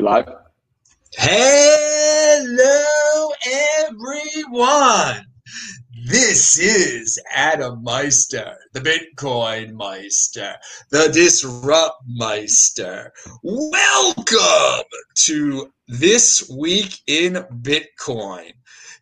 we 0.00 0.08
live? 0.08 0.32
Hello, 1.14 2.64
everyone. 3.84 5.26
This 6.06 6.58
is 6.58 7.20
Adam 7.34 7.84
Meister, 7.84 8.56
the 8.72 8.80
Bitcoin 8.80 9.74
Meister, 9.74 10.54
the 10.90 11.10
Disrupt 11.12 12.02
Meister. 12.06 13.12
Welcome 13.42 14.86
to 15.26 15.70
This 15.86 16.50
Week 16.58 16.98
in 17.06 17.34
Bitcoin. 17.60 18.52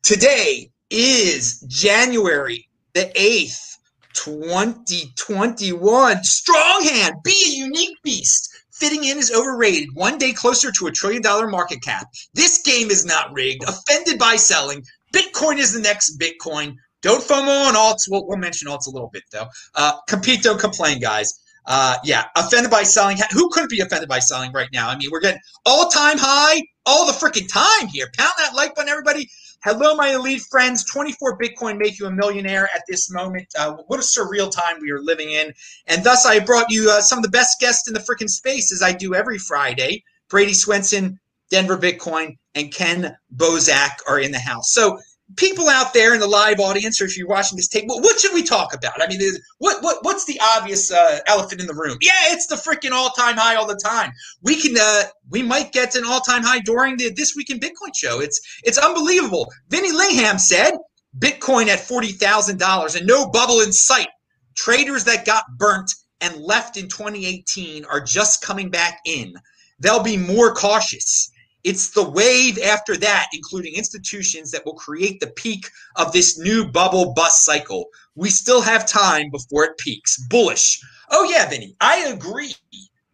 Today 0.02 0.72
is 0.90 1.60
January 1.68 2.68
the 2.94 3.12
8th, 3.14 3.76
2021. 4.14 6.24
Strong 6.24 6.82
hand, 6.82 7.14
be 7.22 7.40
a 7.46 7.50
unique 7.66 8.02
beast 8.02 8.57
fitting 8.78 9.04
in 9.04 9.18
is 9.18 9.32
overrated. 9.32 9.88
One 9.94 10.18
day 10.18 10.32
closer 10.32 10.70
to 10.72 10.86
a 10.86 10.92
trillion 10.92 11.22
dollar 11.22 11.48
market 11.48 11.82
cap. 11.82 12.06
This 12.34 12.58
game 12.62 12.90
is 12.90 13.04
not 13.04 13.32
rigged. 13.32 13.64
Offended 13.68 14.18
by 14.18 14.36
selling. 14.36 14.82
Bitcoin 15.14 15.58
is 15.58 15.72
the 15.72 15.80
next 15.80 16.18
Bitcoin. 16.18 16.74
Don't 17.02 17.22
FOMO 17.22 17.68
on 17.68 17.74
alts. 17.74 18.08
We'll, 18.08 18.26
we'll 18.26 18.38
mention 18.38 18.68
alts 18.68 18.86
a 18.86 18.90
little 18.90 19.10
bit 19.12 19.22
though. 19.32 19.46
Uh, 19.74 19.92
compete, 20.08 20.42
don't 20.42 20.60
complain, 20.60 21.00
guys. 21.00 21.40
Uh, 21.66 21.96
yeah, 22.02 22.24
offended 22.34 22.70
by 22.70 22.82
selling. 22.82 23.18
Who 23.32 23.50
couldn't 23.50 23.70
be 23.70 23.80
offended 23.80 24.08
by 24.08 24.20
selling 24.20 24.52
right 24.52 24.70
now? 24.72 24.88
I 24.88 24.96
mean, 24.96 25.10
we're 25.12 25.20
getting 25.20 25.40
all 25.66 25.88
time 25.90 26.16
high 26.18 26.62
all 26.88 27.06
the 27.06 27.12
freaking 27.12 27.46
time 27.52 27.88
here. 27.88 28.08
Pound 28.16 28.32
that 28.38 28.54
like 28.54 28.74
button, 28.74 28.88
everybody. 28.88 29.28
Hello, 29.64 29.96
my 29.96 30.10
elite 30.10 30.42
friends. 30.42 30.84
24 30.84 31.36
Bitcoin 31.36 31.78
make 31.78 31.98
you 31.98 32.06
a 32.06 32.10
millionaire 32.12 32.68
at 32.72 32.82
this 32.88 33.10
moment. 33.10 33.48
Uh, 33.58 33.74
what 33.88 33.98
a 33.98 34.02
surreal 34.04 34.48
time 34.48 34.80
we 34.80 34.92
are 34.92 35.00
living 35.00 35.30
in. 35.30 35.52
And 35.88 36.04
thus, 36.04 36.26
I 36.26 36.38
brought 36.38 36.70
you 36.70 36.88
uh, 36.88 37.00
some 37.00 37.18
of 37.18 37.24
the 37.24 37.30
best 37.30 37.58
guests 37.58 37.88
in 37.88 37.94
the 37.94 37.98
freaking 37.98 38.30
space, 38.30 38.72
as 38.72 38.82
I 38.82 38.92
do 38.92 39.16
every 39.16 39.36
Friday. 39.36 40.04
Brady 40.30 40.52
Swenson, 40.52 41.18
Denver 41.50 41.76
Bitcoin, 41.76 42.36
and 42.54 42.72
Ken 42.72 43.16
Bosak 43.34 43.90
are 44.06 44.20
in 44.20 44.30
the 44.30 44.38
house. 44.38 44.72
So 44.72 45.00
people 45.36 45.68
out 45.68 45.92
there 45.92 46.14
in 46.14 46.20
the 46.20 46.26
live 46.26 46.60
audience, 46.60 47.00
or 47.00 47.04
if 47.04 47.16
you're 47.16 47.28
watching 47.28 47.56
this 47.56 47.68
tape, 47.68 47.84
what, 47.86 48.18
should 48.18 48.32
we 48.32 48.42
talk 48.42 48.74
about? 48.74 49.02
I 49.02 49.08
mean, 49.08 49.20
what 49.58 49.82
what 49.82 49.98
what's 50.02 50.24
the 50.24 50.40
obvious 50.42 50.90
uh, 50.90 51.20
elephant 51.26 51.60
in 51.60 51.66
the 51.66 51.74
room? 51.74 51.98
Yeah, 52.00 52.12
it's 52.26 52.46
the 52.46 52.56
freaking 52.56 52.92
all 52.92 53.10
time 53.10 53.36
high 53.36 53.54
all 53.54 53.66
the 53.66 53.80
time. 53.82 54.12
We 54.42 54.60
can 54.60 54.76
uh, 54.78 55.04
we 55.30 55.42
might 55.42 55.72
get 55.72 55.94
an 55.94 56.04
all 56.04 56.20
time 56.20 56.42
high 56.42 56.60
during 56.60 56.96
the 56.96 57.10
this 57.10 57.34
week 57.36 57.50
in 57.50 57.60
Bitcoin 57.60 57.92
show. 57.94 58.20
It's 58.20 58.40
it's 58.64 58.78
unbelievable. 58.78 59.52
Vinny 59.68 59.92
Lingham 59.92 60.38
said 60.38 60.72
Bitcoin 61.18 61.68
at 61.68 61.80
forty 61.80 62.12
thousand 62.12 62.58
dollars 62.58 62.94
and 62.94 63.06
no 63.06 63.28
bubble 63.30 63.60
in 63.60 63.72
sight. 63.72 64.08
Traders 64.56 65.04
that 65.04 65.24
got 65.24 65.44
burnt 65.56 65.90
and 66.20 66.36
left 66.36 66.76
in 66.76 66.88
2018 66.88 67.84
are 67.84 68.00
just 68.00 68.42
coming 68.42 68.70
back 68.70 68.98
in. 69.04 69.34
They'll 69.78 70.02
be 70.02 70.16
more 70.16 70.52
cautious. 70.52 71.30
It's 71.64 71.90
the 71.90 72.08
wave 72.08 72.58
after 72.58 72.96
that, 72.98 73.26
including 73.32 73.74
institutions, 73.74 74.50
that 74.52 74.64
will 74.64 74.74
create 74.74 75.20
the 75.20 75.26
peak 75.26 75.68
of 75.96 76.12
this 76.12 76.38
new 76.38 76.64
bubble 76.64 77.12
bust 77.14 77.44
cycle. 77.44 77.86
We 78.14 78.30
still 78.30 78.60
have 78.62 78.86
time 78.86 79.30
before 79.30 79.64
it 79.64 79.78
peaks. 79.78 80.18
Bullish. 80.28 80.80
Oh, 81.10 81.24
yeah, 81.24 81.48
Vinny, 81.48 81.74
I 81.80 82.06
agree. 82.06 82.54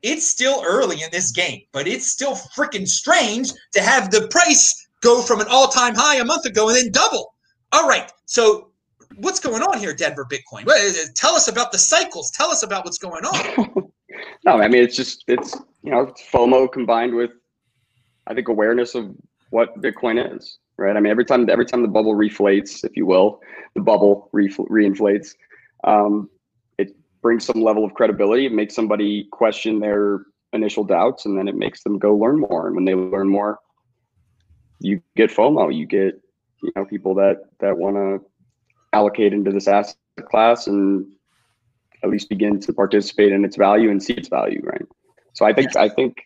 It's 0.02 0.26
still 0.26 0.62
early 0.66 1.02
in 1.02 1.08
this 1.10 1.30
game, 1.30 1.62
but 1.72 1.88
it's 1.88 2.10
still 2.10 2.34
freaking 2.34 2.86
strange 2.86 3.50
to 3.72 3.80
have 3.80 4.10
the 4.10 4.28
price 4.28 4.88
go 5.00 5.22
from 5.22 5.40
an 5.40 5.46
all 5.50 5.68
time 5.68 5.94
high 5.94 6.16
a 6.16 6.24
month 6.24 6.44
ago 6.44 6.68
and 6.68 6.76
then 6.76 6.90
double. 6.92 7.34
All 7.72 7.88
right. 7.88 8.12
So, 8.26 8.70
what's 9.16 9.40
going 9.40 9.62
on 9.62 9.78
here, 9.78 9.94
Denver 9.94 10.26
Bitcoin? 10.30 10.68
Uh, 10.68 11.06
tell 11.14 11.34
us 11.34 11.48
about 11.48 11.72
the 11.72 11.78
cycles. 11.78 12.30
Tell 12.30 12.50
us 12.50 12.62
about 12.62 12.84
what's 12.84 12.98
going 12.98 13.24
on. 13.24 13.90
no, 14.44 14.52
I 14.60 14.68
mean, 14.68 14.82
it's 14.82 14.96
just, 14.96 15.24
it's, 15.26 15.56
you 15.82 15.90
know, 15.90 16.12
FOMO 16.32 16.70
combined 16.70 17.14
with 17.14 17.30
I 18.26 18.34
think 18.34 18.48
awareness 18.48 18.94
of 18.94 19.14
what 19.50 19.80
Bitcoin 19.80 20.36
is, 20.36 20.58
right? 20.76 20.96
I 20.96 21.00
mean, 21.00 21.10
every 21.10 21.24
time 21.24 21.48
every 21.48 21.66
time 21.66 21.82
the 21.82 21.88
bubble 21.88 22.14
reflates, 22.14 22.84
if 22.84 22.96
you 22.96 23.06
will, 23.06 23.40
the 23.74 23.82
bubble 23.82 24.28
re- 24.32 24.48
reinflates, 24.48 25.34
um, 25.84 26.28
it 26.78 26.94
brings 27.22 27.44
some 27.44 27.62
level 27.62 27.84
of 27.84 27.94
credibility. 27.94 28.46
It 28.46 28.52
makes 28.52 28.74
somebody 28.74 29.28
question 29.30 29.80
their 29.80 30.22
initial 30.52 30.84
doubts, 30.84 31.26
and 31.26 31.38
then 31.38 31.48
it 31.48 31.56
makes 31.56 31.82
them 31.82 31.98
go 31.98 32.14
learn 32.14 32.40
more. 32.40 32.66
And 32.66 32.76
when 32.76 32.84
they 32.84 32.94
learn 32.94 33.28
more, 33.28 33.58
you 34.80 35.02
get 35.16 35.30
FOMO. 35.30 35.74
You 35.74 35.86
get 35.86 36.20
you 36.62 36.72
know 36.74 36.84
people 36.84 37.14
that 37.16 37.44
that 37.60 37.76
want 37.76 37.96
to 37.96 38.24
allocate 38.92 39.32
into 39.32 39.50
this 39.50 39.68
asset 39.68 39.96
class 40.30 40.66
and 40.66 41.06
at 42.02 42.10
least 42.10 42.28
begin 42.28 42.60
to 42.60 42.72
participate 42.72 43.32
in 43.32 43.44
its 43.44 43.56
value 43.56 43.90
and 43.90 44.02
see 44.02 44.12
its 44.12 44.28
value, 44.28 44.60
right? 44.62 44.86
So 45.32 45.44
I 45.44 45.52
think 45.52 45.76
I 45.76 45.88
think 45.88 46.16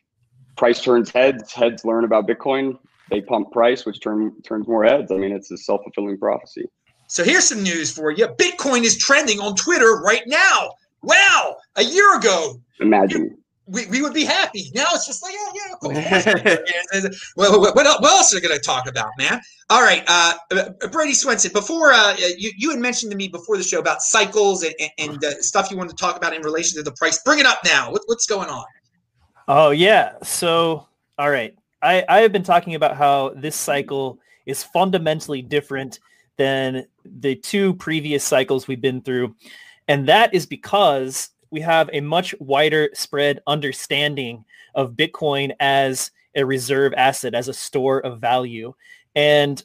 price 0.58 0.82
turns 0.82 1.10
heads, 1.10 1.52
heads 1.52 1.84
learn 1.84 2.04
about 2.04 2.26
Bitcoin, 2.26 2.76
they 3.10 3.22
pump 3.22 3.50
price, 3.52 3.86
which 3.86 4.02
turn 4.02 4.32
turns 4.42 4.68
more 4.68 4.84
heads. 4.84 5.10
I 5.10 5.16
mean, 5.16 5.32
it's 5.32 5.50
a 5.50 5.56
self 5.56 5.82
fulfilling 5.84 6.18
prophecy. 6.18 6.66
So 7.06 7.24
here's 7.24 7.44
some 7.44 7.62
news 7.62 7.90
for 7.90 8.10
you. 8.10 8.26
Bitcoin 8.26 8.82
is 8.82 8.98
trending 8.98 9.40
on 9.40 9.54
Twitter 9.54 10.02
right 10.04 10.22
now. 10.26 10.72
Wow, 11.02 11.56
a 11.76 11.82
year 11.82 12.18
ago. 12.18 12.60
Imagine. 12.80 13.38
We, 13.66 13.86
we 13.86 14.00
would 14.00 14.14
be 14.14 14.24
happy. 14.24 14.70
Now 14.74 14.86
it's 14.94 15.06
just 15.06 15.22
like, 15.22 15.34
yeah, 15.34 15.50
yeah, 15.54 17.02
cool. 17.02 17.10
what, 17.34 17.60
what, 17.60 17.76
what, 17.76 17.86
else 17.86 18.32
are 18.32 18.36
we 18.36 18.40
going 18.40 18.56
to 18.56 18.64
talk 18.64 18.88
about, 18.88 19.10
man? 19.18 19.40
All 19.68 19.82
right, 19.82 20.02
uh, 20.06 20.34
uh, 20.50 20.88
Brady 20.88 21.12
Swenson, 21.12 21.52
before 21.52 21.92
uh, 21.92 22.16
you, 22.16 22.50
you 22.56 22.70
had 22.70 22.78
mentioned 22.78 23.12
to 23.12 23.16
me 23.16 23.28
before 23.28 23.58
the 23.58 23.62
show 23.62 23.78
about 23.78 24.00
cycles 24.00 24.62
and, 24.62 24.74
and, 24.80 24.90
and 24.98 25.24
uh, 25.24 25.42
stuff 25.42 25.70
you 25.70 25.76
wanted 25.76 25.90
to 25.90 26.02
talk 26.02 26.16
about 26.16 26.34
in 26.34 26.40
relation 26.42 26.78
to 26.78 26.82
the 26.82 26.92
price. 26.92 27.22
Bring 27.22 27.40
it 27.40 27.46
up 27.46 27.58
now. 27.62 27.92
What, 27.92 28.02
what's 28.06 28.26
going 28.26 28.48
on? 28.48 28.64
Oh 29.48 29.70
yeah. 29.70 30.12
So 30.22 30.86
all 31.18 31.30
right. 31.30 31.56
I, 31.80 32.04
I 32.08 32.18
have 32.20 32.32
been 32.32 32.42
talking 32.42 32.74
about 32.74 32.96
how 32.96 33.30
this 33.34 33.56
cycle 33.56 34.18
is 34.46 34.62
fundamentally 34.62 35.42
different 35.42 36.00
than 36.36 36.86
the 37.04 37.34
two 37.34 37.74
previous 37.74 38.24
cycles 38.24 38.68
we've 38.68 38.80
been 38.80 39.00
through. 39.00 39.34
And 39.88 40.06
that 40.06 40.34
is 40.34 40.44
because 40.44 41.30
we 41.50 41.60
have 41.62 41.88
a 41.92 42.00
much 42.00 42.34
wider 42.40 42.90
spread 42.92 43.40
understanding 43.46 44.44
of 44.74 44.92
Bitcoin 44.92 45.52
as 45.60 46.10
a 46.34 46.44
reserve 46.44 46.92
asset, 46.96 47.34
as 47.34 47.48
a 47.48 47.54
store 47.54 48.00
of 48.00 48.20
value. 48.20 48.74
And 49.16 49.62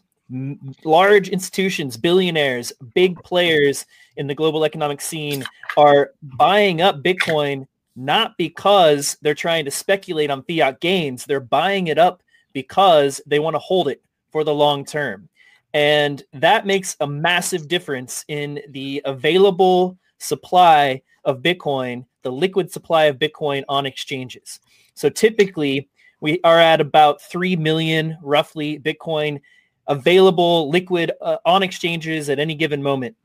large 0.85 1.27
institutions, 1.27 1.97
billionaires, 1.97 2.71
big 2.95 3.21
players 3.23 3.85
in 4.15 4.27
the 4.27 4.35
global 4.35 4.63
economic 4.63 5.01
scene 5.01 5.43
are 5.75 6.11
buying 6.21 6.81
up 6.81 7.03
Bitcoin 7.03 7.67
not 7.95 8.37
because 8.37 9.17
they're 9.21 9.35
trying 9.35 9.65
to 9.65 9.71
speculate 9.71 10.29
on 10.29 10.43
fiat 10.43 10.79
gains. 10.79 11.25
They're 11.25 11.39
buying 11.39 11.87
it 11.87 11.97
up 11.97 12.23
because 12.53 13.21
they 13.25 13.39
want 13.39 13.55
to 13.55 13.59
hold 13.59 13.87
it 13.87 14.01
for 14.31 14.43
the 14.43 14.53
long 14.53 14.85
term. 14.85 15.29
And 15.73 16.23
that 16.33 16.65
makes 16.67 16.95
a 16.99 17.07
massive 17.07 17.67
difference 17.67 18.25
in 18.27 18.61
the 18.69 19.01
available 19.05 19.97
supply 20.19 21.01
of 21.25 21.41
Bitcoin, 21.41 22.05
the 22.21 22.31
liquid 22.31 22.71
supply 22.71 23.05
of 23.05 23.17
Bitcoin 23.17 23.63
on 23.67 23.85
exchanges. 23.85 24.59
So 24.93 25.09
typically, 25.09 25.89
we 26.19 26.39
are 26.43 26.59
at 26.59 26.79
about 26.79 27.21
3 27.21 27.55
million 27.55 28.17
roughly 28.21 28.79
Bitcoin 28.79 29.41
available 29.87 30.69
liquid 30.69 31.11
uh, 31.21 31.37
on 31.45 31.63
exchanges 31.63 32.29
at 32.29 32.39
any 32.39 32.55
given 32.55 32.81
moment. 32.81 33.15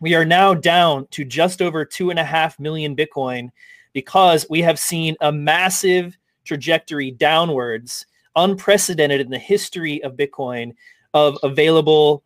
We 0.00 0.14
are 0.14 0.24
now 0.24 0.52
down 0.52 1.06
to 1.12 1.24
just 1.24 1.62
over 1.62 1.86
2.5 1.86 2.58
million 2.58 2.96
Bitcoin 2.96 3.50
because 3.94 4.44
we 4.50 4.60
have 4.60 4.78
seen 4.78 5.16
a 5.22 5.32
massive 5.32 6.18
trajectory 6.44 7.10
downwards, 7.10 8.04
unprecedented 8.36 9.20
in 9.22 9.30
the 9.30 9.38
history 9.38 10.02
of 10.02 10.16
Bitcoin, 10.16 10.74
of 11.14 11.38
available 11.42 12.22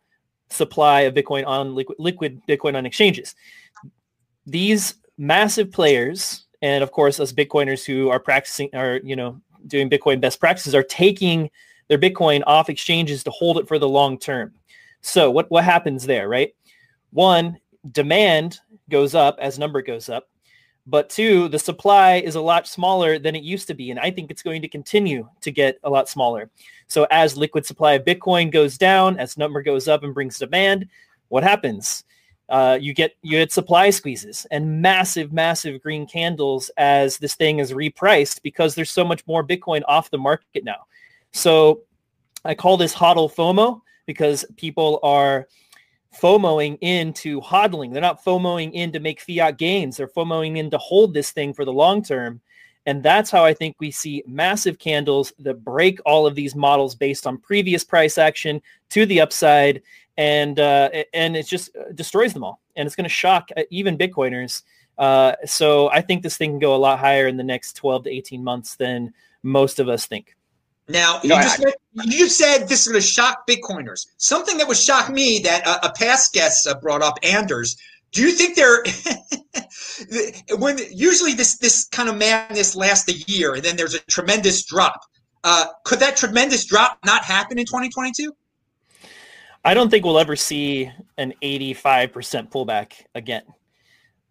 supply 0.49 1.01
of 1.01 1.13
Bitcoin 1.13 1.45
on 1.47 1.75
liquid, 1.75 1.97
liquid 1.99 2.41
Bitcoin 2.49 2.75
on 2.75 2.85
exchanges. 2.85 3.35
These 4.45 4.95
massive 5.17 5.71
players, 5.71 6.45
and 6.61 6.83
of 6.83 6.91
course, 6.91 7.19
us 7.19 7.31
Bitcoiners 7.31 7.85
who 7.85 8.09
are 8.09 8.19
practicing, 8.19 8.69
are 8.73 8.99
you 9.03 9.15
know 9.15 9.39
doing 9.67 9.89
Bitcoin 9.89 10.19
best 10.19 10.39
practices, 10.39 10.73
are 10.75 10.83
taking 10.83 11.49
their 11.87 11.99
Bitcoin 11.99 12.41
off 12.47 12.69
exchanges 12.69 13.23
to 13.23 13.31
hold 13.31 13.57
it 13.59 13.67
for 13.67 13.77
the 13.79 13.87
long 13.87 14.17
term. 14.17 14.53
So 15.01 15.29
what 15.29 15.49
what 15.51 15.63
happens 15.63 16.05
there, 16.05 16.27
right? 16.27 16.53
One, 17.11 17.59
demand 17.91 18.59
goes 18.89 19.13
up 19.13 19.37
as 19.39 19.59
number 19.59 19.81
goes 19.83 20.09
up 20.09 20.27
but 20.87 21.09
two, 21.09 21.47
the 21.49 21.59
supply 21.59 22.15
is 22.15 22.35
a 22.35 22.41
lot 22.41 22.67
smaller 22.67 23.19
than 23.19 23.35
it 23.35 23.43
used 23.43 23.67
to 23.67 23.73
be. 23.73 23.91
And 23.91 23.99
I 23.99 24.09
think 24.09 24.31
it's 24.31 24.41
going 24.41 24.61
to 24.61 24.67
continue 24.67 25.29
to 25.41 25.51
get 25.51 25.79
a 25.83 25.89
lot 25.89 26.09
smaller. 26.09 26.49
So 26.87 27.05
as 27.11 27.37
liquid 27.37 27.65
supply 27.65 27.93
of 27.93 28.05
Bitcoin 28.05 28.51
goes 28.51 28.77
down, 28.77 29.19
as 29.19 29.37
number 29.37 29.61
goes 29.61 29.87
up 29.87 30.03
and 30.03 30.13
brings 30.13 30.39
demand, 30.39 30.87
what 31.27 31.43
happens? 31.43 32.03
Uh, 32.49 32.79
you 32.81 32.95
get 32.95 33.15
you 33.21 33.37
get 33.37 33.51
supply 33.51 33.91
squeezes 33.91 34.47
and 34.49 34.81
massive, 34.81 35.31
massive 35.31 35.83
green 35.83 36.07
candles 36.07 36.71
as 36.77 37.19
this 37.19 37.35
thing 37.35 37.59
is 37.59 37.73
repriced 37.73 38.41
because 38.41 38.73
there's 38.73 38.89
so 38.89 39.05
much 39.05 39.25
more 39.27 39.45
Bitcoin 39.45 39.83
off 39.87 40.09
the 40.09 40.17
market 40.17 40.63
now. 40.63 40.87
So 41.31 41.81
I 42.43 42.55
call 42.55 42.75
this 42.77 42.95
hodl 42.95 43.31
FOMO 43.31 43.81
because 44.07 44.45
people 44.57 44.99
are 45.03 45.47
FOMOing 46.15 46.77
into 46.81 47.39
hodling. 47.41 47.91
They're 47.91 48.01
not 48.01 48.23
FOMOing 48.23 48.71
in 48.73 48.91
to 48.91 48.99
make 48.99 49.21
fiat 49.21 49.57
gains. 49.57 49.97
They're 49.97 50.07
FOMOing 50.07 50.57
in 50.57 50.69
to 50.71 50.77
hold 50.77 51.13
this 51.13 51.31
thing 51.31 51.53
for 51.53 51.65
the 51.65 51.73
long 51.73 52.03
term. 52.03 52.41
And 52.85 53.03
that's 53.03 53.29
how 53.29 53.45
I 53.45 53.53
think 53.53 53.75
we 53.79 53.91
see 53.91 54.23
massive 54.25 54.79
candles 54.79 55.31
that 55.39 55.63
break 55.63 55.99
all 56.05 56.25
of 56.25 56.33
these 56.33 56.55
models 56.55 56.95
based 56.95 57.27
on 57.27 57.37
previous 57.37 57.83
price 57.83 58.17
action 58.17 58.61
to 58.89 59.05
the 59.05 59.21
upside. 59.21 59.83
And 60.17 60.59
uh, 60.59 60.89
and 61.13 61.37
it 61.37 61.45
just 61.45 61.75
uh, 61.75 61.91
destroys 61.93 62.33
them 62.33 62.43
all. 62.43 62.59
And 62.75 62.85
it's 62.85 62.95
going 62.95 63.05
to 63.05 63.09
shock 63.09 63.49
uh, 63.55 63.63
even 63.69 63.97
Bitcoiners. 63.97 64.63
Uh, 64.97 65.33
so 65.45 65.89
I 65.91 66.01
think 66.01 66.23
this 66.23 66.35
thing 66.35 66.51
can 66.51 66.59
go 66.59 66.75
a 66.75 66.77
lot 66.77 66.99
higher 66.99 67.27
in 67.27 67.37
the 67.37 67.43
next 67.43 67.73
12 67.73 68.05
to 68.05 68.09
18 68.09 68.43
months 68.43 68.75
than 68.75 69.13
most 69.43 69.79
of 69.79 69.87
us 69.87 70.07
think. 70.07 70.35
Now, 70.89 71.19
you, 71.21 71.29
just, 71.29 71.63
you 71.93 72.27
said 72.27 72.67
this 72.67 72.81
is 72.81 72.87
going 72.87 72.99
to 72.99 73.07
shock 73.07 73.47
Bitcoiners. 73.47 74.07
Something 74.17 74.57
that 74.57 74.67
would 74.67 74.75
shock 74.75 75.09
me 75.09 75.39
that 75.43 75.65
uh, 75.65 75.77
a 75.83 75.91
past 75.91 76.33
guest 76.33 76.67
uh, 76.67 76.73
brought 76.79 77.03
up, 77.03 77.13
Anders. 77.21 77.77
Do 78.11 78.23
you 78.23 78.31
think 78.31 78.55
they're 78.55 78.83
when 80.57 80.79
usually 80.91 81.33
this 81.33 81.59
this 81.59 81.87
kind 81.89 82.09
of 82.09 82.17
madness 82.17 82.75
lasts 82.75 83.07
a 83.07 83.31
year 83.31 83.53
and 83.53 83.63
then 83.63 83.77
there's 83.77 83.93
a 83.93 83.99
tremendous 84.09 84.63
drop? 84.65 84.99
Uh, 85.43 85.67
could 85.85 85.99
that 85.99 86.17
tremendous 86.17 86.65
drop 86.65 86.97
not 87.05 87.23
happen 87.23 87.59
in 87.59 87.65
2022? 87.65 88.33
I 89.63 89.75
don't 89.75 89.91
think 89.91 90.05
we'll 90.05 90.19
ever 90.19 90.35
see 90.35 90.91
an 91.17 91.33
85% 91.43 92.49
pullback 92.49 92.93
again 93.13 93.43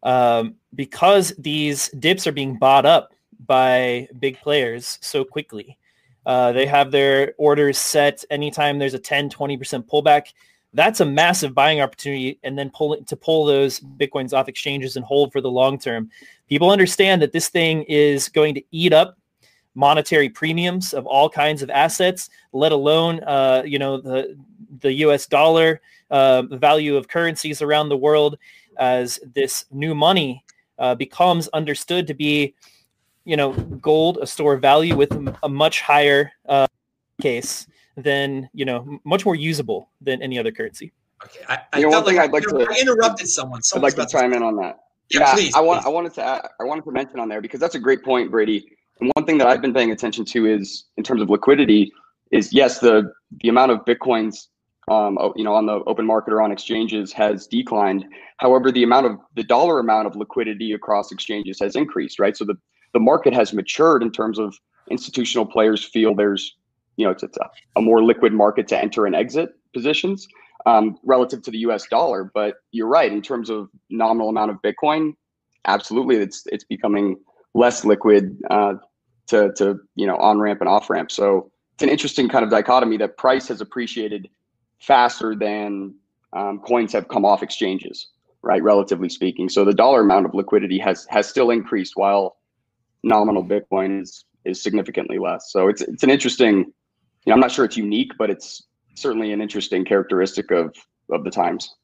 um, 0.03 0.57
because 0.75 1.33
these 1.39 1.89
dips 1.91 2.27
are 2.27 2.33
being 2.33 2.57
bought 2.57 2.85
up 2.85 3.13
by 3.47 4.09
big 4.19 4.41
players 4.41 4.99
so 5.01 5.25
quickly. 5.25 5.79
Uh, 6.29 6.53
they 6.53 6.67
have 6.67 6.91
their 6.91 7.33
orders 7.39 7.79
set 7.79 8.23
anytime 8.29 8.79
there's 8.79 8.93
a 8.93 8.99
10, 8.99 9.31
20% 9.31 9.89
pullback. 9.89 10.35
That's 10.75 11.01
a 11.01 11.07
massive 11.07 11.55
buying 11.55 11.81
opportunity. 11.81 12.39
And 12.43 12.59
then 12.59 12.69
pull 12.69 13.03
to 13.03 13.17
pull 13.17 13.47
those 13.47 13.81
Bitcoins 13.81 14.35
off 14.35 14.47
exchanges 14.47 14.97
and 14.97 15.07
hold 15.07 15.33
for 15.33 15.41
the 15.41 15.51
long 15.51 15.79
term. 15.79 16.11
People 16.47 16.71
understand 16.71 17.23
that 17.23 17.33
this 17.33 17.49
thing 17.49 17.83
is 17.85 18.29
going 18.29 18.55
to 18.57 18.63
eat 18.71 18.93
up 18.93 19.17
monetary 19.75 20.29
premiums 20.29 20.93
of 20.93 21.07
all 21.07 21.31
kinds 21.31 21.63
of 21.63 21.71
assets, 21.71 22.29
let 22.53 22.73
alone, 22.73 23.23
uh, 23.25 23.63
you 23.65 23.79
know, 23.79 23.99
the, 23.99 24.37
the 24.81 24.93
US 25.05 25.25
dollar, 25.25 25.81
uh, 26.11 26.43
value 26.43 26.97
of 26.97 27.09
currencies 27.09 27.63
around 27.63 27.89
the 27.89 27.97
world 27.97 28.37
as 28.77 29.19
this 29.35 29.65
new 29.71 29.95
money 29.95 30.45
uh, 30.79 30.95
becomes 30.95 31.49
understood 31.49 32.07
to 32.07 32.13
be 32.13 32.55
you 33.29 33.37
know, 33.37 33.53
gold, 33.53 34.19
a 34.23 34.27
store 34.27 34.55
of 34.55 34.63
value 34.63 34.97
with 34.97 35.13
a 35.43 35.49
much 35.49 35.83
higher 35.83 36.33
uh, 36.49 36.67
case 37.21 37.67
than, 37.95 38.49
you 38.55 38.65
know, 38.65 38.99
much 39.05 39.27
more 39.27 39.35
usable 39.35 39.91
than 40.01 40.23
any 40.23 40.39
other 40.39 40.51
currency. 40.51 40.93
Okay. 41.23 41.41
I, 41.47 41.59
I 41.75 41.79
you 41.79 41.83
know, 41.83 41.91
one 41.91 42.05
thing 42.07 42.19
I'd 42.19 42.33
like 42.33 42.45
to 42.45 42.67
I 42.71 42.81
interrupted 42.81 43.29
someone. 43.29 43.63
So 43.63 43.77
I'd 43.77 43.83
like 43.83 43.97
to 43.97 44.07
chime 44.07 44.33
in 44.33 44.43
on 44.43 44.57
that. 44.57 44.79
Yeah, 45.11 45.21
yeah 45.21 45.35
please, 45.35 45.55
I 45.55 45.61
want 45.61 45.85
I 45.85 45.91
wanted 45.91 46.15
to 46.15 46.25
add, 46.25 46.49
I 46.59 46.65
wanted 46.65 46.85
to 46.85 46.91
mention 46.91 47.21
on 47.21 47.29
there 47.29 47.43
because 47.43 47.61
that's 47.61 47.75
a 47.75 47.79
great 47.79 48.03
point, 48.03 48.31
Brady. 48.31 48.67
And 49.01 49.13
one 49.15 49.27
thing 49.27 49.37
that 49.39 49.47
I've 49.47 49.61
been 49.61 49.75
paying 49.75 49.91
attention 49.91 50.25
to 50.25 50.47
is 50.47 50.87
in 50.97 51.05
terms 51.05 51.21
of 51.21 51.29
liquidity 51.29 51.93
is 52.33 52.55
yes, 52.55 52.79
the 52.79 53.13
the 53.43 53.51
amount 53.51 53.73
of 53.73 53.85
bitcoins 53.85 54.47
um, 54.91 55.19
you 55.37 55.45
know, 55.45 55.55
on 55.55 55.67
the 55.67 55.81
open 55.87 56.07
market 56.07 56.33
or 56.33 56.41
on 56.41 56.51
exchanges 56.51 57.13
has 57.13 57.47
declined. 57.47 58.07
However, 58.39 58.73
the 58.73 58.85
amount 58.85 59.05
of 59.05 59.19
the 59.35 59.45
dollar 59.45 59.81
amount 59.81 60.07
of 60.07 60.17
liquidity 60.17 60.73
across 60.73 61.13
exchanges 61.13 61.59
has 61.61 61.77
increased, 61.77 62.19
right? 62.19 62.35
So 62.35 62.47
the 62.47 62.57
the 62.93 63.00
market 63.00 63.32
has 63.35 63.52
matured 63.52 64.02
in 64.02 64.11
terms 64.11 64.38
of 64.38 64.55
institutional 64.90 65.46
players 65.46 65.85
feel 65.85 66.14
there's 66.14 66.56
you 66.96 67.05
know 67.05 67.11
it's, 67.11 67.23
it's 67.23 67.38
a, 67.38 67.50
a, 67.76 67.81
more 67.81 68.02
liquid 68.02 68.32
market 68.32 68.67
to 68.69 68.79
enter 68.79 69.06
and 69.06 69.14
exit 69.14 69.50
positions 69.73 70.26
um, 70.67 70.99
relative 71.05 71.43
to 71.43 71.50
the 71.50 71.58
us 71.58 71.87
dollar. 71.87 72.31
But 72.35 72.56
you're 72.73 72.88
right 72.88 73.12
in 73.12 73.23
terms 73.23 73.50
of 73.50 73.69
nominal 73.90 74.29
amount 74.29 74.50
of 74.50 74.62
bitcoin 74.62 75.14
absolutely 75.64 76.17
it's 76.17 76.44
it's 76.46 76.64
becoming 76.64 77.17
less 77.55 77.85
liquid 77.85 78.37
uh, 78.50 78.75
to 79.26 79.52
to 79.55 79.79
you 79.94 80.06
know 80.06 80.17
on 80.17 80.38
ramp 80.38 80.61
and 80.61 80.69
off 80.69 80.88
ramp 80.88 81.11
so 81.11 81.50
it's 81.75 81.82
an 81.82 81.88
interesting 81.88 82.29
kind 82.29 82.44
of 82.44 82.50
dichotomy 82.50 82.96
that 82.96 83.17
price 83.17 83.46
has 83.49 83.61
appreciated 83.61 84.29
faster 84.81 85.35
than 85.35 85.94
um, 86.32 86.58
coins 86.61 86.93
have 86.93 87.08
come 87.08 87.25
off 87.25 87.43
exchanges 87.43 88.08
right 88.43 88.62
relatively 88.62 89.08
speaking. 89.08 89.49
So 89.49 89.64
the 89.64 89.75
dollar 89.75 90.00
amount 90.00 90.26
of 90.26 90.35
liquidity 90.35 90.79
has 90.79 91.06
has 91.11 91.29
still 91.29 91.50
increased 91.50 91.93
while 91.96 92.37
nominal 93.03 93.45
Bitcoin 93.45 94.03
is 94.03 94.25
is 94.45 94.62
significantly 94.62 95.19
less. 95.19 95.50
So 95.50 95.69
it's 95.69 95.83
it's 95.83 96.03
an 96.03 96.11
interesting, 96.11 96.59
you 96.59 96.65
know, 97.27 97.35
I'm 97.35 97.41
not 97.41 97.53
sure 97.53 97.65
it's 97.65 97.77
unique, 97.77 98.12
but 98.19 98.31
it's 98.31 98.67
certainly 98.95 99.33
an 99.33 99.41
interesting 99.41 99.85
characteristic 99.85 100.50
of 100.50 100.75
of 101.11 101.25
the 101.25 101.31
times. 101.31 101.75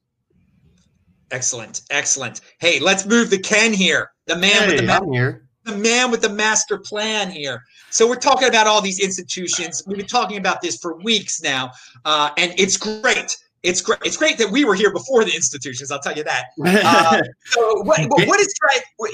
Excellent, 1.31 1.83
excellent. 1.91 2.43
Hey, 2.61 2.79
let's 2.79 3.07
move 3.07 3.31
the 3.31 3.39
Ken 3.39 3.73
here, 3.73 4.11
the 4.27 4.37
man 4.37 4.51
hey, 4.51 4.67
with 4.69 4.77
the 4.77 4.87
ma- 4.87 5.13
here. 5.13 5.49
the 5.65 5.77
man 5.77 6.11
with 6.11 6.23
the 6.23 6.29
master 6.29 6.79
plan 6.79 7.31
here. 7.31 7.63
So 7.91 8.07
we're 8.09 8.17
talking 8.17 8.49
about 8.49 8.67
all 8.67 8.81
these 8.81 9.01
institutions. 9.01 9.83
We've 9.87 9.97
been 9.99 10.07
talking 10.07 10.37
about 10.37 10.61
this 10.61 10.77
for 10.79 10.97
weeks 11.03 11.43
now, 11.43 11.73
uh, 12.05 12.31
and 12.37 12.53
it's 12.59 12.77
great 12.77 13.37
it's 13.65 13.81
great. 13.81 13.99
It's 14.05 14.17
great 14.17 14.39
that 14.39 14.51
we 14.51 14.65
were 14.65 14.75
here 14.75 14.93
before 14.93 15.25
the 15.25 15.35
institutions. 15.35 15.91
I'll 15.91 16.01
tell 16.01 16.17
you 16.17 16.25
that. 16.25 16.45
Uh, 16.85 17.23
so, 17.47 17.83
what, 17.83 18.01
what 18.09 18.41
is 18.41 18.55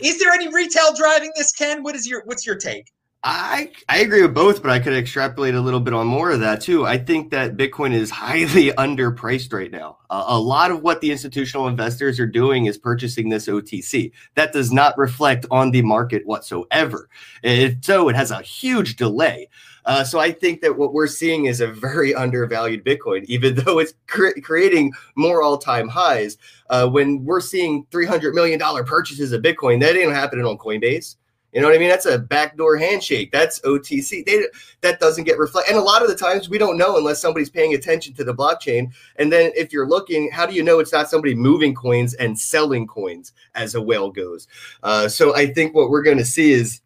is 0.02 0.18
there 0.18 0.32
any 0.32 0.52
retail 0.52 0.94
driving 0.94 1.30
this, 1.36 1.52
Ken? 1.52 1.82
What 1.82 1.94
is 1.94 2.06
your 2.06 2.22
what's 2.24 2.46
your 2.46 2.56
take? 2.56 2.90
I 3.22 3.70
I 3.88 3.98
agree 3.98 4.22
with 4.22 4.34
both, 4.34 4.62
but 4.62 4.70
I 4.70 4.78
could 4.78 4.94
extrapolate 4.94 5.54
a 5.54 5.60
little 5.60 5.80
bit 5.80 5.92
on 5.92 6.06
more 6.06 6.30
of 6.30 6.40
that 6.40 6.62
too. 6.62 6.86
I 6.86 6.96
think 6.96 7.30
that 7.30 7.56
Bitcoin 7.56 7.92
is 7.92 8.10
highly 8.10 8.70
underpriced 8.78 9.52
right 9.52 9.70
now. 9.70 9.98
Uh, 10.08 10.24
a 10.26 10.40
lot 10.40 10.70
of 10.70 10.82
what 10.82 11.00
the 11.00 11.10
institutional 11.10 11.68
investors 11.68 12.18
are 12.18 12.26
doing 12.26 12.66
is 12.66 12.78
purchasing 12.78 13.28
this 13.28 13.46
OTC. 13.46 14.12
That 14.36 14.52
does 14.52 14.72
not 14.72 14.96
reflect 14.96 15.44
on 15.50 15.70
the 15.70 15.82
market 15.82 16.26
whatsoever. 16.26 17.08
It, 17.42 17.84
so 17.84 18.08
it 18.08 18.16
has 18.16 18.30
a 18.30 18.40
huge 18.40 18.96
delay. 18.96 19.48
Uh, 19.86 20.04
so 20.04 20.18
I 20.18 20.32
think 20.32 20.60
that 20.60 20.76
what 20.76 20.92
we're 20.92 21.06
seeing 21.06 21.46
is 21.46 21.60
a 21.60 21.66
very 21.66 22.14
undervalued 22.24 22.84
Bitcoin, 22.84 23.24
even 23.24 23.54
though 23.54 23.78
it's 23.78 23.94
cre- 24.06 24.40
creating 24.42 24.92
more 25.16 25.42
all-time 25.42 25.88
highs. 25.88 26.38
Uh, 26.68 26.88
when 26.88 27.24
we're 27.24 27.40
seeing 27.40 27.86
three 27.90 28.06
hundred 28.06 28.34
million 28.34 28.58
dollar 28.58 28.84
purchases 28.84 29.32
of 29.32 29.42
Bitcoin, 29.42 29.80
that 29.80 29.96
ain't 29.96 30.12
happening 30.12 30.46
on 30.46 30.58
Coinbase. 30.58 31.16
You 31.52 31.60
know 31.60 31.66
what 31.66 31.74
I 31.74 31.78
mean? 31.78 31.88
That's 31.88 32.06
a 32.06 32.18
backdoor 32.18 32.76
handshake. 32.76 33.32
That's 33.32 33.58
OTC. 33.60 34.24
They, 34.24 34.46
that 34.82 35.00
doesn't 35.00 35.24
get 35.24 35.36
reflected. 35.36 35.72
And 35.72 35.80
a 35.80 35.84
lot 35.84 36.02
of 36.02 36.08
the 36.08 36.14
times 36.14 36.48
we 36.48 36.58
don't 36.58 36.78
know 36.78 36.96
unless 36.96 37.20
somebody's 37.20 37.50
paying 37.50 37.74
attention 37.74 38.14
to 38.14 38.24
the 38.24 38.34
blockchain. 38.34 38.92
And 39.16 39.32
then 39.32 39.50
if 39.56 39.72
you're 39.72 39.88
looking, 39.88 40.30
how 40.30 40.46
do 40.46 40.54
you 40.54 40.62
know 40.62 40.78
it's 40.78 40.92
not 40.92 41.10
somebody 41.10 41.34
moving 41.34 41.74
coins 41.74 42.14
and 42.14 42.38
selling 42.38 42.86
coins 42.86 43.32
as 43.56 43.74
a 43.74 43.82
whale 43.82 44.10
goes? 44.10 44.46
Uh, 44.84 45.08
so 45.08 45.34
I 45.34 45.52
think 45.52 45.74
what 45.74 45.90
we're 45.90 46.02
going 46.02 46.18
to 46.18 46.24
see 46.24 46.52
is 46.52 46.82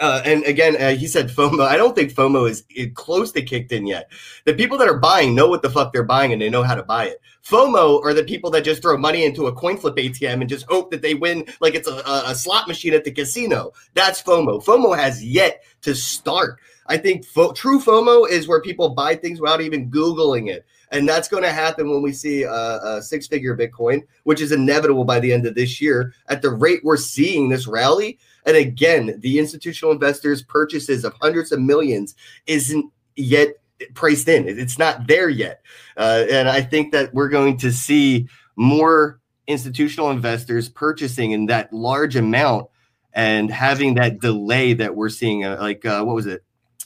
uh, 0.00 0.22
and 0.24 0.44
again, 0.44 0.76
uh, 0.80 0.94
he 0.94 1.06
said 1.06 1.28
FOMO. 1.28 1.66
I 1.66 1.76
don't 1.76 1.94
think 1.94 2.12
FOMO 2.12 2.48
is 2.48 2.64
close 2.94 3.32
to 3.32 3.42
kicked 3.42 3.72
in 3.72 3.86
yet. 3.86 4.10
The 4.44 4.54
people 4.54 4.78
that 4.78 4.88
are 4.88 4.98
buying 4.98 5.34
know 5.34 5.48
what 5.48 5.62
the 5.62 5.70
fuck 5.70 5.92
they're 5.92 6.04
buying 6.04 6.32
and 6.32 6.40
they 6.40 6.50
know 6.50 6.62
how 6.62 6.74
to 6.74 6.82
buy 6.82 7.06
it. 7.06 7.20
FOMO 7.44 8.04
are 8.04 8.12
the 8.12 8.24
people 8.24 8.50
that 8.50 8.64
just 8.64 8.82
throw 8.82 8.96
money 8.96 9.24
into 9.24 9.46
a 9.46 9.54
CoinFlip 9.54 9.96
ATM 9.96 10.40
and 10.40 10.48
just 10.48 10.66
hope 10.66 10.90
that 10.90 11.02
they 11.02 11.14
win 11.14 11.46
like 11.60 11.74
it's 11.74 11.88
a, 11.88 12.02
a 12.26 12.34
slot 12.34 12.66
machine 12.66 12.92
at 12.92 13.04
the 13.04 13.12
casino. 13.12 13.72
That's 13.94 14.22
FOMO. 14.22 14.64
FOMO 14.64 14.96
has 14.96 15.24
yet 15.24 15.62
to 15.82 15.94
start. 15.94 16.58
I 16.88 16.96
think 16.96 17.24
fo- 17.24 17.52
true 17.52 17.80
FOMO 17.80 18.28
is 18.28 18.48
where 18.48 18.60
people 18.60 18.90
buy 18.90 19.14
things 19.14 19.40
without 19.40 19.60
even 19.60 19.90
Googling 19.90 20.50
it. 20.50 20.64
And 20.92 21.08
that's 21.08 21.28
going 21.28 21.42
to 21.42 21.52
happen 21.52 21.90
when 21.90 22.02
we 22.02 22.12
see 22.12 22.44
a, 22.44 22.52
a 22.52 23.02
six 23.02 23.26
figure 23.26 23.56
Bitcoin, 23.56 24.02
which 24.22 24.40
is 24.40 24.52
inevitable 24.52 25.04
by 25.04 25.18
the 25.18 25.32
end 25.32 25.46
of 25.46 25.54
this 25.54 25.80
year. 25.80 26.14
At 26.28 26.42
the 26.42 26.50
rate 26.50 26.80
we're 26.84 26.96
seeing 26.96 27.48
this 27.48 27.66
rally, 27.66 28.18
and 28.46 28.56
again, 28.56 29.18
the 29.20 29.38
institutional 29.38 29.92
investors' 29.92 30.42
purchases 30.42 31.04
of 31.04 31.14
hundreds 31.20 31.50
of 31.50 31.60
millions 31.60 32.14
isn't 32.46 32.90
yet 33.16 33.56
priced 33.94 34.28
in. 34.28 34.48
It's 34.48 34.78
not 34.78 35.08
there 35.08 35.28
yet. 35.28 35.62
Uh, 35.96 36.24
and 36.30 36.48
I 36.48 36.62
think 36.62 36.92
that 36.92 37.12
we're 37.12 37.28
going 37.28 37.58
to 37.58 37.72
see 37.72 38.28
more 38.54 39.20
institutional 39.46 40.10
investors 40.10 40.68
purchasing 40.68 41.32
in 41.32 41.46
that 41.46 41.72
large 41.72 42.16
amount 42.16 42.68
and 43.12 43.50
having 43.50 43.94
that 43.94 44.20
delay 44.20 44.74
that 44.74 44.94
we're 44.94 45.08
seeing. 45.08 45.44
Uh, 45.44 45.56
like, 45.60 45.84
uh, 45.84 46.04
what 46.04 46.14
was 46.14 46.26
it? 46.26 46.44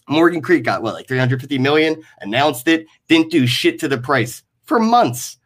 Morgan 0.08 0.40
Creek 0.40 0.64
got 0.64 0.82
what, 0.82 0.94
like 0.94 1.06
350 1.06 1.58
million, 1.58 2.02
announced 2.20 2.66
it, 2.68 2.86
didn't 3.06 3.30
do 3.30 3.46
shit 3.46 3.78
to 3.80 3.88
the 3.88 3.98
price 3.98 4.42
for 4.64 4.80
months. 4.80 5.36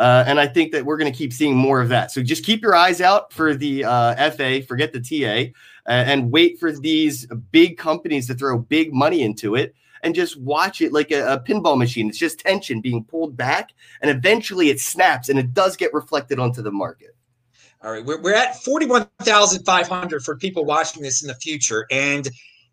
Uh, 0.00 0.24
and 0.26 0.40
I 0.40 0.46
think 0.46 0.72
that 0.72 0.86
we're 0.86 0.96
going 0.96 1.12
to 1.12 1.16
keep 1.16 1.30
seeing 1.30 1.54
more 1.54 1.82
of 1.82 1.90
that. 1.90 2.10
So 2.10 2.22
just 2.22 2.42
keep 2.42 2.62
your 2.62 2.74
eyes 2.74 3.02
out 3.02 3.34
for 3.34 3.54
the 3.54 3.84
uh, 3.84 4.30
FA, 4.30 4.62
forget 4.62 4.94
the 4.94 5.00
TA, 5.00 5.52
uh, 5.86 5.92
and 5.92 6.32
wait 6.32 6.58
for 6.58 6.72
these 6.72 7.26
big 7.52 7.76
companies 7.76 8.26
to 8.28 8.34
throw 8.34 8.58
big 8.58 8.94
money 8.94 9.20
into 9.20 9.56
it 9.56 9.74
and 10.02 10.14
just 10.14 10.40
watch 10.40 10.80
it 10.80 10.94
like 10.94 11.10
a, 11.10 11.34
a, 11.34 11.38
pinball 11.38 11.76
machine. 11.76 12.08
It's 12.08 12.16
just 12.16 12.40
tension 12.40 12.80
being 12.80 13.04
pulled 13.04 13.36
back, 13.36 13.74
and 14.00 14.10
eventually 14.10 14.70
it 14.70 14.80
snaps 14.80 15.28
and 15.28 15.38
it 15.38 15.52
does 15.52 15.76
get 15.76 15.92
reflected 15.92 16.38
onto 16.38 16.62
the 16.62 16.72
market. 16.72 17.14
All 17.82 17.92
right, 17.92 18.02
we're, 18.02 18.22
we're 18.22 18.34
at 18.34 18.56
41,500 18.64 20.22
for 20.22 20.36
people 20.38 20.64
watching 20.64 21.02
this 21.02 21.20
in 21.20 21.28
the 21.28 21.34
future. 21.34 21.86
And 21.90 22.26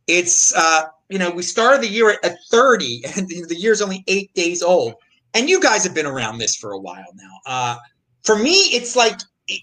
it's, 0.08 0.56
uh, 0.56 0.84
you 1.10 1.20
know, 1.20 1.30
we 1.30 1.44
started 1.44 1.82
the 1.82 1.90
year 1.90 2.18
at 2.24 2.38
30, 2.50 3.04
and 3.18 3.28
the 3.28 3.58
year's 3.58 3.82
only 3.82 4.06
eight 4.08 4.34
days 4.34 4.64
old 4.64 4.96
and 5.38 5.48
you 5.48 5.62
guys 5.62 5.84
have 5.84 5.94
been 5.94 6.08
around 6.08 6.40
this 6.40 6.56
for 6.56 6.72
a 6.72 6.80
while 6.80 7.06
now. 7.16 7.38
Uh, 7.46 7.78
for 8.24 8.36
me, 8.36 8.56
it's 8.74 8.96
like 8.96 9.14
it, 9.48 9.62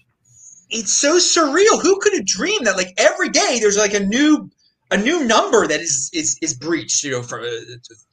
it's 0.69 0.93
so 0.93 1.17
surreal. 1.17 1.81
Who 1.81 1.99
could 1.99 2.13
have 2.13 2.25
dreamed 2.25 2.65
that 2.65 2.77
like 2.77 2.93
every 2.97 3.29
day 3.29 3.57
there's 3.59 3.77
like 3.77 3.93
a 3.93 3.99
new 3.99 4.49
a 4.91 4.97
new 4.97 5.25
number 5.25 5.67
that 5.67 5.81
is 5.81 6.09
is 6.13 6.37
is 6.41 6.53
breached. 6.53 7.03
You 7.03 7.11
know, 7.11 7.21
for, 7.21 7.43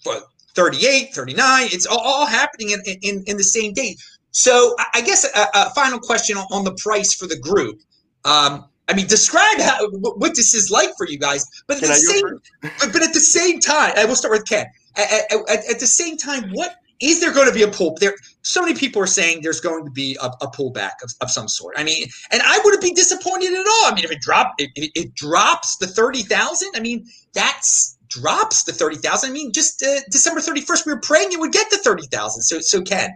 for 0.02 0.16
38, 0.54 1.14
39. 1.14 1.68
It's 1.70 1.86
all, 1.86 2.00
all 2.00 2.26
happening 2.26 2.70
in, 2.70 2.80
in 3.00 3.22
in 3.26 3.36
the 3.36 3.44
same 3.44 3.72
day. 3.72 3.96
So 4.32 4.74
I 4.94 5.00
guess 5.02 5.24
a, 5.24 5.46
a 5.54 5.70
final 5.74 6.00
question 6.00 6.36
on, 6.36 6.46
on, 6.50 6.64
the 6.64 6.74
price 6.82 7.14
for 7.14 7.26
the 7.26 7.38
group. 7.38 7.80
Um, 8.24 8.64
I 8.88 8.94
mean, 8.94 9.06
describe 9.06 9.58
how, 9.58 9.88
what 9.90 10.34
this 10.34 10.54
is 10.54 10.70
like 10.70 10.90
for 10.96 11.06
you 11.06 11.18
guys. 11.18 11.46
But 11.66 11.76
at, 11.76 11.82
the 11.82 11.94
same, 11.94 12.24
but, 12.80 12.92
but, 12.92 13.02
at 13.02 13.12
the 13.12 13.20
same 13.20 13.60
time, 13.60 13.92
I 13.96 14.06
will 14.06 14.16
start 14.16 14.32
with 14.32 14.48
Ken. 14.48 14.66
At, 14.96 15.30
at, 15.30 15.70
at, 15.70 15.80
the 15.80 15.86
same 15.86 16.16
time, 16.16 16.50
what 16.52 16.76
is 17.02 17.20
there 17.20 17.32
going 17.32 17.48
to 17.48 17.54
be 17.54 17.62
a 17.62 17.68
pull? 17.68 17.96
There, 18.00 18.14
so 18.42 18.62
many 18.62 18.74
people 18.74 19.02
are 19.02 19.06
saying 19.06 19.40
there's 19.42 19.60
going 19.60 19.84
to 19.84 19.90
be 19.90 20.16
a, 20.22 20.26
a 20.40 20.50
pullback 20.50 21.02
of, 21.02 21.12
of 21.20 21.30
some 21.30 21.48
sort. 21.48 21.74
I 21.76 21.84
mean, 21.84 22.06
and 22.30 22.40
I 22.42 22.60
wouldn't 22.64 22.82
be 22.82 22.92
disappointed 22.92 23.52
at 23.52 23.66
all. 23.66 23.90
I 23.90 23.92
mean, 23.94 24.04
if 24.04 24.10
it 24.12 24.20
drop, 24.20 24.54
it, 24.58 24.70
it, 24.76 24.92
it 24.94 25.14
drops 25.14 25.76
the 25.76 25.86
thirty 25.86 26.22
thousand. 26.22 26.70
I 26.74 26.80
mean, 26.80 27.06
that's 27.34 27.98
drops 28.08 28.62
the 28.62 28.72
thirty 28.72 28.96
thousand. 28.96 29.30
I 29.30 29.32
mean, 29.32 29.52
just 29.52 29.82
uh, 29.82 30.00
December 30.10 30.40
thirty 30.40 30.60
first, 30.60 30.86
we 30.86 30.92
were 30.92 31.00
praying 31.00 31.32
it 31.32 31.40
would 31.40 31.52
get 31.52 31.70
to 31.70 31.78
thirty 31.78 32.06
thousand. 32.06 32.42
So, 32.42 32.60
so 32.60 32.80
Ken. 32.82 33.10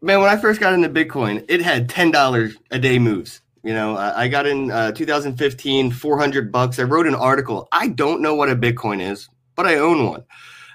Man, 0.00 0.20
when 0.20 0.28
I 0.28 0.36
first 0.36 0.58
got 0.58 0.72
into 0.72 0.88
Bitcoin, 0.88 1.44
it 1.48 1.62
had 1.62 1.88
ten 1.88 2.10
dollars 2.10 2.56
a 2.72 2.78
day 2.78 2.98
moves. 2.98 3.40
You 3.62 3.74
know, 3.74 3.96
I 3.96 4.26
got 4.26 4.44
in 4.48 4.72
uh, 4.72 4.90
2015, 4.90 5.92
400 5.92 6.50
bucks. 6.50 6.80
I 6.80 6.82
wrote 6.82 7.06
an 7.06 7.14
article. 7.14 7.68
I 7.70 7.86
don't 7.86 8.20
know 8.20 8.34
what 8.34 8.50
a 8.50 8.56
Bitcoin 8.56 9.00
is, 9.00 9.28
but 9.54 9.66
I 9.66 9.76
own 9.76 10.04
one. 10.04 10.24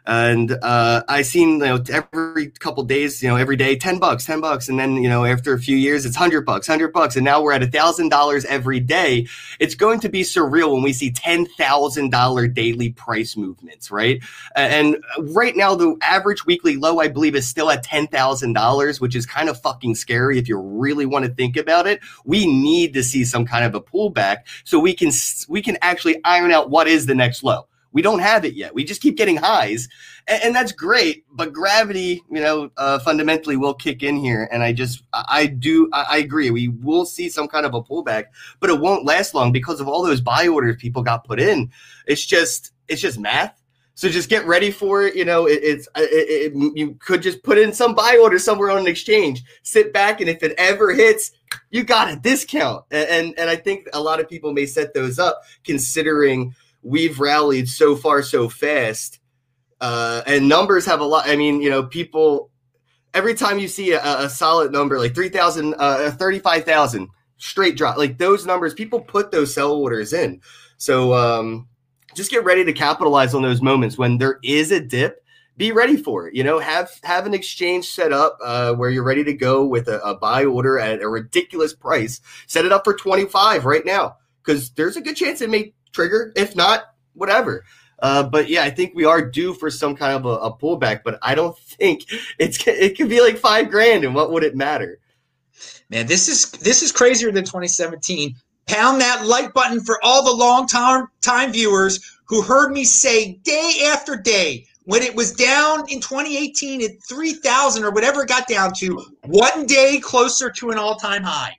And 0.07 0.53
uh, 0.63 1.03
I 1.09 1.21
seen 1.21 1.59
you 1.59 1.65
know 1.65 1.83
every 1.89 2.47
couple 2.47 2.81
days, 2.83 3.21
you 3.21 3.27
know, 3.27 3.35
every 3.35 3.57
day, 3.57 3.75
ten 3.75 3.99
bucks, 3.99 4.25
ten 4.25 4.39
bucks, 4.39 4.69
and 4.69 4.79
then 4.79 4.95
you 4.95 5.09
know 5.09 5.25
after 5.25 5.53
a 5.53 5.59
few 5.59 5.75
years, 5.75 6.05
it's 6.05 6.15
hundred 6.15 6.45
bucks, 6.45 6.65
hundred 6.65 6.93
bucks, 6.93 7.17
and 7.17 7.25
now 7.25 7.41
we're 7.41 7.51
at 7.51 7.61
a 7.61 7.67
thousand 7.67 8.07
dollars 8.07 8.45
every 8.45 8.79
day. 8.79 9.27
It's 9.59 9.75
going 9.75 9.99
to 9.99 10.09
be 10.09 10.21
surreal 10.21 10.71
when 10.73 10.81
we 10.81 10.93
see 10.93 11.11
ten 11.11 11.45
thousand 11.45 12.11
dollar 12.11 12.47
daily 12.47 12.93
price 12.93 13.35
movements, 13.35 13.91
right? 13.91 14.23
And 14.55 14.95
right 15.19 15.57
now, 15.57 15.75
the 15.75 15.97
average 16.01 16.45
weekly 16.45 16.77
low, 16.77 16.99
I 16.99 17.09
believe, 17.09 17.35
is 17.35 17.45
still 17.45 17.69
at 17.69 17.83
ten 17.83 18.07
thousand 18.07 18.53
dollars, 18.53 19.01
which 19.01 19.13
is 19.13 19.25
kind 19.25 19.49
of 19.49 19.61
fucking 19.61 19.95
scary 19.95 20.39
if 20.39 20.47
you 20.47 20.57
really 20.57 21.05
want 21.05 21.25
to 21.25 21.33
think 21.33 21.57
about 21.57 21.85
it. 21.85 21.99
We 22.23 22.47
need 22.47 22.93
to 22.93 23.03
see 23.03 23.25
some 23.25 23.45
kind 23.45 23.65
of 23.65 23.75
a 23.75 23.81
pullback 23.81 24.37
so 24.63 24.79
we 24.79 24.93
can 24.93 25.11
we 25.49 25.61
can 25.61 25.77
actually 25.81 26.23
iron 26.23 26.53
out 26.53 26.69
what 26.69 26.87
is 26.87 27.07
the 27.07 27.15
next 27.15 27.43
low 27.43 27.67
we 27.97 28.03
don't 28.03 28.19
have 28.19 28.45
it 28.45 28.53
yet. 28.53 28.75
We 28.75 28.83
just 28.83 29.01
keep 29.01 29.17
getting 29.17 29.37
highs, 29.37 29.89
and, 30.27 30.43
and 30.43 30.55
that's 30.55 30.71
great. 30.71 31.25
But 31.31 31.51
gravity, 31.51 32.21
you 32.29 32.39
know, 32.39 32.69
uh, 32.77 32.99
fundamentally 32.99 33.57
will 33.57 33.73
kick 33.73 34.03
in 34.03 34.17
here. 34.17 34.47
And 34.51 34.61
I 34.61 34.71
just, 34.71 35.01
I 35.11 35.47
do, 35.47 35.89
I, 35.91 36.05
I, 36.11 36.17
agree. 36.19 36.51
We 36.51 36.67
will 36.67 37.07
see 37.07 37.27
some 37.27 37.47
kind 37.47 37.65
of 37.65 37.73
a 37.73 37.81
pullback, 37.81 38.25
but 38.59 38.69
it 38.69 38.79
won't 38.79 39.03
last 39.03 39.33
long 39.33 39.51
because 39.51 39.79
of 39.79 39.87
all 39.87 40.03
those 40.03 40.21
buy 40.21 40.47
orders 40.47 40.75
people 40.77 41.01
got 41.01 41.23
put 41.23 41.39
in. 41.39 41.71
It's 42.05 42.23
just, 42.23 42.71
it's 42.87 43.01
just 43.01 43.17
math. 43.17 43.59
So 43.95 44.09
just 44.09 44.29
get 44.29 44.45
ready 44.45 44.69
for 44.69 45.01
it. 45.01 45.15
You 45.15 45.25
know, 45.25 45.47
it, 45.47 45.59
it's 45.63 45.87
it, 45.95 46.53
it, 46.53 46.77
you 46.77 46.93
could 46.99 47.23
just 47.23 47.41
put 47.41 47.57
in 47.57 47.73
some 47.73 47.95
buy 47.95 48.19
order 48.21 48.37
somewhere 48.37 48.69
on 48.69 48.77
an 48.77 48.87
exchange, 48.87 49.43
sit 49.63 49.91
back, 49.91 50.21
and 50.21 50.29
if 50.29 50.43
it 50.43 50.53
ever 50.59 50.93
hits, 50.93 51.31
you 51.71 51.83
got 51.83 52.13
a 52.13 52.15
discount. 52.15 52.85
And, 52.91 53.09
and 53.09 53.39
and 53.39 53.49
I 53.49 53.55
think 53.55 53.87
a 53.93 53.99
lot 53.99 54.19
of 54.19 54.29
people 54.29 54.53
may 54.53 54.67
set 54.67 54.93
those 54.93 55.17
up 55.17 55.41
considering 55.63 56.53
we've 56.87 57.19
rallied 57.19 57.67
so 57.67 57.95
far 57.95 58.23
so 58.23 58.47
fast. 58.47 59.19
Uh, 59.81 60.21
and 60.25 60.47
numbers 60.47 60.85
have 60.85 61.01
a 61.01 61.05
lot. 61.05 61.27
I 61.27 61.35
mean, 61.35 61.61
you 61.61 61.69
know, 61.69 61.83
people 61.83 62.49
every 63.13 63.35
time 63.35 63.59
you 63.59 63.67
see 63.67 63.91
a, 63.91 64.01
a 64.01 64.29
solid 64.29 64.71
number 64.71 64.97
like 64.97 65.13
3,000, 65.13 65.75
uh, 65.77 66.11
35,000 66.11 67.09
straight 67.37 67.75
drop, 67.75 67.97
like 67.97 68.17
those 68.17 68.45
numbers, 68.45 68.73
people 68.73 69.01
put 69.01 69.31
those 69.31 69.53
sell 69.53 69.73
orders 69.73 70.13
in. 70.13 70.41
So 70.77 71.13
um, 71.13 71.67
just 72.15 72.31
get 72.31 72.45
ready 72.45 72.63
to 72.63 72.73
capitalize 72.73 73.33
on 73.33 73.41
those 73.41 73.61
moments 73.61 73.97
when 73.97 74.17
there 74.17 74.39
is 74.43 74.71
a 74.71 74.79
dip. 74.79 75.23
Be 75.57 75.71
ready 75.71 75.97
for 75.97 76.27
it. 76.27 76.35
You 76.35 76.43
know, 76.43 76.59
have 76.59 76.91
have 77.03 77.25
an 77.25 77.33
exchange 77.33 77.89
set 77.89 78.13
up 78.13 78.37
uh, 78.43 78.75
where 78.75 78.91
you're 78.91 79.03
ready 79.03 79.23
to 79.23 79.33
go 79.33 79.65
with 79.65 79.87
a, 79.87 79.99
a 80.03 80.13
buy 80.13 80.45
order 80.45 80.77
at 80.77 81.01
a 81.01 81.09
ridiculous 81.09 81.73
price. 81.73 82.21
Set 82.45 82.63
it 82.63 82.71
up 82.71 82.83
for 82.83 82.93
25 82.93 83.65
right 83.65 83.83
now 83.83 84.17
because 84.43 84.69
there's 84.71 84.97
a 84.97 85.01
good 85.01 85.15
chance 85.15 85.41
it 85.41 85.49
may 85.49 85.73
trigger. 85.97 86.31
If 86.35 86.55
not, 86.55 86.93
whatever. 87.13 87.65
Uh, 87.99 88.23
but 88.23 88.47
yeah, 88.47 88.63
I 88.63 88.69
think 88.69 88.93
we 88.93 89.05
are 89.05 89.27
due 89.27 89.55
for 89.55 89.71
some 89.71 89.95
kind 89.95 90.13
of 90.13 90.25
a, 90.25 90.37
a, 90.45 90.55
pullback. 90.55 91.01
But 91.03 91.17
I 91.23 91.33
don't 91.33 91.57
think 91.59 92.05
it's 92.39 92.65
it 92.67 92.95
could 92.95 93.09
be 93.09 93.21
like 93.21 93.37
five 93.37 93.69
grand, 93.69 94.03
and 94.03 94.13
what 94.13 94.31
would 94.31 94.43
it 94.43 94.55
matter? 94.55 94.99
Man, 95.89 96.05
this 96.05 96.27
is 96.27 96.51
this 96.51 96.83
is 96.83 96.91
crazier 96.91 97.31
than 97.31 97.43
2017. 97.43 98.35
Pound 98.67 99.01
that 99.01 99.25
like 99.25 99.53
button 99.53 99.79
for 99.79 99.97
all 100.03 100.23
the 100.23 100.33
long 100.33 100.67
time 100.67 101.07
time 101.21 101.51
viewers 101.51 101.99
who 102.25 102.41
heard 102.41 102.71
me 102.71 102.83
say 102.83 103.33
day 103.43 103.89
after 103.91 104.15
day 104.15 104.65
when 104.83 105.01
it 105.01 105.15
was 105.15 105.33
down 105.33 105.79
in 105.89 105.99
2018 105.99 106.81
at 106.81 106.91
3,000 107.09 107.83
or 107.83 107.91
whatever 107.91 108.23
it 108.23 108.29
got 108.29 108.47
down 108.47 108.71
to, 108.73 109.03
one 109.25 109.65
day 109.65 109.99
closer 109.99 110.49
to 110.49 110.69
an 110.69 110.77
all 110.77 110.95
time 110.95 111.23
high. 111.23 111.53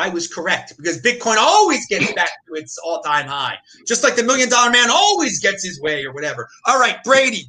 I 0.00 0.08
was 0.08 0.26
correct 0.26 0.74
because 0.78 1.02
Bitcoin 1.02 1.36
always 1.36 1.86
gets 1.86 2.12
back 2.14 2.30
to 2.48 2.54
its 2.54 2.78
all 2.78 3.02
time 3.02 3.26
high, 3.26 3.56
just 3.86 4.02
like 4.02 4.16
the 4.16 4.22
million 4.22 4.48
dollar 4.48 4.70
man 4.70 4.88
always 4.90 5.40
gets 5.40 5.62
his 5.62 5.80
way 5.80 6.04
or 6.04 6.12
whatever. 6.12 6.48
All 6.66 6.80
right, 6.80 6.96
Brady. 7.04 7.44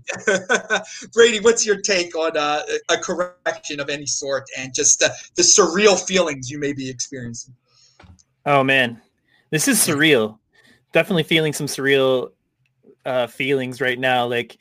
Brady, 1.14 1.40
what's 1.40 1.66
your 1.66 1.80
take 1.80 2.14
on 2.16 2.36
uh, 2.36 2.64
a 2.90 2.98
correction 2.98 3.80
of 3.80 3.90
any 3.90 4.06
sort 4.06 4.44
and 4.58 4.74
just 4.74 5.02
uh, 5.02 5.10
the 5.36 5.44
surreal 5.44 5.98
feelings 6.06 6.52
you 6.52 6.60
may 6.60 6.74
be 6.74 6.90
experiencing? 6.90 7.56
Oh, 8.46 8.64
man. 8.64 9.02
This 9.50 9.68
is 9.68 9.80
surreal. 9.80 10.38
Definitely 10.92 11.24
feeling 11.24 11.54
some 11.54 11.68
surreal 11.68 12.32
uh, 13.06 13.28
feelings 13.28 13.80
right 13.80 13.98
now. 13.98 14.26
Like, 14.28 14.58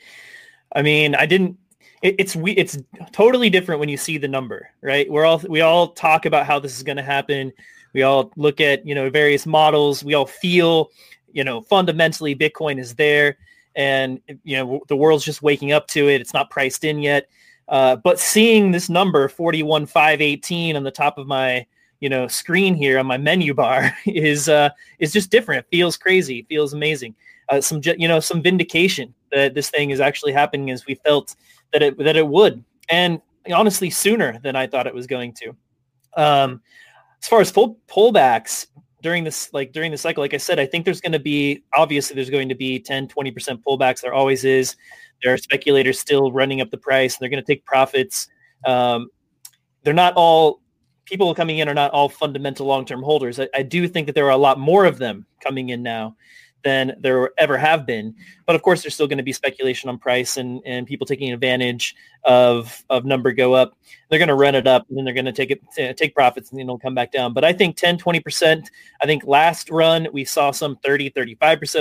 I 0.76 0.82
mean, 0.82 1.16
I 1.16 1.26
didn't 1.26 1.58
it's 2.02 2.34
we 2.34 2.52
it's 2.52 2.78
totally 3.12 3.50
different 3.50 3.78
when 3.78 3.88
you 3.88 3.96
see 3.96 4.16
the 4.16 4.28
number, 4.28 4.70
right? 4.80 5.10
We're 5.10 5.26
all 5.26 5.42
we 5.48 5.60
all 5.60 5.88
talk 5.88 6.24
about 6.24 6.46
how 6.46 6.58
this 6.58 6.76
is 6.76 6.82
going 6.82 6.96
to 6.96 7.02
happen. 7.02 7.52
We 7.92 8.02
all 8.02 8.30
look 8.36 8.60
at 8.60 8.86
you 8.86 8.94
know 8.94 9.10
various 9.10 9.46
models. 9.46 10.04
We 10.04 10.14
all 10.14 10.26
feel 10.26 10.90
you 11.32 11.44
know 11.44 11.62
fundamentally 11.62 12.34
Bitcoin 12.34 12.78
is 12.78 12.94
there, 12.94 13.36
and 13.74 14.20
you 14.44 14.56
know 14.56 14.80
the 14.88 14.96
world's 14.96 15.24
just 15.24 15.42
waking 15.42 15.72
up 15.72 15.88
to 15.88 16.08
it. 16.08 16.20
It's 16.20 16.34
not 16.34 16.50
priced 16.50 16.84
in 16.84 17.00
yet. 17.00 17.28
Uh, 17.68 17.96
but 17.96 18.18
seeing 18.18 18.72
this 18.72 18.88
number 18.88 19.28
41518 19.28 20.76
on 20.76 20.82
the 20.82 20.90
top 20.90 21.18
of 21.18 21.26
my 21.26 21.64
you 22.00 22.08
know 22.08 22.26
screen 22.26 22.74
here 22.74 22.98
on 22.98 23.06
my 23.06 23.16
menu 23.16 23.54
bar 23.54 23.96
is 24.06 24.48
uh 24.48 24.70
is 24.98 25.12
just 25.12 25.30
different. 25.30 25.64
It 25.66 25.76
feels 25.76 25.96
crazy. 25.96 26.40
It 26.40 26.48
feels 26.48 26.72
amazing. 26.72 27.14
Uh, 27.48 27.60
some 27.60 27.80
you 27.84 28.08
know 28.08 28.20
some 28.20 28.42
vindication 28.42 29.14
that 29.32 29.54
this 29.54 29.70
thing 29.70 29.90
is 29.90 30.00
actually 30.00 30.32
happening 30.32 30.70
as 30.70 30.86
we 30.86 30.94
felt 30.96 31.36
that 31.72 31.82
it 31.82 31.98
that 31.98 32.16
it 32.16 32.26
would, 32.26 32.64
and 32.88 33.20
honestly 33.52 33.90
sooner 33.90 34.38
than 34.40 34.56
I 34.56 34.66
thought 34.66 34.86
it 34.86 34.94
was 34.94 35.06
going 35.06 35.32
to. 35.34 35.56
Um, 36.16 36.60
as 37.22 37.28
far 37.28 37.40
as 37.40 37.50
full 37.50 37.78
pullbacks 37.86 38.66
during 39.02 39.24
this 39.24 39.52
like 39.52 39.72
during 39.72 39.90
the 39.90 39.96
cycle 39.96 40.22
like 40.22 40.34
i 40.34 40.38
said 40.38 40.58
i 40.58 40.66
think 40.66 40.84
there's 40.84 41.00
going 41.00 41.12
to 41.12 41.18
be 41.18 41.62
obviously 41.74 42.14
there's 42.14 42.30
going 42.30 42.48
to 42.48 42.54
be 42.54 42.78
10 42.78 43.08
20% 43.08 43.62
pullbacks. 43.62 44.00
There 44.00 44.14
always 44.14 44.44
is. 44.44 44.76
There 45.22 45.32
are 45.32 45.36
speculators 45.36 45.98
still 45.98 46.32
running 46.32 46.60
up 46.60 46.70
the 46.70 46.78
price. 46.78 47.14
And 47.14 47.22
they're 47.22 47.30
going 47.30 47.42
to 47.42 47.46
take 47.46 47.64
profits. 47.64 48.28
Um, 48.64 49.08
they're 49.82 49.94
not 49.94 50.14
all 50.14 50.60
people 51.04 51.34
coming 51.34 51.58
in 51.58 51.68
are 51.68 51.74
not 51.74 51.90
all 51.90 52.08
fundamental 52.08 52.66
long-term 52.66 53.02
holders. 53.02 53.40
I, 53.40 53.48
I, 53.54 53.62
do 53.62 53.88
think 53.88 54.06
that 54.06 54.14
there 54.14 54.26
are 54.26 54.30
a 54.30 54.36
lot 54.36 54.60
more 54.60 54.84
of 54.84 54.98
them 54.98 55.26
coming 55.42 55.70
in 55.70 55.82
now 55.82 56.14
than 56.62 56.96
there 57.00 57.30
ever 57.38 57.56
have 57.56 57.86
been. 57.86 58.14
But 58.46 58.56
of 58.56 58.62
course, 58.62 58.82
there's 58.82 58.94
still 58.94 59.06
going 59.06 59.18
to 59.18 59.24
be 59.24 59.32
speculation 59.32 59.88
on 59.88 59.98
price 59.98 60.36
and, 60.36 60.60
and 60.64 60.86
people 60.86 61.06
taking 61.06 61.32
advantage 61.32 61.94
of 62.24 62.84
of 62.90 63.04
number 63.04 63.32
go 63.32 63.54
up. 63.54 63.76
They're 64.08 64.18
going 64.18 64.28
to 64.28 64.34
run 64.34 64.54
it 64.54 64.66
up 64.66 64.86
and 64.88 64.98
then 64.98 65.04
they're 65.04 65.14
going 65.14 65.26
to 65.26 65.32
take 65.32 65.50
it 65.50 65.96
take 65.96 66.14
profits 66.14 66.50
and 66.50 66.58
then 66.58 66.66
it'll 66.66 66.78
come 66.78 66.94
back 66.94 67.12
down. 67.12 67.32
But 67.32 67.44
I 67.44 67.52
think 67.52 67.76
10, 67.76 67.98
20%. 67.98 68.66
I 69.00 69.06
think 69.06 69.24
last 69.24 69.70
run 69.70 70.08
we 70.12 70.24
saw 70.24 70.50
some 70.50 70.76
30, 70.76 71.10
35% 71.10 71.38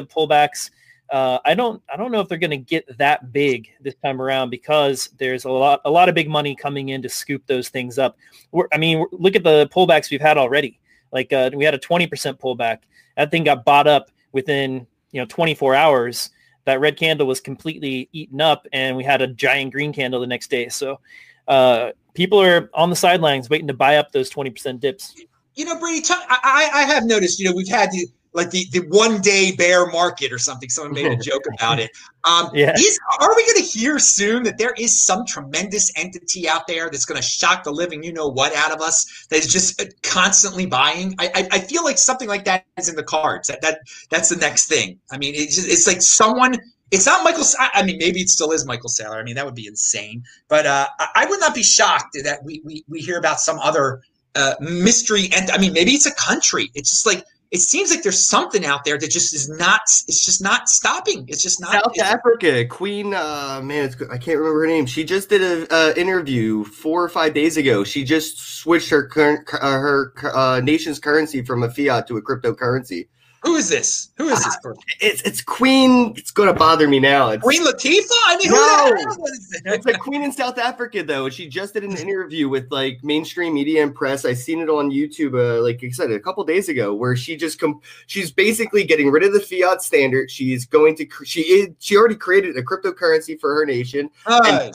pullbacks. 0.08 0.72
Uh, 1.10 1.40
I 1.44 1.56
don't 1.56 1.82
I 1.92 1.98
don't 1.98 2.12
know 2.12 2.20
if 2.20 2.28
they're 2.28 2.38
going 2.38 2.52
to 2.52 2.58
get 2.58 2.86
that 3.00 3.34
big 3.34 3.70
this 3.82 3.96
time 3.96 4.22
around 4.22 4.52
because 4.52 5.10
there's 5.18 5.46
a 5.46 5.50
lot 5.50 5.82
a 5.86 5.90
lot 5.90 6.08
of 6.08 6.14
big 6.14 6.30
money 6.30 6.56
coming 6.56 6.90
in 6.90 7.02
to 7.02 7.10
scoop 7.10 7.46
those 7.48 7.70
things 7.70 7.98
up. 7.98 8.16
We're, 8.52 8.68
I 8.72 8.78
mean, 8.78 9.06
look 9.12 9.36
at 9.36 9.44
the 9.44 9.68
pullbacks 9.74 10.12
we've 10.12 10.22
had 10.22 10.38
already. 10.38 10.80
Like 11.12 11.34
uh, 11.34 11.50
we 11.54 11.66
had 11.66 11.74
a 11.74 11.80
20% 11.80 12.08
pullback. 12.40 12.80
That 13.18 13.32
thing 13.32 13.44
got 13.44 13.66
bought 13.66 13.88
up 13.88 14.12
within 14.32 14.86
you 15.12 15.20
know 15.20 15.26
24 15.26 15.76
hours 15.76 16.30
that 16.66 16.80
red 16.80 16.98
candle 16.98 17.26
was 17.26 17.40
completely 17.40 18.10
eaten 18.12 18.42
up 18.42 18.68
and 18.74 18.96
we 18.96 19.04
had 19.04 19.22
a 19.22 19.28
giant 19.28 19.74
green 19.74 19.92
candle 19.92 20.20
the 20.20 20.28
next 20.28 20.50
day. 20.50 20.70
So 20.70 21.00
uh, 21.48 21.92
people 22.14 22.40
are 22.40 22.70
on 22.74 22.90
the 22.90 22.96
sidelines 22.96 23.50
waiting 23.50 23.68
to 23.68 23.74
buy 23.74 23.98
up 23.98 24.12
those 24.12 24.30
20% 24.30 24.80
dips. 24.80 25.16
You 25.56 25.66
know 25.66 25.78
brady 25.80 26.06
I, 26.10 26.70
I 26.74 26.84
have 26.84 27.06
noticed 27.06 27.40
you 27.40 27.50
know 27.50 27.56
we've 27.56 27.68
had 27.68 27.92
the 27.92 28.08
like 28.34 28.52
the, 28.52 28.66
the 28.72 28.80
one 28.90 29.22
day 29.22 29.52
bear 29.56 29.88
market 29.88 30.32
or 30.32 30.38
something. 30.38 30.70
Someone 30.70 30.94
made 30.94 31.12
a 31.12 31.16
joke 31.22 31.44
about 31.58 31.80
it. 31.80 31.92
Um, 32.24 32.50
Yeah. 32.54 32.74
is, 32.78 33.00
are 33.20 33.36
we 33.36 33.44
going 33.46 33.58
to 33.58 33.64
hear 33.64 33.98
soon 33.98 34.44
that 34.44 34.58
there 34.58 34.74
is 34.78 35.04
some 35.04 35.26
tremendous 35.26 35.92
entity 35.96 36.48
out 36.48 36.68
there 36.68 36.90
that's 36.90 37.06
going 37.06 37.20
to 37.20 37.28
shock 37.28 37.64
the 37.64 37.72
living 37.72 38.04
you 38.04 38.14
know 38.14 38.28
what 38.28 38.56
out 38.56 38.72
of 38.72 38.82
us 38.82 39.28
that 39.30 39.40
is 39.40 39.48
just 39.48 39.82
uh, 39.82 39.86
constantly 40.04 40.66
buying? 40.66 41.16
I, 41.18 41.32
I, 41.34 41.48
I 41.54 41.60
feel 41.60 41.84
like 41.84 41.98
something 41.98 42.28
like 42.28 42.46
that 42.46 42.66
is 42.78 42.90
in 42.90 42.96
the 42.96 43.04
cards. 43.04 43.48
That 43.48 43.62
that 43.62 43.80
that's 44.10 44.30
the 44.30 44.36
next 44.36 44.68
thing. 44.68 45.00
I 45.12 45.18
mean, 45.18 45.34
it's 45.36 45.56
just, 45.56 45.68
it's 45.68 45.88
like 45.88 46.02
someone. 46.02 46.56
It's 46.92 47.06
not 47.06 47.24
Michael. 47.24 47.46
I 47.60 47.84
mean, 47.84 48.00
maybe 48.00 48.20
it 48.20 48.30
still 48.30 48.52
is 48.52 48.66
Michael 48.66 48.90
Saylor. 48.90 49.20
I 49.20 49.24
mean, 49.24 49.36
that 49.36 49.46
would 49.46 49.54
be 49.54 49.68
insane. 49.68 50.24
But 50.48 50.66
uh, 50.66 50.88
I, 51.00 51.08
I 51.16 51.26
would 51.28 51.40
not 51.40 51.54
be 51.54 51.62
shocked 51.62 52.18
that 52.24 52.44
we 52.44 52.62
we, 52.66 52.84
we 52.88 53.00
hear 53.00 53.20
about 53.20 53.40
some 53.40 53.60
other 53.60 54.02
uh, 54.36 54.56
mystery. 54.60 55.30
And 55.36 55.52
I 55.52 55.58
mean, 55.60 55.74
maybe 55.74 55.92
it's 55.92 56.08
a 56.08 56.16
country. 56.16 56.72
It's 56.74 56.90
just 56.90 57.06
like 57.06 57.24
it 57.52 57.62
seems 57.62 57.90
like 57.90 58.04
there's 58.04 58.28
something 58.28 58.64
out 58.64 58.84
there 58.86 58.98
that 58.98 59.10
just 59.10 59.34
is 59.34 59.50
not. 59.50 59.82
It's 60.08 60.24
just 60.24 60.42
not 60.42 60.70
stopping. 60.70 61.26
It's 61.28 61.42
just 61.42 61.60
not. 61.60 61.72
South 61.72 62.00
Africa, 62.00 62.66
Queen. 62.66 63.14
Uh, 63.14 63.60
man, 63.64 63.86
it's, 63.86 63.96
I 64.04 64.18
can't 64.18 64.38
remember 64.38 64.62
her 64.62 64.68
name. 64.68 64.86
She 64.86 65.04
just 65.04 65.30
did 65.30 65.42
a 65.42 65.74
uh, 65.74 65.94
interview 65.96 66.64
four 66.64 67.04
or 67.04 67.10
five 67.10 67.34
days 67.34 67.58
ago. 67.58 67.84
She 67.84 68.04
just 68.04 68.40
switched 68.40 68.90
her 68.90 69.08
current 69.08 69.50
uh, 69.54 69.80
her 69.80 70.14
uh, 70.24 70.62
nation's 70.62 71.00
currency 71.00 71.44
from 71.44 71.64
a 71.64 71.72
fiat 71.72 72.08
to 72.08 72.18
a 72.18 72.22
cryptocurrency. 72.22 73.08
Who 73.42 73.56
is 73.56 73.70
this? 73.70 74.10
Who 74.18 74.28
is 74.30 74.44
this 74.44 74.58
person? 74.62 74.84
It's 75.00 75.22
it's 75.22 75.42
Queen. 75.42 76.14
It's 76.18 76.32
going 76.32 76.48
to 76.48 76.54
bother 76.54 76.88
me 76.88 77.00
now. 77.00 77.30
It's, 77.30 77.42
Queen 77.44 77.66
Latifah? 77.66 78.06
I 78.28 78.38
mean, 78.38 78.50
who 78.50 78.56
No. 78.56 78.90
the 78.96 79.02
hell 79.02 79.26
is 79.28 79.50
this? 79.50 79.62
it's 79.66 79.86
a 79.86 79.94
queen 79.94 80.24
in 80.24 80.32
South 80.32 80.58
Africa 80.58 81.04
though. 81.04 81.30
She 81.30 81.48
just 81.48 81.74
did 81.74 81.84
an 81.84 81.96
interview 81.98 82.50
with 82.50 82.70
like 82.72 83.00
mainstream 83.04 83.54
media 83.54 83.82
and 83.84 83.96
press. 83.96 84.26
I 84.26 84.34
seen 84.34 84.60
it 84.60 84.70
on 84.70 84.92
YouTube, 84.92 85.34
uh, 85.36 85.62
like 85.62 85.82
I 85.84 85.90
said, 85.90 86.12
a 86.12 86.20
couple 86.20 86.44
days 86.44 86.70
ago, 86.70 86.94
where 86.94 87.16
she 87.16 87.38
just 87.38 87.60
com- 87.60 87.80
she's 88.08 88.32
basically 88.32 88.84
getting 88.84 89.10
rid 89.10 89.24
of 89.24 89.32
the 89.34 89.40
fiat 89.40 89.82
standard. 89.82 90.30
She's 90.30 90.66
going 90.66 90.96
to 90.98 91.06
cr- 91.06 91.26
she 91.26 91.42
is 91.42 91.70
she 91.80 91.96
already 91.96 92.16
created 92.16 92.58
a 92.58 92.62
cryptocurrency 92.64 93.40
for 93.40 93.54
her 93.56 93.66
nation, 93.66 94.10
Uh, 94.26 94.72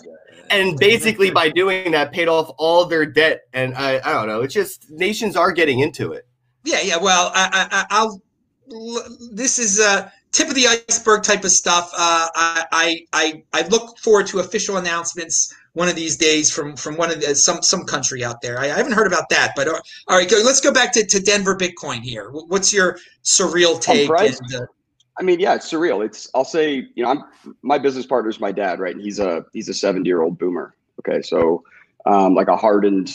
and 0.50 0.78
basically 0.78 1.30
by 1.30 1.48
doing 1.50 1.92
that, 1.92 2.12
paid 2.12 2.28
off 2.28 2.50
all 2.58 2.84
their 2.86 3.04
debt. 3.06 3.42
And 3.52 3.74
I 3.74 3.96
I 4.04 4.12
don't 4.12 4.26
know. 4.28 4.40
It's 4.42 4.54
just 4.54 4.90
nations 4.90 5.36
are 5.36 5.52
getting 5.52 5.80
into 5.80 6.12
it. 6.12 6.26
Yeah, 6.64 6.80
yeah. 6.82 6.96
Well, 6.96 7.30
I, 7.34 7.68
I- 7.70 7.86
I'll. 7.90 8.22
This 9.32 9.58
is 9.58 9.80
a 9.80 10.12
tip 10.32 10.48
of 10.48 10.54
the 10.54 10.66
iceberg 10.66 11.22
type 11.22 11.44
of 11.44 11.50
stuff. 11.50 11.90
Uh, 11.92 12.28
I, 12.34 13.06
I, 13.12 13.42
I, 13.52 13.66
look 13.68 13.98
forward 13.98 14.26
to 14.28 14.40
official 14.40 14.76
announcements 14.78 15.54
one 15.74 15.88
of 15.88 15.94
these 15.94 16.16
days 16.16 16.50
from 16.50 16.76
from 16.76 16.96
one 16.96 17.10
of 17.10 17.20
the, 17.20 17.34
some 17.34 17.62
some 17.62 17.84
country 17.84 18.24
out 18.24 18.40
there. 18.42 18.58
I, 18.58 18.64
I 18.64 18.76
haven't 18.76 18.92
heard 18.92 19.06
about 19.06 19.28
that, 19.30 19.52
but 19.54 19.68
uh, 19.68 19.80
all 20.08 20.18
right, 20.18 20.28
go, 20.28 20.40
let's 20.44 20.60
go 20.60 20.72
back 20.72 20.92
to, 20.94 21.06
to 21.06 21.20
Denver 21.20 21.56
Bitcoin 21.56 22.00
here. 22.00 22.30
What's 22.30 22.72
your 22.72 22.98
surreal 23.22 23.80
take? 23.80 24.08
price? 24.08 24.40
and, 24.40 24.62
uh, 24.62 24.66
I 25.18 25.22
mean, 25.22 25.38
yeah, 25.38 25.54
it's 25.54 25.70
surreal. 25.70 26.04
It's 26.04 26.28
I'll 26.34 26.44
say, 26.44 26.88
you 26.94 27.04
know, 27.04 27.10
I'm 27.10 27.22
my 27.62 27.78
business 27.78 28.06
partner 28.06 28.30
is 28.30 28.40
my 28.40 28.52
dad, 28.52 28.80
right? 28.80 28.94
And 28.94 29.04
he's 29.04 29.20
a 29.20 29.44
he's 29.52 29.68
a 29.68 29.74
70 29.74 30.08
year 30.08 30.22
old 30.22 30.38
boomer. 30.38 30.74
Okay, 31.00 31.22
so 31.22 31.62
um, 32.06 32.34
like 32.34 32.48
a 32.48 32.56
hardened, 32.56 33.12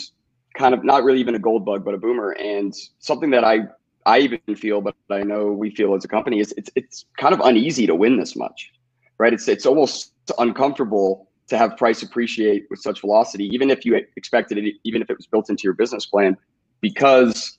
kind 0.53 0.73
of 0.73 0.83
not 0.83 1.03
really 1.03 1.19
even 1.19 1.35
a 1.35 1.39
gold 1.39 1.65
bug, 1.65 1.83
but 1.83 1.93
a 1.93 1.97
boomer. 1.97 2.31
And 2.31 2.73
something 2.99 3.29
that 3.31 3.43
I 3.43 3.67
I 4.05 4.19
even 4.19 4.39
feel, 4.55 4.81
but 4.81 4.95
I 5.09 5.23
know 5.23 5.51
we 5.51 5.69
feel 5.69 5.93
as 5.95 6.05
a 6.05 6.07
company 6.07 6.39
is 6.39 6.53
it's 6.57 6.69
it's 6.75 7.05
kind 7.17 7.33
of 7.33 7.41
uneasy 7.41 7.85
to 7.87 7.95
win 7.95 8.17
this 8.17 8.35
much, 8.35 8.71
right? 9.17 9.33
It's 9.33 9.47
it's 9.47 9.65
almost 9.65 10.13
uncomfortable 10.37 11.29
to 11.47 11.57
have 11.57 11.77
price 11.77 12.03
appreciate 12.03 12.65
with 12.69 12.79
such 12.79 13.01
velocity, 13.01 13.45
even 13.45 13.69
if 13.69 13.85
you 13.85 13.99
expected 14.15 14.57
it, 14.57 14.75
even 14.83 15.01
if 15.01 15.09
it 15.09 15.17
was 15.17 15.27
built 15.27 15.49
into 15.49 15.63
your 15.63 15.73
business 15.73 16.05
plan, 16.05 16.37
because 16.81 17.57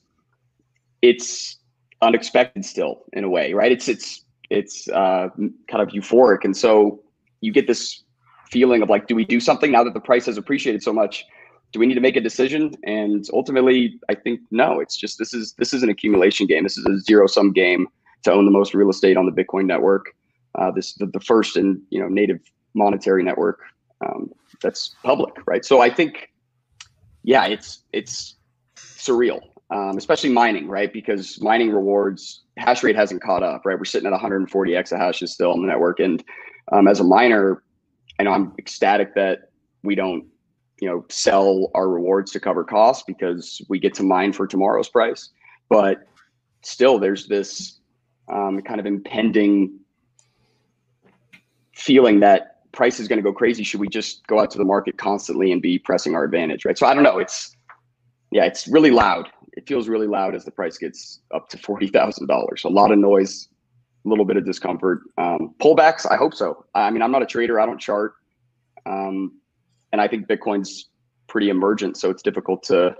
it's 1.01 1.57
unexpected 2.01 2.65
still 2.65 3.03
in 3.13 3.23
a 3.23 3.29
way, 3.29 3.53
right? 3.53 3.71
It's 3.71 3.87
it's 3.87 4.25
it's 4.49 4.89
uh, 4.89 5.29
kind 5.37 5.81
of 5.81 5.89
euphoric, 5.89 6.43
and 6.43 6.55
so 6.55 7.01
you 7.41 7.51
get 7.51 7.67
this 7.67 8.03
feeling 8.49 8.81
of 8.81 8.89
like, 8.89 9.07
do 9.07 9.15
we 9.15 9.25
do 9.25 9.39
something 9.39 9.71
now 9.71 9.83
that 9.83 9.93
the 9.93 9.99
price 9.99 10.25
has 10.25 10.37
appreciated 10.37 10.83
so 10.83 10.91
much? 10.91 11.25
Do 11.71 11.79
we 11.79 11.85
need 11.85 11.95
to 11.95 12.01
make 12.01 12.17
a 12.17 12.21
decision? 12.21 12.73
And 12.83 13.25
ultimately, 13.33 13.99
I 14.09 14.15
think 14.15 14.41
no. 14.51 14.79
It's 14.79 14.97
just 14.97 15.17
this 15.17 15.33
is 15.33 15.53
this 15.53 15.73
is 15.73 15.83
an 15.83 15.89
accumulation 15.89 16.47
game. 16.47 16.63
This 16.63 16.77
is 16.77 16.85
a 16.85 16.99
zero 16.99 17.27
sum 17.27 17.53
game 17.53 17.87
to 18.23 18.31
own 18.31 18.45
the 18.45 18.51
most 18.51 18.73
real 18.73 18.89
estate 18.89 19.17
on 19.17 19.25
the 19.25 19.31
Bitcoin 19.31 19.65
network. 19.65 20.07
Uh, 20.55 20.71
this 20.71 20.93
the, 20.95 21.05
the 21.05 21.19
first 21.19 21.55
and 21.55 21.81
you 21.89 21.99
know 21.99 22.07
native 22.07 22.39
monetary 22.73 23.23
network 23.23 23.59
um, 24.05 24.31
that's 24.61 24.95
public, 25.03 25.33
right? 25.45 25.65
So 25.65 25.81
I 25.81 25.89
think, 25.89 26.29
yeah, 27.23 27.45
it's 27.45 27.83
it's 27.93 28.35
surreal, 28.75 29.41
um, 29.69 29.97
especially 29.97 30.29
mining, 30.29 30.67
right? 30.67 30.91
Because 30.91 31.41
mining 31.41 31.71
rewards 31.71 32.43
hash 32.57 32.83
rate 32.83 32.95
hasn't 32.95 33.21
caught 33.21 33.43
up, 33.43 33.65
right? 33.65 33.77
We're 33.77 33.85
sitting 33.85 34.07
at 34.07 34.11
140 34.11 34.71
exahashes 34.71 35.29
still 35.29 35.51
on 35.51 35.61
the 35.61 35.67
network, 35.67 35.99
and 35.99 36.23
um, 36.71 36.87
as 36.87 36.99
a 36.99 37.03
miner, 37.03 37.63
I 38.19 38.23
know 38.23 38.31
I'm 38.31 38.53
ecstatic 38.59 39.15
that 39.15 39.51
we 39.83 39.95
don't, 39.95 40.25
you 40.81 40.89
know, 40.89 41.05
sell 41.09 41.71
our 41.75 41.87
rewards 41.87 42.31
to 42.31 42.39
cover 42.39 42.63
costs 42.63 43.03
because 43.07 43.61
we 43.69 43.79
get 43.79 43.93
to 43.93 44.03
mine 44.03 44.33
for 44.33 44.47
tomorrow's 44.47 44.89
price. 44.89 45.29
But 45.69 46.07
still, 46.63 46.99
there's 46.99 47.27
this 47.27 47.79
um, 48.27 48.61
kind 48.61 48.79
of 48.79 48.85
impending 48.85 49.79
feeling 51.75 52.19
that 52.21 52.71
price 52.71 52.99
is 52.99 53.07
going 53.07 53.17
to 53.17 53.23
go 53.23 53.31
crazy. 53.31 53.63
Should 53.63 53.79
we 53.79 53.87
just 53.87 54.25
go 54.27 54.39
out 54.39 54.49
to 54.51 54.57
the 54.57 54.65
market 54.65 54.97
constantly 54.97 55.51
and 55.51 55.61
be 55.61 55.77
pressing 55.77 56.15
our 56.15 56.23
advantage, 56.23 56.65
right? 56.65 56.77
So 56.77 56.87
I 56.87 56.93
don't 56.93 57.03
know. 57.03 57.19
It's 57.19 57.55
yeah, 58.31 58.45
it's 58.45 58.67
really 58.67 58.91
loud. 58.91 59.29
It 59.53 59.67
feels 59.67 59.87
really 59.87 60.07
loud 60.07 60.33
as 60.33 60.45
the 60.45 60.51
price 60.51 60.77
gets 60.77 61.19
up 61.31 61.47
to 61.49 61.57
forty 61.59 61.87
thousand 61.87 62.27
dollars. 62.27 62.63
A 62.63 62.69
lot 62.69 62.91
of 62.91 62.97
noise, 62.97 63.49
a 64.05 64.09
little 64.09 64.25
bit 64.25 64.37
of 64.37 64.45
discomfort. 64.45 65.01
Um, 65.17 65.53
pullbacks, 65.61 66.09
I 66.09 66.15
hope 66.15 66.33
so. 66.33 66.65
I 66.73 66.89
mean, 66.89 67.01
I'm 67.01 67.11
not 67.11 67.21
a 67.21 67.25
trader. 67.27 67.59
I 67.59 67.65
don't 67.65 67.79
chart, 67.79 68.13
um, 68.85 69.40
and 69.91 70.01
I 70.01 70.07
think 70.07 70.27
Bitcoin's 70.27 70.89
pretty 71.27 71.49
emergent, 71.49 71.97
so 71.97 72.09
it's 72.09 72.21
difficult 72.21 72.63
to 72.63 72.95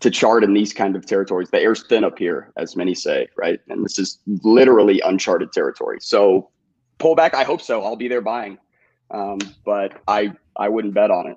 to 0.00 0.10
chart 0.10 0.42
in 0.42 0.52
these 0.52 0.72
kind 0.72 0.96
of 0.96 1.06
territories. 1.06 1.48
The 1.50 1.60
air's 1.60 1.84
thin 1.86 2.02
up 2.02 2.18
here, 2.18 2.52
as 2.56 2.74
many 2.74 2.92
say, 2.92 3.28
right? 3.36 3.60
And 3.68 3.84
this 3.84 4.00
is 4.00 4.18
literally 4.26 5.00
uncharted 5.00 5.52
territory. 5.52 5.98
So 6.00 6.50
pullback, 6.98 7.34
I 7.34 7.44
hope 7.44 7.62
so. 7.62 7.84
I'll 7.84 7.96
be 7.96 8.08
there 8.08 8.20
buying, 8.20 8.58
um, 9.10 9.38
but 9.64 10.02
I 10.08 10.32
I 10.56 10.68
wouldn't 10.68 10.94
bet 10.94 11.10
on 11.10 11.28
it. 11.28 11.36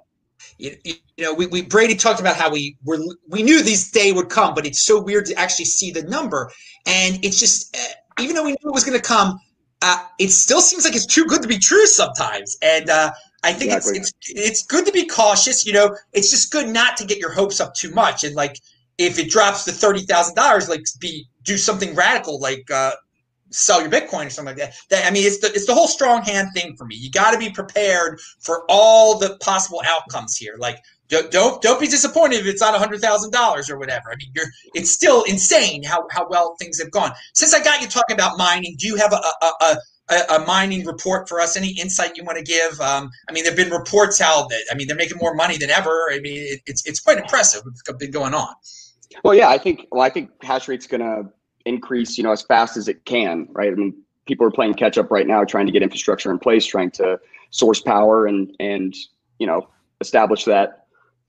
you, 0.58 0.76
you 0.84 1.24
know, 1.24 1.34
we, 1.34 1.46
we 1.48 1.62
Brady 1.62 1.96
talked 1.96 2.20
about 2.20 2.36
how 2.36 2.52
we 2.52 2.78
were 2.84 3.00
we 3.30 3.44
knew 3.44 3.64
this 3.64 3.90
day 3.90 4.12
would 4.12 4.30
come, 4.30 4.54
but 4.54 4.66
it's 4.66 4.82
so 4.82 5.02
weird 5.02 5.26
to 5.28 5.36
actually 5.36 5.66
see 5.66 5.92
the 5.92 6.04
number, 6.04 6.52
and 6.86 7.24
it's 7.24 7.40
just 7.40 7.76
uh, 7.76 8.22
even 8.22 8.36
though 8.36 8.44
we 8.44 8.52
knew 8.52 8.70
it 8.70 8.74
was 8.74 8.84
going 8.84 9.00
to 9.00 9.08
come, 9.08 9.40
uh, 9.82 10.04
it 10.20 10.32
still 10.32 10.62
seems 10.62 10.86
like 10.86 10.96
it's 10.96 11.06
too 11.06 11.26
good 11.26 11.42
to 11.42 11.48
be 11.48 11.58
true 11.58 11.86
sometimes, 11.86 12.58
and 12.62 12.90
uh, 12.90 13.12
I 13.46 13.54
think 13.54 13.72
Exactly. 13.72 14.00
it's 14.00 14.12
it's 14.22 14.42
it's 14.46 14.64
good 14.66 14.86
to 14.86 14.92
be 14.92 15.06
cautious. 15.06 15.66
You 15.66 15.74
know, 15.74 15.96
it's 16.14 16.30
just 16.30 16.52
good 16.52 16.68
not 16.68 16.98
to 16.98 17.06
get 17.06 17.20
your 17.20 17.32
hopes 17.32 17.62
up 17.62 17.74
too 17.76 17.92
much, 17.92 18.24
and 18.24 18.36
like 18.36 18.60
if 18.98 19.20
it 19.20 19.30
drops 19.30 19.64
to 19.66 19.72
thirty 19.72 20.02
thousand 20.02 20.36
dollars, 20.36 20.68
like 20.68 20.84
be 21.00 21.28
do 21.44 21.58
something 21.58 21.96
radical, 21.96 22.40
like. 22.40 22.70
Uh, 22.70 22.92
sell 23.52 23.80
your 23.80 23.90
Bitcoin 23.90 24.26
or 24.26 24.30
something 24.30 24.58
like 24.58 24.58
that. 24.58 24.76
that 24.90 25.06
I 25.06 25.12
mean, 25.12 25.26
it's 25.26 25.40
the 25.40 25.48
it's 25.48 25.68
the 25.68 25.74
whole 25.74 25.88
strong 25.88 26.24
hand 26.24 26.50
thing 26.54 26.76
for 26.76 26.86
me. 26.86 26.96
You 26.96 27.10
got 27.12 27.32
to 27.32 27.38
be 27.38 27.50
prepared 27.52 28.20
for 28.40 28.66
all 28.68 29.18
the 29.18 29.38
possible 29.40 29.82
outcomes 29.86 30.36
here. 30.36 30.56
Like, 30.58 30.78
don't 31.08 31.32
don't, 31.32 31.62
don't 31.62 31.80
be 31.80 31.88
disappointed 31.88 32.40
if 32.40 32.48
it's 32.48 32.60
not 32.62 32.78
hundred 32.78 33.00
thousand 33.02 33.32
dollars 33.32 33.70
or 33.70 33.78
whatever. 33.78 34.12
I 34.12 34.16
mean, 34.18 34.32
you're 34.36 34.48
it's 34.74 34.92
still 34.92 35.24
insane 35.24 35.84
how 35.84 36.08
how 36.12 36.28
well 36.28 36.56
things 36.60 36.80
have 36.82 36.92
gone. 36.92 37.12
Since 37.34 37.54
I 37.54 37.64
got 37.64 37.82
you 37.82 37.88
talking 37.88 38.16
about 38.16 38.38
mining, 38.38 38.76
do 38.78 38.88
you 38.88 38.96
have 38.98 39.14
a 39.14 39.22
a, 39.46 39.52
a 39.62 39.78
a, 40.10 40.36
a 40.36 40.46
mining 40.46 40.86
report 40.86 41.28
for 41.28 41.40
us? 41.40 41.58
Any 41.58 41.70
insight 41.80 42.16
you 42.16 42.24
want 42.24 42.38
to 42.38 42.44
give? 42.44 42.80
Um, 42.80 43.10
I 43.30 43.34
mean, 43.34 43.44
there've 43.44 43.56
been 43.56 43.72
reports 43.72 44.22
out 44.22 44.50
that 44.50 44.64
I 44.72 44.76
mean 44.76 44.88
they're 44.88 44.96
making 44.96 45.18
more 45.20 45.34
money 45.36 45.58
than 45.58 45.70
ever. 45.70 46.10
I 46.12 46.20
mean, 46.20 46.42
it, 46.42 46.62
it's 46.66 46.86
it's 46.86 47.00
quite 47.00 47.18
impressive 47.18 47.64
what's 47.66 47.82
been 47.94 48.12
going 48.12 48.34
on. 48.34 48.54
Well, 49.24 49.36
yeah, 49.36 49.50
I 49.50 49.58
think 49.58 49.88
well, 49.92 50.02
I 50.02 50.10
think 50.10 50.32
hash 50.44 50.68
rate's 50.68 50.88
gonna 50.88 51.24
increase, 51.66 52.18
you 52.18 52.24
know, 52.24 52.32
as 52.32 52.42
fast 52.42 52.78
as 52.78 52.88
it 52.88 53.06
can, 53.06 53.48
right? 53.52 53.72
I 53.72 53.76
mean, 53.76 53.94
people 54.26 54.46
are 54.46 54.52
playing 54.52 54.74
catch 54.76 54.98
up 54.98 55.12
right 55.12 55.28
now, 55.28 55.44
trying 55.44 55.66
to 55.66 55.72
get 55.72 55.82
infrastructure 55.82 56.32
in 56.32 56.40
place, 56.40 56.66
trying 56.66 56.92
to 56.92 57.20
source 57.52 57.82
power 57.82 58.26
and 58.26 58.54
and 58.60 58.94
you 59.40 59.48
know 59.48 59.68
establish 60.02 60.46
that 60.46 60.86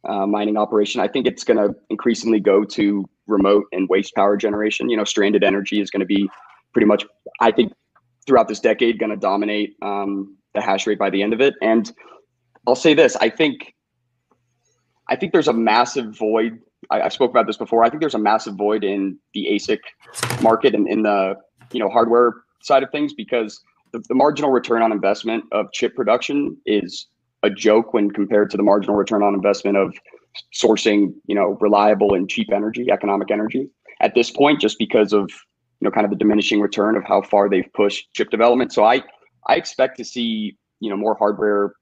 uh, 0.09 0.27
mining 0.27 0.57
operation. 0.57 1.01
I 1.01 1.09
think 1.09 1.27
it's 1.27 1.45
going 1.45 1.57
to 1.57 1.75
increasingly 1.91 2.41
go 2.41 2.65
to 2.65 3.09
remote 3.27 3.65
and 3.73 3.89
waste 3.89 4.15
power 4.15 4.37
generation. 4.37 4.89
You 4.89 4.97
know, 4.97 5.05
stranded 5.05 5.45
energy 5.45 5.81
is 5.81 5.91
going 5.91 6.01
to 6.01 6.07
be 6.07 6.29
pretty 6.73 6.87
much, 6.87 7.05
I 7.41 7.51
think, 7.51 7.73
throughout 8.27 8.49
this 8.49 8.61
decade, 8.61 8.99
going 8.99 9.11
to 9.11 9.17
dominate 9.17 9.77
um, 9.83 10.37
the 10.55 10.61
hash 10.61 10.87
rate 10.87 10.99
by 10.99 11.11
the 11.11 11.23
end 11.23 11.33
of 11.33 11.41
it. 11.41 11.55
And 11.63 11.91
I'll 12.67 12.75
say 12.75 12.95
this: 12.95 13.17
I 13.17 13.31
think, 13.31 13.75
I 15.09 15.17
think 15.17 15.33
there's 15.33 15.49
a 15.49 15.53
massive 15.53 16.17
void 16.17 16.59
I, 16.91 17.03
I 17.03 17.09
spoke 17.09 17.31
about 17.31 17.47
this 17.47 17.57
before. 17.57 17.85
I 17.85 17.91
think 17.91 18.01
there's 18.01 18.15
a 18.15 18.19
massive 18.19 18.55
void 18.55 18.85
in 18.85 19.19
the 19.35 19.49
ASIC 19.51 19.79
market 20.43 20.75
and 20.75 20.89
in 20.89 21.03
the 21.03 21.35
you 21.73 21.81
know 21.81 21.89
hardware 21.89 22.35
side 22.63 22.83
of 22.83 22.91
things 22.91 23.13
because 23.13 23.61
the, 23.93 24.03
the 24.09 24.15
marginal 24.15 24.51
return 24.51 24.83
on 24.83 24.93
investment 24.93 25.45
of 25.53 25.71
chip 25.73 25.95
production 25.95 26.57
is 26.67 27.09
a 27.43 27.51
joke 27.51 27.93
when 27.93 28.11
compared 28.11 28.51
to 28.51 28.57
the 28.57 28.63
marginal 28.63 28.97
return 28.97 29.23
on 29.23 29.35
investment 29.35 29.77
of 29.77 29.95
sourcing 30.55 31.13
you 31.27 31.35
know 31.35 31.57
reliable 31.61 32.15
and 32.15 32.29
cheap 32.29 32.53
energy, 32.53 32.91
economic 32.91 33.31
energy. 33.31 33.69
At 34.01 34.15
this 34.15 34.31
point, 34.31 34.61
just 34.61 34.79
because 34.79 35.13
of 35.13 35.31
know, 35.85 35.91
kind 35.91 36.05
of 36.05 36.11
the 36.11 36.17
diminishing 36.17 36.61
return 36.61 36.97
of 36.97 37.05
how 37.05 37.23
far 37.23 37.49
they've 37.49 37.71
pushed 37.75 38.13
chip 38.15 38.31
development. 38.31 38.73
So 38.73 38.85
I, 38.85 39.03
I 39.47 39.57
expect 39.57 39.97
to 39.99 40.05
see, 40.05 40.57
you 40.81 40.91
know, 40.91 40.97
more 40.97 41.15
hardware 41.15 41.75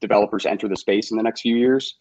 developers 0.00 0.46
enter 0.46 0.68
the 0.68 0.76
space 0.76 1.10
in 1.10 1.16
the 1.16 1.22
next 1.22 1.42
few 1.42 1.56
years. 1.56 1.96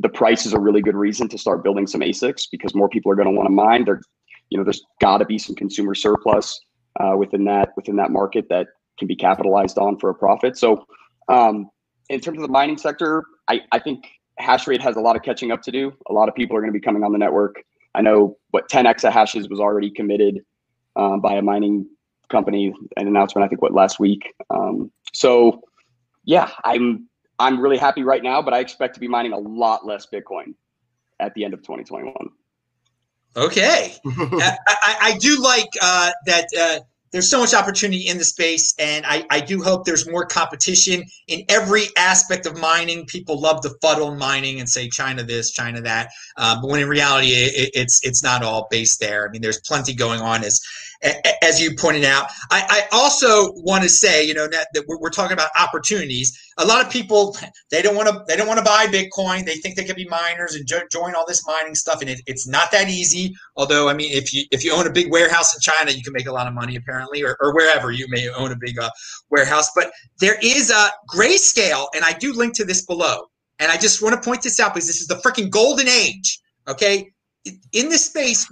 The 0.00 0.08
price 0.08 0.46
is 0.46 0.54
a 0.54 0.58
really 0.58 0.80
good 0.80 0.96
reason 0.96 1.28
to 1.28 1.38
start 1.38 1.62
building 1.62 1.86
some 1.86 2.00
ASICs 2.00 2.46
because 2.50 2.74
more 2.74 2.88
people 2.88 3.12
are 3.12 3.14
going 3.16 3.28
to 3.28 3.34
want 3.34 3.46
to 3.46 3.52
mine. 3.52 3.84
There, 3.84 4.00
you 4.48 4.58
know, 4.58 4.64
there's 4.64 4.82
got 5.00 5.18
to 5.18 5.24
be 5.24 5.38
some 5.38 5.54
consumer 5.54 5.94
surplus 5.94 6.58
uh, 6.98 7.16
within 7.16 7.44
that 7.44 7.70
within 7.76 7.96
that 7.96 8.10
market 8.10 8.46
that 8.48 8.68
can 8.98 9.06
be 9.06 9.16
capitalized 9.16 9.78
on 9.78 9.98
for 9.98 10.10
a 10.10 10.14
profit. 10.14 10.56
So, 10.56 10.86
um, 11.28 11.70
in 12.08 12.20
terms 12.20 12.38
of 12.38 12.42
the 12.42 12.52
mining 12.52 12.76
sector, 12.76 13.24
I, 13.48 13.60
I 13.72 13.78
think 13.78 14.04
hash 14.38 14.66
rate 14.66 14.82
has 14.82 14.96
a 14.96 15.00
lot 15.00 15.16
of 15.16 15.22
catching 15.22 15.52
up 15.52 15.62
to 15.62 15.70
do. 15.70 15.92
A 16.08 16.12
lot 16.12 16.28
of 16.28 16.34
people 16.34 16.56
are 16.56 16.60
going 16.60 16.72
to 16.72 16.78
be 16.78 16.82
coming 16.82 17.04
on 17.04 17.12
the 17.12 17.18
network. 17.18 17.62
I 17.94 18.02
know 18.02 18.36
what 18.50 18.68
10 18.68 18.84
exahashes 18.86 19.50
was 19.50 19.60
already 19.60 19.90
committed 19.90 20.40
um, 21.00 21.20
by 21.20 21.34
a 21.34 21.42
mining 21.42 21.86
company, 22.28 22.72
an 22.96 23.06
announcement 23.06 23.44
I 23.44 23.48
think 23.48 23.62
what 23.62 23.72
last 23.72 23.98
week. 23.98 24.34
Um, 24.50 24.92
so 25.12 25.62
yeah, 26.24 26.50
I'm 26.62 27.08
I'm 27.38 27.60
really 27.60 27.78
happy 27.78 28.02
right 28.02 28.22
now, 28.22 28.42
but 28.42 28.52
I 28.52 28.60
expect 28.60 28.94
to 28.94 29.00
be 29.00 29.08
mining 29.08 29.32
a 29.32 29.38
lot 29.38 29.86
less 29.86 30.06
Bitcoin 30.06 30.54
at 31.18 31.32
the 31.34 31.44
end 31.44 31.54
of 31.54 31.60
2021. 31.60 32.14
Okay, 33.36 33.94
I, 34.06 34.56
I, 34.66 34.96
I, 35.02 35.18
do 35.18 35.40
like 35.40 35.68
uh, 35.80 36.10
that. 36.26 36.46
Uh, 36.58 36.80
there's 37.12 37.28
so 37.28 37.40
much 37.40 37.54
opportunity 37.54 38.08
in 38.08 38.18
the 38.18 38.24
space, 38.24 38.72
and 38.78 39.04
I, 39.04 39.24
I 39.30 39.40
do 39.40 39.62
hope 39.62 39.84
there's 39.84 40.08
more 40.08 40.26
competition 40.26 41.04
in 41.26 41.44
every 41.48 41.84
aspect 41.96 42.46
of 42.46 42.58
mining. 42.60 43.06
People 43.06 43.40
love 43.40 43.62
to 43.62 43.70
fuddle 43.82 44.14
mining 44.14 44.60
and 44.60 44.68
say 44.68 44.88
China 44.88 45.22
this, 45.24 45.50
China 45.50 45.80
that, 45.80 46.10
uh, 46.36 46.60
but 46.60 46.70
when 46.70 46.80
in 46.80 46.88
reality, 46.88 47.28
it, 47.28 47.70
it's 47.74 48.00
it's 48.02 48.22
not 48.22 48.44
all 48.44 48.68
based 48.70 49.00
there. 49.00 49.26
I 49.26 49.30
mean, 49.30 49.42
there's 49.42 49.60
plenty 49.60 49.94
going 49.94 50.20
on 50.20 50.44
as 50.44 50.60
as 51.42 51.60
you 51.60 51.74
pointed 51.74 52.04
out. 52.04 52.26
I, 52.50 52.86
I 52.92 52.96
also 52.96 53.52
want 53.56 53.82
to 53.82 53.88
say, 53.88 54.24
you 54.24 54.34
know, 54.34 54.46
that, 54.48 54.68
that 54.74 54.84
we're, 54.86 54.98
we're, 54.98 55.10
talking 55.10 55.32
about 55.32 55.48
opportunities. 55.58 56.38
A 56.58 56.64
lot 56.64 56.84
of 56.84 56.92
people 56.92 57.36
they 57.70 57.82
don't 57.82 57.96
want 57.96 58.08
to 58.08 58.22
they 58.28 58.36
don't 58.36 58.46
want 58.46 58.58
to 58.58 58.64
buy 58.64 58.86
Bitcoin. 58.86 59.44
They 59.44 59.56
think 59.56 59.76
they 59.76 59.84
could 59.84 59.96
be 59.96 60.06
miners 60.06 60.54
and 60.54 60.66
jo- 60.66 60.86
join 60.90 61.14
all 61.14 61.24
this 61.26 61.44
mining 61.46 61.74
stuff, 61.74 62.00
and 62.00 62.10
it, 62.10 62.20
it's 62.26 62.46
not 62.46 62.70
that 62.72 62.88
easy. 62.88 63.34
Although, 63.56 63.88
I 63.88 63.94
mean, 63.94 64.12
if 64.12 64.32
you 64.32 64.44
if 64.50 64.64
you 64.64 64.72
own 64.72 64.86
a 64.86 64.92
big 64.92 65.10
warehouse 65.10 65.54
in 65.54 65.60
China, 65.60 65.90
you 65.90 66.02
can 66.02 66.12
make 66.12 66.26
a 66.26 66.32
lot 66.32 66.46
of 66.46 66.54
money 66.54 66.76
apparently, 66.76 67.24
or, 67.24 67.36
or 67.40 67.54
wherever 67.54 67.90
you 67.90 68.06
may 68.08 68.28
own 68.28 68.52
a 68.52 68.56
big 68.56 68.78
uh, 68.78 68.90
warehouse. 69.30 69.70
But 69.74 69.90
there 70.20 70.36
is 70.42 70.70
a 70.70 70.90
grayscale, 71.12 71.88
and 71.94 72.04
I 72.04 72.12
do 72.12 72.32
link 72.32 72.54
to 72.56 72.64
this 72.64 72.84
below. 72.84 73.26
And 73.58 73.70
I 73.70 73.76
just 73.76 74.00
want 74.00 74.14
to 74.14 74.26
point 74.26 74.42
this 74.42 74.60
out 74.60 74.74
because 74.74 74.86
this 74.86 75.00
is 75.00 75.06
the 75.06 75.16
freaking 75.16 75.50
golden 75.50 75.88
age. 75.88 76.40
Okay, 76.68 77.10
in 77.72 77.88
this 77.88 78.06
space, 78.06 78.46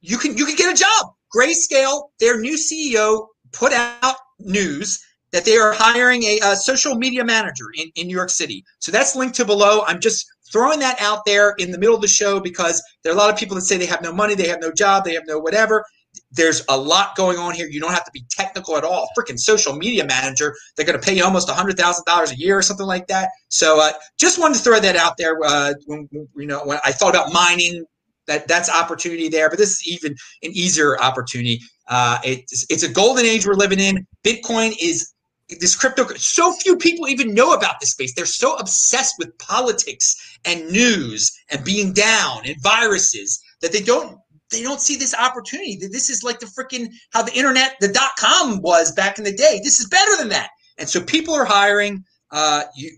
you 0.00 0.18
can 0.18 0.36
you 0.36 0.46
can 0.46 0.56
get 0.56 0.72
a 0.72 0.76
job 0.76 1.13
Grayscale, 1.34 2.08
their 2.20 2.38
new 2.38 2.56
CEO 2.56 3.26
put 3.52 3.72
out 3.72 4.16
news 4.38 5.02
that 5.32 5.44
they 5.44 5.56
are 5.56 5.72
hiring 5.72 6.22
a, 6.22 6.38
a, 6.44 6.56
social 6.56 6.94
media 6.94 7.24
manager 7.24 7.64
in, 7.76 7.90
in 7.96 8.06
New 8.06 8.14
York 8.14 8.30
City. 8.30 8.64
So 8.78 8.92
that's 8.92 9.16
linked 9.16 9.34
to 9.36 9.44
below. 9.44 9.82
I'm 9.84 10.00
just 10.00 10.26
throwing 10.52 10.78
that 10.78 11.00
out 11.00 11.24
there 11.26 11.54
in 11.58 11.72
the 11.72 11.78
middle 11.78 11.96
of 11.96 12.00
the 12.00 12.08
show 12.08 12.38
because 12.38 12.80
there 13.02 13.12
are 13.12 13.16
a 13.16 13.18
lot 13.18 13.30
of 13.30 13.36
people 13.36 13.56
that 13.56 13.62
say 13.62 13.76
they 13.76 13.86
have 13.86 14.02
no 14.02 14.12
money, 14.12 14.36
they 14.36 14.46
have 14.46 14.60
no 14.60 14.70
job, 14.70 15.04
they 15.04 15.14
have 15.14 15.24
no 15.26 15.40
whatever. 15.40 15.84
There's 16.30 16.62
a 16.68 16.76
lot 16.76 17.16
going 17.16 17.38
on 17.38 17.52
here. 17.52 17.66
You 17.66 17.80
don't 17.80 17.92
have 17.92 18.04
to 18.04 18.12
be 18.12 18.24
technical 18.30 18.76
at 18.76 18.84
all. 18.84 19.08
Freaking 19.18 19.36
social 19.36 19.74
media 19.74 20.06
manager, 20.06 20.54
they're 20.76 20.86
going 20.86 20.98
to 20.98 21.04
pay 21.04 21.16
you 21.16 21.24
almost 21.24 21.48
$100,000 21.48 22.32
a 22.32 22.36
year 22.36 22.56
or 22.56 22.62
something 22.62 22.86
like 22.86 23.08
that. 23.08 23.30
So 23.48 23.80
uh, 23.80 23.90
just 24.16 24.38
wanted 24.38 24.58
to 24.58 24.60
throw 24.60 24.78
that 24.78 24.94
out 24.94 25.16
there. 25.16 25.36
Uh, 25.44 25.74
when, 25.86 26.08
you 26.12 26.46
know, 26.46 26.60
when 26.64 26.78
I 26.84 26.92
thought 26.92 27.10
about 27.10 27.32
mining 27.32 27.84
that 28.26 28.48
that's 28.48 28.70
opportunity 28.70 29.28
there. 29.28 29.48
But 29.50 29.58
this 29.58 29.70
is 29.70 29.88
even 29.88 30.12
an 30.42 30.50
easier 30.52 31.00
opportunity. 31.00 31.60
Uh, 31.88 32.18
it's 32.24 32.66
it's 32.70 32.82
a 32.82 32.92
golden 32.92 33.26
age 33.26 33.46
we're 33.46 33.54
living 33.54 33.80
in. 33.80 34.06
Bitcoin 34.24 34.74
is 34.80 35.12
this 35.60 35.76
crypto. 35.76 36.06
So 36.16 36.52
few 36.52 36.76
people 36.76 37.06
even 37.06 37.34
know 37.34 37.52
about 37.52 37.78
this 37.80 37.90
space. 37.90 38.14
They're 38.14 38.24
so 38.24 38.56
obsessed 38.56 39.16
with 39.18 39.36
politics 39.38 40.16
and 40.44 40.70
news 40.70 41.30
and 41.50 41.62
being 41.64 41.92
down 41.92 42.42
and 42.46 42.56
viruses 42.62 43.40
that 43.60 43.72
they 43.72 43.82
don't 43.82 44.18
they 44.50 44.62
don't 44.62 44.80
see 44.80 44.96
this 44.96 45.14
opportunity. 45.14 45.76
This 45.76 46.08
is 46.08 46.22
like 46.22 46.40
the 46.40 46.46
freaking 46.46 46.88
how 47.10 47.22
the 47.22 47.34
internet, 47.34 47.76
the 47.80 47.88
dot 47.88 48.12
com 48.18 48.62
was 48.62 48.92
back 48.92 49.18
in 49.18 49.24
the 49.24 49.32
day. 49.32 49.60
This 49.62 49.80
is 49.80 49.88
better 49.88 50.16
than 50.16 50.28
that. 50.30 50.50
And 50.78 50.88
so 50.88 51.02
people 51.02 51.34
are 51.34 51.44
hiring. 51.44 52.04
Uh, 52.30 52.64
you, 52.74 52.90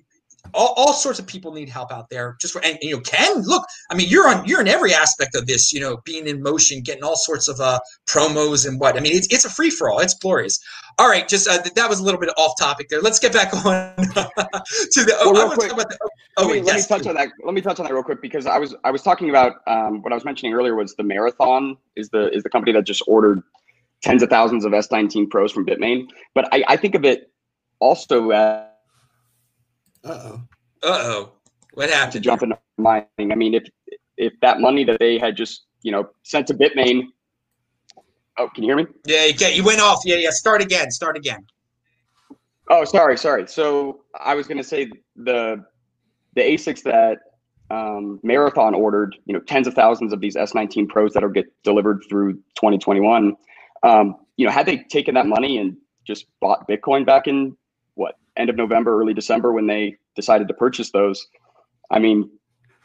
all, 0.54 0.74
all 0.76 0.92
sorts 0.92 1.18
of 1.18 1.26
people 1.26 1.52
need 1.52 1.68
help 1.68 1.92
out 1.92 2.08
there. 2.10 2.36
Just 2.40 2.52
for, 2.52 2.62
and, 2.64 2.72
and, 2.72 2.82
you 2.82 2.96
know, 2.96 3.00
Ken, 3.00 3.42
look, 3.42 3.64
I 3.90 3.94
mean, 3.94 4.08
you're 4.08 4.28
on, 4.28 4.44
you're 4.46 4.60
in 4.60 4.68
every 4.68 4.94
aspect 4.94 5.34
of 5.34 5.46
this. 5.46 5.72
You 5.72 5.80
know, 5.80 5.98
being 6.04 6.26
in 6.26 6.42
motion, 6.42 6.80
getting 6.80 7.02
all 7.02 7.16
sorts 7.16 7.48
of 7.48 7.60
uh, 7.60 7.78
promos 8.06 8.66
and 8.66 8.80
what. 8.80 8.96
I 8.96 9.00
mean, 9.00 9.16
it's 9.16 9.26
it's 9.32 9.44
a 9.44 9.50
free 9.50 9.70
for 9.70 9.90
all. 9.90 10.00
It's 10.00 10.14
glorious. 10.14 10.58
All 10.98 11.08
right, 11.08 11.28
just 11.28 11.48
uh, 11.48 11.58
that 11.74 11.88
was 11.88 12.00
a 12.00 12.02
little 12.02 12.20
bit 12.20 12.30
off 12.36 12.58
topic 12.58 12.88
there. 12.88 13.00
Let's 13.00 13.18
get 13.18 13.32
back 13.32 13.52
on 13.66 13.94
to 13.96 14.04
the. 14.04 15.16
Oh, 15.20 15.32
well, 15.32 15.48
real 15.48 15.56
quick, 15.56 15.70
the, 15.70 15.98
oh, 16.36 16.46
let, 16.46 16.54
me, 16.54 16.62
let 16.62 16.76
me 16.76 16.82
touch 16.82 17.06
on 17.06 17.14
that. 17.14 17.28
Let 17.44 17.54
me 17.54 17.60
touch 17.60 17.78
on 17.80 17.86
that 17.86 17.92
real 17.92 18.02
quick 18.02 18.22
because 18.22 18.46
I 18.46 18.58
was 18.58 18.74
I 18.84 18.90
was 18.90 19.02
talking 19.02 19.30
about 19.30 19.56
um, 19.66 20.02
what 20.02 20.12
I 20.12 20.16
was 20.16 20.24
mentioning 20.24 20.54
earlier 20.54 20.74
was 20.74 20.94
the 20.94 21.02
Marathon 21.02 21.76
is 21.96 22.10
the 22.10 22.34
is 22.34 22.42
the 22.42 22.50
company 22.50 22.72
that 22.72 22.84
just 22.84 23.02
ordered 23.06 23.42
tens 24.02 24.22
of 24.22 24.30
thousands 24.30 24.64
of 24.64 24.72
S19 24.72 25.30
Pros 25.30 25.52
from 25.52 25.66
Bitmain. 25.66 26.06
But 26.34 26.48
I, 26.52 26.64
I 26.68 26.76
think 26.76 26.94
of 26.94 27.04
it 27.04 27.30
also 27.80 28.30
as 28.30 28.65
uh-oh. 30.06 30.40
Uh-oh. 30.82 31.32
What 31.74 31.90
happened? 31.90 32.12
To 32.12 32.20
jump 32.20 32.42
into 32.42 32.58
mining. 32.78 33.32
I 33.32 33.34
mean, 33.34 33.54
if 33.54 33.64
if 34.16 34.32
that 34.40 34.60
money 34.60 34.84
that 34.84 34.98
they 34.98 35.18
had 35.18 35.36
just, 35.36 35.66
you 35.82 35.92
know, 35.92 36.08
sent 36.22 36.46
to 36.46 36.54
Bitmain. 36.54 37.08
Oh, 38.38 38.48
can 38.54 38.64
you 38.64 38.70
hear 38.70 38.76
me? 38.76 38.86
Yeah, 39.06 39.24
you, 39.24 39.34
get, 39.34 39.56
you 39.56 39.64
went 39.64 39.80
off. 39.80 40.00
Yeah, 40.04 40.16
yeah. 40.16 40.30
Start 40.30 40.62
again. 40.62 40.90
Start 40.90 41.16
again. 41.16 41.46
Oh, 42.68 42.84
sorry, 42.84 43.16
sorry. 43.16 43.46
So 43.46 44.02
I 44.18 44.34
was 44.34 44.46
going 44.46 44.58
to 44.58 44.64
say 44.64 44.90
the 45.16 45.64
the 46.34 46.42
ASICs 46.42 46.82
that 46.82 47.18
um, 47.70 48.20
Marathon 48.22 48.74
ordered, 48.74 49.16
you 49.24 49.34
know, 49.34 49.40
tens 49.40 49.66
of 49.66 49.74
thousands 49.74 50.12
of 50.12 50.20
these 50.20 50.36
S19 50.36 50.88
Pros 50.88 51.12
that'll 51.14 51.30
get 51.30 51.46
delivered 51.62 52.02
through 52.08 52.34
2021. 52.56 53.34
Um, 53.82 54.16
you 54.36 54.46
know, 54.46 54.52
had 54.52 54.66
they 54.66 54.78
taken 54.78 55.14
that 55.14 55.26
money 55.26 55.58
and 55.58 55.76
just 56.06 56.26
bought 56.40 56.68
Bitcoin 56.68 57.04
back 57.04 57.26
in 57.26 57.56
what 57.56 57.56
end 58.36 58.50
of 58.50 58.56
November, 58.56 59.00
early 59.00 59.14
December 59.14 59.52
when 59.52 59.66
they 59.66 59.96
decided 60.14 60.48
to 60.48 60.54
purchase 60.54 60.90
those, 60.90 61.26
I 61.90 61.98
mean, 61.98 62.30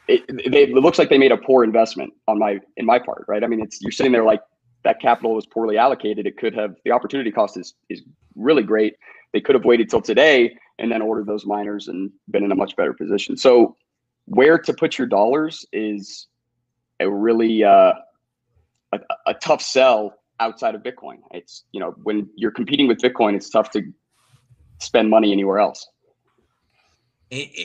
it, 0.08 0.24
it, 0.28 0.70
looks 0.70 0.98
like 0.98 1.10
they 1.10 1.18
made 1.18 1.32
a 1.32 1.36
poor 1.36 1.64
investment 1.64 2.12
on 2.26 2.38
my 2.38 2.58
in 2.76 2.84
my 2.86 2.98
part, 2.98 3.24
right? 3.28 3.44
I 3.44 3.46
mean, 3.46 3.60
it's 3.60 3.80
you're 3.80 3.92
sitting 3.92 4.12
there 4.12 4.24
like 4.24 4.42
that 4.84 5.00
capital 5.00 5.34
was 5.34 5.46
poorly 5.46 5.78
allocated. 5.78 6.26
It 6.26 6.36
could 6.36 6.54
have 6.54 6.74
the 6.84 6.90
opportunity 6.90 7.30
cost 7.30 7.56
is 7.56 7.74
is 7.88 8.02
really 8.34 8.62
great. 8.62 8.96
They 9.32 9.40
could 9.40 9.54
have 9.54 9.64
waited 9.64 9.88
till 9.88 10.02
today 10.02 10.56
and 10.78 10.90
then 10.90 11.02
ordered 11.02 11.26
those 11.26 11.46
miners 11.46 11.88
and 11.88 12.10
been 12.30 12.44
in 12.44 12.52
a 12.52 12.54
much 12.54 12.76
better 12.76 12.92
position. 12.92 13.36
So 13.36 13.76
where 14.26 14.58
to 14.58 14.72
put 14.72 14.98
your 14.98 15.06
dollars 15.06 15.64
is 15.72 16.26
a 17.00 17.08
really 17.08 17.64
uh, 17.64 17.92
a, 18.92 19.00
a 19.26 19.34
tough 19.34 19.62
sell 19.62 20.14
outside 20.40 20.74
of 20.74 20.82
Bitcoin. 20.82 21.18
It's 21.30 21.64
you 21.72 21.80
know 21.80 21.94
when 22.02 22.28
you're 22.36 22.50
competing 22.50 22.88
with 22.88 22.98
Bitcoin, 22.98 23.34
it's 23.34 23.50
tough 23.50 23.70
to 23.70 23.82
spend 24.82 25.10
money 25.10 25.32
anywhere 25.32 25.58
else. 25.58 25.86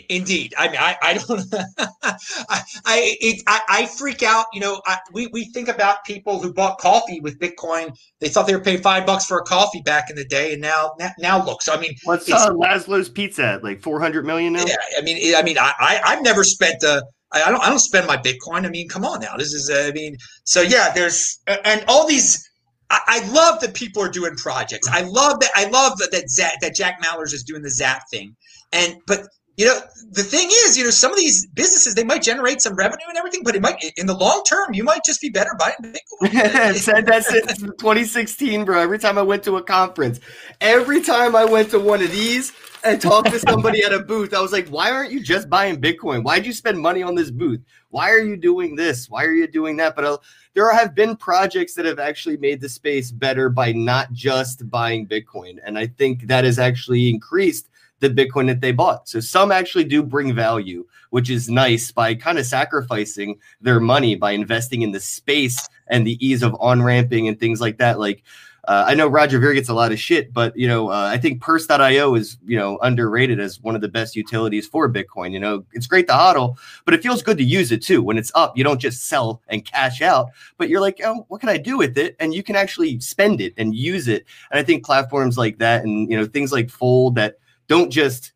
Indeed, 0.08 0.54
I 0.58 0.68
mean, 0.70 0.78
I, 0.80 0.96
I 1.02 1.14
don't, 1.16 1.42
I, 2.02 2.62
I, 2.86 3.16
it, 3.20 3.44
I, 3.48 3.62
I, 3.68 3.86
freak 3.86 4.24
out. 4.24 4.46
You 4.54 4.62
know, 4.62 4.82
I, 4.86 4.98
we 5.12 5.28
we 5.28 5.52
think 5.52 5.68
about 5.68 6.06
people 6.06 6.42
who 6.42 6.54
bought 6.54 6.78
coffee 6.78 7.20
with 7.20 7.38
Bitcoin. 7.38 7.94
They 8.22 8.30
thought 8.30 8.48
they 8.48 8.56
were 8.56 8.64
paying 8.64 8.82
five 8.82 9.06
bucks 9.06 9.26
for 9.26 9.40
a 9.40 9.44
coffee 9.44 9.82
back 9.82 10.10
in 10.10 10.16
the 10.16 10.24
day, 10.24 10.54
and 10.54 10.62
now 10.62 10.94
now, 10.98 11.12
now 11.20 11.46
look. 11.46 11.62
So 11.62 11.74
I 11.74 11.82
mean, 11.82 11.96
what's 12.06 12.32
uh, 12.32 12.52
Laszlo's 12.52 13.10
Pizza 13.10 13.44
at? 13.44 13.64
Like 13.64 13.82
four 13.82 14.00
hundred 14.00 14.26
million 14.26 14.54
now? 14.54 14.64
Yeah, 14.66 14.78
I 14.98 15.02
mean, 15.02 15.36
I 15.36 15.42
mean, 15.42 15.58
I, 15.58 15.74
I 15.78 16.02
I've 16.06 16.24
never 16.24 16.46
spent 16.46 16.82
a. 16.84 17.04
I 17.34 17.52
don't 17.52 17.62
I 17.62 17.68
don't 17.68 17.80
spend 17.80 18.08
my 18.08 18.16
Bitcoin. 18.16 18.66
I 18.66 18.70
mean, 18.70 18.88
come 18.88 19.04
on 19.04 19.20
now. 19.20 19.36
This 19.36 19.52
is 19.52 19.70
I 19.70 19.92
mean, 19.92 20.16
so 20.46 20.62
yeah, 20.62 20.94
there's 20.94 21.42
and 21.46 21.84
all 21.90 22.08
these 22.08 22.47
I, 22.90 23.30
love 23.32 23.60
that 23.62 23.74
people 23.74 24.02
are 24.02 24.10
doing 24.10 24.36
projects. 24.36 24.88
I 24.90 25.02
love 25.02 25.40
that. 25.42 25.52
I 25.56 25.66
love 25.66 25.98
that 25.98 26.12
that, 26.12 26.30
Zap, 26.30 26.54
that 26.62 26.76
Jack 26.76 27.02
Mallers 27.04 27.34
is 27.34 27.44
doing 27.44 27.62
the 27.62 27.70
Zap 27.70 28.04
thing. 28.10 28.36
And 28.72 28.96
but 29.08 29.28
you 29.58 29.66
know 29.66 29.80
the 30.12 30.24
thing 30.24 30.48
is, 30.50 30.78
you 30.78 30.84
know, 30.84 30.92
some 30.92 31.12
of 31.12 31.18
these 31.18 31.48
businesses 31.48 31.96
they 31.96 32.04
might 32.04 32.22
generate 32.22 32.62
some 32.62 32.76
revenue 32.76 33.06
and 33.10 33.18
everything, 33.18 33.42
but 33.44 33.56
it 33.56 33.62
might 33.62 33.76
in 33.98 34.06
the 34.06 34.16
long 34.16 34.44
term 34.48 34.74
you 34.74 34.84
might 34.84 35.04
just 35.04 35.20
be 35.20 35.30
better 35.30 35.52
buying 35.58 35.74
Bitcoin. 35.82 36.76
Said 36.76 37.08
that 37.08 37.26
since 37.26 37.58
2016, 37.58 38.66
bro. 38.66 38.80
Every 38.80 39.00
time 39.00 39.18
I 39.18 39.24
went 39.24 39.44
to 39.44 39.58
a 39.58 39.64
conference, 39.64 40.20
every 40.62 41.02
time 41.02 41.36
I 41.36 41.44
went 41.44 41.72
to 41.72 41.80
one 41.80 42.02
of 42.04 42.12
these 42.12 42.54
and 42.88 43.02
talked 43.02 43.32
to 43.32 43.40
somebody 43.40 43.84
at 43.84 43.94
a 43.94 44.00
booth, 44.00 44.34
I 44.34 44.40
was 44.40 44.52
like, 44.52 44.68
"Why 44.70 44.92
aren't 44.92 45.12
you 45.12 45.22
just 45.22 45.50
buying 45.50 45.82
Bitcoin? 45.82 46.24
Why'd 46.24 46.46
you 46.46 46.54
spend 46.54 46.80
money 46.80 47.04
on 47.04 47.16
this 47.16 47.30
booth? 47.30 47.62
Why 47.90 48.10
are 48.10 48.20
you 48.20 48.38
doing 48.38 48.76
this? 48.76 49.10
Why 49.10 49.26
are 49.26 49.34
you 49.34 49.48
doing 49.48 49.78
that?" 49.78 49.96
But 49.96 50.06
uh, 50.06 50.18
there 50.54 50.72
have 50.74 50.96
been 50.96 51.16
projects 51.16 51.74
that 51.76 51.86
have 51.86 52.00
actually 52.00 52.38
made 52.38 52.62
the 52.62 52.70
space 52.70 53.12
better 53.12 53.50
by 53.50 53.74
not 53.74 54.12
just 54.14 54.70
buying 54.70 55.06
Bitcoin, 55.06 55.60
and 55.66 55.78
I 55.78 55.88
think 55.88 56.28
that 56.28 56.46
has 56.46 56.60
actually 56.60 57.10
increased 57.10 57.70
the 58.00 58.10
Bitcoin 58.10 58.48
that 58.48 58.62
they 58.62 58.72
bought. 58.72 59.10
So 59.10 59.20
some 59.20 59.52
actually 59.52 59.86
do 59.86 60.04
bring 60.04 60.34
value, 60.34 60.86
which 61.10 61.30
is 61.30 61.50
nice 61.50 61.92
by 61.92 62.14
kind 62.16 62.38
of 62.38 62.46
sacrificing 62.46 63.40
their 63.60 63.80
money 63.80 64.16
by 64.16 64.32
investing 64.32 64.84
in 64.84 64.92
the 64.92 65.00
space 65.00 65.68
and 65.88 66.06
the 66.06 66.24
ease 66.26 66.44
of 66.44 66.56
on 66.60 66.82
ramping 66.82 67.28
and 67.28 67.40
things 67.40 67.60
like 67.60 67.78
that. 67.80 68.00
Like 68.00 68.24
uh, 68.68 68.84
I 68.86 68.96
know 68.96 69.08
Roger 69.08 69.40
Ver 69.40 69.54
gets 69.54 69.70
a 69.70 69.74
lot 69.74 69.94
of 69.94 70.00
shit, 70.00 70.34
but 70.34 70.56
you 70.58 70.68
know, 70.68 70.90
uh, 70.90 71.10
I 71.12 71.18
think 71.18 71.42
Purse.io 71.42 72.16
is 72.16 72.38
you 72.46 72.58
know 72.58 72.78
underrated 72.80 73.40
as 73.40 73.62
one 73.62 73.76
of 73.76 73.82
the 73.82 73.88
best 73.88 74.14
utilities 74.16 74.68
for 74.68 74.92
Bitcoin. 74.92 75.32
You 75.32 75.40
know, 75.40 75.64
it's 75.72 75.88
great 75.88 76.08
to 76.08 76.14
hodl, 76.14 76.58
but 76.84 76.94
it 76.94 77.02
feels 77.02 77.24
good 77.24 77.38
to 77.38 77.46
use 77.46 77.72
it 77.72 77.82
too. 77.82 78.04
When 78.04 78.18
it's 78.18 78.32
up, 78.36 78.58
you 78.58 78.66
don't 78.66 78.80
just 78.82 79.06
sell 79.06 79.42
and 79.48 79.64
cash 79.64 80.02
out, 80.02 80.32
but 80.58 80.68
you're 80.68 80.82
like, 80.82 81.00
oh, 81.04 81.26
what 81.30 81.40
can 81.40 81.50
I 81.50 81.58
do 81.58 81.78
with 81.78 81.98
it? 81.98 82.18
And 82.20 82.34
you 82.34 82.44
can 82.44 82.58
actually 82.58 83.00
spend 83.00 83.40
it 83.40 83.54
and 83.58 83.74
use 83.74 84.10
it. 84.10 84.26
And 84.52 84.60
I 84.60 84.64
think 84.64 84.86
platforms 84.86 85.38
like 85.38 85.60
that, 85.60 85.86
and 85.86 86.12
you 86.12 86.18
know, 86.18 86.26
things 86.26 86.52
like 86.52 86.70
Fold 86.70 87.16
that 87.16 87.38
don't 87.68 87.90
just 87.90 88.34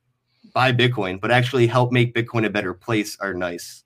buy 0.54 0.72
Bitcoin, 0.72 1.20
but 1.20 1.32
actually 1.32 1.68
help 1.68 1.92
make 1.92 2.16
Bitcoin 2.16 2.46
a 2.46 2.50
better 2.50 2.74
place 2.74 3.18
are 3.20 3.34
nice. 3.34 3.84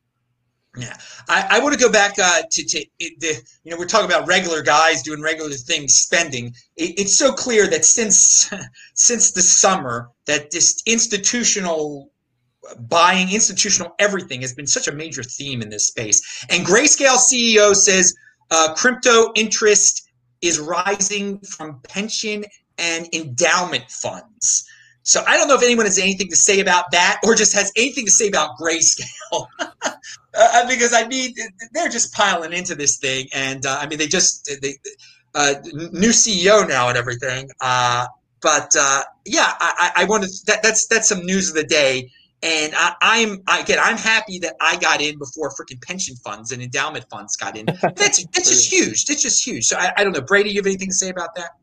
Yeah, 0.77 0.97
I, 1.29 1.47
I 1.51 1.59
want 1.59 1.73
to 1.73 1.79
go 1.79 1.91
back 1.91 2.15
uh, 2.21 2.41
to, 2.51 2.63
to 2.63 2.85
the 2.99 3.41
you 3.63 3.71
know 3.71 3.77
we're 3.77 3.85
talking 3.85 4.09
about 4.09 4.27
regular 4.27 4.61
guys 4.61 5.01
doing 5.03 5.21
regular 5.21 5.51
things, 5.51 5.93
spending. 5.95 6.47
It, 6.75 6.99
it's 6.99 7.17
so 7.17 7.31
clear 7.31 7.67
that 7.67 7.85
since 7.85 8.51
since 8.93 9.31
the 9.31 9.41
summer 9.41 10.09
that 10.25 10.51
this 10.51 10.81
institutional 10.85 12.11
buying, 12.89 13.31
institutional 13.31 13.95
everything 13.99 14.41
has 14.41 14.53
been 14.53 14.67
such 14.67 14.87
a 14.87 14.91
major 14.91 15.23
theme 15.23 15.61
in 15.61 15.69
this 15.69 15.87
space. 15.87 16.45
And 16.49 16.65
Grayscale 16.65 17.17
CEO 17.17 17.75
says 17.75 18.13
uh, 18.51 18.73
crypto 18.75 19.31
interest 19.35 20.09
is 20.41 20.59
rising 20.59 21.39
from 21.39 21.79
pension 21.81 22.43
and 22.77 23.07
endowment 23.13 23.89
funds. 23.89 24.67
So 25.03 25.23
I 25.27 25.37
don't 25.37 25.47
know 25.47 25.55
if 25.55 25.63
anyone 25.63 25.85
has 25.85 25.99
anything 25.99 26.29
to 26.29 26.35
say 26.35 26.59
about 26.59 26.85
that 26.91 27.19
or 27.23 27.35
just 27.35 27.53
has 27.53 27.71
anything 27.75 28.05
to 28.05 28.11
say 28.11 28.27
about 28.27 28.57
grayscale. 28.59 29.47
uh, 30.37 30.67
because 30.67 30.93
I 30.93 31.07
mean, 31.07 31.33
they're 31.73 31.89
just 31.89 32.13
piling 32.13 32.53
into 32.53 32.75
this 32.75 32.97
thing. 32.97 33.27
And 33.33 33.65
uh, 33.65 33.77
I 33.79 33.87
mean, 33.87 33.99
they 33.99 34.07
just, 34.07 34.49
they, 34.61 34.75
uh, 35.35 35.55
new 35.91 36.09
CEO 36.09 36.67
now 36.67 36.89
and 36.89 36.97
everything. 36.97 37.49
Uh, 37.61 38.07
but 38.41 38.75
uh, 38.79 39.03
yeah, 39.25 39.53
I, 39.59 39.91
I 39.95 40.05
wanted 40.05 40.29
that, 40.45 40.61
that's 40.61 40.87
that's 40.87 41.09
some 41.09 41.25
news 41.25 41.49
of 41.49 41.55
the 41.55 41.63
day, 41.63 42.11
and 42.43 42.73
I, 42.75 43.17
am 43.17 43.41
again 43.59 43.79
I'm 43.81 43.97
happy 43.97 44.37
that 44.39 44.55
I 44.61 44.77
got 44.77 45.01
in 45.01 45.17
before 45.17 45.49
freaking 45.49 45.81
pension 45.81 46.15
funds 46.17 46.51
and 46.51 46.61
endowment 46.61 47.05
funds 47.09 47.35
got 47.35 47.57
in. 47.57 47.65
That's 47.81 48.23
that's 48.27 48.49
just 48.49 48.71
huge. 48.71 49.05
That's 49.05 49.23
just 49.23 49.43
huge. 49.43 49.65
So 49.65 49.77
I, 49.77 49.93
I 49.97 50.03
don't 50.03 50.13
know, 50.13 50.21
Brady, 50.21 50.51
you 50.51 50.57
have 50.57 50.67
anything 50.67 50.89
to 50.89 50.93
say 50.93 51.09
about 51.09 51.29
that? 51.35 51.53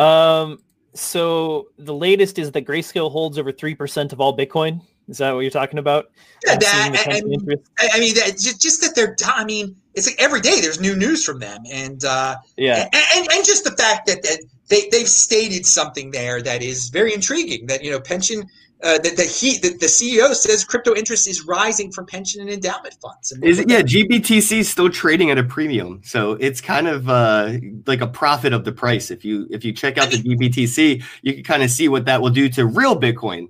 Um, 0.00 0.60
so 0.94 1.68
the 1.76 1.94
latest 1.94 2.38
is 2.38 2.52
that 2.52 2.64
Grayscale 2.64 3.10
holds 3.10 3.38
over 3.38 3.50
three 3.50 3.74
percent 3.74 4.12
of 4.12 4.20
all 4.20 4.36
Bitcoin. 4.36 4.82
Is 5.12 5.18
that 5.18 5.32
what 5.32 5.40
you're 5.40 5.50
talking 5.50 5.78
about? 5.78 6.10
Yeah, 6.46 6.56
that, 6.56 7.06
I, 7.06 7.18
I, 7.18 7.20
mean, 7.20 7.40
I 7.78 8.00
mean 8.00 8.14
that, 8.14 8.38
just 8.38 8.80
that 8.80 8.94
they're. 8.94 9.14
I 9.26 9.44
mean, 9.44 9.76
it's 9.94 10.06
like 10.06 10.16
every 10.18 10.40
day 10.40 10.60
there's 10.60 10.80
new 10.80 10.96
news 10.96 11.22
from 11.24 11.38
them, 11.38 11.62
and 11.70 12.02
uh, 12.04 12.36
yeah, 12.56 12.88
and, 12.92 13.04
and, 13.16 13.32
and 13.32 13.44
just 13.44 13.64
the 13.64 13.72
fact 13.72 14.06
that, 14.06 14.22
that 14.22 14.38
they 14.68 14.88
they've 14.90 15.08
stated 15.08 15.66
something 15.66 16.10
there 16.10 16.40
that 16.40 16.62
is 16.62 16.88
very 16.88 17.12
intriguing. 17.12 17.66
That 17.66 17.84
you 17.84 17.90
know, 17.90 18.00
pension 18.00 18.48
uh, 18.82 18.98
that 18.98 19.16
the 19.16 19.22
he 19.22 19.58
the, 19.58 19.68
the 19.78 19.86
CEO 19.86 20.34
says 20.34 20.64
crypto 20.64 20.94
interest 20.94 21.28
is 21.28 21.46
rising 21.46 21.92
from 21.92 22.06
pension 22.06 22.40
and 22.40 22.50
endowment 22.50 22.94
funds. 23.00 23.32
Is 23.42 23.60
it? 23.60 23.70
Yeah, 23.70 23.82
GBTC 23.82 24.58
is 24.58 24.68
still 24.68 24.90
trading 24.90 25.30
at 25.30 25.38
a 25.38 25.44
premium, 25.44 26.00
so 26.04 26.32
it's 26.32 26.60
kind 26.60 26.88
of 26.88 27.08
uh, 27.08 27.52
like 27.86 28.00
a 28.00 28.08
profit 28.08 28.52
of 28.52 28.64
the 28.64 28.72
price. 28.72 29.10
If 29.10 29.24
you 29.24 29.46
if 29.50 29.64
you 29.64 29.72
check 29.72 29.98
out 29.98 30.08
I 30.08 30.22
mean, 30.22 30.38
the 30.38 30.48
GBTC, 30.48 31.04
you 31.22 31.34
can 31.34 31.44
kind 31.44 31.62
of 31.62 31.70
see 31.70 31.88
what 31.88 32.06
that 32.06 32.20
will 32.20 32.30
do 32.30 32.48
to 32.50 32.66
real 32.66 32.98
Bitcoin. 32.98 33.48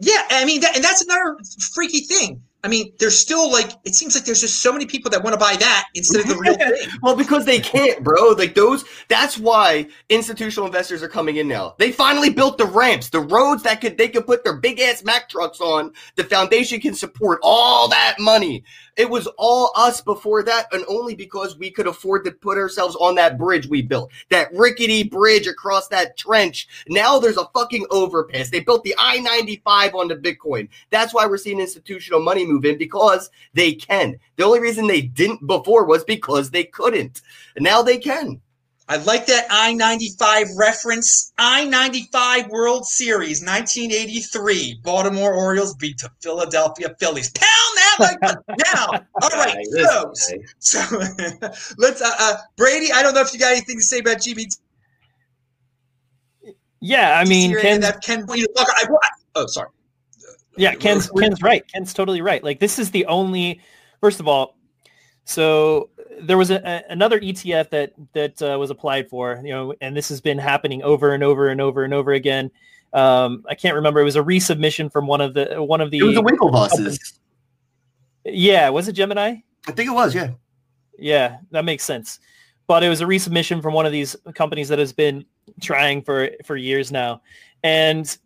Yeah, 0.00 0.22
I 0.30 0.44
mean, 0.44 0.60
that, 0.60 0.76
and 0.76 0.84
that's 0.84 1.02
another 1.02 1.36
freaky 1.72 2.00
thing. 2.00 2.42
I 2.64 2.68
mean, 2.68 2.92
there's 2.98 3.16
still 3.16 3.50
like 3.52 3.70
it 3.84 3.94
seems 3.94 4.16
like 4.16 4.24
there's 4.24 4.40
just 4.40 4.60
so 4.62 4.72
many 4.72 4.84
people 4.84 5.12
that 5.12 5.22
want 5.22 5.32
to 5.32 5.38
buy 5.38 5.54
that 5.54 5.86
instead 5.94 6.22
of 6.22 6.28
the 6.28 6.36
real 6.36 6.54
thing. 6.58 6.90
well, 7.02 7.14
because 7.14 7.44
they 7.44 7.60
can't, 7.60 8.02
bro. 8.02 8.30
Like 8.30 8.56
those 8.56 8.84
that's 9.08 9.38
why 9.38 9.86
institutional 10.08 10.66
investors 10.66 11.00
are 11.00 11.08
coming 11.08 11.36
in 11.36 11.46
now. 11.46 11.76
They 11.78 11.92
finally 11.92 12.30
built 12.30 12.58
the 12.58 12.66
ramps, 12.66 13.10
the 13.10 13.20
roads 13.20 13.62
that 13.62 13.80
could 13.80 13.96
they 13.96 14.08
could 14.08 14.26
put 14.26 14.42
their 14.42 14.56
big 14.56 14.80
ass 14.80 15.04
Mack 15.04 15.28
trucks 15.28 15.60
on. 15.60 15.92
The 16.16 16.24
foundation 16.24 16.80
can 16.80 16.94
support 16.94 17.38
all 17.44 17.88
that 17.88 18.16
money. 18.18 18.64
It 18.98 19.08
was 19.08 19.28
all 19.38 19.70
us 19.76 20.00
before 20.00 20.42
that, 20.42 20.66
and 20.72 20.84
only 20.88 21.14
because 21.14 21.56
we 21.56 21.70
could 21.70 21.86
afford 21.86 22.24
to 22.24 22.32
put 22.32 22.58
ourselves 22.58 22.96
on 22.96 23.14
that 23.14 23.38
bridge 23.38 23.68
we 23.68 23.80
built. 23.80 24.10
That 24.28 24.52
rickety 24.52 25.04
bridge 25.04 25.46
across 25.46 25.86
that 25.88 26.16
trench. 26.16 26.66
Now 26.88 27.20
there's 27.20 27.36
a 27.36 27.48
fucking 27.54 27.86
overpass. 27.90 28.50
They 28.50 28.58
built 28.58 28.82
the 28.82 28.96
I 28.98 29.20
95 29.20 29.94
onto 29.94 30.16
Bitcoin. 30.16 30.68
That's 30.90 31.14
why 31.14 31.26
we're 31.26 31.38
seeing 31.38 31.60
institutional 31.60 32.20
money 32.20 32.44
move 32.44 32.64
in 32.64 32.76
because 32.76 33.30
they 33.54 33.72
can. 33.72 34.18
The 34.34 34.44
only 34.44 34.58
reason 34.58 34.88
they 34.88 35.02
didn't 35.02 35.46
before 35.46 35.84
was 35.84 36.02
because 36.02 36.50
they 36.50 36.64
couldn't. 36.64 37.22
Now 37.56 37.82
they 37.82 37.98
can. 37.98 38.42
I 38.90 38.96
like 38.96 39.26
that 39.26 39.46
I 39.50 39.74
95 39.74 40.46
reference. 40.56 41.32
I 41.36 41.66
95 41.66 42.48
World 42.48 42.86
Series 42.86 43.42
1983. 43.44 44.80
Baltimore 44.82 45.34
Orioles 45.34 45.74
beat 45.74 45.98
the 45.98 46.10
Philadelphia 46.22 46.94
Phillies. 46.98 47.30
Pound 47.30 47.48
that 47.76 47.96
like 48.00 48.18
now. 48.64 48.86
All 49.22 49.28
right, 49.30 49.64
so, 49.70 50.12
so 50.58 50.98
let's, 51.76 52.00
uh, 52.00 52.10
uh, 52.18 52.36
Brady, 52.56 52.90
I 52.92 53.02
don't 53.02 53.14
know 53.14 53.20
if 53.20 53.32
you 53.34 53.38
got 53.38 53.52
anything 53.52 53.76
to 53.76 53.84
say 53.84 53.98
about 53.98 54.18
GBT. 54.18 54.56
Yeah, 56.80 57.18
I 57.18 57.24
mean, 57.24 57.58
Ken, 57.60 57.80
that 57.80 58.02
Ken, 58.02 58.24
oh, 59.34 59.46
sorry. 59.46 59.68
Yeah, 60.56 60.74
Ken's 60.74 61.10
Ken's 61.10 61.42
right. 61.42 61.66
Ken's 61.72 61.92
totally 61.92 62.20
right. 62.20 62.42
Like 62.42 62.60
this 62.60 62.78
is 62.78 62.90
the 62.90 63.04
only. 63.06 63.60
First 64.00 64.20
of 64.20 64.28
all, 64.28 64.56
so 65.24 65.90
there 66.20 66.38
was 66.38 66.50
a, 66.50 66.56
a, 66.56 66.92
another 66.92 67.20
ETF 67.20 67.70
that 67.70 67.92
that 68.12 68.42
uh, 68.42 68.58
was 68.58 68.70
applied 68.70 69.08
for, 69.08 69.40
you 69.44 69.52
know, 69.52 69.74
and 69.80 69.96
this 69.96 70.08
has 70.08 70.20
been 70.20 70.38
happening 70.38 70.82
over 70.82 71.14
and 71.14 71.22
over 71.22 71.48
and 71.48 71.60
over 71.60 71.84
and 71.84 71.94
over 71.94 72.12
again. 72.12 72.50
Um, 72.92 73.44
I 73.48 73.54
can't 73.54 73.74
remember. 73.74 74.00
It 74.00 74.04
was 74.04 74.16
a 74.16 74.22
resubmission 74.22 74.90
from 74.90 75.06
one 75.06 75.20
of 75.20 75.34
the 75.34 75.62
one 75.62 75.80
of 75.80 75.90
the. 75.90 75.98
It 75.98 76.02
was 76.04 76.14
the 76.14 76.22
Winklevosses. 76.22 77.18
Yeah, 78.24 78.68
was 78.70 78.88
it 78.88 78.92
Gemini? 78.92 79.36
I 79.66 79.72
think 79.72 79.88
it 79.88 79.94
was. 79.94 80.14
Yeah. 80.14 80.30
Yeah, 80.98 81.38
that 81.52 81.64
makes 81.64 81.84
sense. 81.84 82.18
But 82.66 82.82
it 82.82 82.88
was 82.88 83.00
a 83.00 83.04
resubmission 83.04 83.62
from 83.62 83.72
one 83.72 83.86
of 83.86 83.92
these 83.92 84.16
companies 84.34 84.68
that 84.68 84.78
has 84.78 84.92
been 84.92 85.24
trying 85.60 86.02
for 86.02 86.30
for 86.44 86.56
years 86.56 86.90
now, 86.92 87.22
and 87.62 88.18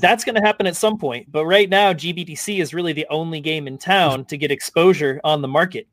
that's 0.00 0.24
going 0.24 0.34
to 0.34 0.40
happen 0.40 0.66
at 0.66 0.76
some 0.76 0.98
point. 0.98 1.30
But 1.30 1.46
right 1.46 1.68
now, 1.68 1.92
GBTC 1.92 2.60
is 2.60 2.74
really 2.74 2.92
the 2.92 3.06
only 3.10 3.40
game 3.40 3.68
in 3.68 3.78
town 3.78 4.24
to 4.26 4.36
get 4.36 4.50
exposure 4.50 5.20
on 5.22 5.42
the 5.42 5.48
market 5.48 5.86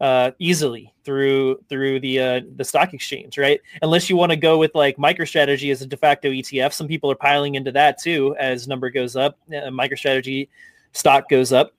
uh, 0.00 0.30
easily 0.38 0.92
through 1.04 1.62
through 1.68 2.00
the 2.00 2.18
uh, 2.18 2.40
the 2.56 2.64
stock 2.64 2.94
exchange, 2.94 3.36
right? 3.38 3.60
Unless 3.82 4.08
you 4.08 4.16
want 4.16 4.30
to 4.30 4.36
go 4.36 4.58
with 4.58 4.74
like 4.74 4.96
MicroStrategy 4.96 5.70
as 5.70 5.82
a 5.82 5.86
de 5.86 5.96
facto 5.96 6.30
ETF. 6.30 6.72
Some 6.72 6.88
people 6.88 7.10
are 7.10 7.16
piling 7.16 7.54
into 7.54 7.72
that 7.72 8.00
too 8.00 8.34
as 8.38 8.66
number 8.66 8.90
goes 8.90 9.16
up. 9.16 9.38
Uh, 9.48 9.68
MicroStrategy 9.68 10.48
stock 10.92 11.28
goes 11.28 11.52
up. 11.52 11.74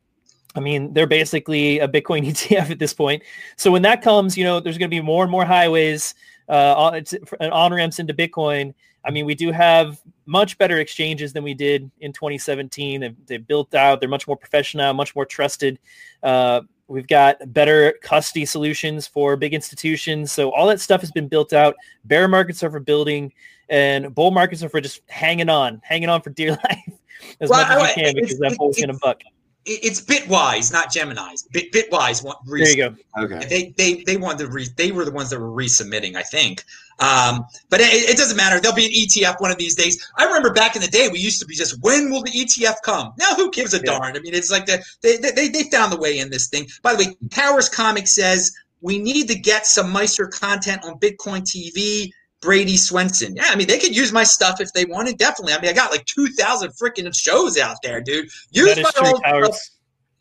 I 0.56 0.60
mean, 0.60 0.94
they're 0.94 1.08
basically 1.08 1.80
a 1.80 1.88
Bitcoin 1.88 2.26
ETF 2.28 2.70
at 2.70 2.80
this 2.80 2.94
point. 2.94 3.24
So 3.56 3.72
when 3.72 3.82
that 3.84 4.02
comes, 4.02 4.38
you 4.38 4.44
know, 4.44 4.60
there's 4.60 4.78
going 4.78 4.90
to 4.90 4.96
be 4.96 5.02
more 5.02 5.24
and 5.24 5.32
more 5.32 5.46
highways 5.46 6.14
uh, 6.50 6.76
on, 6.78 7.04
on 7.52 7.74
ramps 7.74 8.00
into 8.00 8.14
Bitcoin. 8.14 8.74
I 9.04 9.10
mean, 9.10 9.26
we 9.26 9.34
do 9.34 9.52
have 9.52 10.00
much 10.26 10.58
better 10.58 10.80
exchanges 10.80 11.34
than 11.34 11.44
we 11.44 11.54
did 11.54 11.90
in 12.02 12.14
2017. 12.14 13.02
They've, 13.02 13.16
they've 13.26 13.48
built 13.48 13.74
out. 13.74 14.00
They're 14.00 14.10
much 14.10 14.28
more 14.28 14.38
professional, 14.38 14.94
much 14.94 15.16
more 15.16 15.26
trusted. 15.26 15.80
Uh, 16.22 16.62
we've 16.92 17.08
got 17.08 17.38
better 17.54 17.96
custody 18.02 18.46
solutions 18.46 19.08
for 19.08 19.36
big 19.38 19.54
institutions. 19.54 20.32
So 20.32 20.52
all 20.52 20.68
that 20.68 20.80
stuff 20.80 21.02
has 21.02 21.12
been 21.12 21.28
built 21.28 21.54
out. 21.54 21.76
Bear 22.06 22.28
markets 22.28 22.64
are 22.64 22.70
for 22.70 22.80
building, 22.80 23.34
and 23.70 24.14
bull 24.14 24.32
markets 24.32 24.62
are 24.64 24.70
for 24.70 24.82
just 24.82 25.02
hanging 25.08 25.50
on, 25.50 25.82
hanging 25.84 26.10
on 26.10 26.22
for 26.22 26.30
dear 26.30 26.52
life 26.70 27.00
as 27.40 27.50
well, 27.50 27.68
much 27.68 27.92
as 27.92 27.98
you 27.98 28.04
can 28.04 28.16
because 28.16 28.40
that 28.40 28.58
bull's 28.58 28.80
gonna 28.80 28.98
buck 28.98 29.22
it's 29.66 30.02
Bitwise, 30.02 30.72
not 30.72 30.92
Gemini's. 30.92 31.44
Bit 31.44 31.72
Bitwise. 31.72 32.24
There 32.46 32.58
you 32.58 32.76
go. 32.76 32.96
Okay. 33.18 33.46
They 33.48 33.74
they 33.78 34.04
they 34.04 34.18
wanted 34.18 34.46
to 34.46 34.48
re, 34.48 34.68
they 34.76 34.92
were 34.92 35.06
the 35.06 35.12
ones 35.12 35.30
that 35.30 35.40
were 35.40 35.52
resubmitting, 35.52 36.16
I 36.16 36.24
think. 36.24 36.64
Um, 37.00 37.46
but 37.70 37.80
it, 37.82 38.10
it, 38.10 38.18
doesn't 38.18 38.38
matter. 38.38 38.60
There'll 38.60 38.76
be 38.76 38.86
an 38.86 38.92
ETF 38.92 39.42
one 39.42 39.50
of 39.50 39.58
these 39.58 39.74
days. 39.74 40.08
I 40.18 40.26
remember 40.26 40.54
back 40.54 40.76
in 40.76 40.84
the 40.84 40.88
day, 40.88 41.10
we 41.12 41.18
used 41.18 41.40
to 41.40 41.48
be 41.48 41.56
just 41.56 41.82
when 41.82 42.12
will 42.12 42.22
the 42.22 42.30
ETF 42.30 42.76
come? 42.84 43.14
Now 43.18 43.34
who 43.34 43.50
gives 43.50 43.74
a 43.74 43.78
yeah. 43.78 43.98
darn? 43.98 44.16
I 44.16 44.20
mean, 44.20 44.36
it's 44.36 44.52
like 44.52 44.68
the, 44.68 44.84
they 45.02 45.18
they 45.18 45.48
they 45.48 45.64
found 45.72 45.92
the 45.92 45.98
way 45.98 46.20
in 46.20 46.30
this 46.30 46.48
thing. 46.48 46.68
By 46.82 46.94
the 46.94 47.06
way, 47.06 47.16
Powers 47.30 47.70
Comics 47.70 48.14
says 48.14 48.52
we 48.82 49.00
need 49.00 49.28
to 49.30 49.36
get 49.36 49.66
some 49.66 49.92
Meister 49.92 50.28
content 50.28 50.84
on 50.84 51.00
Bitcoin 51.00 51.42
TV. 51.42 52.12
Brady 52.42 52.76
Swenson. 52.76 53.36
Yeah, 53.36 53.46
I 53.48 53.56
mean, 53.56 53.68
they 53.68 53.78
could 53.78 53.96
use 53.96 54.12
my 54.12 54.24
stuff 54.24 54.60
if 54.60 54.74
they 54.74 54.86
wanted. 54.86 55.18
Definitely. 55.18 55.54
I 55.54 55.62
mean, 55.62 55.70
I 55.70 55.74
got 55.74 55.92
like 55.92 56.06
2,000 56.06 56.72
freaking 56.72 57.16
shows 57.16 57.58
out 57.58 57.78
there, 57.84 58.02
dude. 58.02 58.30
Use 58.52 58.76
my 58.78 58.92
old 59.06 59.18
stuff. 59.18 59.60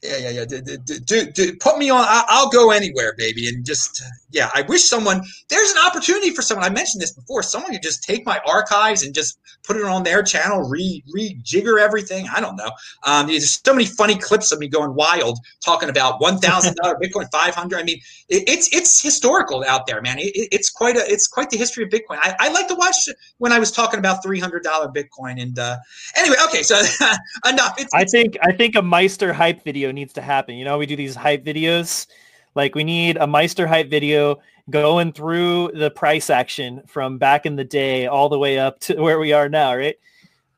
Yeah, 0.03 0.17
yeah, 0.17 0.31
yeah. 0.31 0.45
D- 0.47 0.61
d- 0.63 0.99
d- 1.05 1.31
d- 1.35 1.53
put 1.57 1.77
me 1.77 1.91
on. 1.91 2.05
I'll 2.09 2.49
go 2.49 2.71
anywhere, 2.71 3.15
baby. 3.19 3.49
And 3.49 3.67
just, 3.67 4.03
yeah, 4.31 4.51
I 4.55 4.63
wish 4.63 4.85
someone, 4.85 5.23
there's 5.49 5.71
an 5.73 5.79
opportunity 5.87 6.31
for 6.31 6.41
someone. 6.41 6.65
I 6.65 6.71
mentioned 6.71 7.03
this 7.03 7.13
before. 7.13 7.43
Someone 7.43 7.73
could 7.73 7.83
just 7.83 8.03
take 8.03 8.25
my 8.25 8.41
archives 8.47 9.03
and 9.03 9.15
just 9.15 9.39
put 9.63 9.77
it 9.77 9.85
on 9.85 10.03
their 10.03 10.23
channel, 10.23 10.69
re 10.69 11.05
rejigger 11.15 11.79
everything. 11.79 12.27
I 12.35 12.41
don't 12.41 12.57
know. 12.57 12.71
Um, 13.05 13.27
there's 13.27 13.61
so 13.63 13.75
many 13.75 13.85
funny 13.85 14.17
clips 14.17 14.53
of 14.53 14.59
me 14.59 14.69
going 14.69 14.95
wild 14.95 15.39
talking 15.63 15.91
about 15.91 16.19
$1,000 16.21 16.75
Bitcoin, 17.03 17.31
500. 17.31 17.79
I 17.79 17.83
mean, 17.83 17.99
it, 18.29 18.49
it's 18.49 18.75
it's 18.75 19.03
historical 19.03 19.65
out 19.65 19.87
there, 19.87 20.01
man. 20.01 20.19
It, 20.19 20.33
it's 20.51 20.71
quite 20.71 20.97
a 20.97 21.13
it's 21.13 21.27
quite 21.27 21.51
the 21.51 21.59
history 21.59 21.85
of 21.85 21.91
Bitcoin. 21.91 22.19
I, 22.21 22.35
I 22.39 22.49
like 22.51 22.69
to 22.69 22.75
watch 22.75 22.97
when 23.39 23.53
I 23.53 23.59
was 23.59 23.71
talking 23.71 23.99
about 23.99 24.25
$300 24.25 24.63
Bitcoin. 24.95 25.41
And 25.41 25.59
uh, 25.59 25.77
anyway, 26.17 26.37
okay, 26.47 26.63
so 26.63 26.77
enough. 27.49 27.75
It's, 27.79 27.93
I 27.93 28.05
think 28.05 28.39
I 28.43 28.53
think 28.53 28.77
a 28.77 28.83
Meister 28.83 29.33
hype 29.33 29.63
video 29.63 29.90
needs 29.93 30.13
to 30.15 30.23
happen. 30.23 30.55
You 30.55 30.65
know, 30.65 30.79
we 30.79 30.87
do 30.87 30.97
these 30.97 31.15
hype 31.15 31.45
videos. 31.45 32.07
Like 32.55 32.75
we 32.75 32.85
need 32.85 33.17
a 33.17 33.27
Meister 33.27 33.67
hype 33.67 33.89
video 33.89 34.41
going 34.71 35.13
through 35.13 35.73
the 35.75 35.91
price 35.91 36.31
action 36.31 36.83
from 36.87 37.19
back 37.19 37.47
in 37.47 37.57
the 37.57 37.65
day 37.65 38.07
all 38.07 38.29
the 38.29 38.39
way 38.39 38.59
up 38.59 38.81
to 38.81 38.95
where 39.01 39.19
we 39.19 39.33
are 39.33 39.49
now, 39.49 39.75
right? 39.75 39.97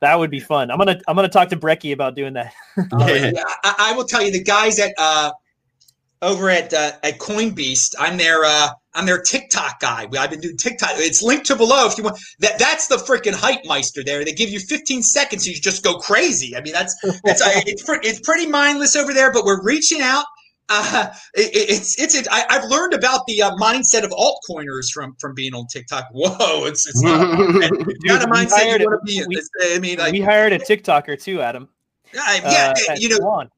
That 0.00 0.18
would 0.18 0.30
be 0.30 0.40
fun. 0.40 0.70
I'm 0.70 0.78
gonna 0.78 1.00
I'm 1.06 1.14
gonna 1.14 1.28
talk 1.28 1.48
to 1.50 1.56
Brecky 1.56 1.92
about 1.92 2.16
doing 2.16 2.32
that. 2.32 2.52
yeah, 2.76 3.44
I, 3.62 3.74
I, 3.78 3.92
will 3.96 4.04
tell 4.04 4.20
you 4.20 4.32
the 4.32 4.42
guys 4.42 4.80
at 4.80 4.92
uh, 4.98 5.30
over 6.22 6.48
at 6.48 6.72
uh, 6.72 6.92
at 7.02 7.18
CoinBeast. 7.18 7.94
I'm 7.98 8.16
their 8.16 8.44
uh, 8.44 8.68
I'm 8.94 9.06
their 9.06 9.20
TikTok 9.20 9.80
guy. 9.80 10.06
I've 10.18 10.30
been 10.30 10.40
doing 10.40 10.56
TikTok. 10.56 10.90
It's 10.94 11.22
linked 11.22 11.46
to 11.46 11.56
below 11.56 11.86
if 11.86 11.98
you 11.98 12.04
want. 12.04 12.18
That 12.38 12.58
that's 12.58 12.86
the 12.86 12.96
freaking 12.96 13.34
hype 13.34 13.64
meister 13.64 14.02
there. 14.04 14.24
They 14.24 14.32
give 14.32 14.50
you 14.50 14.60
15 14.60 15.02
seconds, 15.02 15.46
you 15.46 15.54
just 15.54 15.82
go 15.82 15.98
crazy. 15.98 16.56
I 16.56 16.60
mean, 16.62 16.72
that's 16.72 16.96
it's 17.24 17.42
it's, 17.44 17.84
it's 17.88 18.20
pretty 18.20 18.46
mindless 18.46 18.96
over 18.96 19.12
there. 19.12 19.32
But 19.32 19.44
we're 19.44 19.62
reaching 19.62 20.00
out. 20.00 20.24
Uh, 20.68 21.08
it, 21.34 21.50
it's 21.54 22.00
it's 22.00 22.14
it, 22.14 22.28
I, 22.30 22.46
have 22.48 22.64
learned 22.64 22.94
about 22.94 23.26
the 23.26 23.42
uh, 23.42 23.50
mindset 23.56 24.04
of 24.04 24.10
altcoiners 24.10 24.90
from 24.92 25.14
from 25.20 25.34
being 25.34 25.54
on 25.54 25.66
TikTok. 25.66 26.06
Whoa, 26.12 26.64
it's 26.66 26.86
it's 26.88 27.02
not, 27.02 27.20
not 28.04 28.22
a 28.22 28.26
mindset 28.26 28.78
you 28.78 28.86
want 28.86 29.00
to 29.00 29.00
be. 29.04 29.24
We, 29.26 29.42
I 29.74 29.78
mean, 29.80 29.98
like, 29.98 30.12
we 30.12 30.20
hired 30.20 30.52
a 30.52 30.58
TikToker 30.58 31.20
too, 31.20 31.42
Adam. 31.42 31.68
yeah, 32.14 32.74
uh, 32.88 32.94
you 32.96 33.08
know, 33.08 33.48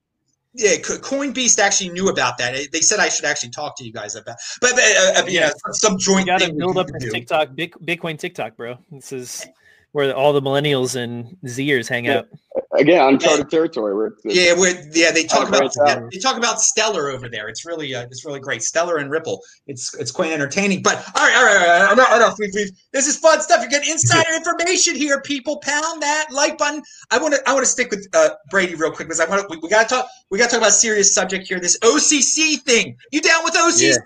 yeah, 0.54 0.76
CoinBeast 0.76 1.58
actually 1.58 1.90
knew 1.90 2.08
about 2.08 2.38
that. 2.38 2.70
They 2.72 2.80
said 2.80 3.00
I 3.00 3.08
should 3.08 3.24
actually 3.24 3.50
talk 3.50 3.76
to 3.78 3.84
you 3.84 3.92
guys 3.92 4.14
about, 4.14 4.36
but 4.60 4.72
uh, 4.72 5.20
uh, 5.20 5.24
yeah, 5.26 5.50
some 5.72 5.98
joint. 5.98 6.26
You 6.26 6.32
got 6.32 6.40
to 6.42 6.52
build 6.52 6.78
up 6.78 6.86
this 6.86 7.12
TikTok, 7.12 7.50
Bitcoin 7.50 8.18
TikTok, 8.18 8.56
bro. 8.56 8.78
This 8.90 9.12
is 9.12 9.46
where 9.94 10.12
all 10.12 10.32
the 10.32 10.42
millennials 10.42 10.96
and 10.96 11.36
Zers 11.46 11.88
hang 11.88 12.08
out. 12.08 12.26
Again, 12.72 13.00
uncharted 13.00 13.46
yeah. 13.46 13.56
territory. 13.56 13.94
Where 13.94 14.12
yeah, 14.24 14.52
we're, 14.56 14.74
yeah, 14.92 15.12
they 15.12 15.22
talk 15.22 15.48
about 15.48 15.72
yeah, 15.86 16.00
they 16.10 16.18
talk 16.18 16.36
about 16.36 16.60
Stellar 16.60 17.10
over 17.10 17.28
there. 17.28 17.46
It's 17.46 17.64
really 17.64 17.94
uh, 17.94 18.02
it's 18.02 18.24
really 18.24 18.40
great. 18.40 18.64
Stellar 18.64 18.96
and 18.96 19.08
Ripple. 19.08 19.40
It's 19.68 19.94
it's 19.94 20.10
quite 20.10 20.32
entertaining. 20.32 20.82
But 20.82 20.96
all 21.14 21.24
right, 21.24 21.36
all 21.36 21.44
right, 21.44 21.56
all 21.56 21.84
right. 21.84 21.92
Enough, 21.92 22.16
enough. 22.16 22.38
We've, 22.40 22.50
we've, 22.54 22.70
this 22.92 23.06
is 23.06 23.16
fun 23.18 23.40
stuff. 23.40 23.60
You're 23.60 23.70
getting 23.70 23.92
insider 23.92 24.34
information 24.34 24.96
here, 24.96 25.20
people. 25.20 25.58
Pound 25.58 26.02
that 26.02 26.26
like 26.32 26.58
button. 26.58 26.82
I 27.12 27.18
want 27.18 27.34
to 27.34 27.48
I 27.48 27.52
want 27.52 27.64
to 27.64 27.70
stick 27.70 27.92
with 27.92 28.08
uh, 28.14 28.30
Brady 28.50 28.74
real 28.74 28.90
quick 28.90 29.06
because 29.06 29.20
I 29.20 29.26
want 29.26 29.48
we, 29.48 29.58
we 29.58 29.68
got 29.68 29.88
to 29.88 29.94
talk 29.94 30.08
we 30.32 30.38
got 30.38 30.46
to 30.46 30.56
talk 30.56 30.62
about 30.62 30.72
serious 30.72 31.14
subject 31.14 31.46
here. 31.46 31.60
This 31.60 31.78
OCC 31.78 32.60
thing. 32.62 32.96
You 33.12 33.20
down 33.20 33.44
with 33.44 33.54
OCC? 33.54 33.96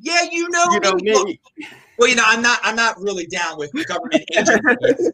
Yeah, 0.00 0.22
yeah 0.22 0.28
you 0.32 0.48
know 0.48 0.66
you 0.72 0.80
me. 0.80 1.12
Know 1.12 1.22
me. 1.22 1.40
Well, 1.98 2.08
you 2.08 2.14
know, 2.14 2.24
I'm 2.24 2.40
not. 2.40 2.60
I'm 2.62 2.76
not 2.76 3.00
really 3.00 3.26
down 3.26 3.58
with 3.58 3.72
government 3.86 4.24
agencies. 4.32 5.12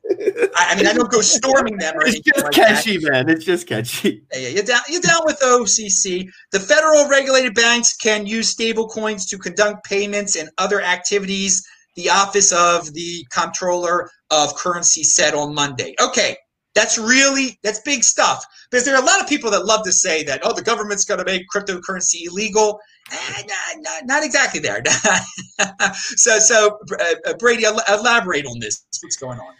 I, 0.57 0.73
I, 0.73 0.77
mean, 0.77 0.87
I 0.87 0.93
don't 0.93 1.11
go 1.11 1.23
storming 1.23 1.79
them. 1.79 1.95
it's 2.01 2.21
just 2.21 2.45
like 2.45 2.53
catchy, 2.53 2.99
that. 2.99 3.11
man. 3.11 3.29
It's 3.31 3.45
just 3.45 3.67
catchy. 3.67 4.23
Yeah, 4.35 4.49
you're 4.49 4.65
down. 4.65 4.83
You're 4.89 5.01
down 5.01 5.23
with 5.25 5.41
OCC. 5.41 6.29
The 6.53 6.61
federal 6.61 7.09
regulated 7.09 7.55
banks 7.55 7.97
can 7.97 8.27
use 8.27 8.51
stable 8.51 8.87
coins 8.87 9.27
to 9.27 9.39
conduct 9.39 9.85
payments 9.85 10.37
and 10.37 10.51
other 10.59 10.83
activities. 10.83 11.67
The 11.97 12.11
Office 12.11 12.53
of 12.53 12.93
the 12.93 13.25
Comptroller 13.33 14.11
of 14.31 14.55
Currency 14.57 15.05
said 15.05 15.33
on 15.33 15.55
Monday. 15.55 15.95
Okay, 16.01 16.37
that's 16.75 16.99
really 16.99 17.59
that's 17.63 17.81
big 17.81 18.05
stuff 18.05 18.45
because 18.71 18.85
there 18.85 18.95
are 18.95 19.03
a 19.03 19.07
lot 19.07 19.21
of 19.21 19.29
people 19.29 19.51
that 19.53 19.65
love 19.65 19.85
to 19.85 19.93
say 19.93 20.23
that 20.25 20.41
oh 20.45 20.53
the 20.53 20.63
government's 20.63 21.05
going 21.05 21.19
to 21.19 21.25
make 21.25 21.45
cryptocurrency 21.55 22.27
illegal 22.27 22.79
Eh, 23.13 23.43
not, 23.47 23.83
not, 23.83 24.07
not, 24.07 24.25
exactly 24.25 24.61
there. 24.61 24.83
so, 26.17 26.39
so 26.39 26.79
uh, 26.99 27.05
uh 27.27 27.35
Brady, 27.35 27.65
elaborate 27.65 28.47
on 28.47 28.59
this. 28.61 28.87
What's 29.03 29.17
going 29.17 29.39
on? 29.39 29.55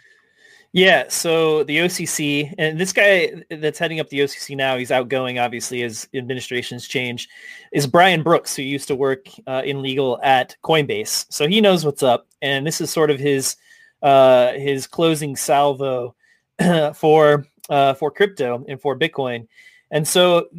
Yeah, 0.75 1.05
so 1.07 1.63
the 1.63 1.77
OCC 1.77 2.53
and 2.57 2.77
this 2.77 2.91
guy 2.91 3.31
that's 3.49 3.79
heading 3.79 4.01
up 4.01 4.09
the 4.09 4.19
OCC 4.19 4.57
now, 4.57 4.77
he's 4.77 4.91
outgoing, 4.91 5.39
obviously, 5.39 5.83
as 5.83 6.09
administrations 6.13 6.85
change, 6.85 7.29
is 7.71 7.87
Brian 7.87 8.23
Brooks, 8.23 8.57
who 8.57 8.61
used 8.61 8.89
to 8.89 8.95
work 8.95 9.27
uh, 9.47 9.61
in 9.63 9.81
legal 9.81 10.19
at 10.21 10.53
Coinbase. 10.65 11.27
So 11.29 11.47
he 11.47 11.61
knows 11.61 11.85
what's 11.85 12.03
up, 12.03 12.27
and 12.41 12.67
this 12.67 12.81
is 12.81 12.89
sort 12.89 13.09
of 13.09 13.19
his 13.19 13.55
uh, 14.01 14.51
his 14.53 14.85
closing 14.85 15.37
salvo 15.37 16.13
for 16.93 17.45
uh, 17.69 17.93
for 17.93 18.11
crypto 18.11 18.65
and 18.67 18.81
for 18.81 18.99
Bitcoin. 18.99 19.47
And 19.95 20.05
so 20.05 20.49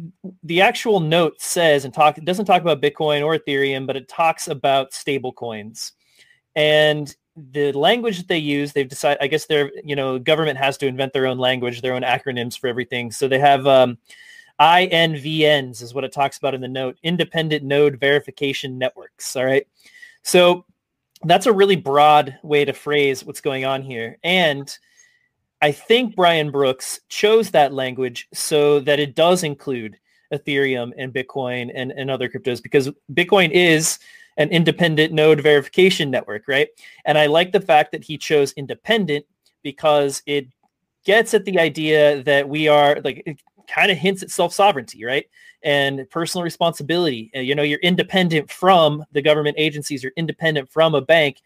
the 0.41 0.61
actual 0.61 0.99
note 0.99 1.39
says 1.39 1.85
and 1.85 1.93
talk 1.93 2.15
doesn't 2.23 2.45
talk 2.45 2.63
about 2.63 2.81
Bitcoin 2.81 3.23
or 3.23 3.37
Ethereum, 3.37 3.85
but 3.85 3.95
it 3.95 4.07
talks 4.07 4.47
about 4.47 4.95
stable 4.95 5.31
coins. 5.31 5.91
And 6.55 7.15
the 7.35 7.71
language 7.73 8.17
that 8.17 8.27
they 8.27 8.39
use, 8.39 8.73
they've 8.73 8.89
decided, 8.89 9.19
I 9.21 9.27
guess 9.27 9.45
their, 9.45 9.71
you 9.83 9.95
know, 9.95 10.17
government 10.17 10.57
has 10.57 10.75
to 10.79 10.87
invent 10.87 11.13
their 11.13 11.27
own 11.27 11.37
language, 11.37 11.81
their 11.81 11.93
own 11.93 12.01
acronyms 12.01 12.57
for 12.57 12.65
everything. 12.65 13.11
So 13.11 13.27
they 13.27 13.37
have 13.37 13.67
um, 13.67 13.99
INVNs 14.59 15.83
is 15.83 15.93
what 15.93 16.03
it 16.03 16.11
talks 16.11 16.39
about 16.39 16.55
in 16.55 16.61
the 16.61 16.67
note, 16.67 16.97
independent 17.03 17.63
node 17.63 17.99
verification 17.99 18.79
networks. 18.79 19.35
All 19.35 19.45
right. 19.45 19.67
So 20.23 20.65
that's 21.25 21.45
a 21.45 21.53
really 21.53 21.75
broad 21.75 22.39
way 22.41 22.65
to 22.65 22.73
phrase 22.73 23.23
what's 23.23 23.41
going 23.41 23.65
on 23.65 23.83
here. 23.83 24.17
And 24.23 24.75
I 25.61 25.71
think 25.71 26.15
Brian 26.15 26.51
Brooks 26.51 26.99
chose 27.09 27.51
that 27.51 27.73
language 27.73 28.27
so 28.33 28.79
that 28.81 28.99
it 28.99 29.15
does 29.15 29.43
include 29.43 29.97
Ethereum 30.33 30.91
and 30.97 31.13
Bitcoin 31.13 31.71
and, 31.73 31.91
and 31.91 32.11
other 32.11 32.29
cryptos 32.29 32.61
because 32.61 32.89
Bitcoin 33.13 33.49
is 33.51 33.97
an 34.37 34.49
independent 34.49 35.13
node 35.13 35.41
verification 35.41 36.11
network, 36.11 36.47
right? 36.47 36.67
And 37.05 37.17
I 37.17 37.25
like 37.25 37.51
the 37.51 37.61
fact 37.61 37.91
that 37.91 38.03
he 38.03 38.17
chose 38.17 38.51
independent 38.53 39.25
because 39.63 40.21
it 40.25 40.47
gets 41.05 41.33
at 41.33 41.45
the 41.45 41.57
idea 41.57 42.21
that 42.23 42.47
we 42.47 42.67
are 42.67 43.01
like 43.03 43.23
it 43.25 43.41
kind 43.67 43.91
of 43.91 43.97
hints 43.97 44.21
at 44.21 44.29
self-sovereignty, 44.29 45.03
right? 45.03 45.25
And 45.63 46.07
personal 46.11 46.43
responsibility. 46.43 47.31
Uh, 47.35 47.39
you 47.39 47.55
know, 47.55 47.63
you're 47.63 47.79
independent 47.79 48.51
from 48.51 49.03
the 49.11 49.21
government 49.21 49.55
agencies, 49.57 50.03
you're 50.03 50.13
independent 50.15 50.69
from 50.69 50.93
a 50.93 51.01
bank, 51.01 51.41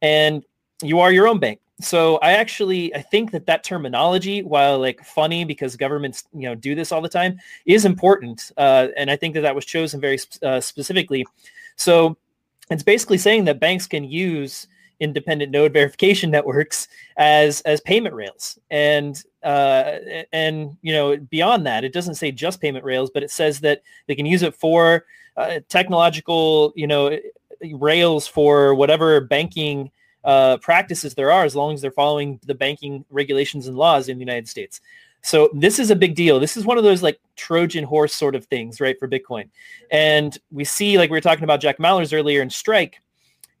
and 0.00 0.44
you 0.82 0.98
are 0.98 1.12
your 1.12 1.28
own 1.28 1.38
bank 1.38 1.60
so 1.80 2.16
I 2.18 2.32
actually 2.32 2.94
I 2.94 3.02
think 3.02 3.30
that 3.32 3.46
that 3.46 3.64
terminology, 3.64 4.42
while 4.42 4.78
like 4.78 5.04
funny 5.04 5.44
because 5.44 5.76
governments 5.76 6.24
you 6.32 6.42
know 6.42 6.54
do 6.54 6.74
this 6.74 6.92
all 6.92 7.00
the 7.00 7.08
time, 7.08 7.38
is 7.66 7.84
important, 7.84 8.52
uh, 8.56 8.88
and 8.96 9.10
I 9.10 9.16
think 9.16 9.34
that 9.34 9.40
that 9.40 9.54
was 9.54 9.64
chosen 9.64 10.00
very 10.00 10.18
uh, 10.42 10.60
specifically. 10.60 11.26
So 11.76 12.16
it's 12.70 12.82
basically 12.82 13.18
saying 13.18 13.44
that 13.46 13.60
banks 13.60 13.86
can 13.86 14.04
use 14.04 14.68
independent 15.00 15.50
node 15.50 15.72
verification 15.72 16.30
networks 16.30 16.88
as 17.16 17.60
as 17.62 17.80
payment 17.80 18.14
rails 18.14 18.58
and 18.70 19.24
uh, 19.42 19.98
and 20.32 20.76
you 20.82 20.92
know 20.92 21.16
beyond 21.16 21.66
that 21.66 21.84
it 21.84 21.92
doesn't 21.92 22.14
say 22.14 22.30
just 22.30 22.60
payment 22.60 22.84
rails 22.84 23.10
but 23.12 23.22
it 23.22 23.30
says 23.30 23.60
that 23.60 23.82
they 24.06 24.14
can 24.14 24.26
use 24.26 24.42
it 24.42 24.54
for 24.54 25.04
uh, 25.36 25.58
technological 25.68 26.72
you 26.76 26.86
know 26.86 27.18
rails 27.72 28.28
for 28.28 28.74
whatever 28.74 29.20
banking 29.20 29.90
uh, 30.24 30.56
practices 30.58 31.14
there 31.14 31.32
are 31.32 31.44
as 31.44 31.56
long 31.56 31.74
as 31.74 31.80
they're 31.80 31.90
following 31.90 32.38
the 32.46 32.54
banking 32.54 33.04
regulations 33.10 33.66
and 33.66 33.76
laws 33.76 34.08
in 34.08 34.18
the 34.18 34.24
United 34.24 34.48
States. 34.48 34.80
So 35.22 35.50
this 35.54 35.78
is 35.78 35.90
a 35.90 35.96
big 35.96 36.14
deal. 36.14 36.40
This 36.40 36.56
is 36.56 36.64
one 36.64 36.78
of 36.78 36.84
those 36.84 37.02
like 37.02 37.20
Trojan 37.36 37.84
horse 37.84 38.14
sort 38.14 38.34
of 38.34 38.44
things, 38.46 38.80
right, 38.80 38.98
for 38.98 39.08
Bitcoin. 39.08 39.48
And 39.90 40.36
we 40.50 40.64
see, 40.64 40.98
like 40.98 41.10
we 41.10 41.16
were 41.16 41.20
talking 41.20 41.44
about 41.44 41.60
Jack 41.60 41.78
Mallers 41.78 42.16
earlier 42.16 42.42
in 42.42 42.50
Strike, 42.50 43.00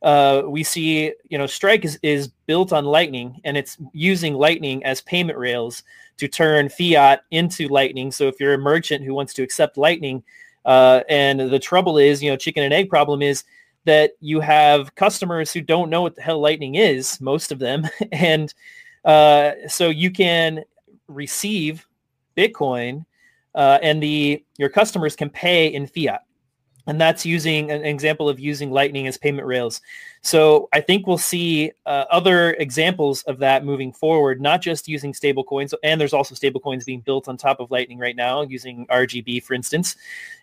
uh, 0.02 0.42
we 0.46 0.64
see, 0.64 1.12
you 1.28 1.38
know, 1.38 1.46
Strike 1.46 1.84
is, 1.84 1.98
is 2.02 2.28
built 2.46 2.72
on 2.72 2.84
Lightning 2.84 3.40
and 3.44 3.56
it's 3.56 3.78
using 3.92 4.34
Lightning 4.34 4.84
as 4.84 5.00
payment 5.02 5.38
rails 5.38 5.84
to 6.16 6.26
turn 6.26 6.68
fiat 6.68 7.22
into 7.30 7.68
Lightning. 7.68 8.10
So 8.10 8.26
if 8.26 8.40
you're 8.40 8.54
a 8.54 8.58
merchant 8.58 9.04
who 9.04 9.14
wants 9.14 9.32
to 9.34 9.42
accept 9.42 9.76
Lightning, 9.76 10.24
uh, 10.64 11.02
and 11.08 11.40
the 11.40 11.58
trouble 11.58 11.98
is, 11.98 12.22
you 12.22 12.30
know, 12.30 12.36
chicken 12.36 12.64
and 12.64 12.72
egg 12.72 12.88
problem 12.88 13.22
is 13.22 13.44
that 13.84 14.12
you 14.20 14.40
have 14.40 14.94
customers 14.94 15.52
who 15.52 15.60
don't 15.60 15.90
know 15.90 16.02
what 16.02 16.14
the 16.14 16.22
hell 16.22 16.40
Lightning 16.40 16.76
is, 16.76 17.20
most 17.20 17.52
of 17.52 17.58
them, 17.58 17.86
and 18.12 18.52
uh, 19.04 19.52
so 19.68 19.88
you 19.88 20.10
can 20.10 20.62
receive 21.08 21.86
Bitcoin, 22.36 23.04
uh, 23.54 23.78
and 23.82 24.02
the 24.02 24.44
your 24.58 24.68
customers 24.68 25.16
can 25.16 25.30
pay 25.30 25.66
in 25.68 25.86
fiat. 25.86 26.22
and 26.86 27.00
that's 27.00 27.24
using 27.26 27.70
an 27.70 27.84
example 27.84 28.28
of 28.28 28.40
using 28.40 28.70
Lightning 28.70 29.06
as 29.06 29.16
payment 29.18 29.46
rails. 29.46 29.80
So 30.22 30.68
I 30.72 30.80
think 30.80 31.06
we'll 31.06 31.18
see 31.18 31.72
uh, 31.86 32.04
other 32.10 32.52
examples 32.54 33.22
of 33.24 33.38
that 33.38 33.64
moving 33.64 33.92
forward, 33.92 34.40
not 34.40 34.62
just 34.62 34.88
using 34.88 35.12
stable 35.14 35.44
coins, 35.44 35.74
and 35.82 36.00
there's 36.00 36.12
also 36.12 36.34
stable 36.34 36.60
coins 36.60 36.84
being 36.84 37.00
built 37.00 37.28
on 37.28 37.36
top 37.36 37.60
of 37.60 37.70
Lightning 37.70 37.98
right 37.98 38.16
now 38.16 38.42
using 38.42 38.86
RGB, 38.86 39.42
for 39.42 39.54
instance. 39.54 39.96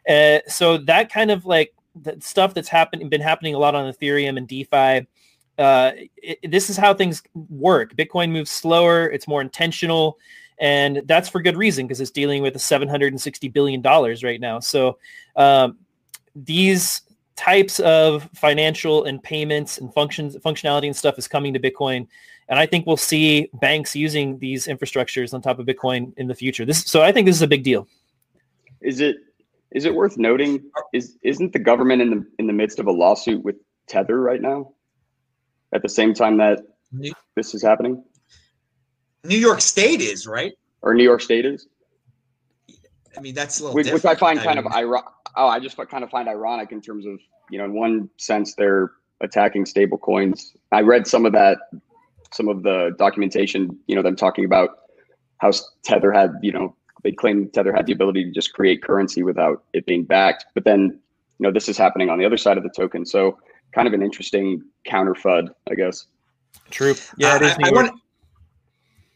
Uh, 0.08 0.40
so 0.48 0.78
that 0.78 1.12
kind 1.12 1.32
of 1.32 1.46
like 1.46 1.74
the 1.96 2.18
stuff 2.20 2.54
that's 2.54 2.70
happening, 2.70 3.10
been 3.10 3.22
happening 3.22 3.56
a 3.56 3.60
lot 3.60 3.76
on 3.76 3.92
Ethereum 3.92 4.38
and 4.38 4.48
DeFi. 4.48 5.08
Uh, 5.58 5.92
it, 6.18 6.52
this 6.52 6.70
is 6.70 6.78
how 6.78 6.94
things 6.94 7.22
work. 7.50 7.96
Bitcoin 7.96 8.32
moves 8.32 8.52
slower. 8.52 9.08
It's 9.10 9.28
more 9.28 9.42
intentional. 9.42 10.18
And 10.60 11.02
that's 11.06 11.30
for 11.30 11.42
good 11.42 11.58
reason 11.58 11.88
because 11.88 12.02
it's 12.02 12.12
dealing 12.12 12.42
with 12.42 12.56
a 12.56 12.60
$760 12.60 13.52
billion 13.54 13.82
right 13.82 14.42
now. 14.42 14.60
So 14.60 14.98
um, 15.36 15.78
these 16.36 17.02
types 17.40 17.80
of 17.80 18.30
financial 18.36 19.06
and 19.06 19.24
payments 19.24 19.78
and 19.78 19.94
functions 19.94 20.36
functionality 20.44 20.88
and 20.88 20.96
stuff 20.96 21.18
is 21.18 21.26
coming 21.26 21.54
to 21.54 21.60
bitcoin 21.60 22.06
and 22.50 22.60
i 22.60 22.66
think 22.66 22.86
we'll 22.86 22.98
see 22.98 23.50
banks 23.54 23.96
using 23.96 24.38
these 24.40 24.68
infrastructures 24.68 25.34
on 25.34 25.42
top 25.42 25.58
of 25.58 25.66
bitcoin 25.66 26.12
in 26.18 26.28
the 26.28 26.36
future 26.36 26.66
this 26.66 26.84
so 26.84 27.02
i 27.02 27.14
think 27.14 27.26
this 27.26 27.38
is 27.38 27.42
a 27.42 27.48
big 27.48 27.64
deal 27.64 27.88
is 28.82 29.00
it 29.00 29.16
is 29.72 29.86
it 29.86 29.94
worth 29.94 30.18
noting 30.18 30.64
is 30.94 31.18
isn't 31.24 31.54
the 31.54 31.60
government 31.60 32.02
in 32.02 32.10
the 32.10 32.26
in 32.40 32.48
the 32.48 32.54
midst 32.54 32.80
of 32.80 32.88
a 32.88 32.92
lawsuit 32.92 33.44
with 33.44 33.56
tether 33.88 34.20
right 34.22 34.42
now? 34.42 34.72
At 35.74 35.84
the 35.84 35.90
same 35.90 36.14
time 36.14 36.38
that 36.38 36.60
this 37.36 37.54
is 37.54 37.62
happening? 37.62 38.04
New 39.24 39.38
york 39.38 39.62
state 39.62 40.02
is 40.02 40.26
right? 40.26 40.54
Or 40.82 40.94
new 40.94 41.04
york 41.04 41.22
state 41.22 41.46
is? 41.46 41.68
I 43.18 43.22
mean 43.22 43.36
that's 43.36 43.60
a 43.60 43.64
little 43.64 43.76
which, 43.76 43.92
which 43.92 44.06
i 44.06 44.16
find 44.16 44.40
kind 44.40 44.58
mean, 44.58 44.66
of 44.66 44.72
ironic 44.72 45.06
oh, 45.36 45.48
I 45.48 45.60
just 45.60 45.78
kind 45.90 46.04
of 46.04 46.10
find 46.10 46.28
ironic 46.28 46.72
in 46.72 46.82
terms 46.82 47.06
of, 47.06 47.20
you 47.50 47.58
know, 47.58 47.66
in 47.66 47.74
one 47.74 48.10
sense, 48.18 48.56
they're 48.56 48.92
attacking 49.22 49.66
stable 49.66 49.98
coins. 49.98 50.56
I 50.72 50.82
read 50.82 51.08
some 51.08 51.26
of 51.26 51.34
that, 51.34 51.58
some 52.32 52.48
of 52.48 52.64
the 52.64 52.96
documentation, 52.98 53.78
you 53.88 53.96
know, 53.96 54.02
them 54.02 54.16
talking 54.16 54.46
about 54.46 54.70
how 55.38 55.52
Tether 55.84 56.12
had, 56.12 56.34
you 56.42 56.52
know, 56.52 56.76
they 57.04 57.12
claim 57.12 57.50
Tether 57.50 57.74
had 57.74 57.86
the 57.86 57.94
ability 57.94 58.26
to 58.26 58.32
just 58.32 58.54
create 58.54 58.84
currency 58.84 59.24
without 59.24 59.64
it 59.74 59.86
being 59.86 60.04
backed. 60.04 60.46
But 60.54 60.66
then, 60.66 61.00
you 61.38 61.44
know, 61.44 61.52
this 61.52 61.70
is 61.70 61.78
happening 61.78 62.10
on 62.10 62.20
the 62.20 62.26
other 62.26 62.38
side 62.38 62.58
of 62.58 62.64
the 62.64 62.70
token. 62.70 63.06
So 63.06 63.38
kind 63.74 63.88
of 63.88 63.94
an 63.94 64.02
interesting 64.02 64.64
counter 64.86 65.14
FUD, 65.14 65.50
I 65.70 65.76
guess. 65.76 66.08
True. 66.72 66.96
Yeah, 67.18 67.36
uh, 67.36 67.56
I, 67.64 67.70
I, 67.70 67.72
want, 67.72 68.02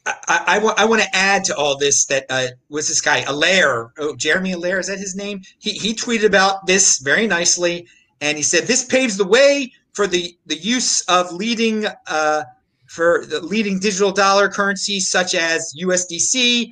I, 0.05 0.15
I, 0.27 0.73
I 0.77 0.85
want 0.85 1.01
to 1.01 1.15
add 1.15 1.43
to 1.45 1.55
all 1.55 1.77
this 1.77 2.05
that 2.05 2.25
uh, 2.29 2.47
was 2.69 2.87
this 2.87 3.01
guy 3.01 3.21
Allaire, 3.21 3.91
oh, 3.97 4.15
Jeremy 4.15 4.53
Allaire, 4.53 4.79
is 4.79 4.87
that 4.87 4.99
his 4.99 5.15
name? 5.15 5.41
He, 5.59 5.71
he 5.71 5.93
tweeted 5.93 6.25
about 6.25 6.65
this 6.65 6.99
very 6.99 7.27
nicely, 7.27 7.87
and 8.21 8.37
he 8.37 8.43
said 8.43 8.63
this 8.63 8.85
paves 8.85 9.17
the 9.17 9.27
way 9.27 9.71
for 9.93 10.07
the, 10.07 10.37
the 10.45 10.57
use 10.57 11.01
of 11.01 11.31
leading 11.31 11.85
uh, 12.07 12.43
for 12.87 13.25
the 13.25 13.39
leading 13.39 13.79
digital 13.79 14.11
dollar 14.11 14.47
currencies 14.47 15.09
such 15.09 15.33
as 15.33 15.73
USDC 15.81 16.69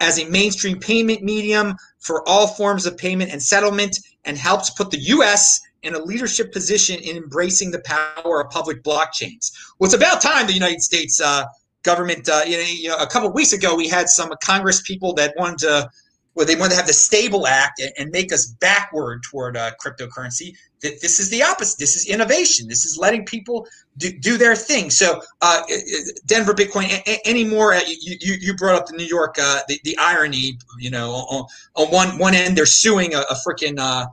as 0.00 0.18
a 0.18 0.24
mainstream 0.26 0.78
payment 0.78 1.22
medium 1.22 1.76
for 1.98 2.26
all 2.28 2.46
forms 2.46 2.86
of 2.86 2.96
payment 2.96 3.30
and 3.32 3.42
settlement, 3.42 3.98
and 4.24 4.36
helps 4.36 4.70
put 4.70 4.90
the 4.90 4.98
U.S. 4.98 5.60
in 5.82 5.94
a 5.94 5.98
leadership 5.98 6.52
position 6.52 6.98
in 7.00 7.16
embracing 7.16 7.70
the 7.70 7.80
power 7.80 8.40
of 8.40 8.50
public 8.50 8.82
blockchains. 8.82 9.52
Well, 9.78 9.86
it's 9.86 9.94
about 9.94 10.20
time 10.20 10.46
the 10.46 10.52
United 10.52 10.82
States 10.82 11.20
uh, 11.20 11.44
government. 11.82 12.28
Uh, 12.28 12.42
you, 12.46 12.88
know, 12.88 12.96
a 12.96 13.06
couple 13.06 13.30
weeks 13.32 13.52
ago, 13.52 13.74
we 13.74 13.88
had 13.88 14.08
some 14.08 14.32
Congress 14.42 14.82
people 14.82 15.14
that 15.14 15.34
wanted 15.36 15.58
to, 15.58 15.90
well, 16.34 16.46
they 16.46 16.56
wanted 16.56 16.70
to 16.70 16.76
have 16.76 16.86
the 16.86 16.92
Stable 16.92 17.46
Act 17.46 17.80
and, 17.98 18.10
make 18.10 18.32
us 18.32 18.46
backward 18.46 19.22
toward 19.22 19.56
uh, 19.56 19.70
cryptocurrency. 19.84 20.54
This 20.80 21.18
is 21.18 21.30
the 21.30 21.42
opposite. 21.42 21.78
This 21.78 21.96
is 21.96 22.06
innovation. 22.06 22.68
This 22.68 22.84
is 22.84 22.98
letting 22.98 23.24
people 23.24 23.66
do, 23.98 24.12
do 24.18 24.36
their 24.36 24.54
thing. 24.54 24.90
So, 24.90 25.20
uh, 25.42 25.62
Denver 26.26 26.54
Bitcoin. 26.54 26.86
A- 27.06 27.26
any 27.26 27.44
more? 27.44 27.74
Uh, 27.74 27.80
you, 27.86 28.16
you, 28.20 28.34
you 28.40 28.54
brought 28.54 28.74
up 28.74 28.86
the 28.86 28.96
New 28.96 29.04
York. 29.04 29.36
Uh, 29.38 29.60
the, 29.68 29.80
the 29.84 29.96
irony. 29.98 30.58
You 30.78 30.90
know, 30.90 31.10
on, 31.12 31.46
on 31.74 31.92
one 31.92 32.18
one 32.18 32.34
end, 32.34 32.56
they're 32.56 32.66
suing 32.66 33.14
a, 33.14 33.20
a 33.20 33.36
freaking 33.46 33.78
uh, 33.78 34.06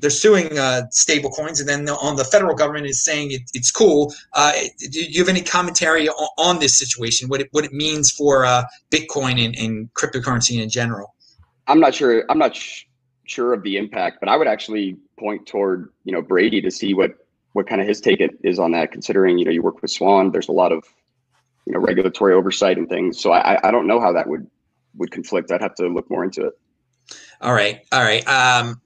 they're 0.00 0.10
suing 0.10 0.58
uh, 0.58 0.82
stable 0.90 1.30
coins 1.30 1.60
and 1.60 1.68
then 1.68 1.88
on 1.88 2.16
the 2.16 2.24
federal 2.24 2.54
government 2.54 2.86
is 2.86 3.02
saying 3.02 3.32
it, 3.32 3.42
it's 3.52 3.70
cool 3.70 4.14
uh, 4.34 4.52
do 4.90 5.02
you 5.02 5.18
have 5.18 5.28
any 5.28 5.40
commentary 5.40 6.08
on, 6.08 6.28
on, 6.38 6.58
this 6.60 6.78
situation 6.78 7.28
what 7.28 7.40
it, 7.40 7.48
what 7.50 7.64
it 7.64 7.72
means 7.72 8.12
for 8.12 8.44
uh, 8.44 8.62
bitcoin 8.92 9.44
and, 9.44 9.56
and, 9.56 9.92
cryptocurrency 9.94 10.62
in 10.62 10.68
general 10.68 11.14
i'm 11.66 11.80
not 11.80 11.92
sure 11.92 12.24
i'm 12.30 12.38
not 12.38 12.54
sh- 12.54 12.84
sure 13.26 13.52
of 13.52 13.62
the 13.64 13.76
impact 13.76 14.18
but 14.20 14.28
i 14.28 14.36
would 14.36 14.46
actually 14.46 14.96
point 15.18 15.44
toward 15.46 15.92
you 16.04 16.12
know 16.12 16.22
brady 16.22 16.60
to 16.60 16.70
see 16.70 16.94
what 16.94 17.23
what 17.54 17.66
kind 17.66 17.80
of 17.80 17.86
his 17.88 18.00
take 18.00 18.20
it 18.20 18.36
is 18.42 18.58
on 18.58 18.72
that 18.72 18.92
considering 18.92 19.38
you 19.38 19.44
know 19.44 19.50
you 19.50 19.62
work 19.62 19.80
with 19.80 19.90
swan 19.90 20.30
there's 20.30 20.48
a 20.48 20.52
lot 20.52 20.70
of 20.70 20.84
you 21.66 21.72
know 21.72 21.80
regulatory 21.80 22.34
oversight 22.34 22.76
and 22.76 22.88
things 22.88 23.20
so 23.20 23.32
i 23.32 23.58
i 23.66 23.70
don't 23.70 23.86
know 23.86 24.00
how 24.00 24.12
that 24.12 24.28
would 24.28 24.46
would 24.96 25.10
conflict 25.10 25.50
i'd 25.50 25.62
have 25.62 25.74
to 25.74 25.88
look 25.88 26.08
more 26.10 26.22
into 26.22 26.46
it 26.46 26.52
all 27.40 27.54
right 27.54 27.80
all 27.92 28.02
right 28.02 28.26
um 28.28 28.80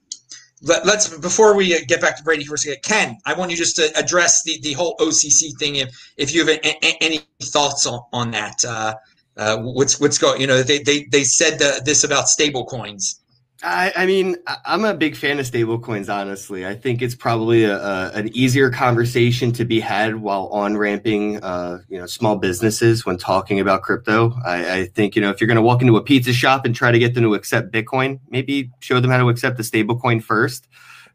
let, 0.61 0.85
us 0.85 1.17
before 1.17 1.55
we 1.55 1.73
uh, 1.75 1.79
get 1.87 2.01
back 2.01 2.17
to 2.17 2.23
Brady 2.23 2.43
for 2.43 2.55
a 2.55 2.57
second, 2.57 2.83
Ken, 2.83 3.17
I 3.25 3.33
want 3.33 3.51
you 3.51 3.57
just 3.57 3.75
to 3.77 3.89
address 3.97 4.43
the, 4.43 4.59
the 4.61 4.73
whole 4.73 4.97
OCC 4.97 5.57
thing. 5.57 5.75
If 5.75 6.13
if 6.17 6.33
you 6.33 6.45
have 6.45 6.49
a, 6.49 6.67
a, 6.67 6.97
any 7.01 7.21
thoughts 7.41 7.85
on, 7.85 8.01
on 8.11 8.31
that, 8.31 8.65
uh, 8.65 8.95
uh, 9.37 9.57
what's 9.59 9.99
what's 9.99 10.17
going? 10.17 10.41
You 10.41 10.47
know, 10.47 10.61
they 10.61 10.79
they 10.79 11.05
they 11.11 11.23
said 11.23 11.59
the, 11.59 11.81
this 11.85 12.03
about 12.03 12.27
stable 12.27 12.65
coins. 12.65 13.21
I, 13.61 13.91
I, 13.95 14.05
mean, 14.05 14.37
I'm 14.65 14.85
a 14.85 14.93
big 14.93 15.17
fan 15.17 15.37
of 15.37 15.45
stablecoins. 15.45 16.13
Honestly, 16.13 16.65
I 16.65 16.75
think 16.75 17.01
it's 17.01 17.15
probably 17.15 17.65
a, 17.65 17.77
a, 17.77 18.11
an 18.13 18.35
easier 18.35 18.69
conversation 18.69 19.51
to 19.53 19.65
be 19.65 19.81
had 19.81 20.15
while 20.15 20.47
on 20.47 20.77
ramping, 20.77 21.43
uh, 21.43 21.79
you 21.89 21.97
know, 21.97 22.05
small 22.05 22.37
businesses 22.37 23.05
when 23.05 23.17
talking 23.17 23.59
about 23.59 23.81
crypto. 23.81 24.33
I, 24.45 24.79
I 24.79 24.85
think 24.85 25.15
you 25.15 25.21
know 25.21 25.29
if 25.29 25.41
you're 25.41 25.47
going 25.47 25.57
to 25.57 25.61
walk 25.61 25.81
into 25.81 25.97
a 25.97 26.01
pizza 26.01 26.31
shop 26.31 26.65
and 26.65 26.73
try 26.73 26.91
to 26.91 26.99
get 26.99 27.15
them 27.15 27.23
to 27.23 27.33
accept 27.33 27.73
Bitcoin, 27.73 28.21
maybe 28.29 28.71
show 28.79 29.01
them 29.01 29.11
how 29.11 29.17
to 29.17 29.27
accept 29.27 29.57
the 29.57 29.63
stablecoin 29.63 30.23
first. 30.23 30.67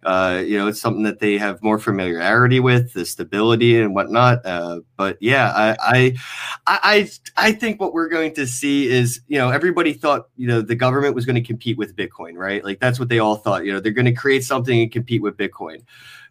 Uh, 0.04 0.42
you 0.44 0.58
know, 0.58 0.68
it's 0.68 0.80
something 0.80 1.02
that 1.02 1.18
they 1.18 1.38
have 1.38 1.62
more 1.62 1.78
familiarity 1.78 2.60
with, 2.60 2.92
the 2.92 3.04
stability 3.04 3.80
and 3.80 3.94
whatnot. 3.94 4.44
Uh, 4.44 4.80
but 4.96 5.16
yeah, 5.20 5.52
I, 5.54 5.76
I, 6.66 6.78
I, 6.82 7.10
I 7.36 7.52
think 7.52 7.80
what 7.80 7.94
we're 7.94 8.08
going 8.08 8.34
to 8.34 8.46
see 8.46 8.88
is, 8.88 9.20
you 9.28 9.38
know, 9.38 9.50
everybody 9.50 9.92
thought, 9.92 10.28
you 10.36 10.46
know, 10.46 10.60
the 10.60 10.74
government 10.74 11.14
was 11.14 11.24
going 11.24 11.36
to 11.36 11.42
compete 11.42 11.78
with 11.78 11.96
Bitcoin, 11.96 12.36
right? 12.36 12.64
Like 12.64 12.80
that's 12.80 12.98
what 12.98 13.08
they 13.08 13.18
all 13.18 13.36
thought. 13.36 13.64
You 13.64 13.72
know, 13.72 13.80
they're 13.80 13.92
going 13.92 14.04
to 14.04 14.12
create 14.12 14.44
something 14.44 14.80
and 14.80 14.92
compete 14.92 15.22
with 15.22 15.36
Bitcoin. 15.36 15.82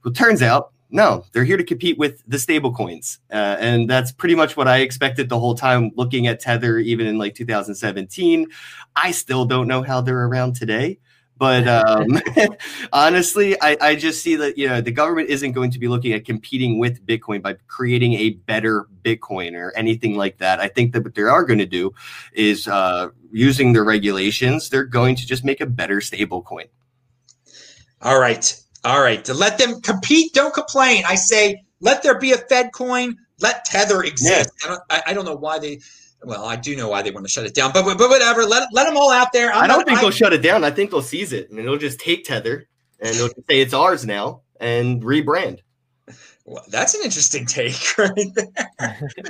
Well, 0.04 0.14
turns 0.14 0.42
out 0.42 0.74
no, 0.94 1.26
they're 1.32 1.44
here 1.44 1.58
to 1.58 1.64
compete 1.64 1.98
with 1.98 2.22
the 2.28 2.38
stable 2.38 2.72
coins. 2.72 3.18
Uh, 3.32 3.58
and 3.60 3.90
that's 3.90 4.12
pretty 4.12 4.36
much 4.36 4.56
what 4.56 4.68
I 4.68 4.78
expected 4.78 5.28
the 5.28 5.40
whole 5.40 5.56
time 5.56 5.90
looking 5.96 6.28
at 6.28 6.40
Tether, 6.40 6.78
even 6.78 7.08
in 7.08 7.18
like 7.18 7.34
2017. 7.34 8.48
I 8.96 9.10
still 9.10 9.44
don't 9.44 9.68
know 9.68 9.82
how 9.82 10.02
they're 10.02 10.28
around 10.28 10.56
today. 10.56 11.00
But 11.38 11.68
um, 11.68 12.20
honestly, 12.94 13.60
I, 13.62 13.78
I 13.82 13.96
just 13.96 14.22
see 14.22 14.36
that 14.36 14.58
you 14.58 14.68
know 14.68 14.82
the 14.82 14.92
government 14.92 15.30
isn't 15.30 15.52
going 15.52 15.72
to 15.72 15.80
be 15.80 15.88
looking 15.88 16.14
at 16.14 16.26
competing 16.26 16.80
with 16.80 17.06
Bitcoin 17.06 17.42
by 17.42 17.56
creating 17.68 18.14
a 18.14 18.32
better 18.32 18.88
Bitcoin 19.04 19.56
or 19.56 19.72
anything 19.76 20.16
like 20.16 20.38
that. 20.38 20.60
I 20.60 20.68
think 20.68 20.94
that 20.94 21.04
what 21.04 21.16
they 21.16 21.24
are 21.24 21.44
going 21.44 21.60
to 21.60 21.66
do 21.66 21.94
is 22.34 22.68
uh, 22.68 23.10
using 23.32 23.74
the 23.74 23.84
regulations, 23.84 24.70
they're 24.70 24.84
going 24.86 25.16
to 25.16 25.26
just 25.26 25.44
make 25.44 25.62
a 25.62 25.66
better 25.66 26.02
stable 26.02 26.42
coin. 26.42 26.66
All 28.02 28.20
right. 28.20 28.60
All 28.84 29.02
right. 29.02 29.24
To 29.26 29.34
let 29.34 29.58
them 29.58 29.80
compete, 29.82 30.34
don't 30.34 30.54
complain. 30.54 31.04
I 31.08 31.16
say 31.16 31.64
let 31.80 32.04
there 32.04 32.20
be 32.20 32.34
a 32.34 32.38
Fed 32.38 32.72
coin, 32.74 33.16
let 33.40 33.66
Tether 33.66 34.04
exist. 34.04 34.52
Yeah. 34.64 34.66
I, 34.66 34.98
don't, 34.98 35.08
I 35.08 35.14
don't 35.14 35.26
know 35.26 35.36
why 35.36 35.60
they 35.60 35.80
well, 36.24 36.46
I 36.46 36.56
do 36.56 36.76
know 36.76 36.90
why 36.90 37.02
they 37.02 37.12
want 37.12 37.26
to 37.26 37.32
shut 37.32 37.46
it 37.46 37.54
down, 37.54 37.72
but 37.74 37.86
but, 37.98 38.10
whatever. 38.10 38.44
Let 38.44 38.70
let 38.72 38.86
them 38.86 38.98
all 38.98 39.12
out 39.12 39.32
there. 39.34 39.52
I'm 39.52 39.64
I 39.64 39.68
do 39.68 39.74
not 39.74 39.86
think 39.86 39.98
I, 40.00 40.02
they'll 40.02 40.12
shut 40.12 40.34
it 40.34 40.42
down. 40.42 40.64
I 40.64 40.72
think 40.72 40.92
they'll 40.92 41.02
seize 41.02 41.34
it, 41.34 41.50
and 41.50 41.60
it'll 41.60 41.78
just 41.78 42.00
take 42.00 42.26
Tether, 42.26 42.68
and 43.00 43.16
they'll 43.16 43.30
say 43.30 43.62
it's 43.62 43.74
ours 43.74 44.06
now, 44.06 44.42
and 44.60 45.02
rebrand. 45.02 45.60
Well, 46.46 46.64
that's 46.68 46.94
an 46.94 47.02
interesting 47.04 47.46
take, 47.46 47.78
right 47.98 48.12
there. 48.36 48.70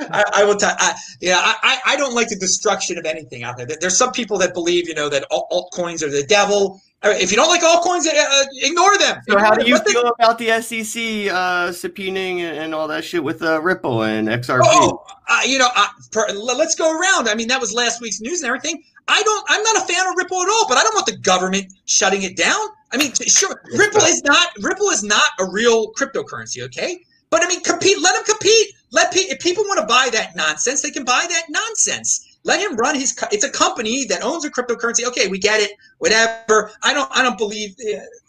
I, 0.09 0.23
I, 0.33 0.43
will 0.45 0.55
tell. 0.55 0.75
I, 0.79 0.95
yeah, 1.21 1.39
I, 1.43 1.79
I 1.85 1.95
don't 1.95 2.15
like 2.15 2.29
the 2.29 2.35
destruction 2.35 2.97
of 2.97 3.05
anything 3.05 3.43
out 3.43 3.55
there. 3.55 3.67
There's 3.79 3.97
some 3.97 4.11
people 4.11 4.39
that 4.39 4.55
believe, 4.55 4.87
you 4.87 4.95
know, 4.95 5.09
that 5.09 5.27
altcoins 5.31 6.01
are 6.01 6.09
the 6.09 6.25
devil. 6.27 6.81
If 7.05 7.31
you 7.31 7.37
don't 7.37 7.49
like 7.49 7.61
altcoins, 7.61 8.07
uh, 8.07 8.11
uh 8.15 8.45
ignore 8.61 8.97
them. 8.97 9.21
So, 9.27 9.37
how 9.37 9.53
do 9.55 9.67
you 9.67 9.77
feel 9.79 10.13
about 10.19 10.37
the 10.37 10.61
SEC 10.61 11.33
uh, 11.33 11.69
subpoenaing 11.71 12.39
and 12.39 12.73
all 12.73 12.87
that 12.87 13.03
shit 13.03 13.21
with 13.21 13.41
uh, 13.41 13.61
Ripple 13.61 14.03
and 14.03 14.29
XRP? 14.29 14.61
Oh, 14.63 15.03
uh, 15.27 15.41
you 15.45 15.57
know, 15.57 15.67
uh, 15.75 15.87
per, 16.11 16.27
let's 16.31 16.75
go 16.75 16.97
around. 16.97 17.27
I 17.27 17.35
mean, 17.35 17.49
that 17.49 17.59
was 17.59 17.73
last 17.73 17.99
week's 18.01 18.21
news 18.21 18.41
and 18.41 18.47
everything. 18.47 18.83
I 19.09 19.21
don't. 19.21 19.45
I'm 19.49 19.63
not 19.63 19.77
a 19.77 19.93
fan 19.93 20.07
of 20.07 20.15
Ripple 20.15 20.41
at 20.41 20.47
all, 20.47 20.65
but 20.69 20.77
I 20.77 20.83
don't 20.83 20.95
want 20.95 21.07
the 21.07 21.17
government 21.17 21.73
shutting 21.85 22.23
it 22.23 22.37
down. 22.37 22.67
I 22.93 22.97
mean, 22.97 23.11
sure, 23.13 23.61
Ripple 23.77 24.03
is 24.03 24.23
not 24.23 24.49
Ripple 24.61 24.89
is 24.89 25.03
not 25.03 25.29
a 25.39 25.45
real 25.51 25.91
cryptocurrency, 25.93 26.63
okay? 26.63 27.01
But 27.29 27.43
I 27.43 27.47
mean, 27.47 27.61
compete. 27.63 28.01
Let 28.01 28.15
them 28.15 28.23
compete. 28.23 28.75
Let 28.91 29.11
pe- 29.11 29.21
if 29.21 29.39
people 29.39 29.65
want 29.65 29.81
to 29.81 29.87
buy 29.87 30.09
that 30.13 30.35
nonsense, 30.35 30.81
they 30.81 30.91
can 30.91 31.03
buy 31.03 31.25
that 31.27 31.43
nonsense. 31.49 32.32
Let 32.43 32.59
him 32.59 32.75
run 32.75 32.95
his. 32.95 33.17
It's 33.31 33.43
a 33.43 33.49
company 33.49 34.05
that 34.05 34.23
owns 34.23 34.45
a 34.45 34.51
cryptocurrency. 34.51 35.05
Okay, 35.05 35.27
we 35.27 35.39
get 35.39 35.61
it. 35.61 35.71
Whatever. 35.99 36.71
I 36.83 36.93
don't. 36.93 37.09
I 37.15 37.23
don't 37.23 37.37
believe 37.37 37.75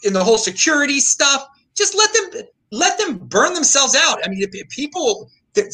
in 0.05 0.13
the 0.13 0.23
whole 0.23 0.39
security 0.39 1.01
stuff. 1.01 1.47
Just 1.75 1.97
let 1.97 2.13
them 2.13 2.45
let 2.71 2.99
them 2.99 3.19
burn 3.19 3.55
themselves 3.55 3.97
out. 3.97 4.19
I 4.25 4.29
mean, 4.29 4.45
people 4.71 5.31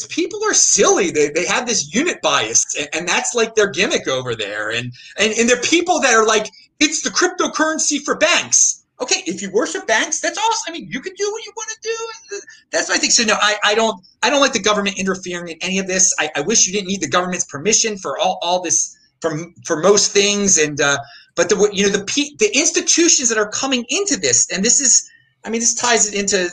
people 0.09 0.39
are 0.45 0.53
silly. 0.53 1.11
They, 1.11 1.29
they 1.29 1.45
have 1.45 1.67
this 1.67 1.93
unit 1.93 2.21
bias, 2.21 2.75
and, 2.77 2.87
and, 2.93 3.07
that's 3.07 3.33
like 3.33 3.55
their 3.55 3.69
gimmick 3.69 4.07
over 4.07 4.35
there. 4.35 4.71
And, 4.71 4.93
and 5.17 5.33
and 5.33 5.49
they're 5.49 5.61
people 5.61 5.99
that 6.01 6.13
are 6.13 6.25
like, 6.25 6.47
it's 6.79 7.01
the 7.01 7.09
cryptocurrency 7.09 7.99
for 8.03 8.15
banks. 8.17 8.80
Okay, 9.01 9.23
if 9.25 9.41
you 9.41 9.49
worship 9.51 9.87
banks, 9.87 10.19
that's 10.19 10.37
awesome. 10.37 10.63
I 10.67 10.71
mean, 10.71 10.87
you 10.91 11.01
can 11.01 11.13
do 11.15 11.31
what 11.31 11.43
you 11.43 11.51
want 11.55 11.69
to 11.71 11.77
do. 11.81 12.39
That's 12.71 12.87
what 12.87 12.97
I 12.97 13.01
think. 13.01 13.13
So 13.13 13.23
no, 13.23 13.35
I, 13.41 13.57
I 13.63 13.73
don't 13.73 13.99
I 14.21 14.29
don't 14.29 14.41
like 14.41 14.53
the 14.53 14.61
government 14.61 14.99
interfering 14.99 15.47
in 15.47 15.57
any 15.61 15.79
of 15.79 15.87
this. 15.87 16.13
I, 16.19 16.29
I 16.35 16.41
wish 16.41 16.67
you 16.67 16.73
didn't 16.73 16.87
need 16.87 17.01
the 17.01 17.09
government's 17.09 17.45
permission 17.45 17.97
for 17.97 18.19
all, 18.19 18.37
all 18.43 18.61
this 18.61 18.95
for 19.19 19.35
for 19.65 19.81
most 19.81 20.11
things. 20.11 20.59
And 20.59 20.79
uh, 20.79 20.97
but 21.35 21.49
the 21.49 21.69
you 21.73 21.83
know 21.83 21.89
the 21.89 22.05
the 22.37 22.51
institutions 22.53 23.29
that 23.29 23.39
are 23.39 23.49
coming 23.49 23.85
into 23.89 24.17
this, 24.17 24.47
and 24.51 24.63
this 24.63 24.79
is 24.79 25.09
I 25.43 25.49
mean 25.49 25.61
this 25.61 25.73
ties 25.73 26.07
it 26.07 26.13
into 26.13 26.49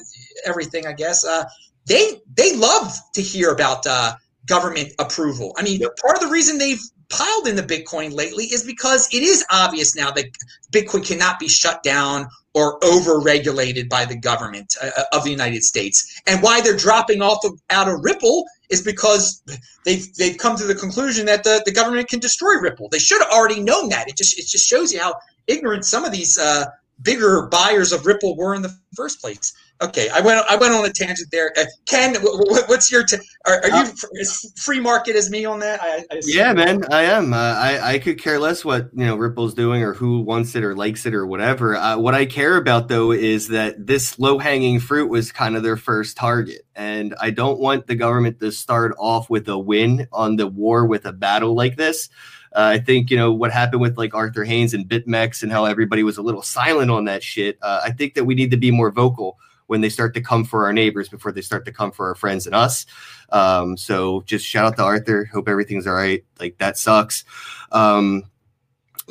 everything, 0.47 0.87
I 0.87 0.95
guess. 0.95 1.25
Uh, 1.25 1.45
they 1.87 2.21
they 2.35 2.57
love 2.57 2.99
to 3.13 3.21
hear 3.21 3.51
about 3.51 3.87
uh, 3.87 4.15
government 4.47 4.93
approval. 4.99 5.53
I 5.59 5.63
mean, 5.63 5.81
part 6.01 6.17
of 6.17 6.23
the 6.23 6.29
reason 6.29 6.57
they've 6.57 6.81
piled 7.11 7.49
in 7.49 7.57
the 7.57 7.63
Bitcoin 7.63 8.13
lately 8.13 8.45
is 8.47 8.63
because 8.63 9.09
it 9.13 9.23
is 9.23 9.45
obvious 9.51 9.97
now 9.97 10.11
that 10.11 10.27
Bitcoin 10.73 11.07
cannot 11.07 11.39
be 11.39 11.49
shut 11.49 11.83
down 11.83 12.27
or 12.55 12.83
over-regulated 12.85 13.89
by 13.89 14.05
the 14.05 14.17
government 14.17 14.75
uh, 14.83 14.91
uh, 14.97 15.05
of 15.13 15.25
the 15.25 15.31
United 15.31 15.63
States. 15.63 16.21
And 16.27 16.43
why 16.43 16.61
they're 16.61 16.77
dropping 16.77 17.23
off 17.23 17.45
of, 17.45 17.53
out 17.71 17.89
of 17.89 18.03
Ripple 18.03 18.45
is 18.69 18.83
because 18.83 19.43
they've 19.85 20.13
they've 20.17 20.37
come 20.37 20.57
to 20.57 20.65
the 20.65 20.75
conclusion 20.75 21.27
that 21.27 21.45
the, 21.45 21.63
the 21.65 21.73
government 21.73 22.09
can 22.09 22.21
destroy 22.21 22.55
Ripple. 22.61 22.89
They 22.89 22.99
should 22.99 23.23
have 23.23 23.31
already 23.31 23.61
known 23.61 23.89
that. 23.91 24.09
It 24.09 24.17
just 24.17 24.39
it 24.39 24.47
just 24.47 24.67
shows 24.67 24.93
you 24.93 25.01
how 25.01 25.15
ignorant 25.47 25.85
some 25.85 26.05
of 26.05 26.13
these 26.13 26.37
uh, 26.39 26.67
bigger 27.03 27.47
buyers 27.47 27.93
of 27.93 28.07
Ripple 28.07 28.37
were 28.37 28.55
in 28.55 28.63
the 28.63 28.75
first 28.97 29.21
place. 29.21 29.53
Okay, 29.81 30.09
I 30.09 30.21
went 30.21 30.45
I 30.51 30.57
went 30.57 30.75
on 30.75 30.85
a 30.85 30.93
tangent 30.93 31.29
there. 31.31 31.53
Uh, 31.57 31.65
Ken, 31.87 32.17
what's 32.21 32.91
your? 32.91 33.05
T- 33.05 33.17
are, 33.47 33.61
are, 33.63 33.69
you 33.69 33.77
uh, 33.77 34.21
as 34.21 34.53
free 34.57 34.81
market 34.81 35.15
as 35.15 35.31
me 35.31 35.45
on 35.45 35.61
that? 35.61 35.81
I, 35.81 36.05
I 36.11 36.21
yeah, 36.25 36.53
man, 36.53 36.83
I 36.91 37.03
am. 37.03 37.33
Uh, 37.33 37.37
I 37.37 37.93
I 37.95 37.99
could 38.01 38.21
care 38.21 38.41
less 38.41 38.65
what 38.65 38.91
you 38.93 39.07
know 39.07 39.15
Ripple's 39.15 39.55
doing 39.55 39.85
or 39.85 39.95
who 39.95 40.21
wants 40.23 40.57
it 40.57 40.65
or 40.65 40.75
likes 40.75 41.07
it 41.07 41.15
or 41.15 41.29
whatever. 41.29 41.77
Uh, 41.77 41.97
what 41.97 42.17
I 42.17 42.27
care 42.27 42.57
about 42.57 42.89
though 42.89 43.13
is 43.13 43.49
that 43.49 43.87
this 43.87 44.19
low 44.19 44.39
hanging 44.39 44.81
fruit 44.81 45.09
was 45.11 45.31
kind 45.31 45.55
of 45.55 45.63
their 45.63 45.77
first 45.77 46.17
target, 46.17 46.63
and 46.75 47.15
I 47.21 47.31
don't 47.31 47.61
want 47.61 47.87
the 47.87 47.95
government 47.95 48.41
to 48.41 48.51
start 48.51 48.97
off 48.99 49.31
with 49.31 49.49
a 49.49 49.59
win 49.59 50.09
on 50.13 50.35
the 50.35 50.49
war 50.49 50.87
with 50.87 51.07
a 51.07 51.13
battle 51.13 51.55
like 51.55 51.77
this. 51.77 52.09
Uh, 52.53 52.73
I 52.75 52.79
think 52.79 53.13
you 53.13 53.17
know 53.17 53.33
what 53.33 53.53
happened 53.53 53.81
with 53.81 53.97
like 53.97 54.13
Arthur 54.13 54.43
Hayes 54.43 54.75
and 54.75 54.89
BitMEX 54.89 55.45
and 55.45 55.53
how 55.53 55.67
everybody 55.67 56.03
was 56.03 56.19
a 56.19 56.23
little 56.23 56.43
silent 56.43 56.91
on 56.91 57.05
that 57.05 57.23
shit. 57.23 57.59
Uh, 57.63 57.83
I 57.85 57.93
think 57.93 58.15
that 58.15 58.25
we 58.25 58.35
need 58.35 58.51
to 58.51 58.57
be 58.57 58.73
more 58.73 58.91
vocal 58.91 59.39
when 59.69 59.81
they 59.81 59.89
start 59.89 60.15
to 60.15 60.21
come 60.21 60.45
for 60.45 60.67
our 60.67 60.73
neighbors 60.73 61.09
before 61.09 61.31
they 61.31 61.41
start 61.41 61.65
to 61.67 61.73
come 61.73 61.93
for 61.93 62.09
our 62.09 62.15
friends 62.15 62.47
and 62.47 62.55
us. 62.55 62.85
Um, 63.31 63.77
so 63.77 64.23
just 64.27 64.45
shout 64.45 64.65
out 64.67 64.77
to 64.77 64.83
Arthur. 64.83 65.27
Hope 65.27 65.49
everything's 65.49 65.87
all 65.87 65.95
right. 65.95 66.25
Like 66.41 66.59
that 66.59 66.77
sucks. 66.77 67.25
Um, 67.71 68.25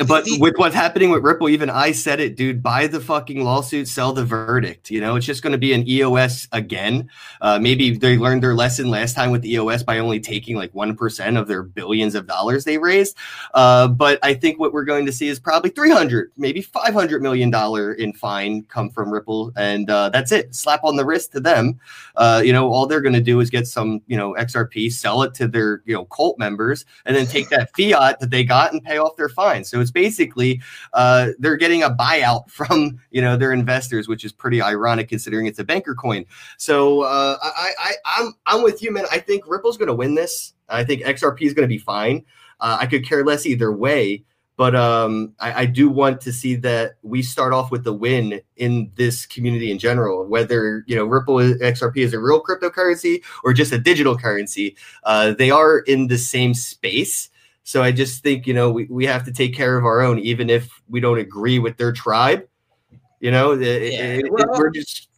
but 0.06 0.26
with 0.40 0.58
what's 0.58 0.76
happening 0.76 1.10
with 1.10 1.24
Ripple, 1.24 1.50
even 1.50 1.70
I 1.72 1.92
said 1.92 2.20
it, 2.20 2.36
dude. 2.36 2.62
Buy 2.62 2.86
the 2.86 3.00
fucking 3.00 3.44
lawsuit, 3.44 3.88
sell 3.88 4.14
the 4.14 4.24
verdict. 4.24 4.92
You 4.92 5.02
know, 5.02 5.16
it's 5.16 5.26
just 5.26 5.42
going 5.42 5.54
to 5.54 5.58
be 5.58 5.74
an 5.74 5.88
EOS 5.90 6.48
again. 6.52 7.10
Uh, 7.42 7.58
maybe 7.58 7.98
they 7.98 8.18
learned 8.18 8.44
their 8.44 8.54
lesson 8.54 8.90
last 8.90 9.16
time 9.16 9.32
with 9.32 9.42
the 9.42 9.54
EOS 9.54 9.82
by 9.82 9.98
only 9.98 10.20
taking 10.20 10.56
like 10.56 10.74
one 10.76 10.96
percent 10.96 11.36
of 11.36 11.48
their 11.48 11.64
billions 11.64 12.14
of 12.14 12.28
dollars 12.28 12.64
they 12.64 12.78
raised. 12.78 13.18
Uh, 13.56 13.88
but 13.88 14.20
I 14.22 14.36
think 14.36 14.60
what 14.60 14.72
we're 14.72 14.86
going 14.86 15.06
to 15.08 15.12
see 15.12 15.30
is 15.30 15.40
probably 15.40 15.72
three 15.72 15.92
hundred, 15.92 16.32
maybe 16.38 16.62
five 16.62 16.94
hundred 16.94 17.24
million 17.24 17.50
dollar 17.50 17.94
in 17.94 18.14
fine 18.14 18.64
come 18.64 18.92
from 18.92 19.12
Ripple, 19.12 19.52
and 19.56 19.90
uh, 19.90 20.10
that's 20.10 20.32
it. 20.32 20.54
Slap 20.54 20.84
on 20.84 20.96
the 20.96 21.06
wrist 21.06 21.32
to 21.32 21.40
them. 21.40 21.80
Uh, 22.16 22.42
you 22.46 22.54
know, 22.54 22.72
all 22.72 22.86
they're 22.86 23.02
going 23.02 23.14
to 23.14 23.22
do 23.22 23.40
is 23.40 23.50
get 23.50 23.66
some, 23.66 24.02
you 24.06 24.18
know, 24.18 24.34
XRP, 24.36 24.92
sell 24.92 25.24
it 25.24 25.34
to 25.36 25.48
their, 25.48 25.82
you 25.86 25.94
know, 25.94 26.06
cult 26.06 26.38
members, 26.38 26.86
and 27.06 27.16
then 27.16 27.26
take 27.26 27.50
that 27.50 27.72
fiat 27.76 28.20
that 28.20 28.30
they 28.30 28.44
got 28.44 28.74
and 28.74 28.84
pay 28.84 28.98
off 29.00 29.16
their 29.16 29.30
fine. 29.30 29.64
So 29.64 29.87
basically 29.92 30.62
uh, 30.94 31.30
they're 31.40 31.58
getting 31.58 31.84
a 31.84 31.90
buyout 31.90 32.50
from 32.50 33.00
you 33.12 33.22
know 33.22 33.38
their 33.38 33.52
investors, 33.52 34.08
which 34.08 34.24
is 34.24 34.32
pretty 34.32 34.62
ironic 34.62 35.10
considering 35.10 35.46
it's 35.46 35.60
a 35.60 35.64
banker 35.64 35.96
coin. 35.96 36.26
So 36.58 37.02
uh, 37.02 37.38
I, 37.42 37.72
I 37.80 37.94
I'm 38.06 38.34
I'm 38.46 38.64
with 38.64 38.82
you, 38.82 38.92
man. 38.92 39.06
I 39.12 39.20
think 39.20 39.48
Ripple's 39.48 39.78
going 39.78 39.88
to 39.88 39.96
win 39.96 40.16
this. 40.16 40.54
I 40.70 40.84
think 40.84 41.04
XRP 41.04 41.42
is 41.44 41.54
going 41.54 41.68
to 41.68 41.74
be 41.74 41.78
fine. 41.78 42.26
Uh, 42.60 42.78
I 42.80 42.88
could 42.88 43.06
care 43.06 43.24
less 43.24 43.46
either 43.46 43.72
way. 43.72 44.24
But 44.58 44.76
um, 44.76 45.36
I, 45.40 45.62
I, 45.62 45.66
do 45.68 45.88
want 45.88 46.20
to 46.22 46.34
see 46.34 46.56
that 46.56 46.96
we 47.04 47.22
start 47.22 47.54
off 47.54 47.70
with 47.70 47.84
the 47.84 47.94
win 47.94 48.42
in 48.56 48.92
this 48.96 49.28
community 49.28 49.70
in 49.70 49.78
general. 49.78 50.26
Whether 50.26 50.84
you 50.88 50.96
know 50.96 51.06
Ripple 51.06 51.36
XRP 51.36 51.98
is 51.98 52.14
a 52.16 52.20
real 52.20 52.42
cryptocurrency 52.42 53.24
or 53.44 53.54
just 53.54 53.72
a 53.72 53.78
digital 53.78 54.18
currency, 54.18 54.76
uh, 55.04 55.34
they 55.34 55.52
are 55.52 55.78
in 55.78 56.08
the 56.08 56.18
same 56.18 56.56
space. 56.56 57.30
So 57.68 57.84
I 57.84 57.92
just 57.92 58.24
think, 58.24 58.48
you 58.48 58.54
know, 58.54 58.72
we, 58.72 58.86
we 58.86 59.06
have 59.08 59.26
to 59.26 59.34
take 59.34 59.54
care 59.54 59.78
of 59.78 59.84
our 59.84 60.00
own, 60.00 60.20
even 60.20 60.50
if 60.50 60.70
we 60.88 61.02
don't 61.02 61.18
agree 61.18 61.60
with 61.60 61.76
their 61.76 61.92
tribe. 61.92 62.48
You 63.20 63.30
know, 63.30 63.52
yeah. 63.52 63.68
it, 63.68 64.26
it, 64.26 64.32
well, 64.32 64.58
we're 64.58 64.70
just. 64.70 65.10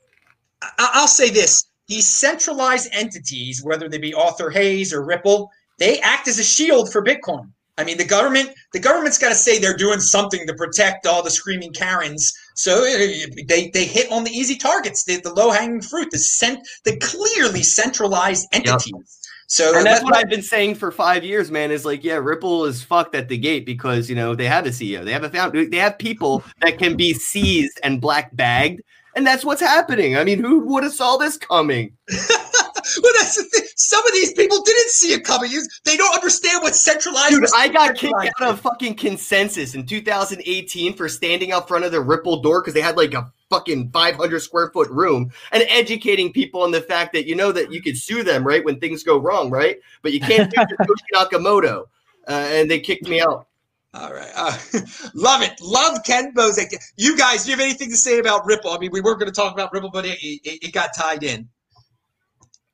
I'll 0.80 1.08
say 1.08 1.30
this 1.30 1.70
these 1.88 2.08
centralized 2.08 2.90
entities, 2.92 3.64
whether 3.64 3.88
they 3.88 4.00
be 4.00 4.16
Arthur 4.16 4.50
Hayes 4.50 4.92
or 4.92 5.06
Ripple, 5.06 5.52
they 5.78 6.00
act 6.00 6.28
as 6.28 6.40
a 6.40 6.44
shield 6.44 6.92
for 6.92 7.04
Bitcoin. 7.04 7.52
I 7.78 7.84
mean, 7.84 8.00
the 8.00 8.06
government, 8.06 8.50
the 8.74 8.80
government's 8.80 9.20
got 9.20 9.30
to 9.30 9.36
say 9.36 9.60
they're 9.60 9.78
doing 9.78 10.00
something 10.00 10.48
to 10.48 10.54
protect 10.56 11.06
all 11.06 11.22
the 11.22 11.30
screaming 11.30 11.72
Karens. 11.72 12.34
So 12.56 12.84
eh, 12.84 13.28
they, 13.48 13.70
they 13.70 13.86
hit 13.86 14.12
on 14.12 14.24
the 14.24 14.32
easy 14.32 14.58
targets, 14.58 15.04
the, 15.04 15.22
the 15.22 15.34
low 15.34 15.52
hanging 15.52 15.82
fruit, 15.82 16.10
the 16.10 16.18
cent, 16.18 16.68
the 16.84 16.98
clearly 16.98 17.62
centralized 17.62 18.48
entities. 18.52 18.92
Yep. 18.92 19.04
So 19.50 19.76
and 19.76 19.84
that's 19.84 20.04
what 20.04 20.16
I've 20.16 20.30
been 20.30 20.44
saying 20.44 20.76
for 20.76 20.92
five 20.92 21.24
years, 21.24 21.50
man. 21.50 21.72
Is 21.72 21.84
like, 21.84 22.04
yeah, 22.04 22.18
Ripple 22.18 22.66
is 22.66 22.84
fucked 22.84 23.16
at 23.16 23.30
the 23.30 23.38
gate 23.38 23.66
because 23.66 24.08
you 24.08 24.16
know 24.16 24.36
they 24.36 24.46
have 24.46 24.68
a 24.68 24.70
CEO, 24.70 25.04
they 25.04 25.12
have 25.12 25.24
a 25.24 25.30
founder, 25.30 25.66
they 25.66 25.78
have 25.78 25.98
people 25.98 26.44
that 26.62 26.78
can 26.78 26.96
be 26.96 27.16
seized 27.16 27.80
and 27.82 28.00
black 28.00 28.36
bagged, 28.36 28.82
and 29.16 29.26
that's 29.26 29.44
what's 29.44 29.60
happening. 29.60 30.16
I 30.16 30.24
mean, 30.24 30.40
who 30.40 30.60
would 30.68 30.84
have 30.84 30.94
saw 30.94 31.18
this 31.18 31.36
coming? 31.36 31.98
well, 32.10 33.14
that's 33.18 33.38
the 33.38 33.50
thing. 33.52 33.68
Some 33.76 34.06
of 34.06 34.14
these 34.14 34.34
people 34.34 34.62
didn't 34.62 34.90
see 34.90 35.14
it 35.14 35.24
coming. 35.24 35.50
They 35.84 35.98
don't 35.98 36.14
understand 36.14 36.62
what 36.62 36.76
centralized. 36.76 37.32
Dude, 37.32 37.46
I 37.56 37.70
got 37.70 37.96
kicked 37.96 38.14
out 38.40 38.50
of 38.50 38.60
fucking 38.60 38.98
consensus 38.98 39.74
in 39.74 39.88
2018 39.88 40.94
for 40.94 41.10
standing 41.10 41.54
out 41.54 41.68
front 41.68 41.86
of 41.86 41.92
the 41.92 42.02
Ripple 42.02 42.44
door 42.44 42.62
because 42.62 42.76
they 42.76 42.82
had 42.82 42.98
like 42.98 43.16
a 43.16 43.32
fucking 43.50 43.92
500 43.92 44.40
square 44.40 44.70
foot 44.72 44.90
room 44.90 45.32
and 45.52 45.64
educating 45.70 46.32
people 46.32 46.62
on 46.62 46.72
the 46.72 46.82
fact 46.82 47.14
that 47.14 47.26
you 47.26 47.36
know 47.36 47.52
that 47.52 47.72
you 47.72 47.82
could 47.82 47.98
sue 47.98 48.24
them 48.24 48.46
right 48.46 48.64
when 48.64 48.80
things 48.80 49.04
go 49.04 49.18
wrong, 49.18 49.50
right? 49.50 49.78
But 50.02 50.14
you 50.14 50.20
can't 50.20 50.50
do 50.52 50.58
Satoshi 50.58 50.96
Nakamoto, 51.14 51.86
uh, 52.28 52.32
and 52.32 52.70
they 52.70 52.80
kicked 52.80 53.08
me 53.08 53.22
out. 53.22 53.48
All 53.94 54.14
right. 54.14 54.32
Uh, 54.36 54.56
love 55.16 55.42
it. 55.42 55.60
Love 55.62 56.04
Ken 56.06 56.32
Bosak. 56.34 56.76
You 56.96 57.18
guys, 57.18 57.44
do 57.44 57.52
you 57.52 57.58
have 57.58 57.66
anything 57.66 57.90
to 57.90 57.98
say 57.98 58.20
about 58.20 58.46
Ripple? 58.46 58.72
I 58.72 58.78
mean, 58.78 58.92
we 58.92 59.02
weren't 59.02 59.20
going 59.20 59.32
to 59.32 59.36
talk 59.36 59.52
about 59.52 59.74
Ripple, 59.74 59.90
but 59.90 60.06
it, 60.06 60.20
it, 60.22 60.68
it, 60.68 60.74
got 60.74 60.92
tied 60.96 61.24
in. 61.24 61.50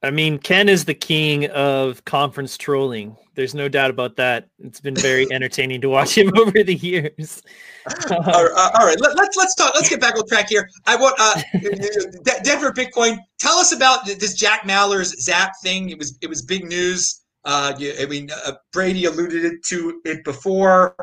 I 0.05 0.11
mean, 0.11 0.37
Ken 0.37 0.69
is 0.69 0.85
the 0.85 0.93
king 0.93 1.47
of 1.47 2.05
conference 2.05 2.59
trolling. 2.59 3.17
There's 3.33 3.55
no 3.55 3.67
doubt 3.67 3.89
about 3.89 4.15
that. 4.17 4.47
It's 4.59 4.79
been 4.79 4.95
very 4.95 5.25
entertaining 5.31 5.81
to 5.81 5.89
watch 5.89 6.15
him 6.15 6.31
over 6.37 6.63
the 6.63 6.75
years. 6.75 7.41
all, 8.11 8.19
right, 8.19 8.51
uh, 8.55 8.69
all 8.79 8.85
right, 8.85 8.99
Let, 9.01 9.17
us 9.17 9.35
let's 9.35 9.55
talk. 9.55 9.73
Let's 9.73 9.89
get 9.89 9.99
back 9.99 10.15
on 10.15 10.27
track 10.27 10.49
here. 10.49 10.69
I 10.85 10.95
want 10.95 11.15
uh, 11.19 11.41
Denver 12.43 12.71
Bitcoin. 12.71 13.17
Tell 13.39 13.57
us 13.57 13.71
about 13.71 14.05
this 14.05 14.35
Jack 14.35 14.61
Mallers 14.61 15.15
Zap 15.19 15.53
thing. 15.63 15.89
It 15.89 15.97
was 15.97 16.17
it 16.21 16.29
was 16.29 16.43
big 16.43 16.65
news. 16.65 17.23
Uh, 17.43 17.73
I 17.79 18.05
mean, 18.05 18.29
uh, 18.45 18.53
Brady 18.73 19.05
alluded 19.05 19.63
to 19.65 20.01
it 20.05 20.23
before. 20.23 20.95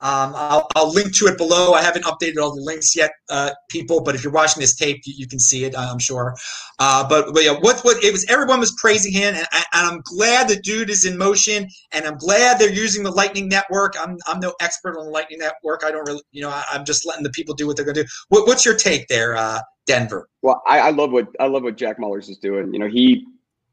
Um, 0.00 0.34
I'll, 0.36 0.68
I'll, 0.76 0.92
link 0.92 1.14
to 1.16 1.26
it 1.26 1.38
below. 1.38 1.72
I 1.72 1.80
haven't 1.80 2.04
updated 2.04 2.36
all 2.36 2.54
the 2.54 2.60
links 2.60 2.94
yet, 2.94 3.12
uh, 3.30 3.52
people. 3.70 4.02
But 4.02 4.14
if 4.14 4.22
you're 4.22 4.32
watching 4.32 4.60
this 4.60 4.76
tape, 4.76 5.00
you, 5.06 5.14
you 5.16 5.26
can 5.26 5.40
see 5.40 5.64
it. 5.64 5.74
I'm 5.76 5.98
sure. 5.98 6.36
Uh, 6.78 7.08
but, 7.08 7.32
but, 7.32 7.42
yeah, 7.42 7.54
what 7.60 7.80
what 7.80 8.04
it 8.04 8.12
was? 8.12 8.26
Everyone 8.28 8.60
was 8.60 8.72
praising 8.72 9.12
him, 9.12 9.34
and, 9.34 9.46
and, 9.52 9.66
I'm 9.72 10.02
glad 10.04 10.48
the 10.48 10.56
dude 10.56 10.90
is 10.90 11.06
in 11.06 11.16
motion, 11.16 11.66
and 11.92 12.04
I'm 12.04 12.18
glad 12.18 12.58
they're 12.58 12.70
using 12.70 13.04
the 13.04 13.10
Lightning 13.10 13.48
Network. 13.48 13.94
I'm 13.98 14.18
I'm 14.26 14.38
no 14.38 14.52
expert 14.60 14.98
on 14.98 15.06
the 15.06 15.10
Lightning 15.10 15.38
Network. 15.38 15.82
I 15.82 15.90
don't 15.90 16.06
really, 16.06 16.22
you 16.30 16.42
know, 16.42 16.50
I, 16.50 16.64
am 16.74 16.84
just 16.84 17.06
letting 17.06 17.22
the 17.22 17.30
people 17.30 17.54
do 17.54 17.66
what 17.66 17.76
they're 17.76 17.84
going 17.86 17.94
to 17.94 18.02
do. 18.02 18.08
What, 18.28 18.46
what's 18.46 18.66
your 18.66 18.76
take 18.76 19.08
there, 19.08 19.34
uh, 19.34 19.60
Denver? 19.86 20.28
Well, 20.42 20.62
I, 20.66 20.80
I 20.80 20.90
love 20.90 21.10
what 21.10 21.28
I 21.40 21.46
love 21.46 21.62
what 21.62 21.78
Jack 21.78 21.98
Mallers 21.98 22.28
is 22.28 22.36
doing. 22.36 22.70
You 22.74 22.80
know, 22.80 22.88
he 22.88 23.24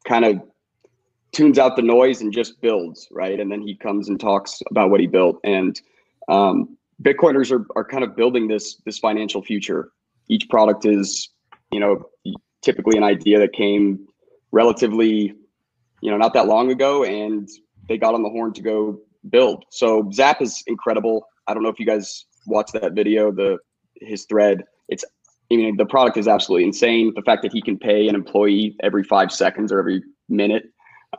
kind 0.08 0.24
of 0.24 0.42
tunes 1.34 1.60
out 1.60 1.76
the 1.76 1.82
noise 1.82 2.22
and 2.22 2.32
just 2.32 2.62
builds, 2.62 3.10
right? 3.12 3.40
And 3.40 3.52
then 3.52 3.62
he 3.62 3.76
comes 3.76 4.08
and 4.08 4.20
talks 4.20 4.62
about 4.70 4.90
what 4.90 5.02
he 5.02 5.08
built. 5.08 5.40
And 5.44 5.80
um, 6.30 6.78
Bitcoiners 7.02 7.52
are, 7.52 7.66
are 7.76 7.84
kind 7.84 8.04
of 8.04 8.16
building 8.16 8.48
this 8.48 8.78
this 8.86 9.00
financial 9.00 9.42
future. 9.42 9.92
Each 10.30 10.48
product 10.50 10.86
is, 10.86 11.30
you 11.72 11.80
know, 11.80 12.06
typically 12.62 12.98
an 12.98 13.04
idea 13.04 13.40
that 13.40 13.54
came 13.54 14.08
relatively, 14.52 15.34
you 16.02 16.12
know, 16.12 16.18
not 16.18 16.34
that 16.34 16.48
long 16.48 16.72
ago, 16.72 17.04
and 17.04 17.50
they 17.90 17.98
got 17.98 18.14
on 18.14 18.24
the 18.24 18.30
horn 18.30 18.54
to 18.54 18.62
go 18.62 19.00
build. 19.30 19.66
So 19.70 20.10
Zap 20.14 20.42
is 20.42 20.64
incredible. 20.68 21.28
I 21.48 21.54
don't 21.54 21.64
know 21.64 21.70
if 21.70 21.80
you 21.80 21.86
guys 21.86 22.26
watched 22.46 22.74
that 22.74 22.94
video, 22.94 23.32
the 23.32 23.58
his 24.00 24.26
thread. 24.26 24.64
It's 24.90 25.04
I 25.52 25.56
mean 25.56 25.78
the 25.78 25.86
product 25.86 26.18
is 26.18 26.28
absolutely 26.28 26.66
insane. 26.66 27.14
The 27.16 27.22
fact 27.22 27.42
that 27.44 27.52
he 27.52 27.62
can 27.62 27.78
pay 27.78 28.08
an 28.08 28.16
employee 28.16 28.76
every 28.82 29.04
five 29.04 29.32
seconds 29.32 29.72
or 29.72 29.80
every 29.80 30.02
minute, 30.30 30.64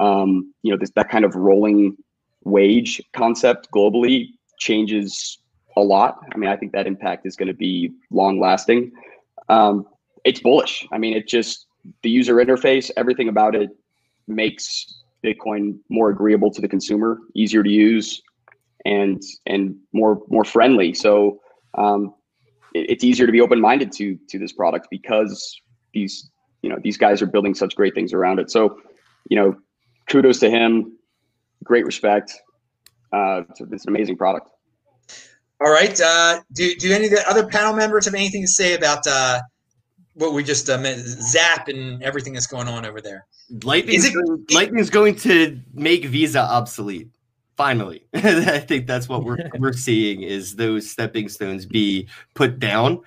um, 0.00 0.52
you 0.62 0.72
know, 0.72 0.78
this 0.78 0.90
that 0.96 1.10
kind 1.10 1.24
of 1.24 1.34
rolling 1.34 1.96
wage 2.44 3.00
concept 3.12 3.68
globally 3.70 4.28
changes 4.58 5.38
a 5.76 5.80
lot. 5.80 6.18
I 6.32 6.36
mean, 6.36 6.50
I 6.50 6.56
think 6.56 6.72
that 6.72 6.86
impact 6.86 7.26
is 7.26 7.36
going 7.36 7.48
to 7.48 7.54
be 7.54 7.92
long 8.10 8.40
lasting. 8.40 8.92
Um, 9.48 9.86
it's 10.24 10.40
bullish. 10.40 10.86
I 10.92 10.98
mean, 10.98 11.14
it 11.16 11.28
just 11.28 11.66
the 12.02 12.10
user 12.10 12.36
interface, 12.36 12.90
everything 12.96 13.28
about 13.28 13.54
it 13.54 13.70
makes 14.26 15.02
Bitcoin 15.24 15.78
more 15.88 16.10
agreeable 16.10 16.50
to 16.50 16.60
the 16.60 16.68
consumer, 16.68 17.18
easier 17.34 17.62
to 17.62 17.70
use, 17.70 18.22
and 18.84 19.22
and 19.46 19.76
more 19.92 20.22
more 20.28 20.44
friendly. 20.44 20.94
So 20.94 21.40
um, 21.76 22.14
it, 22.74 22.90
it's 22.90 23.04
easier 23.04 23.26
to 23.26 23.32
be 23.32 23.40
open 23.40 23.60
minded 23.60 23.92
to 23.92 24.18
to 24.28 24.38
this 24.38 24.52
product 24.52 24.88
because 24.90 25.60
these 25.92 26.30
you 26.62 26.70
know 26.70 26.78
these 26.82 26.96
guys 26.96 27.20
are 27.22 27.26
building 27.26 27.54
such 27.54 27.74
great 27.74 27.94
things 27.94 28.12
around 28.12 28.38
it. 28.38 28.50
So 28.50 28.78
you 29.28 29.36
know, 29.36 29.56
kudos 30.08 30.40
to 30.40 30.50
him. 30.50 30.98
Great 31.62 31.86
respect. 31.86 32.38
Uh, 33.14 33.42
it's, 33.48 33.60
it's 33.60 33.84
an 33.86 33.94
amazing 33.94 34.16
product. 34.16 34.50
All 35.60 35.70
right. 35.70 35.98
Uh, 36.00 36.40
do 36.52 36.74
do 36.74 36.92
any 36.92 37.06
of 37.06 37.12
the 37.12 37.28
other 37.28 37.46
panel 37.46 37.72
members 37.74 38.06
have 38.06 38.14
anything 38.14 38.42
to 38.42 38.48
say 38.48 38.74
about 38.74 39.06
uh, 39.06 39.40
what 40.14 40.32
we 40.32 40.42
just 40.42 40.68
uh, 40.68 40.82
Zap 40.96 41.68
and 41.68 42.02
everything 42.02 42.32
that's 42.32 42.48
going 42.48 42.66
on 42.66 42.84
over 42.84 43.00
there? 43.00 43.26
Lightning's, 43.62 44.04
it, 44.04 44.14
going, 44.14 44.44
Lightning's 44.50 44.90
going 44.90 45.14
to 45.16 45.60
make 45.72 46.06
Visa 46.06 46.40
obsolete. 46.40 47.10
Finally, 47.56 48.04
I 48.14 48.58
think 48.58 48.88
that's 48.88 49.08
what 49.08 49.22
we're 49.22 49.38
we're 49.58 49.72
seeing 49.72 50.22
is 50.22 50.56
those 50.56 50.90
stepping 50.90 51.28
stones 51.28 51.66
be 51.66 52.08
put 52.34 52.58
down. 52.58 53.00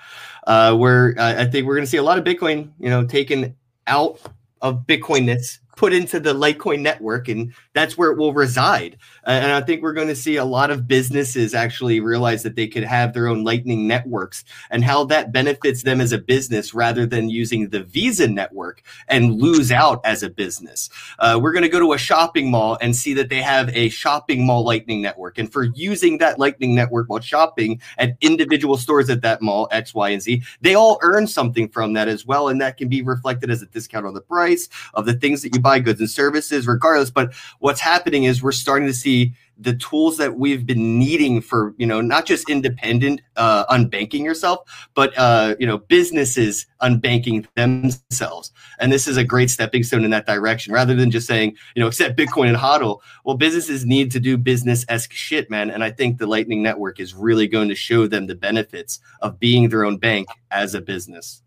Uh, 0.46 0.74
where 0.74 1.16
uh, 1.18 1.42
I 1.42 1.46
think 1.46 1.68
we're 1.68 1.76
going 1.76 1.86
to 1.86 1.90
see 1.92 1.98
a 1.98 2.04
lot 2.04 2.18
of 2.18 2.24
Bitcoin, 2.24 2.72
you 2.80 2.90
know, 2.90 3.06
taken 3.06 3.58
out 3.88 4.22
of 4.62 4.88
Bitcoinness 4.88 5.60
put 5.78 5.94
into 5.94 6.20
the 6.20 6.34
Lightning 6.34 6.58
network, 6.82 7.30
and 7.30 7.54
that's 7.74 7.98
where 7.98 8.12
it 8.12 8.18
will 8.18 8.34
reside. 8.34 8.98
Uh, 9.26 9.30
and 9.30 9.52
I 9.52 9.62
think 9.62 9.84
we're 9.84 9.94
going 9.94 10.08
to 10.08 10.16
see 10.16 10.38
a 10.38 10.44
lot 10.44 10.72
of 10.72 10.88
businesses 10.88 11.54
actually 11.54 12.00
realize 12.00 12.42
that 12.44 12.56
they 12.56 12.68
could 12.68 12.84
have 12.84 13.14
their 13.14 13.28
own 13.28 13.44
Lightning 13.44 13.88
networks 13.88 14.44
and 14.72 14.84
how 14.84 15.06
that 15.06 15.32
benefits 15.32 15.84
them 15.84 16.02
as 16.02 16.12
a 16.12 16.18
business 16.18 16.74
rather 16.74 17.06
than 17.06 17.30
using 17.30 17.70
the 17.70 17.84
Visa 17.84 18.28
network 18.28 18.82
and 19.08 19.36
lose 19.36 19.72
out 19.72 20.02
as 20.04 20.24
a 20.24 20.30
business. 20.30 20.90
Uh, 21.20 21.40
we're 21.42 21.52
going 21.52 21.64
to 21.64 21.70
go 21.70 21.80
to 21.80 21.94
a 21.94 21.98
shopping 21.98 22.50
mall 22.50 22.78
and 22.82 22.96
see 22.96 23.14
that 23.14 23.30
they 23.30 23.42
have 23.42 23.70
a 23.76 23.90
shopping 23.90 24.46
mall 24.46 24.64
Lightning 24.64 25.02
network. 25.02 25.38
And 25.38 25.52
for 25.52 25.64
using 25.64 26.18
that 26.18 26.40
Lightning 26.40 26.74
network 26.74 27.08
while 27.08 27.20
shopping 27.20 27.80
at 28.00 28.18
individual 28.22 28.78
stores 28.78 29.12
at 29.12 29.22
that 29.22 29.44
mall, 29.44 29.68
X, 29.72 29.94
Y, 29.94 30.10
and 30.10 30.22
Z, 30.22 30.42
they 30.60 30.74
all 30.74 30.98
earn 31.04 31.28
something 31.28 31.70
from 31.70 31.94
that 31.94 32.08
as 32.08 32.26
well. 32.26 32.50
And 32.50 32.60
that 32.62 32.78
can 32.78 32.90
be 32.90 33.04
reflected 33.04 33.52
as 33.52 33.62
a 33.62 33.68
discount 33.68 34.08
on 34.08 34.16
the 34.16 34.22
price 34.22 34.70
of 34.96 35.06
the 35.06 35.14
things 35.14 35.44
that 35.44 35.54
you 35.54 35.62
buy 35.62 35.67
goods 35.80 36.00
and 36.00 36.10
services, 36.10 36.68
regardless. 36.68 37.10
But 37.10 37.34
what's 37.60 37.82
happening 37.82 38.24
is 38.24 38.42
we're 38.42 38.52
starting 38.52 38.88
to 38.88 38.94
see 38.94 39.34
the 39.60 39.76
tools 39.76 40.18
that 40.18 40.38
we've 40.38 40.66
been 40.66 41.00
needing 41.00 41.42
for 41.42 41.74
you 41.78 41.86
know 41.86 42.02
not 42.02 42.26
just 42.26 42.50
independent 42.50 43.22
uh, 43.36 43.66
unbanking 43.66 44.24
yourself 44.24 44.90
but 44.94 45.14
uh, 45.18 45.56
you 45.60 45.66
know 45.66 45.78
businesses 45.78 46.66
unbanking 46.82 47.46
themselves. 47.56 48.52
And 48.80 48.92
this 48.92 49.08
is 49.08 49.18
a 49.18 49.24
great 49.24 49.50
stepping 49.50 49.82
stone 49.82 50.04
in 50.04 50.12
that 50.12 50.28
direction 50.28 50.74
rather 50.74 50.94
than 50.94 51.10
just 51.10 51.28
saying 51.28 51.56
you 51.76 51.82
know 51.82 51.88
accept 51.88 52.18
bitcoin 52.18 52.48
and 52.48 52.58
hodl. 52.58 53.00
Well 53.26 53.38
businesses 53.38 53.86
need 53.86 54.12
to 54.12 54.20
do 54.20 54.38
business-esque 54.38 55.12
shit 55.12 55.50
man. 55.50 55.72
And 55.72 55.84
i 55.84 55.92
think 55.92 56.18
the 56.18 56.28
lightning 56.28 56.62
network 56.62 57.00
is 57.00 57.14
really 57.14 57.48
going 57.48 57.70
to 57.70 57.76
show 57.76 58.08
them 58.08 58.28
the 58.28 58.36
benefits 58.36 59.00
of 59.22 59.40
being 59.40 59.70
their 59.70 59.86
own 59.86 59.98
bank 59.98 60.28
as 60.52 60.76
a 60.76 60.82
business 60.82 61.42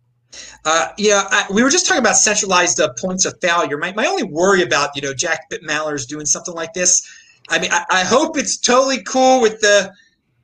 uh, 0.64 0.89
yeah, 0.99 1.26
I, 1.31 1.47
we 1.53 1.62
were 1.62 1.70
just 1.70 1.87
talking 1.87 2.01
about 2.01 2.16
centralized 2.16 2.81
uh, 2.81 2.93
points 2.99 3.24
of 3.24 3.35
failure. 3.41 3.76
My, 3.76 3.93
my 3.93 4.07
only 4.07 4.22
worry 4.22 4.62
about 4.62 4.91
you 4.95 5.03
know 5.03 5.14
Jack 5.14 5.51
Mallers 5.51 6.07
doing 6.07 6.26
something 6.26 6.55
like 6.55 6.72
this, 6.72 7.03
I 7.49 7.59
mean, 7.59 7.72
I, 7.72 7.85
I 7.91 8.05
hope 8.05 8.39
it's 8.39 8.57
totally 8.57 9.03
cool 9.03 9.41
with 9.41 9.61
the 9.61 9.93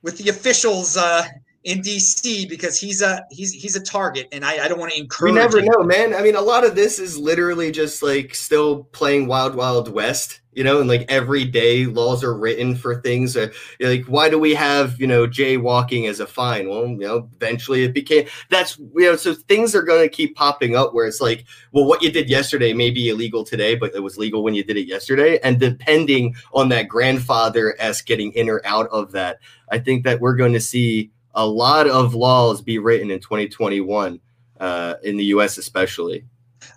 with 0.01 0.17
the 0.17 0.29
officials 0.29 0.97
uh, 0.97 1.25
in 1.63 1.79
DC 1.81 2.47
because 2.47 2.79
he's 2.79 3.01
a 3.01 3.25
he's 3.31 3.51
he's 3.51 3.75
a 3.75 3.83
target, 3.83 4.27
and 4.31 4.45
I, 4.45 4.65
I 4.65 4.67
don't 4.67 4.79
want 4.79 4.91
to 4.93 4.99
encourage. 4.99 5.33
We 5.33 5.39
never 5.39 5.59
him. 5.59 5.65
know, 5.65 5.83
man. 5.83 6.13
I 6.13 6.21
mean, 6.21 6.35
a 6.35 6.41
lot 6.41 6.65
of 6.65 6.75
this 6.75 6.99
is 6.99 7.17
literally 7.17 7.71
just 7.71 8.01
like 8.01 8.35
still 8.35 8.85
playing 8.85 9.27
Wild 9.27 9.55
Wild 9.55 9.91
West 9.91 10.41
you 10.57 10.63
know, 10.63 10.79
and 10.79 10.89
like 10.89 11.05
every 11.07 11.45
day 11.45 11.85
laws 11.85 12.23
are 12.23 12.35
written 12.35 12.75
for 12.75 12.99
things. 12.99 13.37
Uh, 13.37 13.49
like, 13.79 14.05
why 14.05 14.27
do 14.27 14.39
we 14.39 14.55
have, 14.55 14.99
you 14.99 15.05
know, 15.05 15.27
jaywalking 15.27 16.09
as 16.09 16.19
a 16.19 16.25
fine? 16.25 16.67
Well, 16.67 16.87
you 16.87 16.97
know, 16.97 17.29
eventually 17.35 17.83
it 17.83 17.93
became 17.93 18.25
that's, 18.49 18.75
you 18.79 19.01
know, 19.01 19.15
so 19.15 19.35
things 19.35 19.75
are 19.75 19.83
going 19.83 20.01
to 20.01 20.09
keep 20.09 20.35
popping 20.35 20.75
up 20.75 20.95
where 20.95 21.05
it's 21.05 21.21
like, 21.21 21.45
well, 21.73 21.85
what 21.85 22.01
you 22.01 22.11
did 22.11 22.27
yesterday 22.27 22.73
may 22.73 22.89
be 22.89 23.09
illegal 23.09 23.43
today, 23.43 23.75
but 23.75 23.93
it 23.93 23.99
was 23.99 24.17
legal 24.17 24.41
when 24.41 24.55
you 24.55 24.63
did 24.63 24.77
it 24.77 24.87
yesterday. 24.87 25.39
And 25.43 25.59
depending 25.59 26.35
on 26.53 26.69
that 26.69 26.87
grandfather 26.87 27.75
s 27.77 28.01
getting 28.01 28.31
in 28.31 28.49
or 28.49 28.59
out 28.65 28.87
of 28.87 29.11
that, 29.11 29.37
I 29.71 29.77
think 29.77 30.05
that 30.05 30.21
we're 30.21 30.35
going 30.35 30.53
to 30.53 30.59
see 30.59 31.11
a 31.37 31.45
lot 31.45 31.87
of 31.87 32.15
laws 32.15 32.61
be 32.61 32.79
written 32.79 33.11
in 33.11 33.19
2021 33.19 34.19
uh, 34.59 34.95
in 35.03 35.15
the 35.15 35.25
US, 35.25 35.57
especially. 35.57 36.25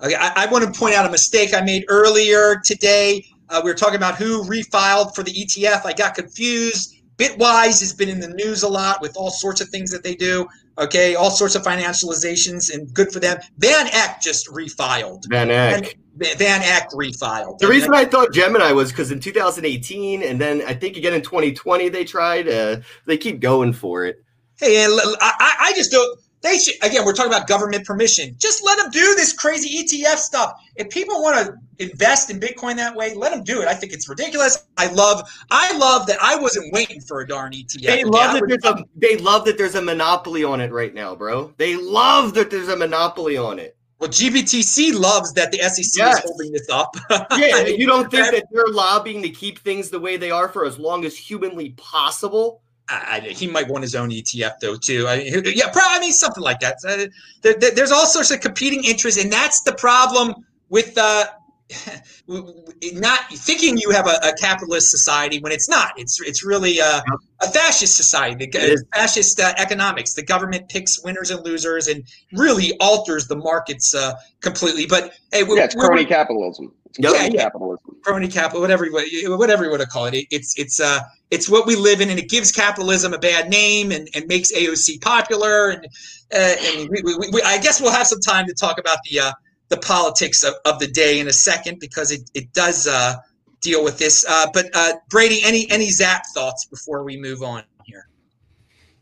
Okay, 0.04 0.14
I, 0.14 0.44
I 0.44 0.46
want 0.46 0.72
to 0.72 0.78
point 0.78 0.94
out 0.94 1.06
a 1.06 1.10
mistake 1.10 1.54
I 1.54 1.62
made 1.62 1.84
earlier 1.88 2.60
today. 2.64 3.24
Uh, 3.48 3.60
we 3.64 3.70
were 3.70 3.76
talking 3.76 3.96
about 3.96 4.16
who 4.16 4.44
refiled 4.44 5.14
for 5.14 5.22
the 5.22 5.32
ETF. 5.32 5.84
I 5.84 5.94
got 5.94 6.14
confused. 6.14 6.94
Bitwise 7.16 7.80
has 7.80 7.92
been 7.92 8.08
in 8.08 8.20
the 8.20 8.28
news 8.28 8.62
a 8.62 8.68
lot 8.68 9.00
with 9.02 9.16
all 9.16 9.30
sorts 9.30 9.60
of 9.60 9.68
things 9.70 9.90
that 9.90 10.02
they 10.02 10.14
do. 10.14 10.46
Okay, 10.78 11.14
all 11.14 11.30
sorts 11.30 11.54
of 11.54 11.62
financializations 11.62 12.72
and 12.72 12.92
good 12.94 13.12
for 13.12 13.20
them. 13.20 13.38
Van 13.58 13.88
Eck 13.92 14.22
just 14.22 14.46
refiled. 14.48 15.22
Van 15.28 15.50
Eck. 15.50 15.98
Van, 16.16 16.36
Van 16.38 16.62
Eck 16.62 16.90
refiled. 16.90 17.58
The 17.58 17.66
reason 17.66 17.94
I 17.94 18.04
thought 18.04 18.32
Gemini 18.32 18.72
was 18.72 18.90
because 18.90 19.10
in 19.10 19.20
2018 19.20 20.22
and 20.22 20.40
then 20.40 20.62
I 20.66 20.72
think 20.72 20.96
again 20.96 21.12
in 21.12 21.22
2020 21.22 21.88
they 21.88 22.04
tried. 22.04 22.48
Uh, 22.48 22.76
they 23.06 23.18
keep 23.18 23.40
going 23.40 23.72
for 23.72 24.06
it. 24.06 24.22
Hey, 24.60 24.84
and 24.84 24.92
I, 25.20 25.54
I 25.58 25.72
just 25.74 25.90
don't. 25.90 26.20
They 26.42 26.58
should 26.58 26.74
again. 26.82 27.04
We're 27.04 27.14
talking 27.14 27.32
about 27.32 27.48
government 27.48 27.86
permission. 27.86 28.34
Just 28.38 28.64
let 28.64 28.78
them 28.78 28.90
do 28.90 29.14
this 29.16 29.32
crazy 29.32 29.82
ETF 29.82 30.16
stuff. 30.16 30.52
If 30.76 30.90
people 30.90 31.22
want 31.22 31.46
to 31.46 31.54
invest 31.84 32.30
in 32.30 32.38
Bitcoin 32.38 32.76
that 32.76 32.94
way, 32.94 33.14
let 33.14 33.32
them 33.32 33.42
do 33.42 33.62
it. 33.62 33.68
I 33.68 33.74
think 33.74 33.92
it's 33.92 34.08
ridiculous. 34.08 34.66
I 34.76 34.92
love. 34.92 35.28
I 35.50 35.76
love 35.76 36.06
that 36.06 36.18
I 36.22 36.36
wasn't 36.36 36.72
waiting 36.72 37.00
for 37.00 37.20
a 37.20 37.26
darn 37.26 37.52
ETF. 37.52 37.82
They 37.82 38.04
love 38.04 38.34
that 38.34 38.44
there's 38.46 38.64
a. 38.64 38.84
They 38.96 39.16
love 39.16 39.44
that 39.46 39.56
there's 39.56 39.74
a 39.74 39.82
monopoly 39.82 40.44
on 40.44 40.60
it 40.60 40.72
right 40.72 40.94
now, 40.94 41.14
bro. 41.14 41.52
They 41.56 41.76
love 41.76 42.34
that 42.34 42.50
there's 42.50 42.68
a 42.68 42.76
monopoly 42.76 43.36
on 43.38 43.58
it. 43.58 43.76
Well, 43.98 44.08
GBTC 44.08 44.98
loves 44.98 45.34
that 45.34 45.52
the 45.52 45.58
SEC 45.58 45.98
yes. 45.98 46.18
is 46.18 46.20
holding 46.24 46.52
this 46.52 46.68
up. 46.70 46.96
yeah, 47.36 47.66
you 47.66 47.86
don't 47.86 48.10
think 48.10 48.30
that 48.32 48.46
they're 48.50 48.68
lobbying 48.68 49.20
to 49.22 49.28
keep 49.28 49.58
things 49.58 49.90
the 49.90 50.00
way 50.00 50.16
they 50.16 50.30
are 50.30 50.48
for 50.48 50.64
as 50.64 50.78
long 50.78 51.04
as 51.04 51.16
humanly 51.16 51.70
possible? 51.76 52.62
I, 52.90 53.20
he 53.20 53.46
might 53.46 53.68
want 53.68 53.82
his 53.82 53.94
own 53.94 54.10
ETF 54.10 54.54
though 54.60 54.76
too. 54.76 55.06
I, 55.06 55.14
yeah, 55.54 55.70
probably. 55.70 55.96
I 55.96 56.00
mean, 56.00 56.12
something 56.12 56.42
like 56.42 56.60
that. 56.60 56.76
Uh, 56.86 57.06
there, 57.42 57.54
there, 57.54 57.70
there's 57.70 57.92
all 57.92 58.06
sorts 58.06 58.30
of 58.30 58.40
competing 58.40 58.84
interests, 58.84 59.22
and 59.22 59.32
that's 59.32 59.62
the 59.62 59.72
problem 59.72 60.34
with 60.68 60.96
uh, 60.98 61.26
not 62.26 63.20
thinking 63.30 63.76
you 63.78 63.90
have 63.90 64.06
a, 64.06 64.18
a, 64.24 64.32
capitalist 64.34 64.90
society 64.90 65.38
when 65.40 65.52
it's 65.52 65.68
not. 65.68 65.92
It's 65.96 66.20
it's 66.20 66.44
really 66.44 66.78
a, 66.78 67.02
a 67.40 67.50
fascist 67.50 67.96
society. 67.96 68.46
The, 68.46 68.84
fascist 68.92 69.38
uh, 69.38 69.54
economics. 69.56 70.14
The 70.14 70.24
government 70.24 70.68
picks 70.68 71.02
winners 71.04 71.30
and 71.30 71.44
losers 71.44 71.86
and 71.86 72.04
really 72.32 72.76
alters 72.80 73.28
the 73.28 73.36
markets 73.36 73.94
uh, 73.94 74.14
completely. 74.40 74.86
But 74.86 75.12
hey, 75.32 75.44
yeah, 75.48 75.64
it's 75.64 75.74
crony 75.74 76.04
capitalism. 76.04 76.72
It's 76.90 76.98
yeah, 76.98 77.26
yeah, 77.26 77.44
capitalism. 77.44 77.96
Crony 78.02 78.28
capital, 78.28 78.60
whatever 78.60 78.84
you 78.84 79.36
whatever 79.36 79.64
you 79.64 79.70
want 79.70 79.82
to 79.82 79.88
call 79.88 80.06
it. 80.06 80.26
It's 80.30 80.58
it's 80.58 80.80
uh 80.80 81.00
it's 81.30 81.48
what 81.48 81.66
we 81.66 81.76
live 81.76 82.00
in, 82.00 82.10
and 82.10 82.18
it 82.18 82.28
gives 82.28 82.50
capitalism 82.50 83.14
a 83.14 83.18
bad 83.18 83.48
name 83.48 83.92
and, 83.92 84.08
and 84.14 84.26
makes 84.26 84.52
AOC 84.52 85.00
popular. 85.00 85.70
And 85.70 85.86
uh, 86.34 86.54
and 86.60 86.88
we, 86.88 87.02
we, 87.02 87.30
we, 87.32 87.42
I 87.42 87.58
guess 87.58 87.80
we'll 87.80 87.92
have 87.92 88.06
some 88.06 88.20
time 88.20 88.46
to 88.46 88.54
talk 88.54 88.78
about 88.78 88.98
the 89.08 89.20
uh, 89.20 89.32
the 89.68 89.76
politics 89.76 90.42
of, 90.42 90.54
of 90.64 90.80
the 90.80 90.88
day 90.88 91.20
in 91.20 91.28
a 91.28 91.32
second 91.32 91.78
because 91.78 92.10
it 92.10 92.28
it 92.34 92.52
does 92.52 92.88
uh, 92.88 93.14
deal 93.60 93.84
with 93.84 93.98
this. 93.98 94.26
Uh, 94.28 94.46
but 94.52 94.66
uh, 94.74 94.94
Brady, 95.08 95.40
any 95.44 95.70
any 95.70 95.90
Zap 95.90 96.22
thoughts 96.34 96.66
before 96.66 97.04
we 97.04 97.16
move 97.16 97.42
on 97.42 97.62
here? 97.84 98.08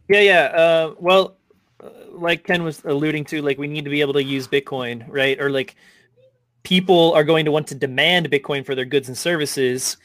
Yeah, 0.08 0.20
yeah. 0.20 0.42
Uh, 0.44 0.94
well, 0.98 1.36
uh, 1.82 1.88
like 2.12 2.44
Ken 2.44 2.62
was 2.62 2.82
alluding 2.84 3.24
to, 3.26 3.40
like 3.40 3.56
we 3.56 3.66
need 3.66 3.84
to 3.84 3.90
be 3.90 4.02
able 4.02 4.14
to 4.14 4.22
use 4.22 4.46
Bitcoin, 4.46 5.06
right? 5.08 5.40
Or 5.40 5.50
like 5.50 5.74
people 6.68 7.14
are 7.14 7.24
going 7.24 7.46
to 7.46 7.50
want 7.50 7.66
to 7.66 7.74
demand 7.74 8.30
Bitcoin 8.30 8.64
for 8.64 8.74
their 8.74 8.84
goods 8.84 9.08
and 9.08 9.16
services, 9.16 9.96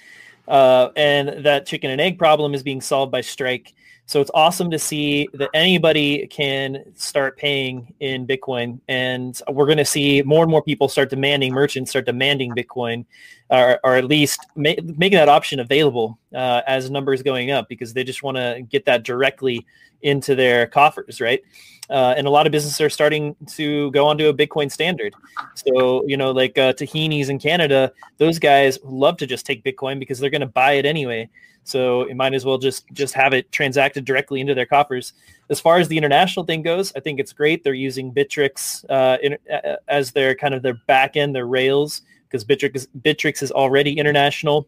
uh, 0.47 0.87
and 0.95 1.43
that 1.43 1.65
chicken 1.65 1.91
and 1.91 1.99
egg 1.99 2.17
problem 2.17 2.53
is 2.53 2.63
being 2.63 2.79
solved 2.79 3.11
by 3.11 3.19
Strike. 3.19 3.73
So 4.05 4.21
it's 4.21 4.31
awesome 4.33 4.71
to 4.71 4.79
see 4.79 5.27
that 5.33 5.49
anybody 5.53 6.25
can 6.27 6.85
start 6.95 7.37
paying 7.37 7.93
in 7.99 8.25
Bitcoin, 8.25 8.79
and 8.87 9.37
we're 9.49 9.65
going 9.65 9.77
to 9.77 9.83
see 9.83 10.21
more 10.21 10.43
and 10.43 10.49
more 10.51 10.63
people 10.63 10.87
start 10.87 11.09
demanding 11.09 11.51
merchants 11.51 11.91
start 11.91 12.05
demanding 12.05 12.53
Bitcoin, 12.55 13.03
or, 13.49 13.77
or 13.83 13.95
at 13.95 14.05
least 14.05 14.39
ma- 14.55 14.71
making 14.83 15.17
that 15.17 15.27
option 15.27 15.59
available 15.59 16.17
uh, 16.33 16.61
as 16.65 16.89
numbers 16.89 17.21
going 17.21 17.51
up 17.51 17.67
because 17.67 17.93
they 17.93 18.05
just 18.05 18.23
want 18.23 18.37
to 18.37 18.65
get 18.69 18.85
that 18.85 19.03
directly 19.03 19.65
into 20.01 20.33
their 20.33 20.65
coffers, 20.67 21.19
right? 21.19 21.41
Uh, 21.89 22.13
and 22.17 22.27
a 22.27 22.29
lot 22.29 22.45
of 22.45 22.51
businesses 22.51 22.79
are 22.79 22.89
starting 22.89 23.35
to 23.45 23.91
go 23.91 24.07
onto 24.07 24.27
a 24.27 24.33
Bitcoin 24.33 24.71
standard. 24.71 25.13
So, 25.55 26.03
you 26.07 26.15
know, 26.15 26.31
like 26.31 26.57
uh, 26.57 26.73
Tahini's 26.73 27.29
in 27.29 27.39
Canada, 27.39 27.91
those 28.17 28.39
guys 28.39 28.79
love 28.83 29.17
to 29.17 29.27
just 29.27 29.45
take 29.45 29.63
Bitcoin 29.63 29.99
because 29.99 30.19
they're 30.19 30.29
going 30.29 30.41
to 30.41 30.47
buy 30.47 30.73
it 30.73 30.85
anyway. 30.85 31.29
So 31.65 32.07
you 32.07 32.15
might 32.15 32.33
as 32.33 32.45
well 32.45 32.57
just 32.57 32.85
just 32.93 33.13
have 33.13 33.33
it 33.33 33.51
transacted 33.51 34.05
directly 34.05 34.41
into 34.41 34.53
their 34.53 34.65
coffers. 34.65 35.13
As 35.49 35.59
far 35.59 35.77
as 35.77 35.87
the 35.87 35.97
international 35.97 36.45
thing 36.45 36.61
goes, 36.61 36.91
I 36.95 36.99
think 36.99 37.19
it's 37.19 37.33
great. 37.33 37.63
They're 37.63 37.73
using 37.73 38.13
Bittrex 38.13 38.85
uh, 38.89 39.17
in, 39.21 39.37
uh, 39.51 39.77
as 39.87 40.11
their 40.11 40.35
kind 40.35 40.53
of 40.53 40.61
their 40.61 40.75
back 40.87 41.15
end, 41.15 41.35
their 41.35 41.47
rails, 41.47 42.01
because 42.27 42.43
Bitrix, 42.43 42.87
Bittrex 43.01 43.41
is 43.41 43.51
already 43.51 43.97
international. 43.97 44.67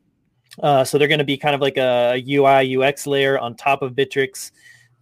Uh, 0.62 0.86
so 0.86 0.98
they're 0.98 1.10
going 1.10 1.20
to 1.20 1.26
be 1.26 1.38
kind 1.38 1.56
of 1.56 1.62
like 1.62 1.78
a 1.78 2.24
UI 2.30 2.78
UX 2.78 3.06
layer 3.06 3.38
on 3.40 3.56
top 3.56 3.82
of 3.82 3.94
Bittrex. 3.94 4.52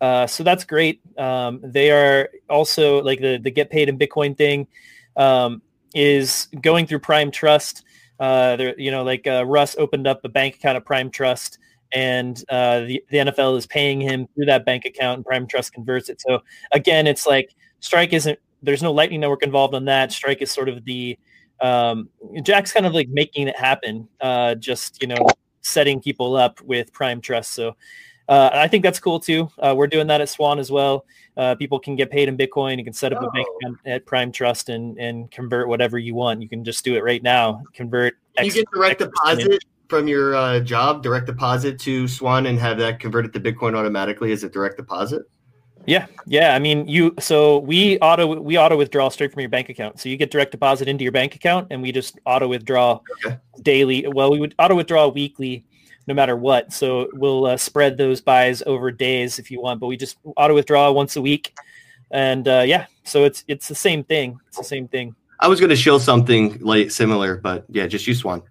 Uh, 0.04 0.28
so 0.28 0.44
that's 0.44 0.66
great. 0.66 1.00
Um, 1.18 1.62
they 1.64 1.90
are 1.90 2.30
also 2.50 3.02
like 3.02 3.22
the 3.22 3.38
the 3.38 3.50
get 3.50 3.70
paid 3.70 3.88
in 3.88 3.98
Bitcoin 3.98 4.38
thing 4.38 4.68
um, 5.16 5.62
is 5.96 6.50
going 6.62 6.88
through 6.88 7.00
Prime 7.00 7.32
Trust. 7.32 7.86
Uh, 8.20 8.74
you 8.78 8.92
know, 8.92 9.04
like 9.04 9.26
uh, 9.28 9.46
Russ 9.46 9.78
opened 9.78 10.06
up 10.06 10.20
a 10.26 10.30
bank 10.30 10.56
account 10.56 10.76
at 10.76 10.84
Prime 10.84 11.10
Trust, 11.10 11.58
and 11.94 12.44
uh, 12.50 12.82
the 12.82 13.02
the 13.12 13.18
NFL 13.20 13.58
is 13.58 13.66
paying 13.66 14.02
him 14.02 14.28
through 14.36 14.48
that 14.48 14.66
bank 14.66 14.84
account, 14.84 15.20
and 15.20 15.26
Prime 15.26 15.48
Trust 15.48 15.72
converts 15.72 16.10
it. 16.10 16.20
So 16.20 16.44
again, 16.74 17.08
it's 17.08 17.26
like 17.26 17.56
Strike 17.80 18.12
isn't. 18.12 18.38
There's 18.62 18.84
no 18.84 18.92
Lightning 18.92 19.22
Network 19.22 19.44
involved 19.44 19.74
on 19.74 19.86
that. 19.86 20.12
Strike 20.12 20.42
is 20.42 20.52
sort 20.52 20.68
of 20.68 20.84
the 20.84 21.18
um, 21.62 22.10
Jack's 22.42 22.74
kind 22.74 22.86
of 22.86 22.94
like 22.94 23.08
making 23.08 23.48
it 23.48 23.58
happen. 23.58 24.10
Uh, 24.20 24.56
just 24.56 25.02
you 25.02 25.08
know, 25.08 25.26
setting 25.62 26.02
people 26.02 26.36
up 26.36 26.60
with 26.60 26.92
Prime 26.92 27.22
Trust. 27.22 27.52
So 27.52 27.78
uh, 28.28 28.50
I 28.54 28.68
think 28.68 28.84
that's 28.84 29.00
cool 29.00 29.20
too. 29.20 29.50
Uh, 29.60 29.74
we're 29.76 29.88
doing 29.88 30.08
that 30.08 30.22
at 30.22 30.30
Swan 30.30 30.60
as 30.60 30.72
well. 30.72 31.06
Uh, 31.36 31.56
people 31.56 31.80
can 31.80 31.96
get 31.96 32.12
paid 32.12 32.28
in 32.28 32.38
Bitcoin. 32.38 32.78
You 32.78 32.84
can 32.84 32.94
set 32.94 33.12
up 33.12 33.20
oh. 33.22 33.28
a 33.28 33.32
bank 33.32 33.48
account 33.60 33.78
at 33.86 34.06
Prime 34.06 34.32
Trust 34.32 34.70
and 34.70 34.98
and 34.98 35.30
convert 35.32 35.68
whatever 35.68 35.98
you 35.98 36.16
want. 36.16 36.42
You 36.42 36.50
can 36.50 36.64
just 36.64 36.86
do 36.86 36.96
it 36.96 37.04
right 37.04 37.22
now. 37.22 37.64
Convert. 37.74 38.16
You 38.40 38.52
get 38.52 38.66
direct 38.74 39.00
deposit 39.00 39.64
from 39.90 40.08
your 40.08 40.36
uh, 40.36 40.60
job, 40.60 41.04
direct 41.04 41.28
deposit 41.28 41.80
to 41.82 42.08
Swan, 42.08 42.46
and 42.48 42.58
have 42.60 42.78
that 42.80 43.00
converted 43.00 43.34
to 43.34 43.40
Bitcoin 43.40 43.76
automatically 43.76 44.32
as 44.32 44.44
a 44.44 44.50
direct 44.50 44.78
deposit? 44.78 45.24
Yeah, 45.86 46.08
yeah. 46.26 46.56
I 46.56 46.60
mean, 46.60 46.88
you. 46.88 47.14
So 47.20 47.60
we 47.60 48.00
auto 48.00 48.40
we 48.40 48.58
auto 48.58 48.78
withdraw 48.78 49.10
straight 49.10 49.34
from 49.34 49.42
your 49.42 49.50
bank 49.50 49.70
account. 49.70 50.00
So 50.00 50.08
you 50.08 50.18
get 50.18 50.32
direct 50.32 50.52
deposit 50.52 50.88
into 50.88 51.04
your 51.04 51.12
bank 51.12 51.36
account, 51.36 51.68
and 51.72 51.82
we 51.82 51.92
just 51.92 52.20
auto 52.26 52.48
withdraw 52.48 53.02
okay. 53.26 53.38
daily. 53.62 54.08
Well, 54.08 54.32
we 54.32 54.40
would 54.40 54.56
auto 54.58 54.76
withdraw 54.76 55.10
weekly 55.10 55.66
no 56.08 56.14
matter 56.14 56.36
what. 56.36 56.74
So 56.74 57.10
we'll 57.14 57.46
uh, 57.46 57.58
spread 57.58 57.98
those 57.98 58.22
buys 58.22 58.62
over 58.66 58.92
days 58.92 59.40
if 59.40 59.50
you 59.52 59.62
want, 59.62 59.80
but 59.80 59.88
we 59.88 59.98
just 59.98 60.18
auto 60.38 60.54
withdraw 60.54 60.92
once 60.92 61.16
a 61.16 61.22
week. 61.22 61.56
And 62.12 62.48
uh, 62.48 62.64
yeah, 62.66 62.86
so 63.04 63.24
it's 63.24 63.44
it's 63.48 63.68
the 63.68 63.76
same 63.76 64.04
thing. 64.04 64.40
It's 64.48 64.58
the 64.58 64.64
same 64.64 64.88
thing. 64.88 65.16
I 65.40 65.48
was 65.48 65.60
going 65.60 65.72
to 65.72 65.76
show 65.76 65.98
something 65.98 66.60
like 66.60 66.92
similar, 66.92 67.38
but 67.38 67.66
yeah, 67.70 67.88
just 67.88 68.08
use 68.08 68.24
one. 68.24 68.42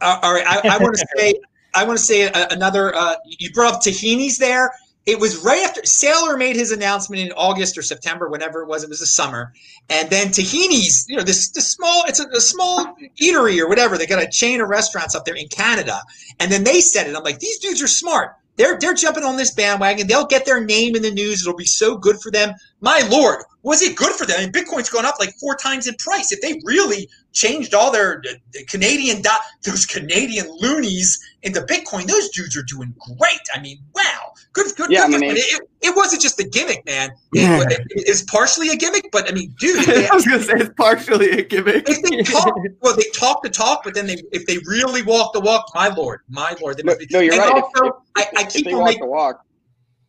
Uh, 0.00 0.18
all 0.22 0.34
right, 0.34 0.46
I, 0.46 0.76
I 0.76 0.78
want 0.78 0.96
to 0.96 1.06
say 1.16 1.34
I 1.74 1.84
want 1.84 1.98
to 1.98 2.04
say 2.04 2.30
another. 2.50 2.94
Uh, 2.94 3.14
you 3.24 3.50
brought 3.52 3.74
up 3.74 3.80
Tahini's 3.80 4.38
there 4.38 4.72
it 5.04 5.18
was 5.18 5.38
right 5.38 5.62
after 5.64 5.80
Saylor 5.82 6.38
made 6.38 6.54
his 6.54 6.70
announcement 6.70 7.22
in 7.22 7.32
August 7.32 7.76
or 7.76 7.82
September, 7.82 8.28
whenever 8.28 8.62
it 8.62 8.68
was. 8.68 8.84
It 8.84 8.88
was 8.88 9.00
the 9.00 9.06
summer, 9.06 9.52
and 9.90 10.08
then 10.10 10.28
Tahini's, 10.28 11.06
you 11.08 11.16
know, 11.16 11.22
this 11.22 11.46
small, 11.46 12.04
it's 12.06 12.20
a, 12.20 12.28
a, 12.28 12.40
small 12.40 12.94
eatery 13.20 13.58
or 13.58 13.68
whatever. 13.68 13.98
They 13.98 14.06
got 14.06 14.22
a 14.22 14.28
chain 14.30 14.60
of 14.60 14.68
restaurants 14.68 15.14
up 15.14 15.24
there 15.24 15.34
in 15.34 15.48
Canada, 15.48 16.00
and 16.38 16.52
then 16.52 16.62
they 16.64 16.80
said 16.80 17.08
it. 17.08 17.16
I'm 17.16 17.24
like, 17.24 17.40
these 17.40 17.58
dudes 17.58 17.82
are 17.82 17.88
smart. 17.88 18.36
They're 18.56 18.78
they're 18.78 18.94
jumping 18.94 19.24
on 19.24 19.36
this 19.36 19.52
bandwagon. 19.52 20.06
They'll 20.06 20.26
get 20.26 20.44
their 20.44 20.62
name 20.62 20.94
in 20.94 21.02
the 21.02 21.10
news. 21.10 21.42
It'll 21.42 21.56
be 21.56 21.64
so 21.64 21.96
good 21.96 22.20
for 22.20 22.30
them. 22.30 22.54
My 22.80 23.02
lord, 23.10 23.44
was 23.62 23.80
it 23.80 23.96
good 23.96 24.12
for 24.12 24.26
them? 24.26 24.36
I 24.38 24.42
mean, 24.42 24.52
Bitcoin's 24.52 24.90
gone 24.90 25.06
up 25.06 25.14
like 25.18 25.34
four 25.40 25.56
times 25.56 25.86
in 25.86 25.94
price. 25.94 26.32
If 26.32 26.42
they 26.42 26.60
really 26.64 27.08
changed 27.32 27.74
all 27.74 27.90
their 27.90 28.22
Canadian 28.68 29.22
dot, 29.22 29.40
those 29.64 29.86
Canadian 29.86 30.46
loonies 30.60 31.18
into 31.42 31.62
Bitcoin, 31.62 32.06
those 32.06 32.28
dudes 32.30 32.56
are 32.56 32.62
doing 32.64 32.94
great. 33.18 33.40
I 33.54 33.60
mean, 33.60 33.78
wow, 33.94 34.31
good, 34.52 34.66
good. 34.76 34.90
Yeah, 34.90 35.06
good 35.06 35.16
I 35.16 35.18
mean, 35.18 35.36
it, 35.36 35.68
it, 35.80 35.96
wasn't 35.96 36.22
just 36.22 36.40
a 36.40 36.44
gimmick, 36.44 36.84
man. 36.86 37.10
It, 37.32 37.72
it, 37.72 37.86
it's 37.94 38.22
partially 38.22 38.70
a 38.70 38.76
gimmick, 38.76 39.10
but 39.12 39.28
I 39.28 39.34
mean, 39.34 39.54
dude, 39.58 39.84
they, 39.86 40.08
I 40.08 40.14
was 40.14 40.26
gonna 40.26 40.42
say 40.42 40.54
it's 40.56 40.74
partially 40.76 41.30
a 41.30 41.42
gimmick. 41.42 41.88
If 41.88 42.02
they 42.02 42.22
talk, 42.22 42.54
well, 42.80 42.96
they 42.96 43.10
talk 43.14 43.42
the 43.42 43.50
talk, 43.50 43.82
but 43.84 43.94
then 43.94 44.06
they, 44.06 44.16
if 44.32 44.46
they 44.46 44.58
really 44.66 45.02
walk 45.02 45.32
the 45.32 45.40
walk, 45.40 45.66
my 45.74 45.88
lord, 45.88 46.20
my 46.28 46.56
lord, 46.60 46.80
no, 46.84 46.94
no, 47.10 47.20
you're 47.20 47.34
and 47.34 47.42
right. 47.42 47.62
Also, 47.62 47.84
if, 47.86 47.94
I, 48.16 48.26
I 48.36 48.44
keep 48.44 48.66
if 48.66 48.72
they 48.72 48.74
walk 48.74 48.96
the 48.98 49.06
walk 49.06 49.44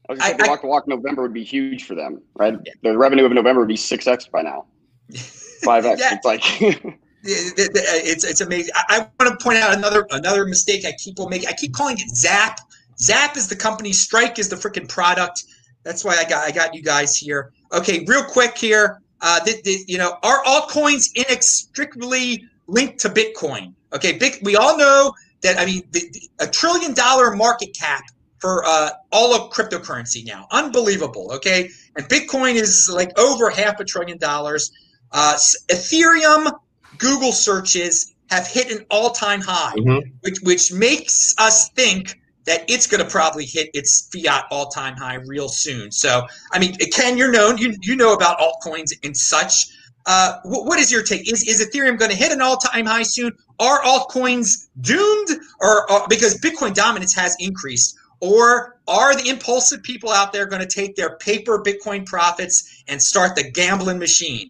I 0.09 0.13
was 0.13 0.19
going 0.19 0.31
to 0.31 0.37
say, 0.37 0.45
the 0.45 0.49
walk 0.49 0.61
to 0.61 0.67
walk 0.67 0.87
November 0.87 1.21
would 1.21 1.33
be 1.33 1.43
huge 1.43 1.85
for 1.85 1.95
them, 1.95 2.21
right? 2.35 2.55
Yeah. 2.65 2.73
The 2.83 2.97
revenue 2.97 3.25
of 3.25 3.31
November 3.31 3.61
would 3.61 3.69
be 3.69 3.77
six 3.77 4.05
x 4.05 4.27
by 4.27 4.41
now, 4.41 4.65
five 5.63 5.85
x. 5.85 6.01
It's 6.03 6.25
like 6.25 6.41
uh, 6.61 6.97
it's 7.25 8.25
it's 8.25 8.41
amazing. 8.41 8.73
I, 8.75 8.97
I, 8.97 9.23
want 9.23 9.39
to 9.39 9.43
point 9.43 9.59
out 9.59 9.73
another 9.73 10.05
another 10.11 10.45
mistake 10.45 10.85
I 10.85 10.91
keep 10.97 11.19
on 11.19 11.29
making. 11.29 11.47
I 11.47 11.53
keep 11.53 11.73
calling 11.73 11.97
it 11.97 12.09
Zap. 12.15 12.59
Zap 12.99 13.37
is 13.37 13.47
the 13.47 13.55
company. 13.55 13.93
Strike 13.93 14.39
is 14.39 14.49
the 14.49 14.55
freaking 14.55 14.87
product. 14.87 15.43
That's 15.83 16.03
why 16.03 16.15
I 16.15 16.23
got 16.23 16.47
I 16.47 16.51
got 16.51 16.73
you 16.73 16.81
guys 16.81 17.15
here. 17.17 17.51
Okay, 17.71 18.05
real 18.07 18.23
quick 18.23 18.57
here. 18.57 19.01
Uh, 19.21 19.39
the, 19.45 19.61
the, 19.63 19.85
you 19.87 19.97
know, 19.97 20.17
are 20.21 20.43
altcoins 20.43 21.05
inextricably 21.15 22.43
linked 22.67 22.99
to 22.99 23.09
Bitcoin? 23.09 23.73
Okay, 23.93 24.17
big. 24.17 24.39
We 24.43 24.57
all 24.57 24.77
know 24.77 25.13
that. 25.41 25.57
I 25.57 25.65
mean, 25.65 25.83
the, 25.91 26.11
a 26.39 26.47
trillion 26.47 26.93
dollar 26.93 27.35
market 27.35 27.75
cap 27.77 28.03
for 28.43 28.61
uh, 28.65 28.89
all 29.13 29.33
of 29.33 29.53
cryptocurrency 29.53 30.25
now. 30.25 30.45
Unbelievable. 30.51 31.31
Okay. 31.31 31.69
And 31.95 32.05
Bitcoin 32.09 32.55
is 32.55 32.91
like 32.93 33.17
over 33.17 33.49
half 33.49 33.79
a 33.79 33.85
trillion 33.85 34.17
dollars. 34.17 34.69
Uh, 35.13 35.35
Ethereum 35.69 36.51
Google 36.97 37.31
searches 37.31 38.13
have 38.29 38.45
hit 38.45 38.69
an 38.69 38.85
all 38.91 39.11
time 39.11 39.39
high, 39.39 39.75
mm-hmm. 39.75 40.09
which, 40.21 40.39
which 40.41 40.73
makes 40.73 41.33
us 41.37 41.69
think 41.69 42.19
that 42.45 42.63
it's 42.69 42.87
going 42.87 43.03
to 43.03 43.09
probably 43.09 43.45
hit 43.45 43.69
its 43.73 44.09
fiat 44.11 44.45
all 44.51 44.67
time 44.67 44.95
high 44.95 45.15
real 45.27 45.49
soon. 45.49 45.91
So, 45.91 46.25
I 46.51 46.59
mean, 46.59 46.75
Ken, 46.91 47.17
you're 47.17 47.31
known, 47.31 47.57
you, 47.57 47.75
you 47.81 47.95
know 47.95 48.13
about 48.13 48.39
altcoins 48.39 48.91
and 49.03 49.15
such. 49.15 49.67
Uh, 50.05 50.39
what, 50.43 50.79
is 50.79 50.91
your 50.91 51.01
take? 51.01 51.31
Is, 51.31 51.47
is 51.47 51.65
Ethereum 51.65 51.97
going 51.97 52.11
to 52.11 52.17
hit 52.17 52.31
an 52.31 52.41
all 52.41 52.57
time 52.57 52.85
high 52.85 53.03
soon? 53.03 53.31
Are 53.59 53.81
altcoins 53.83 54.67
doomed? 54.81 55.29
Or, 55.61 55.89
or 55.89 56.07
because 56.09 56.39
Bitcoin 56.41 56.73
dominance 56.73 57.15
has 57.15 57.37
increased, 57.39 57.95
or 58.19 58.79
are 58.87 59.15
the 59.15 59.29
impulsive 59.29 59.81
people 59.83 60.09
out 60.09 60.33
there 60.33 60.45
going 60.45 60.61
to 60.61 60.67
take 60.67 60.95
their 60.95 61.17
paper 61.17 61.63
Bitcoin 61.63 62.05
profits 62.05 62.83
and 62.87 63.01
start 63.01 63.35
the 63.35 63.49
gambling 63.51 63.99
machine? 63.99 64.49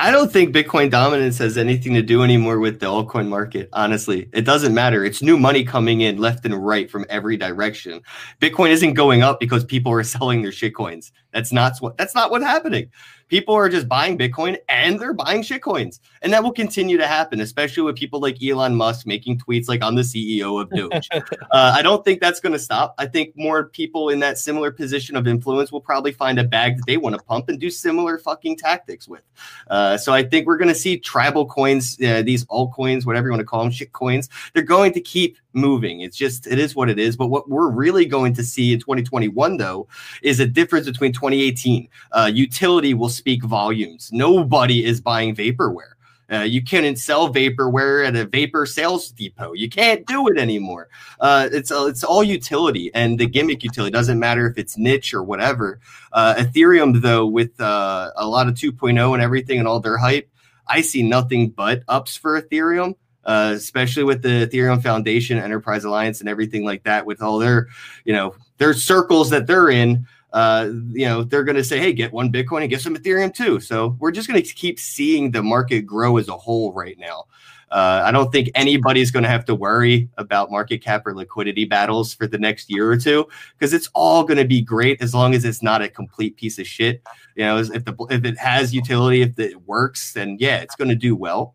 I 0.00 0.12
don't 0.12 0.32
think 0.32 0.54
Bitcoin 0.54 0.90
dominance 0.90 1.38
has 1.38 1.58
anything 1.58 1.92
to 1.94 2.02
do 2.02 2.22
anymore 2.22 2.60
with 2.60 2.78
the 2.78 2.86
altcoin 2.86 3.26
market. 3.26 3.68
Honestly, 3.72 4.28
it 4.32 4.42
doesn't 4.42 4.72
matter. 4.72 5.04
It's 5.04 5.22
new 5.22 5.36
money 5.36 5.64
coming 5.64 6.02
in 6.02 6.18
left 6.18 6.44
and 6.44 6.54
right 6.54 6.88
from 6.88 7.04
every 7.08 7.36
direction. 7.36 8.00
Bitcoin 8.40 8.70
isn't 8.70 8.94
going 8.94 9.22
up 9.22 9.40
because 9.40 9.64
people 9.64 9.90
are 9.90 10.04
selling 10.04 10.42
their 10.42 10.52
shitcoins. 10.52 11.10
That's 11.32 11.52
not 11.52 11.76
what. 11.80 11.96
That's 11.96 12.14
not 12.14 12.30
what's 12.30 12.44
happening 12.44 12.90
people 13.28 13.54
are 13.54 13.68
just 13.68 13.88
buying 13.88 14.18
Bitcoin 14.18 14.58
and 14.68 14.98
they're 14.98 15.12
buying 15.12 15.42
shitcoins. 15.42 16.00
And 16.22 16.32
that 16.32 16.42
will 16.42 16.52
continue 16.52 16.96
to 16.96 17.06
happen, 17.06 17.40
especially 17.40 17.82
with 17.84 17.96
people 17.96 18.20
like 18.20 18.42
Elon 18.42 18.74
Musk 18.74 19.06
making 19.06 19.38
tweets 19.38 19.68
like 19.68 19.82
I'm 19.82 19.94
the 19.94 20.02
CEO 20.02 20.60
of 20.60 20.70
Doge. 20.70 21.08
uh, 21.12 21.74
I 21.76 21.82
don't 21.82 22.04
think 22.04 22.20
that's 22.20 22.40
going 22.40 22.52
to 22.52 22.58
stop. 22.58 22.94
I 22.98 23.06
think 23.06 23.34
more 23.36 23.64
people 23.64 24.08
in 24.08 24.18
that 24.20 24.38
similar 24.38 24.70
position 24.70 25.16
of 25.16 25.26
influence 25.26 25.70
will 25.70 25.80
probably 25.80 26.12
find 26.12 26.38
a 26.38 26.44
bag 26.44 26.76
that 26.76 26.86
they 26.86 26.96
want 26.96 27.16
to 27.16 27.22
pump 27.22 27.48
and 27.48 27.60
do 27.60 27.70
similar 27.70 28.18
fucking 28.18 28.56
tactics 28.56 29.06
with. 29.06 29.22
Uh, 29.68 29.96
so 29.96 30.12
I 30.12 30.22
think 30.22 30.46
we're 30.46 30.58
going 30.58 30.68
to 30.68 30.74
see 30.74 30.98
tribal 30.98 31.46
coins, 31.46 31.98
uh, 32.02 32.22
these 32.22 32.44
altcoins, 32.46 33.06
whatever 33.06 33.28
you 33.28 33.32
want 33.32 33.40
to 33.40 33.46
call 33.46 33.62
them, 33.62 33.70
shit 33.70 33.92
coins. 33.92 34.28
They're 34.54 34.62
going 34.62 34.92
to 34.92 35.00
keep 35.00 35.38
moving. 35.58 36.00
It's 36.00 36.16
just, 36.16 36.46
it 36.46 36.58
is 36.58 36.74
what 36.74 36.88
it 36.88 36.98
is. 36.98 37.16
But 37.16 37.26
what 37.26 37.48
we're 37.48 37.70
really 37.70 38.06
going 38.06 38.34
to 38.34 38.44
see 38.44 38.72
in 38.72 38.80
2021, 38.80 39.56
though, 39.56 39.88
is 40.22 40.40
a 40.40 40.46
difference 40.46 40.86
between 40.86 41.12
2018. 41.12 41.88
Uh, 42.12 42.30
utility 42.32 42.94
will 42.94 43.08
speak 43.08 43.42
volumes. 43.44 44.10
Nobody 44.12 44.84
is 44.84 45.00
buying 45.00 45.34
vaporware. 45.34 45.92
Uh, 46.30 46.40
you 46.40 46.62
can't 46.62 46.98
sell 46.98 47.32
vaporware 47.32 48.06
at 48.06 48.14
a 48.14 48.26
vapor 48.26 48.66
sales 48.66 49.10
depot. 49.10 49.52
You 49.54 49.68
can't 49.68 50.06
do 50.06 50.28
it 50.28 50.36
anymore. 50.36 50.88
Uh, 51.20 51.48
it's 51.50 51.70
uh, 51.70 51.86
it's 51.86 52.04
all 52.04 52.22
utility 52.22 52.90
and 52.94 53.18
the 53.18 53.26
gimmick 53.26 53.64
utility. 53.64 53.90
doesn't 53.90 54.18
matter 54.18 54.46
if 54.46 54.58
it's 54.58 54.76
niche 54.76 55.14
or 55.14 55.22
whatever. 55.22 55.80
Uh, 56.12 56.34
Ethereum, 56.34 57.00
though, 57.00 57.26
with 57.26 57.58
uh, 57.60 58.10
a 58.16 58.26
lot 58.26 58.46
of 58.46 58.54
2.0 58.54 59.14
and 59.14 59.22
everything 59.22 59.58
and 59.58 59.66
all 59.66 59.80
their 59.80 59.96
hype, 59.96 60.28
I 60.66 60.82
see 60.82 61.02
nothing 61.02 61.48
but 61.48 61.82
ups 61.88 62.16
for 62.16 62.40
Ethereum 62.40 62.96
uh, 63.28 63.52
especially 63.54 64.02
with 64.02 64.22
the 64.22 64.48
Ethereum 64.48 64.82
Foundation, 64.82 65.38
Enterprise 65.38 65.84
Alliance, 65.84 66.18
and 66.18 66.28
everything 66.28 66.64
like 66.64 66.82
that, 66.82 67.06
with 67.06 67.22
all 67.22 67.38
their, 67.38 67.68
you 68.04 68.12
know, 68.12 68.34
their 68.56 68.74
circles 68.74 69.30
that 69.30 69.46
they're 69.46 69.68
in. 69.70 70.06
uh, 70.32 70.70
you 70.90 71.06
know, 71.06 71.22
they're 71.24 71.44
going 71.44 71.56
to 71.56 71.64
say, 71.64 71.78
hey, 71.78 71.92
get 71.92 72.12
one 72.12 72.30
Bitcoin 72.30 72.60
and 72.60 72.70
get 72.70 72.80
some 72.80 72.96
Ethereum 72.96 73.32
too. 73.32 73.60
So 73.60 73.96
we're 73.98 74.10
just 74.10 74.28
going 74.28 74.42
to 74.42 74.54
keep 74.54 74.78
seeing 74.78 75.30
the 75.30 75.42
market 75.42 75.82
grow 75.82 76.18
as 76.18 76.28
a 76.28 76.36
whole 76.36 76.72
right 76.72 76.98
now. 76.98 77.24
Uh, 77.70 78.02
I 78.04 78.12
don't 78.12 78.32
think 78.32 78.50
anybody's 78.54 79.10
going 79.10 79.24
to 79.24 79.28
have 79.28 79.44
to 79.44 79.54
worry 79.54 80.08
about 80.16 80.50
market 80.50 80.78
cap 80.78 81.06
or 81.06 81.14
liquidity 81.14 81.66
battles 81.66 82.14
for 82.14 82.26
the 82.26 82.38
next 82.38 82.70
year 82.70 82.90
or 82.90 82.96
two 82.96 83.28
because 83.58 83.74
it's 83.74 83.90
all 83.94 84.24
going 84.24 84.38
to 84.38 84.46
be 84.46 84.62
great 84.62 85.02
as 85.02 85.14
long 85.14 85.34
as 85.34 85.44
it's 85.44 85.62
not 85.62 85.82
a 85.82 85.88
complete 85.88 86.36
piece 86.36 86.58
of 86.58 86.66
shit. 86.66 87.02
You 87.36 87.44
know, 87.44 87.58
if 87.58 87.84
the 87.84 87.94
if 88.08 88.24
it 88.24 88.38
has 88.38 88.74
utility, 88.74 89.20
if 89.20 89.38
it 89.38 89.60
works, 89.66 90.14
then 90.14 90.38
yeah, 90.40 90.58
it's 90.58 90.76
going 90.76 90.88
to 90.88 90.94
do 90.94 91.14
well. 91.14 91.54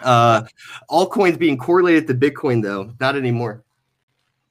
Uh, 0.00 0.42
altcoins 0.90 1.38
being 1.38 1.56
correlated 1.56 2.06
to 2.06 2.14
Bitcoin 2.14 2.62
though, 2.62 2.92
not 3.00 3.16
anymore. 3.16 3.64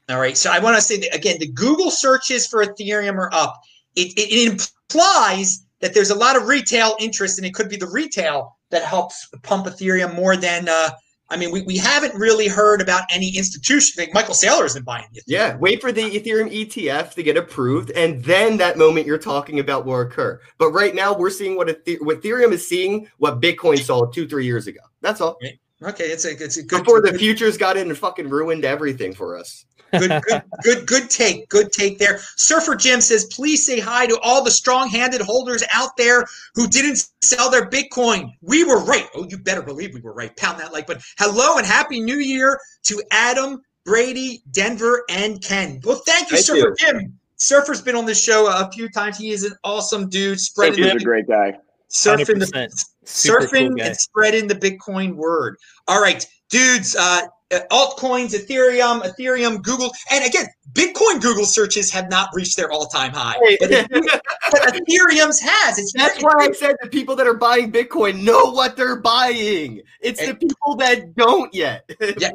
All 0.10 0.20
right. 0.20 0.38
So 0.38 0.52
I 0.52 0.60
want 0.60 0.76
to 0.76 0.82
say 0.82 0.98
that 1.00 1.16
again, 1.16 1.38
the 1.40 1.48
Google 1.48 1.92
searches 1.92 2.48
for 2.48 2.64
Ethereum 2.64 3.18
are 3.18 3.34
up. 3.34 3.62
It, 3.96 4.14
it, 4.18 4.32
it 4.32 4.52
implies 4.52 5.66
that 5.80 5.94
there's 5.94 6.12
a 6.12 6.16
lot 6.16 6.36
of 6.36 6.48
retail 6.48 6.96
interest, 7.00 7.38
and 7.38 7.46
it 7.46 7.54
could 7.54 7.70
be 7.70 7.78
the 7.78 7.90
retail 7.90 8.58
that 8.70 8.84
helps 8.84 9.30
pump 9.44 9.66
Ethereum 9.66 10.16
more 10.16 10.36
than. 10.38 10.68
Uh, 10.70 10.90
I 11.30 11.38
mean, 11.38 11.52
we, 11.52 11.62
we 11.64 11.78
haven't 11.78 12.16
really 12.16 12.48
heard 12.48 12.82
about 12.82 13.04
any 13.12 13.36
institution. 13.36 14.02
Like 14.02 14.14
Michael 14.14 14.34
Saylor 14.34 14.66
isn't 14.66 14.86
buying 14.86 15.08
it. 15.14 15.24
Yeah, 15.28 15.58
wait 15.58 15.82
for 15.82 15.92
the 15.92 16.04
Ethereum 16.04 16.52
ETF 16.52 17.16
to 17.16 17.24
get 17.24 17.36
approved, 17.36 17.92
and 17.92 18.24
then 18.24 18.58
that 18.58 18.78
moment 18.78 19.06
you're 19.06 19.18
talking 19.18 19.60
about 19.60 19.86
will 19.86 20.00
occur. 20.00 20.40
But 20.58 20.72
right 20.72 20.96
now, 20.96 21.14
we're 21.14 21.30
seeing 21.30 21.58
what, 21.58 21.70
Ether- 21.70 22.04
what 22.04 22.22
Ethereum 22.22 22.52
is 22.52 22.68
seeing, 22.68 23.10
what 23.18 23.42
Bitcoin 23.42 23.78
saw 23.80 24.06
two, 24.06 24.28
three 24.28 24.46
years 24.46 24.68
ago. 24.68 24.80
That's 25.02 25.20
all. 25.20 25.38
Okay, 25.82 26.06
it's 26.06 26.26
a 26.26 26.32
it's 26.32 26.58
a 26.58 26.64
good 26.64 26.84
before 26.84 27.02
the 27.02 27.14
futures 27.18 27.56
got 27.56 27.78
in 27.78 27.90
and 27.90 27.98
fucking 27.98 28.30
ruined 28.30 28.66
everything 28.66 29.14
for 29.14 29.38
us. 29.38 29.66
Good, 29.92 30.22
good, 30.22 30.44
good, 30.64 30.88
good 30.88 31.10
take. 31.10 31.48
Good 31.50 31.72
take 31.72 31.98
there. 31.98 32.20
Surfer 32.36 32.76
Jim 32.76 33.02
says, 33.02 33.26
please 33.26 33.66
say 33.66 33.80
hi 33.80 34.06
to 34.08 34.20
all 34.22 34.44
the 34.44 34.52
strong-handed 34.52 35.22
holders 35.22 35.64
out 35.74 35.96
there 35.98 36.26
who 36.56 36.68
didn't 36.68 37.08
sell 37.22 37.50
their 37.50 37.70
Bitcoin. 37.70 38.34
We 38.42 38.64
were 38.64 38.84
right. 38.84 39.08
Oh, 39.16 39.26
you 39.30 39.38
better 39.38 39.62
believe 39.62 39.94
we 39.94 40.02
were 40.02 40.14
right. 40.14 40.36
Pound 40.36 40.60
that 40.60 40.74
like. 40.74 40.88
But 40.88 41.02
hello 41.18 41.58
and 41.58 41.66
happy 41.66 42.00
New 42.00 42.18
Year 42.18 42.60
to 42.84 43.02
Adam, 43.12 43.62
Brady, 43.86 44.42
Denver, 44.52 45.04
and 45.10 45.42
Ken. 45.44 45.80
Well, 45.84 46.02
thank 46.06 46.32
you, 46.32 46.38
thank 46.38 46.46
Surfer 46.46 46.58
you. 46.70 46.76
Jim. 46.78 47.20
Surfer's 47.38 47.82
been 47.82 47.96
on 47.96 48.06
the 48.06 48.16
show 48.16 48.48
a 48.48 48.70
few 48.72 48.90
times. 48.90 49.18
He 49.18 49.30
is 49.30 49.44
an 49.44 49.54
awesome 49.64 50.10
dude. 50.10 50.40
Spreading 50.40 50.84
He's 50.84 50.96
a 50.96 51.00
great 51.00 51.28
guy. 51.28 51.58
Surfing 51.90 52.40
the 52.40 52.70
surfing 53.06 53.70
cool 53.70 53.82
and 53.82 53.96
spreading 53.96 54.48
the 54.48 54.56
Bitcoin 54.56 55.16
word. 55.16 55.58
All 55.88 56.02
right, 56.02 56.28
dudes. 56.50 56.96
Uh, 56.96 57.28
Uh, 57.50 57.60
altcoins, 57.72 58.36
Ethereum, 58.36 59.02
Ethereum, 59.04 59.62
Google, 59.64 59.90
and 60.12 60.26
again, 60.26 60.48
Bitcoin 60.74 61.22
Google 61.22 61.46
searches 61.46 61.90
have 61.92 62.10
not 62.10 62.30
reached 62.34 62.58
their 62.58 62.70
all-time 62.72 63.14
high, 63.14 63.38
but, 63.62 63.70
but 64.52 64.76
Ethereum's 64.76 65.40
has. 65.40 65.80
It's 65.80 65.94
that's 65.94 66.22
why 66.22 66.34
I 66.38 66.52
said 66.52 66.76
the 66.82 66.90
people 66.90 67.16
that 67.16 67.26
are 67.26 67.34
buying 67.34 67.72
Bitcoin 67.72 68.22
know 68.22 68.52
what 68.52 68.76
they're 68.76 69.00
buying. 69.00 69.82
It's 70.02 70.20
and, 70.20 70.32
the 70.32 70.36
people 70.36 70.76
that 70.76 71.16
don't 71.16 71.54
yet. 71.54 71.90
Yeah. 72.20 72.32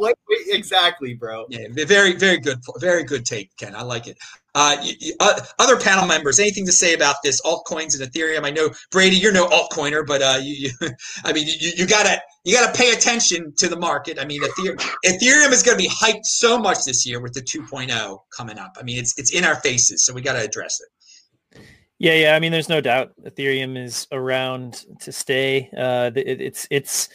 exactly, 0.49 1.15
bro. 1.15 1.47
Yeah, 1.49 1.67
very, 1.71 2.15
very 2.15 2.39
good, 2.39 2.59
very 2.79 3.05
good 3.05 3.27
take, 3.27 3.55
Ken. 3.57 3.75
I 3.75 3.83
like 3.83 4.07
it. 4.07 4.17
Uh, 4.55 4.77
uh, 5.21 5.41
other 5.59 5.79
panel 5.79 6.07
members, 6.07 6.39
anything 6.39 6.67
to 6.67 6.73
say 6.73 6.93
about 6.93 7.17
this 7.25 7.41
altcoins 7.43 7.99
and 7.99 8.11
Ethereum? 8.11 8.45
I 8.45 8.51
know 8.51 8.69
Brady, 8.91 9.17
you're 9.17 9.33
no 9.33 9.47
altcoiner, 9.49 10.07
but 10.07 10.21
uh, 10.21 10.39
you, 10.43 10.69
you, 10.81 10.91
I 11.25 11.33
mean, 11.33 11.47
you, 11.47 11.73
you 11.77 11.87
gotta 11.87 12.21
you 12.45 12.55
gotta 12.55 12.77
pay 12.77 12.93
attention 12.93 13.55
to 13.57 13.69
the 13.69 13.79
market. 13.79 14.19
I 14.21 14.27
mean, 14.27 14.43
Ethereum, 14.43 14.77
Ethereum 15.07 15.53
is 15.53 15.63
going 15.63 15.79
to 15.79 15.83
be 15.83 15.89
hyped 15.89 16.25
so 16.25 16.59
much 16.59 16.85
this 16.85 17.07
year 17.07 17.21
with 17.21 17.33
the 17.33 17.41
2.0 17.41 18.19
coming 18.37 18.59
up. 18.59 18.77
I 18.79 18.83
mean, 18.83 18.99
it's 18.99 19.19
it's 19.19 19.33
in 19.33 19.45
our 19.45 19.57
faces, 19.57 20.05
so 20.05 20.13
we 20.13 20.21
got 20.21 20.35
to 20.35 20.43
address 20.43 20.81
it. 20.81 21.63
Yeah, 21.99 22.15
yeah. 22.15 22.35
I 22.35 22.41
mean, 22.41 22.53
there's 22.53 22.69
no 22.69 22.81
doubt 22.81 23.13
Ethereum 23.25 23.83
is 23.83 24.07
around 24.13 24.85
to 25.01 25.13
stay. 25.13 25.71
Uh, 25.77 26.11
it, 26.15 26.43
it's 26.43 26.67
it's 26.71 27.09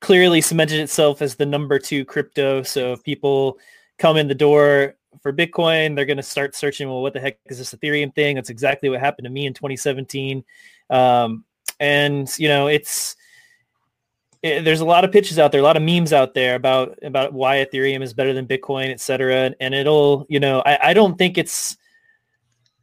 clearly 0.00 0.40
cemented 0.40 0.80
itself 0.80 1.22
as 1.22 1.36
the 1.36 1.46
number 1.46 1.78
two 1.78 2.04
crypto. 2.04 2.62
So 2.62 2.92
if 2.92 3.02
people 3.04 3.58
come 3.98 4.16
in 4.16 4.28
the 4.28 4.34
door 4.34 4.96
for 5.20 5.32
Bitcoin, 5.32 5.94
they're 5.94 6.04
going 6.04 6.16
to 6.16 6.22
start 6.22 6.54
searching. 6.54 6.88
Well, 6.88 7.02
what 7.02 7.12
the 7.12 7.20
heck 7.20 7.38
is 7.46 7.58
this 7.58 7.74
Ethereum 7.74 8.14
thing? 8.14 8.36
That's 8.36 8.50
exactly 8.50 8.88
what 8.88 9.00
happened 9.00 9.24
to 9.24 9.30
me 9.30 9.46
in 9.46 9.54
2017. 9.54 10.44
Um, 10.90 11.44
and 11.80 12.28
you 12.38 12.48
know, 12.48 12.66
it's 12.66 13.16
it, 14.42 14.64
there's 14.64 14.80
a 14.80 14.84
lot 14.84 15.04
of 15.04 15.12
pitches 15.12 15.38
out 15.38 15.52
there, 15.52 15.60
a 15.60 15.64
lot 15.64 15.76
of 15.76 15.82
memes 15.82 16.12
out 16.12 16.34
there 16.34 16.54
about 16.54 16.98
about 17.02 17.32
why 17.32 17.56
Ethereum 17.56 18.02
is 18.02 18.12
better 18.12 18.32
than 18.32 18.46
Bitcoin, 18.46 18.90
et 18.90 19.00
cetera. 19.00 19.34
And, 19.34 19.56
and 19.60 19.74
it'll, 19.74 20.26
you 20.28 20.40
know, 20.40 20.62
I, 20.64 20.90
I 20.90 20.94
don't 20.94 21.18
think 21.18 21.38
it's 21.38 21.76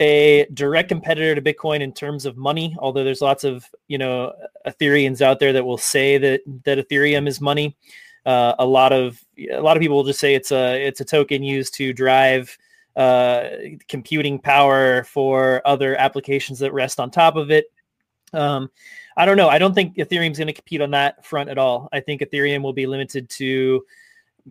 a 0.02 0.46
direct 0.54 0.90
competitor 0.90 1.36
to 1.36 1.42
Bitcoin 1.42 1.80
in 1.80 1.94
terms 1.94 2.26
of 2.26 2.36
money, 2.36 2.76
although 2.80 3.06
there's 3.06 3.22
lots 3.22 3.46
of, 3.46 3.70
you 3.88 3.98
know, 3.98 4.34
Ethereans 4.68 5.22
out 5.22 5.40
there 5.40 5.54
that 5.54 5.66
will 5.66 5.78
say 5.78 6.18
that 6.18 6.42
that 6.66 6.78
Ethereum 6.78 7.28
is 7.28 7.40
money. 7.40 7.78
Uh, 8.26 8.56
a 8.60 8.66
lot 8.66 8.92
of 8.92 9.24
a 9.38 9.60
lot 9.60 9.78
of 9.78 9.82
people 9.82 9.98
will 9.98 10.04
just 10.04 10.20
say 10.20 10.34
it's 10.34 10.52
a 10.52 10.84
it's 10.86 11.02
a 11.02 11.06
token 11.06 11.44
used 11.44 11.74
to 11.76 11.94
drive 11.94 12.58
uh, 12.96 13.50
computing 13.88 14.40
power 14.40 15.04
for 15.04 15.62
other 15.66 15.96
applications 15.98 16.60
that 16.60 16.74
rest 16.74 17.00
on 17.00 17.12
top 17.12 17.36
of 17.36 17.52
it. 17.52 17.66
Um, 18.34 18.70
I 19.18 19.26
don't 19.26 19.38
know. 19.38 19.50
I 19.50 19.58
don't 19.58 19.74
think 19.74 19.96
Ethereum's 19.96 20.38
going 20.38 20.48
to 20.48 20.54
compete 20.54 20.82
on 20.82 20.92
that 20.92 21.26
front 21.26 21.50
at 21.50 21.58
all. 21.58 21.88
I 21.94 22.00
think 22.00 22.22
Ethereum 22.22 22.62
will 22.62 22.74
be 22.74 22.86
limited 22.86 23.30
to, 23.32 23.86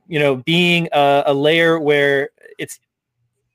you 0.06 0.18
know, 0.18 0.36
being 0.36 0.88
a, 0.92 1.24
a 1.26 1.34
layer 1.34 1.78
where 1.78 2.30
it's, 2.58 2.80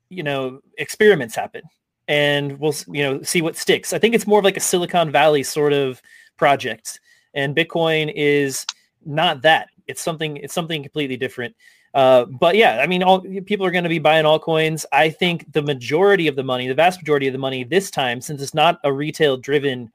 you 0.09 0.23
know, 0.23 0.61
experiments 0.77 1.35
happen 1.35 1.63
and 2.07 2.59
we'll, 2.59 2.75
you 2.87 3.03
know, 3.03 3.21
see 3.23 3.41
what 3.41 3.55
sticks. 3.55 3.93
I 3.93 3.99
think 3.99 4.13
it's 4.13 4.27
more 4.27 4.39
of 4.39 4.45
like 4.45 4.57
a 4.57 4.61
Silicon 4.61 5.11
Valley 5.11 5.43
sort 5.43 5.73
of 5.73 6.01
project 6.37 6.99
and 7.33 7.55
Bitcoin 7.55 8.11
is 8.15 8.65
not 9.05 9.41
that. 9.43 9.69
It's 9.89 10.01
something, 10.01 10.37
it's 10.37 10.53
something 10.53 10.81
completely 10.83 11.17
different. 11.17 11.55
Uh, 11.93 12.25
but 12.25 12.55
yeah, 12.55 12.79
I 12.81 12.87
mean, 12.87 13.03
all 13.03 13.21
people 13.21 13.65
are 13.65 13.71
going 13.71 13.83
to 13.83 13.89
be 13.89 13.99
buying 13.99 14.25
altcoins. 14.25 14.85
I 14.91 15.09
think 15.09 15.51
the 15.51 15.61
majority 15.61 16.27
of 16.27 16.35
the 16.35 16.43
money, 16.43 16.67
the 16.67 16.73
vast 16.75 17.01
majority 17.01 17.27
of 17.27 17.33
the 17.33 17.39
money 17.39 17.63
this 17.63 17.89
time, 17.89 18.21
since 18.21 18.41
it's 18.41 18.53
not 18.53 18.79
a 18.83 18.93
retail 18.93 19.37
driven 19.37 19.91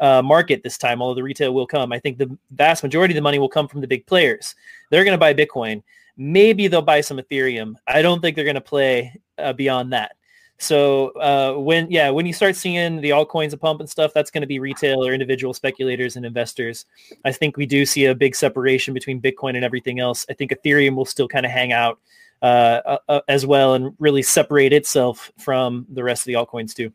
uh, 0.00 0.22
market 0.22 0.62
this 0.62 0.78
time, 0.78 1.00
although 1.00 1.14
the 1.14 1.22
retail 1.22 1.54
will 1.54 1.66
come. 1.66 1.92
I 1.92 1.98
think 1.98 2.18
the 2.18 2.36
vast 2.50 2.82
majority 2.82 3.14
of 3.14 3.16
the 3.16 3.22
money 3.22 3.38
will 3.38 3.48
come 3.48 3.68
from 3.68 3.80
the 3.80 3.86
big 3.86 4.06
players. 4.06 4.54
They're 4.90 5.04
going 5.04 5.14
to 5.14 5.18
buy 5.18 5.34
Bitcoin. 5.34 5.82
Maybe 6.16 6.66
they'll 6.66 6.82
buy 6.82 7.00
some 7.00 7.18
Ethereum. 7.18 7.74
I 7.86 8.02
don't 8.02 8.20
think 8.20 8.34
they're 8.34 8.44
going 8.44 8.54
to 8.56 8.60
play 8.60 9.14
uh, 9.38 9.52
beyond 9.52 9.92
that. 9.92 10.16
So 10.58 11.10
uh, 11.10 11.54
when 11.54 11.90
yeah, 11.90 12.10
when 12.10 12.26
you 12.26 12.32
start 12.32 12.56
seeing 12.56 13.00
the 13.00 13.10
altcoins 13.10 13.52
a 13.52 13.56
pump 13.56 13.80
and 13.80 13.88
stuff, 13.88 14.12
that's 14.12 14.30
going 14.30 14.40
to 14.40 14.46
be 14.46 14.58
retail 14.58 15.04
or 15.06 15.12
individual 15.12 15.54
speculators 15.54 16.16
and 16.16 16.26
investors. 16.26 16.84
I 17.24 17.32
think 17.32 17.56
we 17.56 17.64
do 17.64 17.86
see 17.86 18.06
a 18.06 18.14
big 18.14 18.34
separation 18.34 18.92
between 18.92 19.20
Bitcoin 19.20 19.54
and 19.54 19.64
everything 19.64 20.00
else. 20.00 20.26
I 20.28 20.34
think 20.34 20.50
Ethereum 20.50 20.96
will 20.96 21.04
still 21.04 21.28
kind 21.28 21.46
of 21.46 21.52
hang 21.52 21.72
out 21.72 22.00
uh, 22.42 22.80
uh, 22.84 22.98
uh, 23.08 23.20
as 23.28 23.46
well 23.46 23.74
and 23.74 23.94
really 23.98 24.22
separate 24.22 24.72
itself 24.72 25.32
from 25.38 25.86
the 25.90 26.02
rest 26.02 26.22
of 26.22 26.26
the 26.26 26.34
altcoins 26.34 26.74
too. 26.74 26.92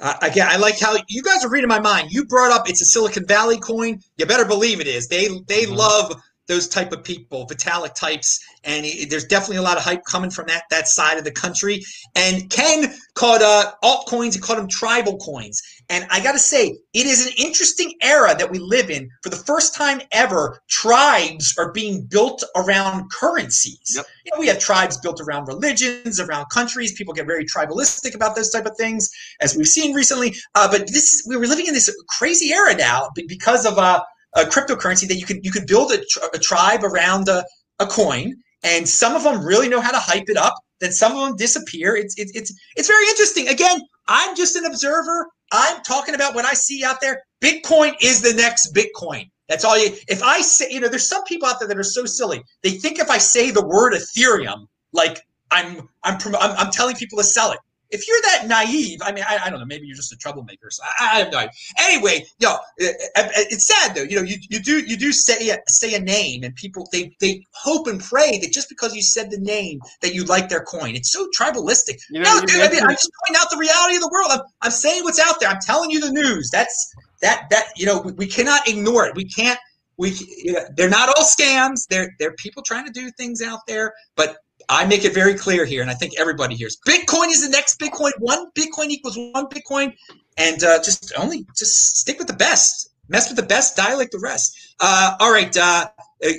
Uh, 0.00 0.14
again, 0.22 0.46
I 0.48 0.56
like 0.56 0.78
how 0.78 0.96
you 1.08 1.22
guys 1.22 1.44
are 1.44 1.50
reading 1.50 1.68
my 1.68 1.80
mind. 1.80 2.12
You 2.12 2.24
brought 2.26 2.52
up 2.52 2.68
it's 2.68 2.80
a 2.80 2.84
Silicon 2.84 3.26
Valley 3.26 3.58
coin. 3.58 4.00
You 4.18 4.26
better 4.26 4.44
believe 4.44 4.80
it 4.80 4.86
is. 4.86 5.08
They 5.08 5.28
they 5.48 5.64
mm-hmm. 5.64 5.74
love 5.74 6.22
those 6.46 6.68
type 6.68 6.92
of 6.92 7.02
people, 7.02 7.46
Vitalik 7.46 7.94
types, 7.94 8.40
and 8.64 8.84
he, 8.84 9.04
there's 9.06 9.24
definitely 9.24 9.56
a 9.56 9.62
lot 9.62 9.76
of 9.76 9.82
hype 9.82 10.04
coming 10.04 10.30
from 10.30 10.46
that 10.46 10.64
that 10.70 10.88
side 10.88 11.18
of 11.18 11.24
the 11.24 11.30
country. 11.30 11.82
And 12.14 12.50
Ken 12.50 12.94
called 13.14 13.42
uh, 13.42 13.72
altcoins, 13.82 14.34
he 14.34 14.40
called 14.40 14.58
them 14.58 14.68
tribal 14.68 15.16
coins. 15.18 15.62
And 15.88 16.06
I 16.10 16.22
got 16.22 16.32
to 16.32 16.38
say, 16.38 16.76
it 16.94 17.06
is 17.06 17.26
an 17.26 17.32
interesting 17.38 17.92
era 18.02 18.34
that 18.38 18.50
we 18.50 18.58
live 18.58 18.90
in. 18.90 19.08
For 19.22 19.28
the 19.28 19.36
first 19.36 19.74
time 19.74 20.00
ever, 20.12 20.58
tribes 20.68 21.54
are 21.58 21.72
being 21.72 22.02
built 22.06 22.42
around 22.56 23.10
currencies. 23.10 23.92
Yep. 23.94 24.06
You 24.24 24.32
know, 24.32 24.40
we 24.40 24.46
have 24.48 24.58
tribes 24.58 24.98
built 24.98 25.20
around 25.20 25.46
religions, 25.46 26.20
around 26.20 26.46
countries. 26.50 26.94
People 26.94 27.14
get 27.14 27.26
very 27.26 27.44
tribalistic 27.44 28.14
about 28.14 28.34
those 28.34 28.50
type 28.50 28.66
of 28.66 28.76
things, 28.76 29.10
as 29.40 29.56
we've 29.56 29.68
seen 29.68 29.94
recently. 29.94 30.34
Uh, 30.54 30.70
but 30.70 30.86
this 30.88 31.12
is, 31.12 31.22
we're 31.26 31.40
living 31.40 31.66
in 31.66 31.74
this 31.74 31.94
crazy 32.08 32.52
era 32.52 32.74
now 32.74 33.10
because 33.28 33.66
of 33.66 33.78
uh, 33.78 34.02
a 34.36 34.42
cryptocurrency 34.42 35.08
that 35.08 35.16
you 35.16 35.26
could 35.26 35.44
you 35.44 35.50
could 35.50 35.66
build 35.66 35.92
a, 35.92 36.00
a 36.34 36.38
tribe 36.38 36.84
around 36.84 37.28
a, 37.28 37.44
a 37.78 37.86
coin, 37.86 38.34
and 38.62 38.88
some 38.88 39.14
of 39.14 39.22
them 39.22 39.44
really 39.44 39.68
know 39.68 39.80
how 39.80 39.90
to 39.90 39.98
hype 39.98 40.28
it 40.28 40.36
up. 40.36 40.54
Then 40.80 40.92
some 40.92 41.16
of 41.16 41.26
them 41.26 41.36
disappear. 41.36 41.96
It's 41.96 42.18
it's 42.18 42.34
it's 42.34 42.52
it's 42.76 42.88
very 42.88 43.06
interesting. 43.08 43.48
Again, 43.48 43.80
I'm 44.08 44.36
just 44.36 44.56
an 44.56 44.64
observer. 44.66 45.28
I'm 45.52 45.82
talking 45.82 46.14
about 46.14 46.34
what 46.34 46.44
I 46.44 46.54
see 46.54 46.84
out 46.84 47.00
there. 47.00 47.22
Bitcoin 47.40 47.94
is 48.02 48.22
the 48.22 48.32
next 48.34 48.74
Bitcoin. 48.74 49.30
That's 49.48 49.64
all 49.64 49.78
you. 49.78 49.94
If 50.08 50.22
I 50.22 50.40
say, 50.40 50.66
you 50.70 50.80
know, 50.80 50.88
there's 50.88 51.08
some 51.08 51.22
people 51.24 51.48
out 51.48 51.58
there 51.58 51.68
that 51.68 51.78
are 51.78 51.82
so 51.82 52.06
silly. 52.06 52.42
They 52.62 52.70
think 52.70 52.98
if 52.98 53.10
I 53.10 53.18
say 53.18 53.50
the 53.50 53.64
word 53.64 53.94
Ethereum, 53.94 54.66
like 54.92 55.20
I'm 55.50 55.88
I'm 56.02 56.18
I'm, 56.24 56.56
I'm 56.56 56.70
telling 56.72 56.96
people 56.96 57.18
to 57.18 57.24
sell 57.24 57.52
it. 57.52 57.58
If 57.94 58.08
you're 58.08 58.20
that 58.22 58.46
naive, 58.48 59.00
I 59.02 59.12
mean, 59.12 59.24
I, 59.26 59.38
I 59.44 59.50
don't 59.50 59.60
know, 59.60 59.66
maybe 59.66 59.86
you're 59.86 59.96
just 59.96 60.12
a 60.12 60.16
troublemaker. 60.16 60.68
So 60.70 60.82
I, 60.82 61.04
I 61.04 61.18
have 61.20 61.30
no 61.30 61.38
idea. 61.38 61.52
Anyway, 61.78 62.26
yo, 62.40 62.56
it, 62.76 62.96
it's 63.16 63.66
sad 63.66 63.94
though. 63.94 64.02
You 64.02 64.16
know, 64.16 64.22
you, 64.22 64.36
you 64.50 64.60
do 64.60 64.80
you 64.80 64.96
do 64.96 65.12
say 65.12 65.50
a, 65.50 65.58
say 65.68 65.94
a 65.94 66.00
name, 66.00 66.42
and 66.42 66.54
people 66.56 66.88
they 66.90 67.14
they 67.20 67.44
hope 67.52 67.86
and 67.86 68.00
pray 68.00 68.38
that 68.38 68.52
just 68.52 68.68
because 68.68 68.94
you 68.94 69.02
said 69.02 69.30
the 69.30 69.38
name 69.38 69.80
that 70.02 70.12
you 70.12 70.24
like 70.24 70.48
their 70.48 70.64
coin. 70.64 70.96
It's 70.96 71.12
so 71.12 71.28
tribalistic. 71.38 72.00
You 72.10 72.20
know, 72.20 72.40
no, 72.40 72.40
dude, 72.40 72.60
I 72.60 72.68
mean, 72.68 72.82
I'm 72.82 72.90
just 72.90 73.10
pointing 73.24 73.40
out 73.40 73.50
the 73.50 73.58
reality 73.58 73.96
of 73.96 74.02
the 74.02 74.10
world. 74.12 74.30
I'm, 74.32 74.40
I'm 74.62 74.70
saying 74.72 75.04
what's 75.04 75.20
out 75.20 75.38
there. 75.40 75.48
I'm 75.48 75.60
telling 75.60 75.90
you 75.90 76.00
the 76.00 76.10
news. 76.10 76.50
That's 76.50 76.94
that 77.22 77.46
that 77.50 77.68
you 77.76 77.86
know 77.86 78.00
we, 78.00 78.12
we 78.12 78.26
cannot 78.26 78.68
ignore 78.68 79.06
it. 79.06 79.14
We 79.14 79.24
can't. 79.24 79.58
We 79.96 80.10
you 80.42 80.54
know, 80.54 80.64
they're 80.76 80.90
not 80.90 81.08
all 81.08 81.24
scams. 81.24 81.86
They're 81.88 82.10
they're 82.18 82.34
people 82.34 82.64
trying 82.64 82.86
to 82.86 82.92
do 82.92 83.10
things 83.12 83.40
out 83.40 83.60
there, 83.68 83.94
but 84.16 84.38
I 84.68 84.86
make 84.86 85.04
it 85.04 85.14
very 85.14 85.34
clear 85.34 85.64
here, 85.64 85.82
and 85.82 85.90
I 85.90 85.94
think 85.94 86.18
everybody 86.18 86.54
hears 86.54 86.78
Bitcoin 86.86 87.28
is 87.28 87.42
the 87.42 87.50
next 87.50 87.78
Bitcoin. 87.78 88.10
One 88.18 88.50
Bitcoin 88.52 88.88
equals 88.88 89.16
one 89.32 89.46
Bitcoin, 89.46 89.94
and 90.36 90.62
uh, 90.62 90.82
just 90.82 91.12
only 91.16 91.46
just 91.56 91.98
stick 91.98 92.18
with 92.18 92.28
the 92.28 92.34
best. 92.34 92.90
Mess 93.08 93.28
with 93.28 93.36
the 93.36 93.46
best, 93.46 93.76
die 93.76 93.94
like 93.94 94.10
the 94.10 94.18
rest. 94.18 94.74
Uh, 94.80 95.14
all 95.20 95.30
right, 95.30 95.54
uh, 95.58 95.88
uh, 96.24 96.30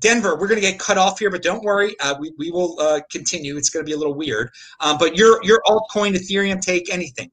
Denver, 0.00 0.36
we're 0.36 0.48
going 0.48 0.60
to 0.60 0.66
get 0.66 0.78
cut 0.78 0.98
off 0.98 1.20
here, 1.20 1.30
but 1.30 1.42
don't 1.42 1.62
worry, 1.62 1.94
uh, 2.00 2.16
we 2.18 2.32
we 2.36 2.50
will 2.50 2.78
uh, 2.80 3.00
continue. 3.10 3.56
It's 3.56 3.70
going 3.70 3.84
to 3.84 3.88
be 3.88 3.94
a 3.94 3.98
little 3.98 4.14
weird, 4.14 4.50
um, 4.80 4.98
but 4.98 5.16
your 5.16 5.42
your 5.44 5.62
altcoin 5.66 6.14
Ethereum 6.16 6.60
take 6.60 6.92
anything. 6.92 7.30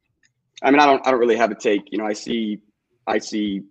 I 0.61 0.71
mean, 0.71 0.79
I 0.79 0.85
don't 0.85 1.05
I 1.07 1.11
don't 1.11 1.19
really 1.19 1.37
have 1.37 1.51
a 1.51 1.55
take. 1.55 1.91
You 1.91 1.97
know, 1.97 2.05
I 2.05 2.13
see 2.13 2.59
I 3.07 3.17
see 3.17 3.63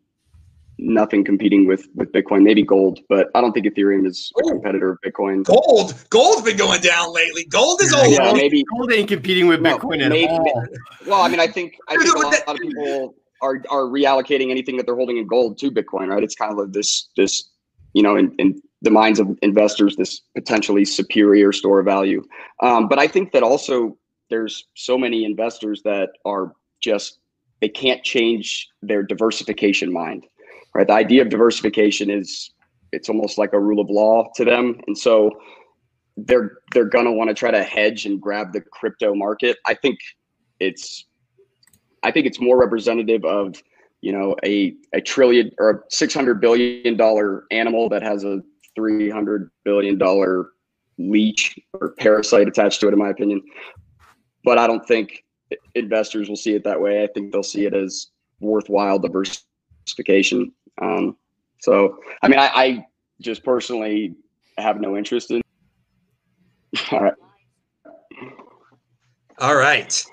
nothing 0.79 1.25
competing 1.25 1.67
with 1.67 1.87
with 1.95 2.13
Bitcoin. 2.13 2.43
Maybe 2.43 2.63
gold, 2.63 3.01
but 3.09 3.29
I 3.35 3.41
don't 3.41 3.53
think 3.53 3.67
Ethereum 3.67 4.07
is 4.07 4.33
a 4.39 4.43
competitor 4.49 4.93
of 4.93 4.99
Bitcoin. 5.05 5.45
Gold, 5.45 5.95
gold's 6.11 6.43
been 6.43 6.57
going 6.57 6.81
down 6.81 7.13
lately. 7.13 7.45
Gold 7.47 7.81
is 7.83 7.93
old. 7.95 8.13
Yeah, 8.13 8.33
maybe. 8.33 8.65
Gold 8.77 8.93
ain't 8.93 9.09
competing 9.09 9.47
with 9.47 9.61
No, 9.61 9.79
Bitcoin 9.79 10.03
at 10.03 10.11
maybe- 10.11 10.29
all. 10.29 10.67
Well, 11.07 11.23
I 11.23 11.29
mean, 11.29 11.41
I 11.41 11.47
think 11.47 11.77
I 11.89 11.97
think 11.97 12.15
a 12.15 12.19
lot, 12.19 12.33
that- 12.33 12.47
lot 12.47 12.57
of 12.57 12.63
people 12.67 13.15
are 13.43 13.63
are 13.71 13.83
reallocating 13.85 14.51
anything 14.51 14.77
that 14.77 14.87
they're 14.87 14.97
holding 14.97 15.19
in 15.19 15.27
gold 15.27 15.59
to 15.59 15.71
Bitcoin, 15.71 16.09
right? 16.09 16.23
It's 16.23 16.35
kind 16.35 16.53
of 16.53 16.59
like 16.59 16.73
this 16.73 17.09
this 17.17 17.51
you 17.93 18.03
know 18.03 18.17
in, 18.17 18.35
in 18.39 18.61
the 18.83 18.91
minds 18.91 19.19
of 19.19 19.39
investors 19.43 19.97
this 19.97 20.21
potentially 20.35 20.85
superior 20.85 21.51
store 21.53 21.81
of 21.81 21.87
value. 21.87 22.23
Um, 22.63 22.89
but 22.89 22.99
I 22.99 23.07
think 23.09 23.33
that 23.33 23.43
also 23.43 23.97
there's 24.29 24.67
so 24.75 24.99
many 24.99 25.25
investors 25.25 25.83
that 25.85 26.11
are 26.25 26.53
just 26.81 27.19
they 27.63 27.69
can't 27.71 28.03
change 28.05 28.69
their 28.83 29.03
diversification 29.03 29.91
mind, 29.93 30.27
right? 30.77 30.87
The 30.87 30.93
idea 30.93 31.23
of 31.23 31.31
diversification 31.31 32.11
is 32.11 32.51
it's 32.93 33.09
almost 33.09 33.39
like 33.39 33.55
a 33.55 33.61
rule 33.61 33.81
of 33.81 33.89
law 33.89 34.31
to 34.37 34.45
them, 34.45 34.79
and 34.87 34.97
so 34.97 35.31
they're 36.17 36.59
they're 36.73 36.85
gonna 36.85 37.13
want 37.13 37.29
to 37.29 37.35
try 37.35 37.51
to 37.51 37.63
hedge 37.63 38.05
and 38.05 38.21
grab 38.21 38.53
the 38.53 38.61
crypto 38.61 39.15
market. 39.15 39.57
I 39.67 39.75
think 39.75 39.99
it's 40.61 41.07
I 42.03 42.11
think 42.11 42.27
it's 42.27 42.41
more 42.41 42.59
representative 42.59 43.25
of 43.25 43.63
you 44.03 44.13
know 44.13 44.37
a 44.45 44.75
a 44.93 45.01
trillion 45.01 45.51
or 45.59 45.71
a 45.71 45.81
six 45.91 46.13
hundred 46.13 46.43
billion 46.43 46.97
dollar 46.97 47.45
animal 47.51 47.89
that 47.89 48.03
has 48.03 48.25
a 48.25 48.43
three 48.75 49.09
hundred 49.09 49.51
billion 49.65 49.97
dollar 49.97 50.51
leech 50.99 51.59
or 51.81 51.95
parasite 51.99 52.49
attached 52.49 52.81
to 52.81 52.89
it, 52.89 52.93
in 52.93 52.99
my 52.99 53.09
opinion. 53.09 53.43
But 54.45 54.59
I 54.59 54.67
don't 54.67 54.87
think 54.87 55.25
investors 55.75 56.29
will 56.29 56.37
see 56.37 56.55
it 56.55 56.65
that 56.65 56.81
way. 56.81 57.03
I 57.03 57.07
think 57.09 57.33
they'll 57.33 57.43
see 57.43 57.65
it 57.65 57.75
as 57.75 58.09
worthwhile 58.41 58.99
diversification. 58.99 60.53
Um, 60.81 61.17
so, 61.61 61.99
I 62.23 62.29
mean, 62.29 62.39
I, 62.39 62.51
I 62.55 62.87
just 63.21 63.45
personally 63.45 64.15
have 64.59 64.81
no 64.81 64.97
interest 64.97 65.31
in. 65.31 65.43
All 66.93 67.03
right. 67.03 67.15
All 69.39 69.57
right. 69.57 70.05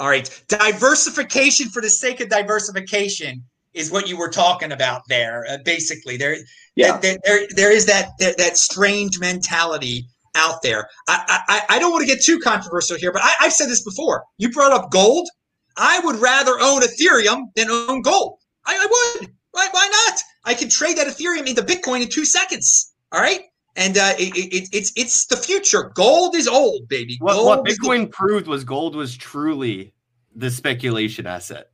All 0.00 0.08
right. 0.08 0.44
Diversification 0.48 1.68
for 1.68 1.80
the 1.82 1.90
sake 1.90 2.20
of 2.20 2.28
diversification 2.28 3.42
is 3.74 3.90
what 3.90 4.08
you 4.08 4.16
were 4.16 4.28
talking 4.30 4.72
about 4.72 5.02
there. 5.08 5.46
Uh, 5.48 5.58
basically, 5.64 6.16
there, 6.16 6.36
Yeah. 6.76 6.98
there, 6.98 7.18
there, 7.24 7.46
there 7.54 7.72
is 7.72 7.86
that, 7.86 8.10
that 8.18 8.38
that 8.38 8.56
strange 8.56 9.18
mentality 9.18 10.06
out 10.34 10.62
there. 10.62 10.88
I, 11.08 11.40
I, 11.48 11.76
I 11.76 11.78
don't 11.78 11.92
want 11.92 12.02
to 12.02 12.06
get 12.06 12.22
too 12.22 12.38
controversial 12.38 12.96
here, 12.98 13.12
but 13.12 13.22
I, 13.22 13.32
I've 13.40 13.52
said 13.52 13.68
this 13.68 13.82
before. 13.82 14.24
You 14.38 14.50
brought 14.50 14.72
up 14.72 14.90
gold. 14.90 15.28
I 15.76 16.00
would 16.00 16.16
rather 16.16 16.58
own 16.60 16.82
Ethereum 16.82 17.44
than 17.54 17.70
own 17.70 18.02
gold. 18.02 18.38
I, 18.66 18.76
I 18.76 18.86
would. 19.20 19.32
Why, 19.56 19.68
why 19.72 19.88
not? 19.90 20.20
I 20.44 20.52
can 20.52 20.68
trade 20.68 20.98
that 20.98 21.06
Ethereum 21.06 21.46
into 21.46 21.62
Bitcoin 21.62 22.02
in 22.02 22.08
two 22.10 22.26
seconds. 22.26 22.92
All 23.10 23.20
right. 23.20 23.40
And 23.74 23.96
uh, 23.96 24.12
it, 24.18 24.36
it, 24.36 24.68
it's 24.72 24.92
it's 24.96 25.24
the 25.26 25.36
future. 25.36 25.92
Gold 25.94 26.34
is 26.36 26.46
old, 26.46 26.88
baby. 26.88 27.16
What, 27.20 27.32
Gold 27.32 27.46
what 27.46 27.68
is 27.68 27.78
the- 27.78 27.86
Bitcoin 27.88 28.10
proved 28.10 28.46
was 28.46 28.64
gold 28.64 28.94
was 28.94 29.16
truly 29.16 29.94
the 30.34 30.50
speculation 30.50 31.26
asset. 31.26 31.70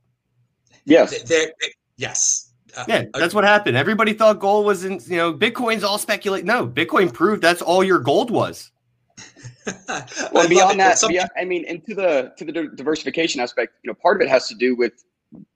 Yes. 0.85 1.09
Th- 1.11 1.23
there- 1.25 1.51
yes. 1.97 2.53
Uh, 2.75 2.85
Yeah, 2.87 3.03
that's 3.13 3.33
what 3.33 3.43
happened. 3.43 3.75
Everybody 3.75 4.13
thought 4.13 4.39
gold 4.39 4.65
was 4.65 4.85
in, 4.85 4.93
you 5.07 5.17
know, 5.17 5.33
Bitcoin's 5.33 5.83
all 5.83 5.97
speculate. 5.97 6.45
No, 6.45 6.65
Bitcoin 6.65 7.13
proved 7.13 7.41
that's 7.41 7.61
all 7.61 7.83
your 7.83 7.99
gold 7.99 8.31
was. 8.31 8.71
I 9.87 10.05
Well, 10.31 10.47
beyond 10.49 10.79
that, 10.79 10.97
Some- 10.97 11.11
yeah, 11.11 11.27
I 11.37 11.43
mean, 11.45 11.65
into 11.65 11.93
the 11.93 12.31
to 12.37 12.45
the 12.45 12.51
diversification 12.75 13.41
aspect, 13.41 13.73
you 13.83 13.89
know, 13.89 13.93
part 14.01 14.17
of 14.17 14.25
it 14.25 14.29
has 14.29 14.47
to 14.47 14.55
do 14.55 14.75
with 14.75 15.03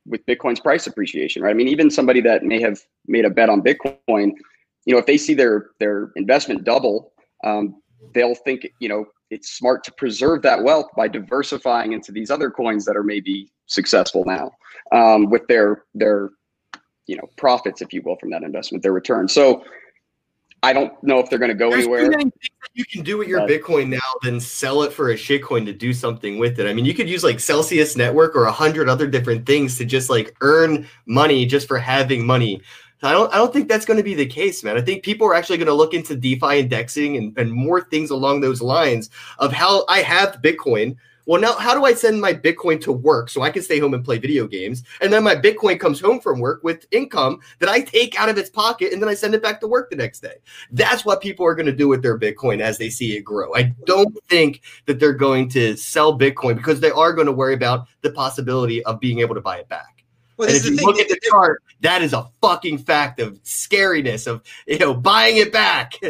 with 0.06 0.26
Bitcoin's 0.26 0.60
price 0.60 0.88
appreciation, 0.88 1.42
right? 1.42 1.52
I 1.52 1.54
mean, 1.54 1.68
even 1.68 1.90
somebody 1.90 2.22
that 2.22 2.44
may 2.44 2.62
have 2.62 2.80
made 3.08 3.26
a 3.26 3.30
bet 3.30 3.50
on 3.50 3.62
Bitcoin, 3.62 4.32
you 4.86 4.94
know, 4.94 4.98
if 4.98 5.06
they 5.06 5.18
see 5.18 5.34
their 5.34 5.72
their 5.80 6.12
investment 6.16 6.64
double, 6.64 7.14
um, 7.44 7.82
they'll 8.14 8.36
think, 8.36 8.68
you 8.80 8.90
know, 8.90 9.06
it's 9.30 9.52
smart 9.52 9.84
to 9.84 9.92
preserve 9.92 10.42
that 10.44 10.64
wealth 10.64 10.88
by 10.96 11.08
diversifying 11.08 11.92
into 11.92 12.12
these 12.12 12.32
other 12.32 12.50
coins 12.50 12.86
that 12.86 12.96
are 12.96 13.04
maybe 13.04 13.52
successful 13.66 14.24
now 14.26 14.52
um, 14.94 15.30
with 15.30 15.46
their 15.48 15.84
their 15.94 16.30
you 17.08 17.18
know 17.18 17.28
profits, 17.38 17.82
if 17.82 17.94
you 17.94 18.02
will, 18.04 18.16
from 18.16 18.30
that 18.30 18.44
investment, 18.44 18.84
their 18.84 18.94
return. 18.94 19.28
So. 19.28 19.64
I 20.64 20.74
don't 20.74 20.92
know 21.04 21.20
if 21.20 21.30
they're 21.30 21.40
going 21.40 21.50
to 21.50 21.56
go 21.56 21.70
There's 21.70 21.84
anywhere. 21.84 22.10
that 22.10 22.32
you 22.74 22.84
can 22.86 23.04
do 23.04 23.18
with 23.18 23.28
your 23.28 23.42
But- 23.42 23.50
Bitcoin 23.50 23.90
now 23.90 24.00
than 24.24 24.40
sell 24.40 24.84
it 24.84 24.92
for 24.92 25.12
a 25.12 25.16
shitcoin 25.16 25.66
to 25.66 25.74
do 25.74 25.94
something 25.94 26.40
with 26.40 26.60
it. 26.60 26.68
I 26.68 26.74
mean, 26.74 26.86
you 26.86 26.94
could 26.94 27.10
use 27.10 27.24
like 27.24 27.40
Celsius 27.40 27.96
Network 27.96 28.36
or 28.36 28.46
a 28.46 28.52
hundred 28.52 28.90
other 28.90 29.08
different 29.08 29.46
things 29.46 29.78
to 29.78 29.86
just 29.86 30.10
like 30.10 30.36
earn 30.42 30.88
money 31.06 31.46
just 31.46 31.68
for 31.68 31.78
having 31.78 32.26
money. 32.26 32.62
I 33.04 33.12
don't 33.12 33.32
I 33.32 33.38
don't 33.38 33.54
think 33.54 33.70
that's 33.70 33.86
going 33.86 33.98
to 33.98 34.04
be 34.04 34.16
the 34.16 34.26
case, 34.26 34.64
man. 34.64 34.76
I 34.76 34.82
think 34.82 35.04
people 35.04 35.28
are 35.28 35.36
actually 35.36 35.58
going 35.58 35.68
to 35.68 35.74
look 35.74 35.94
into 35.94 36.16
DeFi 36.16 36.60
indexing 36.62 37.16
and, 37.18 37.38
and 37.38 37.52
more 37.52 37.82
things 37.82 38.10
along 38.10 38.42
those 38.42 38.60
lines 38.60 39.12
of 39.38 39.54
how 39.54 39.86
I 39.88 40.00
have 40.02 40.42
Bitcoin. 40.42 40.96
Well, 41.28 41.42
now 41.42 41.56
how 41.56 41.74
do 41.74 41.84
I 41.84 41.94
send 41.94 42.22
my 42.22 42.34
Bitcoin 42.34 42.80
to 42.82 42.92
work 42.94 43.30
so 43.30 43.42
I 43.42 43.50
can 43.50 43.62
stay 43.62 43.80
home 43.80 43.94
and 43.94 44.04
play 44.04 44.18
video 44.18 44.48
games? 44.48 44.84
And 45.02 45.12
then 45.12 45.24
my 45.24 45.36
Bitcoin 45.36 45.78
comes 45.78 46.00
home 46.00 46.22
from 46.22 46.40
work 46.40 46.64
with 46.64 46.88
income 46.92 47.42
that 47.60 47.68
I 47.68 47.82
take 47.82 48.18
out 48.20 48.30
of 48.30 48.38
its 48.38 48.50
pocket 48.50 48.94
and 48.94 49.02
then 49.02 49.10
I 49.10 49.14
send 49.14 49.36
it 49.36 49.44
back 49.44 49.60
to 49.60 49.68
work 49.68 49.90
the 49.90 49.98
next 49.98 50.22
day. 50.22 50.36
That's 50.72 51.04
what 51.04 51.20
people 51.20 51.46
are 51.46 51.54
going 51.54 51.66
to 51.66 51.74
do 51.74 51.90
with 51.90 52.02
their 52.02 52.18
Bitcoin 52.18 52.62
as 52.62 52.78
they 52.78 52.90
see 52.90 53.18
it 53.18 53.24
grow. 53.24 53.54
I 53.54 53.74
don't 53.86 54.18
think 54.30 54.62
that 54.86 55.02
they're 55.02 55.12
going 55.12 55.50
to 55.50 55.76
sell 55.76 56.18
Bitcoin 56.18 56.56
because 56.56 56.80
they 56.80 56.92
are 56.92 57.12
going 57.12 57.28
to 57.28 57.34
worry 57.34 57.54
about 57.54 57.88
the 58.02 58.12
possibility 58.12 58.82
of 58.86 59.02
being 59.02 59.20
able 59.20 59.36
to 59.36 59.42
buy 59.42 59.58
it 59.58 59.68
back. 59.68 60.06
well, 60.38 60.48
and 60.48 60.56
if 60.56 60.66
you 60.66 60.78
look 60.78 60.98
at 60.98 61.10
the 61.10 61.20
chart, 61.30 61.62
that 61.82 62.02
is 62.02 62.14
a 62.14 62.26
fucking 62.42 62.78
fact 62.78 63.20
of 63.20 63.34
scariness 63.44 64.28
of 64.28 64.44
you 64.66 64.80
know 64.80 64.94
buying 64.94 65.36
it 65.36 65.52
back. 65.52 65.96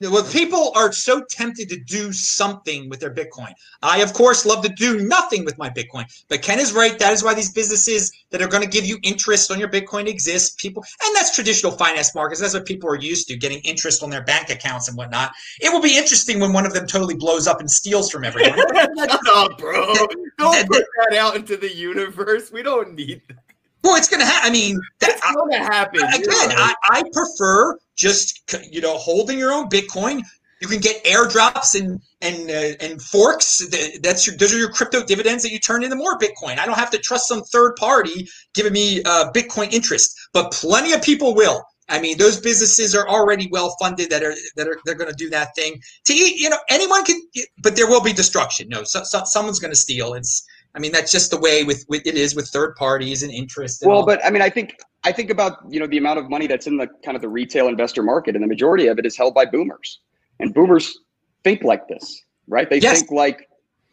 Well, 0.00 0.24
people 0.24 0.72
are 0.74 0.92
so 0.92 1.24
tempted 1.30 1.70
to 1.70 1.78
do 1.78 2.12
something 2.12 2.90
with 2.90 3.00
their 3.00 3.14
Bitcoin. 3.14 3.54
I, 3.82 4.02
of 4.02 4.12
course, 4.12 4.44
love 4.44 4.62
to 4.64 4.68
do 4.68 5.00
nothing 5.00 5.44
with 5.46 5.56
my 5.56 5.70
Bitcoin. 5.70 6.04
But 6.28 6.42
Ken 6.42 6.58
is 6.58 6.74
right. 6.74 6.98
That 6.98 7.14
is 7.14 7.24
why 7.24 7.32
these 7.32 7.50
businesses 7.50 8.12
that 8.30 8.42
are 8.42 8.48
going 8.48 8.62
to 8.62 8.68
give 8.68 8.84
you 8.84 8.98
interest 9.02 9.50
on 9.50 9.58
your 9.58 9.68
Bitcoin 9.68 10.06
exist. 10.06 10.58
People, 10.58 10.84
and 11.02 11.16
that's 11.16 11.34
traditional 11.34 11.72
finance 11.72 12.14
markets. 12.14 12.42
That's 12.42 12.52
what 12.52 12.66
people 12.66 12.90
are 12.90 12.96
used 12.96 13.28
to, 13.28 13.36
getting 13.38 13.60
interest 13.60 14.02
on 14.02 14.10
their 14.10 14.22
bank 14.22 14.50
accounts 14.50 14.88
and 14.88 14.98
whatnot. 14.98 15.32
It 15.60 15.72
will 15.72 15.80
be 15.80 15.96
interesting 15.96 16.40
when 16.40 16.52
one 16.52 16.66
of 16.66 16.74
them 16.74 16.86
totally 16.86 17.14
blows 17.14 17.46
up 17.46 17.60
and 17.60 17.70
steals 17.70 18.10
from 18.10 18.24
everyone. 18.24 18.58
Shut 18.98 19.20
up, 19.34 19.56
bro! 19.56 19.94
Don't 20.38 20.68
put 20.68 20.84
that 21.08 21.16
out 21.16 21.36
into 21.36 21.56
the 21.56 21.74
universe. 21.74 22.52
We 22.52 22.62
don't 22.62 22.94
need 22.94 23.22
that. 23.28 23.38
well, 23.82 23.96
it's 23.96 24.10
going 24.10 24.20
to 24.20 24.26
happen. 24.26 24.50
I 24.50 24.52
mean, 24.52 24.78
that, 25.00 25.14
It's 25.14 25.32
going 25.32 25.52
to 25.52 25.58
happen. 25.58 26.00
Again, 26.02 26.50
right. 26.50 26.74
I, 26.82 26.98
I 26.98 27.02
prefer 27.14 27.78
just 27.96 28.54
you 28.70 28.80
know 28.80 28.96
holding 28.96 29.38
your 29.38 29.52
own 29.52 29.68
Bitcoin. 29.68 30.22
You 30.60 30.68
can 30.68 30.80
get 30.80 31.04
airdrops 31.04 31.78
and 31.78 32.00
and 32.22 32.50
uh, 32.50 32.84
and 32.84 33.02
forks. 33.02 33.66
That's 34.00 34.26
your 34.26 34.36
those 34.36 34.54
are 34.54 34.58
your 34.58 34.70
crypto 34.70 35.04
dividends 35.04 35.42
that 35.42 35.52
you 35.52 35.58
turn 35.58 35.84
into 35.84 35.96
more 35.96 36.18
Bitcoin. 36.18 36.58
I 36.58 36.66
don't 36.66 36.78
have 36.78 36.90
to 36.90 36.98
trust 36.98 37.28
some 37.28 37.42
third 37.42 37.76
party 37.76 38.28
giving 38.54 38.72
me 38.72 39.02
uh, 39.04 39.30
Bitcoin 39.32 39.72
interest, 39.72 40.14
but 40.32 40.52
plenty 40.52 40.92
of 40.92 41.02
people 41.02 41.34
will. 41.34 41.62
I 41.88 42.00
mean, 42.00 42.18
those 42.18 42.40
businesses 42.40 42.94
are 42.94 43.08
already 43.08 43.48
well 43.52 43.76
funded 43.80 44.10
that 44.10 44.22
are 44.22 44.34
that 44.56 44.66
are 44.66 44.78
they're 44.84 44.94
going 44.94 45.10
to 45.10 45.16
do 45.16 45.30
that 45.30 45.54
thing. 45.54 45.80
To 46.06 46.14
eat, 46.14 46.40
you 46.40 46.50
know, 46.50 46.58
anyone 46.68 47.04
can, 47.04 47.20
but 47.62 47.76
there 47.76 47.86
will 47.86 48.02
be 48.02 48.12
destruction. 48.12 48.68
No, 48.68 48.82
so, 48.84 49.04
so, 49.04 49.22
someone's 49.24 49.60
going 49.60 49.72
to 49.72 49.76
steal. 49.76 50.14
It's 50.14 50.44
I 50.76 50.78
mean, 50.78 50.92
that's 50.92 51.10
just 51.10 51.30
the 51.30 51.40
way 51.40 51.64
with, 51.64 51.86
with 51.88 52.06
it 52.06 52.16
is 52.16 52.36
with 52.36 52.48
third 52.48 52.76
parties 52.76 53.22
and 53.22 53.32
interest. 53.32 53.82
And 53.82 53.90
Well, 53.90 54.00
all. 54.00 54.06
but 54.06 54.24
I 54.24 54.30
mean, 54.30 54.42
I 54.42 54.50
think 54.50 54.76
I 55.04 55.10
think 55.10 55.30
about 55.30 55.58
you 55.70 55.80
know 55.80 55.86
the 55.86 55.96
amount 55.96 56.18
of 56.18 56.28
money 56.28 56.46
that's 56.46 56.66
in 56.66 56.76
the 56.76 56.86
kind 57.02 57.16
of 57.16 57.22
the 57.22 57.28
retail 57.28 57.66
investor 57.66 58.02
market, 58.02 58.34
and 58.34 58.44
the 58.44 58.48
majority 58.48 58.86
of 58.86 58.98
it 58.98 59.06
is 59.06 59.16
held 59.16 59.34
by 59.34 59.46
boomers, 59.46 60.00
and 60.38 60.52
boomers 60.52 60.98
think 61.44 61.62
like 61.62 61.88
this, 61.88 62.22
right? 62.46 62.68
They 62.68 62.78
Yes. 62.78 62.98
think 62.98 63.10
like 63.10 63.48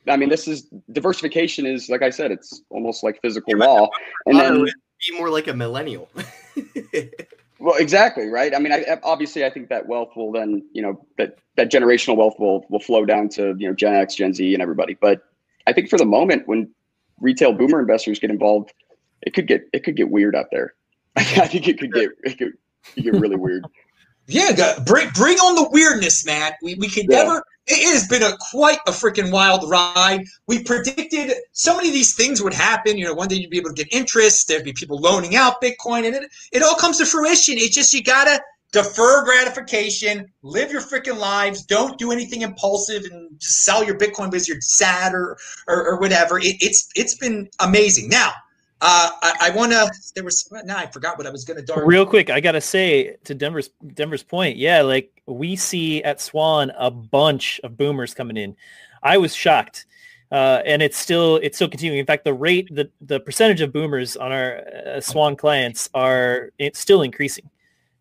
I 0.07 0.17
mean, 0.17 0.27
this 0.27 0.49
is 0.49 0.67
diversification 0.91 1.65
is 1.65 1.89
like 1.89 2.01
I 2.01 2.09
said, 2.09 2.31
it's 2.31 2.61
almost 2.69 3.01
like 3.01 3.21
physical 3.21 3.55
law, 3.57 3.88
and 4.25 4.38
then 4.38 4.65
be 4.65 5.17
more 5.17 5.29
like 5.29 5.47
a 5.47 5.53
millennial. 5.53 6.09
well, 7.59 7.75
exactly 7.75 8.27
right. 8.27 8.53
I 8.53 8.59
mean, 8.59 8.73
I, 8.73 8.99
obviously, 9.03 9.45
I 9.45 9.49
think 9.49 9.69
that 9.69 9.88
wealth 9.88 10.09
will 10.17 10.34
then, 10.34 10.67
you 10.73 10.81
know, 10.81 11.05
that 11.17 11.38
that 11.55 11.71
generational 11.71 12.17
wealth 12.17 12.36
will 12.39 12.65
will 12.69 12.81
flow 12.81 13.05
down 13.05 13.29
to 13.29 13.55
you 13.57 13.69
know 13.69 13.73
Gen 13.73 13.93
X, 13.93 14.15
Gen 14.15 14.34
Z, 14.34 14.53
and 14.53 14.61
everybody. 14.61 14.97
But 14.99 15.21
I 15.68 15.74
think 15.74 15.89
for 15.89 15.97
the 15.97 16.05
moment, 16.05 16.47
when 16.47 16.70
retail 17.20 17.53
boomer 17.53 17.80
investors 17.80 18.20
get 18.20 18.30
involved, 18.30 18.74
it 19.22 19.34
could 19.34 19.47
get 19.47 19.64
it 19.74 19.84
could 19.84 19.95
get 19.95 20.09
weird 20.09 20.36
out 20.36 20.47
there. 20.51 20.74
I 21.16 21.24
think 21.24 21.68
it 21.68 21.80
could 21.80 21.93
get 21.93 22.09
it 22.24 22.38
could, 22.38 22.53
get 22.95 23.14
really 23.14 23.36
weird. 23.36 23.66
Yeah, 24.28 24.80
bring 24.86 25.09
bring 25.09 25.38
on 25.38 25.55
the 25.55 25.70
weirdness, 25.70 26.26
man. 26.26 26.53
We 26.61 26.76
we 26.76 26.89
could 26.89 27.05
yeah. 27.09 27.24
never. 27.24 27.43
It 27.66 27.93
has 27.93 28.07
been 28.07 28.24
a 28.24 28.36
quite 28.51 28.80
a 28.88 28.91
freaking 28.91 29.32
wild 29.32 29.70
ride. 29.70 30.26
We 30.47 30.64
predicted 30.64 31.34
so 31.53 31.76
many 31.76 31.89
of 31.89 31.93
these 31.93 32.14
things 32.14 32.41
would 32.41 32.53
happen. 32.53 32.97
You 32.97 33.05
know, 33.05 33.14
one 33.14 33.30
day 33.30 33.36
you'd 33.36 33.49
be 33.49 33.57
able 33.57 33.74
to 33.74 33.84
get 33.84 33.93
interest. 33.93 34.47
There'd 34.47 34.66
be 34.66 34.74
people 34.74 34.99
loaning 34.99 35.36
out 35.36 35.61
Bitcoin, 35.61 36.05
and 36.05 36.16
it 36.16 36.32
it 36.51 36.64
all 36.64 36.76
comes 36.76 36.97
to 36.97 37.05
fruition. 37.05 37.55
It's 37.57 37.76
just 37.76 37.93
you 37.93 38.03
gotta 38.03 38.41
defer 38.74 39.24
gratification, 39.24 40.30
live 40.41 40.71
your 40.71 40.82
freaking 40.82 41.17
lives. 41.17 41.63
Don't 41.63 41.97
do 41.97 42.11
anything 42.11 42.41
impulsive 42.41 43.03
and 43.09 43.39
just 43.39 43.63
sell 43.63 43.84
your 43.84 43.97
Bitcoin 43.97 44.30
because 44.30 44.47
you're 44.47 44.59
sad 44.59 45.13
or 45.13 45.38
or, 45.67 45.88
or 45.88 45.99
whatever. 45.99 46.39
It, 46.39 46.57
it's 46.59 46.89
it's 46.95 47.15
been 47.15 47.49
amazing. 47.61 48.09
Now 48.09 48.34
uh, 48.82 49.11
I, 49.21 49.34
I 49.43 49.49
want 49.51 49.71
to. 49.71 49.89
There 50.15 50.26
was 50.26 50.51
now 50.65 50.78
I 50.78 50.88
forgot 50.88 51.17
what 51.17 51.26
I 51.26 51.30
was 51.30 51.45
going 51.45 51.63
to. 51.63 51.86
Real 51.86 52.05
quick, 52.05 52.30
I 52.30 52.41
gotta 52.41 52.59
say 52.59 53.15
to 53.24 53.34
Denver's 53.34 53.69
Denver's 53.93 54.24
point. 54.24 54.57
Yeah, 54.57 54.82
like 54.82 55.21
we 55.26 55.55
see 55.55 56.03
at 56.03 56.19
Swan 56.19 56.71
a 56.78 56.91
bunch 56.91 57.61
of 57.63 57.78
boomers 57.78 58.13
coming 58.13 58.36
in. 58.36 58.57
I 59.01 59.17
was 59.17 59.34
shocked, 59.34 59.86
uh, 60.32 60.63
and 60.65 60.82
it's 60.82 60.97
still 60.97 61.38
it's 61.38 61.57
still 61.57 61.69
continuing. 61.69 61.99
In 61.99 62.05
fact, 62.05 62.26
the 62.26 62.34
rate 62.34 62.67
the 62.76 62.89
the 62.99 63.21
percentage 63.21 63.61
of 63.61 63.71
boomers 63.71 64.17
on 64.17 64.34
our 64.34 64.63
uh, 64.86 64.99
Swan 64.99 65.38
clients 65.38 65.89
are 65.93 66.49
it's 66.57 66.80
still 66.80 67.03
increasing 67.03 67.49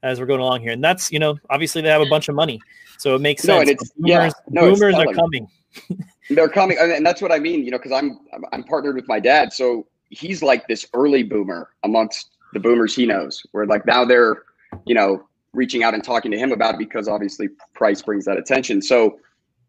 as 0.02 0.20
we're 0.20 0.26
going 0.26 0.40
along 0.40 0.60
here, 0.60 0.72
and 0.72 0.82
that's 0.82 1.12
you 1.12 1.18
know 1.18 1.38
obviously 1.50 1.82
they 1.82 1.88
have 1.88 2.02
a 2.02 2.08
bunch 2.08 2.28
of 2.28 2.34
money, 2.34 2.60
so 2.98 3.14
it 3.14 3.20
makes 3.20 3.42
sense. 3.42 3.66
No, 3.66 3.70
and 3.70 3.78
boomers, 3.78 3.92
yeah, 4.04 4.30
no, 4.48 4.72
boomers 4.72 4.94
are 4.94 5.12
coming. 5.14 5.48
They're 6.30 6.48
coming, 6.48 6.76
and 6.78 7.04
that's 7.04 7.20
what 7.20 7.32
I 7.32 7.38
mean. 7.38 7.64
You 7.64 7.72
know, 7.72 7.78
because 7.78 7.92
I'm 7.92 8.20
I'm 8.52 8.62
partnered 8.64 8.94
with 8.94 9.08
my 9.08 9.20
dad, 9.20 9.52
so 9.52 9.86
he's 10.10 10.42
like 10.42 10.68
this 10.68 10.86
early 10.94 11.22
boomer 11.22 11.70
amongst 11.82 12.30
the 12.52 12.60
boomers 12.60 12.94
he 12.94 13.06
knows, 13.06 13.42
where 13.52 13.66
like 13.66 13.86
now 13.86 14.04
they're, 14.04 14.42
you 14.84 14.94
know, 14.94 15.26
reaching 15.52 15.82
out 15.82 15.94
and 15.94 16.04
talking 16.04 16.30
to 16.30 16.38
him 16.38 16.52
about 16.52 16.74
it 16.74 16.78
because 16.78 17.08
obviously 17.08 17.48
price 17.74 18.02
brings 18.02 18.24
that 18.26 18.36
attention. 18.36 18.80
So 18.82 19.18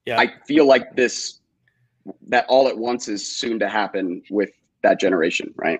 yeah. 0.05 0.19
I 0.19 0.33
feel 0.45 0.67
like 0.67 0.95
this 0.95 1.39
that 2.27 2.45
all 2.49 2.67
at 2.67 2.77
once 2.77 3.07
is 3.07 3.25
soon 3.25 3.59
to 3.59 3.69
happen 3.69 4.21
with 4.29 4.51
that 4.81 4.99
generation, 4.99 5.53
right? 5.55 5.79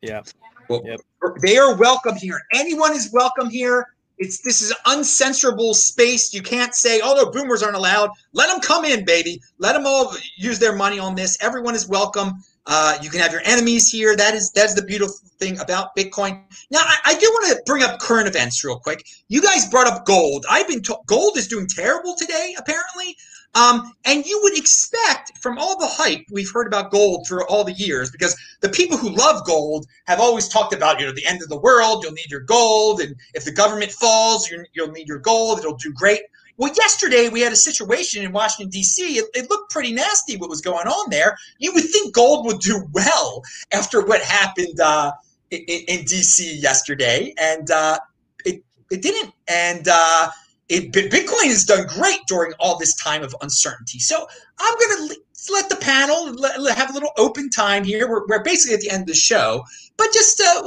Yeah. 0.00 0.22
Well, 0.70 0.82
yep. 0.84 1.00
they 1.42 1.58
are 1.58 1.74
welcome 1.74 2.14
here. 2.14 2.40
Anyone 2.54 2.92
is 2.92 3.10
welcome 3.12 3.50
here. 3.50 3.88
It's 4.18 4.40
this 4.42 4.62
is 4.62 4.72
uncensorable 4.86 5.74
space. 5.74 6.32
You 6.32 6.42
can't 6.42 6.76
say, 6.76 7.00
"Oh 7.02 7.14
no, 7.14 7.28
boomers 7.32 7.60
aren't 7.60 7.74
allowed." 7.74 8.10
Let 8.34 8.48
them 8.48 8.60
come 8.60 8.84
in, 8.84 9.04
baby. 9.04 9.42
Let 9.58 9.72
them 9.72 9.84
all 9.84 10.14
use 10.36 10.60
their 10.60 10.76
money 10.76 11.00
on 11.00 11.16
this. 11.16 11.36
Everyone 11.40 11.74
is 11.74 11.88
welcome. 11.88 12.34
Uh, 12.66 12.96
you 13.02 13.10
can 13.10 13.18
have 13.18 13.32
your 13.32 13.40
enemies 13.44 13.90
here. 13.90 14.14
That 14.14 14.34
is 14.34 14.52
that's 14.52 14.74
the 14.74 14.82
beautiful 14.82 15.16
thing 15.40 15.58
about 15.58 15.96
Bitcoin. 15.96 16.40
Now, 16.70 16.80
I, 16.82 16.98
I 17.06 17.14
do 17.14 17.26
want 17.26 17.56
to 17.56 17.62
bring 17.66 17.82
up 17.82 17.98
current 17.98 18.28
events 18.28 18.62
real 18.62 18.78
quick. 18.78 19.04
You 19.26 19.42
guys 19.42 19.68
brought 19.68 19.88
up 19.88 20.06
gold. 20.06 20.46
I've 20.48 20.68
been 20.68 20.82
told 20.82 21.04
gold 21.06 21.36
is 21.36 21.48
doing 21.48 21.66
terrible 21.66 22.14
today, 22.14 22.54
apparently. 22.56 23.16
Um, 23.54 23.92
and 24.04 24.24
you 24.24 24.38
would 24.44 24.56
expect 24.56 25.36
from 25.38 25.58
all 25.58 25.78
the 25.78 25.86
hype 25.86 26.24
we've 26.30 26.50
heard 26.52 26.68
about 26.68 26.92
gold 26.92 27.26
through 27.26 27.44
all 27.46 27.64
the 27.64 27.72
years, 27.72 28.10
because 28.10 28.36
the 28.60 28.68
people 28.68 28.96
who 28.96 29.10
love 29.10 29.44
gold 29.44 29.86
have 30.06 30.20
always 30.20 30.48
talked 30.48 30.72
about, 30.72 31.00
you 31.00 31.06
know, 31.06 31.12
the 31.12 31.26
end 31.26 31.42
of 31.42 31.48
the 31.48 31.58
world, 31.58 32.04
you'll 32.04 32.12
need 32.12 32.30
your 32.30 32.40
gold. 32.40 33.00
And 33.00 33.16
if 33.34 33.44
the 33.44 33.52
government 33.52 33.90
falls, 33.90 34.50
you'll 34.72 34.92
need 34.92 35.08
your 35.08 35.18
gold. 35.18 35.58
It'll 35.58 35.76
do 35.76 35.92
great. 35.92 36.20
Well, 36.60 36.72
yesterday 36.76 37.30
we 37.30 37.40
had 37.40 37.52
a 37.52 37.56
situation 37.56 38.22
in 38.22 38.32
Washington, 38.32 38.70
D.C. 38.70 39.16
It, 39.16 39.24
it, 39.32 39.48
looked 39.48 39.72
pretty 39.72 39.92
nasty 39.94 40.36
what 40.36 40.50
was 40.50 40.60
going 40.60 40.86
on 40.86 41.08
there. 41.08 41.34
You 41.58 41.72
would 41.72 41.84
think 41.84 42.14
gold 42.14 42.44
would 42.44 42.60
do 42.60 42.86
well 42.92 43.42
after 43.72 44.04
what 44.04 44.20
happened 44.20 44.78
uh, 44.78 45.12
in, 45.50 45.62
in, 45.88 46.04
D.C. 46.04 46.58
yesterday, 46.58 47.32
and 47.40 47.70
uh, 47.70 47.98
it, 48.44 48.62
it 48.90 49.00
didn't. 49.00 49.32
And 49.48 49.88
uh, 49.90 50.28
it, 50.70 50.92
Bitcoin 50.92 51.48
has 51.48 51.64
done 51.64 51.86
great 51.88 52.20
during 52.28 52.52
all 52.60 52.78
this 52.78 52.94
time 52.94 53.22
of 53.22 53.34
uncertainty. 53.42 53.98
So 53.98 54.26
I'm 54.58 54.78
going 54.78 55.08
to 55.08 55.16
let 55.52 55.68
the 55.68 55.76
panel 55.76 56.26
have 56.72 56.90
a 56.90 56.92
little 56.92 57.12
open 57.18 57.50
time 57.50 57.82
here. 57.82 58.08
We're, 58.08 58.26
we're, 58.28 58.42
basically 58.42 58.76
at 58.76 58.80
the 58.80 58.90
end 58.90 59.02
of 59.02 59.08
the 59.08 59.14
show, 59.14 59.64
but 59.96 60.12
just 60.12 60.40
uh, 60.40 60.62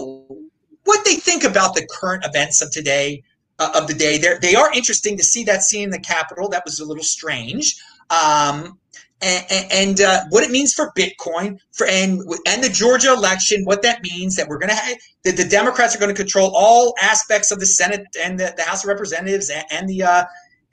what 0.84 1.06
they 1.06 1.16
think 1.16 1.46
about 1.46 1.74
the 1.74 1.88
current 1.90 2.26
events 2.26 2.62
of 2.62 2.70
today 2.72 3.24
uh, 3.60 3.72
of 3.76 3.88
the 3.88 3.94
day. 3.94 4.18
They're, 4.18 4.40
they 4.40 4.56
are 4.56 4.72
interesting 4.74 5.16
to 5.18 5.24
see 5.24 5.44
that 5.46 5.64
scene 5.64 5.84
in 5.84 5.90
the 5.90 6.00
Capitol. 6.00 6.50
That 6.50 6.66
was 6.66 6.80
a 6.80 6.86
little 6.86 7.04
strange. 7.04 7.76
Um, 8.10 8.78
and, 9.24 9.72
and 9.72 10.02
uh, 10.02 10.22
what 10.30 10.44
it 10.44 10.52
means 10.52 10.74
for 10.74 10.92
Bitcoin, 10.98 11.58
for 11.72 11.88
and 11.88 12.22
and 12.48 12.64
the 12.64 12.70
Georgia 12.70 13.14
election, 13.14 13.64
what 13.66 13.82
that 13.84 14.02
means 14.04 14.36
that 14.36 14.48
we're 14.48 14.58
going 14.58 14.70
to 14.70 14.76
have 14.76 14.98
that 15.24 15.38
the 15.38 15.46
Democrats 15.46 15.96
are 15.96 16.00
going 16.00 16.14
to 16.14 16.22
control 16.22 16.52
all 16.56 16.94
aspects 17.02 17.52
of 17.52 17.60
the 17.60 17.66
Senate 17.66 18.06
and 18.22 18.40
the, 18.40 18.54
the 18.58 18.64
House 18.64 18.84
of 18.84 18.90
Representatives 18.90 19.50
and, 19.50 19.66
and 19.72 19.90
the 19.90 20.04
uh, 20.04 20.24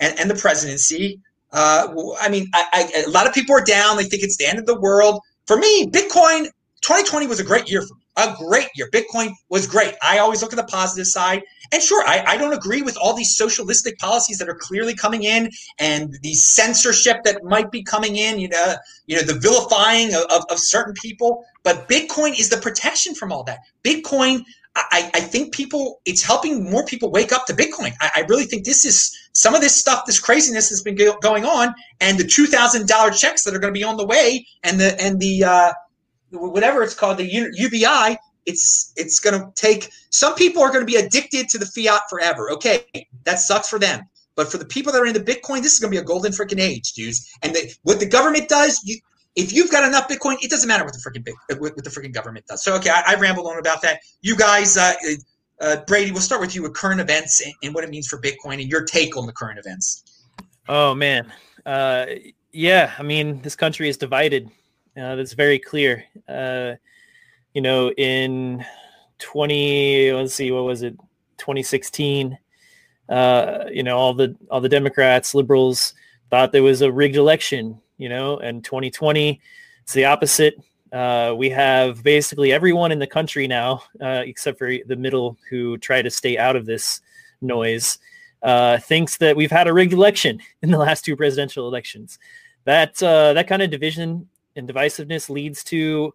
and, 0.00 0.18
and 0.18 0.30
the 0.30 0.34
presidency. 0.34 1.20
Uh, 1.52 1.88
I 2.20 2.28
mean, 2.28 2.46
I, 2.54 2.64
I, 2.72 3.02
a 3.06 3.10
lot 3.10 3.26
of 3.26 3.34
people 3.34 3.54
are 3.56 3.64
down. 3.64 3.96
They 3.96 4.04
think 4.04 4.22
it's 4.22 4.36
the 4.36 4.46
end 4.46 4.58
of 4.58 4.66
the 4.66 4.78
world. 4.78 5.20
For 5.46 5.56
me, 5.56 5.86
Bitcoin 5.86 6.44
2020 6.82 7.26
was 7.26 7.40
a 7.40 7.44
great 7.44 7.70
year 7.70 7.82
for 7.82 7.94
me. 7.94 7.99
A 8.20 8.34
great 8.36 8.68
year. 8.74 8.88
Bitcoin 8.92 9.32
was 9.48 9.66
great. 9.66 9.94
I 10.02 10.18
always 10.18 10.42
look 10.42 10.52
at 10.52 10.56
the 10.56 10.64
positive 10.64 11.06
side. 11.06 11.42
And 11.72 11.82
sure, 11.82 12.06
I, 12.06 12.22
I 12.26 12.36
don't 12.36 12.52
agree 12.52 12.82
with 12.82 12.96
all 12.98 13.14
these 13.14 13.34
socialistic 13.34 13.98
policies 13.98 14.38
that 14.38 14.48
are 14.48 14.58
clearly 14.60 14.94
coming 14.94 15.22
in 15.22 15.50
and 15.78 16.18
the 16.22 16.34
censorship 16.34 17.22
that 17.24 17.42
might 17.44 17.70
be 17.70 17.82
coming 17.82 18.16
in, 18.16 18.38
you 18.38 18.48
know, 18.48 18.74
you 19.06 19.16
know, 19.16 19.22
the 19.22 19.38
vilifying 19.38 20.14
of, 20.14 20.24
of, 20.34 20.44
of 20.50 20.58
certain 20.58 20.92
people. 20.94 21.44
But 21.62 21.88
Bitcoin 21.88 22.38
is 22.38 22.50
the 22.50 22.58
protection 22.58 23.14
from 23.14 23.32
all 23.32 23.44
that. 23.44 23.60
Bitcoin 23.84 24.44
I, 24.76 25.10
I, 25.14 25.20
think 25.20 25.52
people, 25.52 26.00
it's 26.04 26.22
helping 26.22 26.70
more 26.70 26.84
people 26.84 27.10
wake 27.10 27.32
up 27.32 27.44
to 27.46 27.52
Bitcoin. 27.52 27.92
I, 28.00 28.10
I, 28.16 28.20
really 28.28 28.44
think 28.44 28.64
this 28.64 28.84
is 28.84 29.12
some 29.32 29.54
of 29.54 29.60
this 29.60 29.74
stuff, 29.76 30.06
this 30.06 30.20
craziness 30.20 30.68
that's 30.68 30.82
been 30.82 30.94
go, 30.94 31.18
going 31.18 31.44
on, 31.44 31.74
and 32.00 32.18
the 32.18 32.24
two 32.24 32.46
thousand 32.46 32.86
dollar 32.86 33.10
checks 33.10 33.42
that 33.44 33.54
are 33.54 33.58
going 33.58 33.74
to 33.74 33.78
be 33.78 33.82
on 33.82 33.96
the 33.96 34.06
way, 34.06 34.46
and 34.62 34.78
the 34.78 34.98
and 35.00 35.18
the 35.18 35.42
uh, 35.42 35.72
whatever 36.30 36.82
it's 36.82 36.94
called, 36.94 37.18
the 37.18 37.26
UBI, 37.26 38.18
it's 38.46 38.92
it's 38.96 39.20
going 39.20 39.38
to 39.38 39.50
take 39.54 39.90
some 40.10 40.34
people 40.34 40.62
are 40.62 40.68
going 40.68 40.80
to 40.80 40.86
be 40.86 40.96
addicted 40.96 41.48
to 41.50 41.58
the 41.58 41.66
fiat 41.66 42.02
forever. 42.08 42.50
Okay, 42.52 42.84
that 43.24 43.38
sucks 43.38 43.68
for 43.68 43.78
them. 43.78 44.02
But 44.36 44.50
for 44.50 44.58
the 44.58 44.64
people 44.64 44.92
that 44.92 45.02
are 45.02 45.06
into 45.06 45.20
Bitcoin, 45.20 45.62
this 45.62 45.74
is 45.74 45.80
going 45.80 45.92
to 45.92 45.96
be 45.96 46.02
a 46.02 46.04
golden 46.04 46.32
freaking 46.32 46.60
age, 46.60 46.92
dudes. 46.92 47.30
And 47.42 47.54
the, 47.54 47.74
what 47.82 48.00
the 48.00 48.06
government 48.06 48.48
does, 48.48 48.80
you, 48.84 48.98
if 49.36 49.52
you've 49.52 49.70
got 49.70 49.84
enough 49.84 50.08
Bitcoin, 50.08 50.36
it 50.42 50.50
doesn't 50.50 50.68
matter 50.68 50.84
what 50.84 50.94
the 50.94 50.98
freaking 50.98 51.28
what, 51.60 51.76
what 51.76 51.84
the 51.84 51.90
freaking 51.90 52.14
government 52.14 52.46
does. 52.46 52.62
So 52.62 52.74
okay, 52.76 52.90
I, 52.90 53.02
I 53.08 53.14
rambled 53.16 53.46
on 53.46 53.58
about 53.58 53.82
that. 53.82 54.00
You 54.22 54.36
guys, 54.36 54.76
uh, 54.76 54.94
uh, 55.60 55.76
Brady, 55.86 56.10
we'll 56.10 56.22
start 56.22 56.40
with 56.40 56.54
you 56.54 56.62
with 56.62 56.74
current 56.74 57.00
events 57.00 57.42
and, 57.44 57.52
and, 57.62 57.74
what 57.74 57.84
it 57.84 57.90
means 57.90 58.08
for 58.08 58.20
Bitcoin 58.20 58.60
and 58.60 58.70
your 58.70 58.84
take 58.84 59.16
on 59.16 59.26
the 59.26 59.32
current 59.32 59.58
events. 59.58 60.24
Oh 60.68 60.94
man, 60.94 61.32
uh, 61.66 62.06
yeah. 62.52 62.94
I 62.98 63.02
mean, 63.02 63.42
this 63.42 63.56
country 63.56 63.88
is 63.88 63.96
divided. 63.96 64.50
Uh, 65.00 65.16
that's 65.16 65.32
very 65.32 65.58
clear. 65.58 66.04
Uh, 66.28 66.74
you 67.54 67.62
know, 67.62 67.90
in 67.92 68.64
20, 69.18 70.12
let's 70.12 70.34
see, 70.34 70.50
what 70.50 70.64
was 70.64 70.82
it, 70.82 70.96
2016, 71.38 72.36
uh, 73.08 73.64
you 73.72 73.82
know, 73.82 73.96
all 73.96 74.12
the 74.12 74.36
all 74.50 74.60
the 74.60 74.68
Democrats, 74.68 75.34
liberals 75.34 75.94
thought 76.28 76.52
there 76.52 76.62
was 76.62 76.82
a 76.82 76.92
rigged 76.92 77.16
election, 77.16 77.80
you 77.96 78.08
know, 78.08 78.38
and 78.38 78.62
2020, 78.62 79.40
it's 79.82 79.92
the 79.94 80.04
opposite. 80.04 80.54
Uh, 80.92 81.34
we 81.36 81.48
have 81.48 82.02
basically 82.02 82.52
everyone 82.52 82.92
in 82.92 82.98
the 82.98 83.06
country 83.06 83.48
now, 83.48 83.82
uh, 84.00 84.22
except 84.26 84.58
for 84.58 84.70
the 84.86 84.96
middle, 84.96 85.38
who 85.48 85.78
try 85.78 86.02
to 86.02 86.10
stay 86.10 86.36
out 86.36 86.56
of 86.56 86.66
this 86.66 87.00
noise, 87.40 87.98
uh, 88.42 88.78
thinks 88.78 89.16
that 89.16 89.36
we've 89.36 89.50
had 89.50 89.66
a 89.66 89.72
rigged 89.72 89.92
election 89.92 90.40
in 90.62 90.70
the 90.70 90.78
last 90.78 91.04
two 91.04 91.16
presidential 91.16 91.66
elections. 91.66 92.18
That 92.64 92.96
that 92.96 93.48
kind 93.48 93.62
of 93.62 93.70
division 93.70 94.28
and 94.60 94.68
divisiveness 94.68 95.28
leads 95.28 95.64
to 95.64 96.14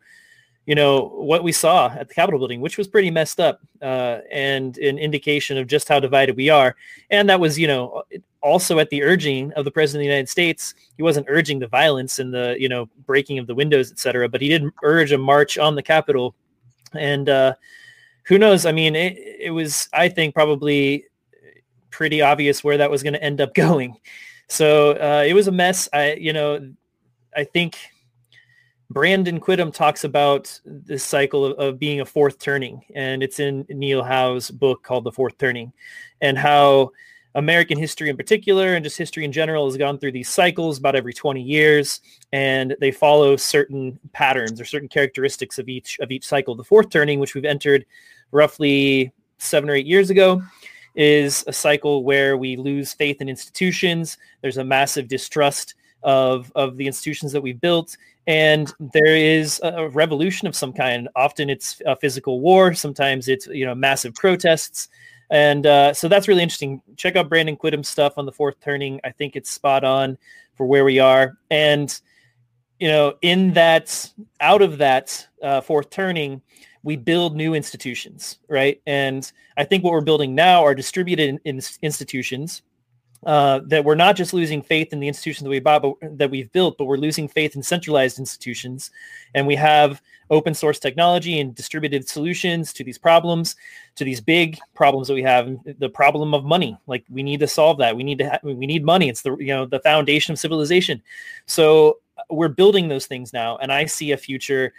you 0.65 0.73
know 0.73 1.09
what 1.09 1.43
we 1.43 1.51
saw 1.51 1.89
at 1.89 2.07
the 2.07 2.13
capitol 2.13 2.39
building 2.39 2.61
which 2.61 2.77
was 2.77 2.87
pretty 2.87 3.11
messed 3.11 3.39
up 3.39 3.61
uh, 3.81 4.19
and 4.31 4.77
an 4.77 4.97
indication 4.97 5.57
of 5.57 5.67
just 5.67 5.87
how 5.87 5.99
divided 5.99 6.35
we 6.35 6.49
are. 6.49 6.75
And 7.09 7.29
that 7.29 7.39
was 7.39 7.59
you 7.59 7.67
know 7.67 8.03
also 8.41 8.79
at 8.79 8.89
the 8.89 9.03
urging 9.03 9.51
of 9.53 9.65
the 9.65 9.71
president 9.71 10.01
of 10.01 10.03
the 10.05 10.13
united 10.13 10.29
states. 10.29 10.73
He 10.97 11.03
wasn't 11.03 11.27
urging 11.29 11.59
the 11.59 11.67
violence 11.67 12.19
and 12.19 12.33
the 12.33 12.55
you 12.59 12.69
know 12.69 12.89
breaking 13.05 13.37
of 13.39 13.47
the 13.47 13.55
windows 13.55 13.91
etc 13.91 14.29
but 14.29 14.41
he 14.41 14.49
did 14.49 14.63
urge 14.83 15.11
a 15.11 15.17
march 15.17 15.57
on 15.57 15.75
the 15.75 15.83
capitol. 15.83 16.35
And 16.93 17.29
uh, 17.29 17.55
who 18.23 18.39
knows? 18.39 18.65
I 18.65 18.71
mean 18.71 18.95
it, 18.95 19.17
it 19.17 19.51
was 19.51 19.89
i 19.93 20.09
think 20.09 20.33
probably 20.33 21.05
pretty 21.91 22.21
obvious 22.21 22.63
where 22.63 22.77
that 22.77 22.91
was 22.91 23.03
going 23.03 23.13
to 23.13 23.23
end 23.23 23.39
up 23.39 23.53
going. 23.65 23.97
So 24.47 24.91
uh, 24.91 25.23
it 25.27 25.33
was 25.33 25.47
a 25.47 25.51
mess. 25.51 25.89
I 25.93 26.13
you 26.13 26.33
know 26.33 26.73
i 27.37 27.43
think 27.43 27.77
Brandon 28.95 29.41
Quittem 29.41 29.73
talks 29.73 30.05
about 30.05 30.57
this 30.63 31.03
cycle 31.03 31.43
of, 31.43 31.59
of, 31.59 31.77
being 31.77 31.99
a 31.99 32.05
fourth 32.05 32.39
turning, 32.39 32.81
and 32.95 33.21
it's 33.21 33.41
in 33.41 33.65
Neil 33.67 34.01
Howe's 34.01 34.49
book 34.49 34.83
called 34.83 35.03
The 35.03 35.11
Fourth 35.11 35.37
Turning, 35.37 35.73
and 36.21 36.37
how 36.37 36.91
American 37.35 37.77
history 37.77 38.09
in 38.09 38.15
particular 38.15 38.75
and 38.75 38.85
just 38.85 38.97
history 38.97 39.25
in 39.25 39.33
general 39.33 39.65
has 39.65 39.75
gone 39.75 39.99
through 39.99 40.13
these 40.13 40.29
cycles 40.29 40.77
about 40.77 40.95
every 40.95 41.13
20 41.13 41.41
years, 41.41 41.99
and 42.31 42.73
they 42.79 42.89
follow 42.89 43.35
certain 43.35 43.99
patterns 44.13 44.61
or 44.61 44.65
certain 44.65 44.87
characteristics 44.87 45.59
of 45.59 45.67
each 45.67 45.99
of 45.99 46.09
each 46.09 46.25
cycle. 46.25 46.55
The 46.55 46.63
fourth 46.63 46.89
turning, 46.89 47.19
which 47.19 47.35
we've 47.35 47.43
entered 47.43 47.85
roughly 48.31 49.11
seven 49.39 49.69
or 49.69 49.75
eight 49.75 49.85
years 49.85 50.09
ago, 50.09 50.41
is 50.95 51.43
a 51.47 51.53
cycle 51.53 52.05
where 52.05 52.37
we 52.37 52.55
lose 52.55 52.93
faith 52.93 53.19
in 53.19 53.27
institutions. 53.27 54.17
There's 54.39 54.55
a 54.55 54.63
massive 54.63 55.09
distrust 55.09 55.75
of, 56.05 56.51
of 56.55 56.77
the 56.77 56.87
institutions 56.87 57.33
that 57.33 57.41
we've 57.41 57.59
built. 57.59 57.97
And 58.27 58.73
there 58.79 59.15
is 59.15 59.59
a 59.63 59.89
revolution 59.89 60.47
of 60.47 60.55
some 60.55 60.71
kind. 60.71 61.09
Often 61.15 61.49
it's 61.49 61.81
a 61.85 61.95
physical 61.95 62.39
war. 62.39 62.73
Sometimes 62.73 63.27
it's, 63.27 63.47
you 63.47 63.65
know, 63.65 63.75
massive 63.75 64.15
protests. 64.15 64.87
And 65.29 65.65
uh, 65.65 65.93
so 65.93 66.07
that's 66.07 66.27
really 66.27 66.43
interesting. 66.43 66.81
Check 66.95 67.15
out 67.15 67.29
Brandon 67.29 67.57
Quittem's 67.57 67.89
stuff 67.89 68.17
on 68.17 68.25
the 68.25 68.31
fourth 68.31 68.59
turning. 68.61 69.01
I 69.03 69.11
think 69.11 69.35
it's 69.35 69.49
spot 69.49 69.83
on 69.83 70.17
for 70.55 70.65
where 70.65 70.85
we 70.85 70.99
are. 70.99 71.37
And, 71.49 71.99
you 72.79 72.87
know, 72.87 73.15
in 73.21 73.53
that, 73.53 74.09
out 74.39 74.61
of 74.61 74.77
that 74.77 75.27
uh, 75.41 75.61
fourth 75.61 75.89
turning, 75.89 76.41
we 76.83 76.95
build 76.95 77.35
new 77.35 77.55
institutions, 77.55 78.37
right? 78.47 78.79
And 78.85 79.31
I 79.57 79.63
think 79.63 79.83
what 79.83 79.91
we're 79.91 80.01
building 80.01 80.35
now 80.35 80.63
are 80.63 80.75
distributed 80.75 81.29
in, 81.29 81.39
in 81.45 81.61
institutions 81.81 82.61
uh, 83.25 83.61
that 83.65 83.83
we're 83.83 83.95
not 83.95 84.15
just 84.15 84.33
losing 84.33 84.61
faith 84.61 84.93
in 84.93 84.99
the 84.99 85.07
institutions 85.07 85.43
that 85.43 85.49
we 85.49 85.59
bought, 85.59 85.81
but 85.81 86.17
that 86.17 86.29
we've 86.29 86.51
built, 86.51 86.77
but 86.77 86.85
we're 86.85 86.97
losing 86.97 87.27
faith 87.27 87.55
in 87.55 87.63
centralized 87.63 88.19
institutions. 88.19 88.91
And 89.33 89.47
we 89.47 89.55
have 89.55 90.01
open 90.29 90.53
source 90.53 90.79
technology 90.79 91.39
and 91.39 91.55
distributed 91.55 92.07
solutions 92.07 92.71
to 92.73 92.83
these 92.83 92.97
problems, 92.97 93.55
to 93.95 94.03
these 94.03 94.21
big 94.21 94.59
problems 94.75 95.07
that 95.07 95.15
we 95.15 95.23
have. 95.23 95.57
The 95.79 95.89
problem 95.89 96.33
of 96.33 96.45
money, 96.45 96.77
like 96.85 97.03
we 97.09 97.23
need 97.23 97.39
to 97.39 97.47
solve 97.47 97.79
that. 97.79 97.95
We 97.95 98.03
need 98.03 98.19
to 98.19 98.29
ha- 98.29 98.39
we 98.43 98.53
need 98.53 98.85
money. 98.85 99.09
It's 99.09 99.23
the 99.23 99.35
you 99.37 99.47
know 99.47 99.65
the 99.65 99.79
foundation 99.79 100.33
of 100.33 100.39
civilization. 100.39 101.01
So 101.47 101.97
we're 102.29 102.49
building 102.49 102.87
those 102.87 103.05
things 103.05 103.33
now, 103.33 103.57
and 103.57 103.71
I 103.71 103.85
see 103.85 104.11
a 104.11 104.17
future 104.17 104.73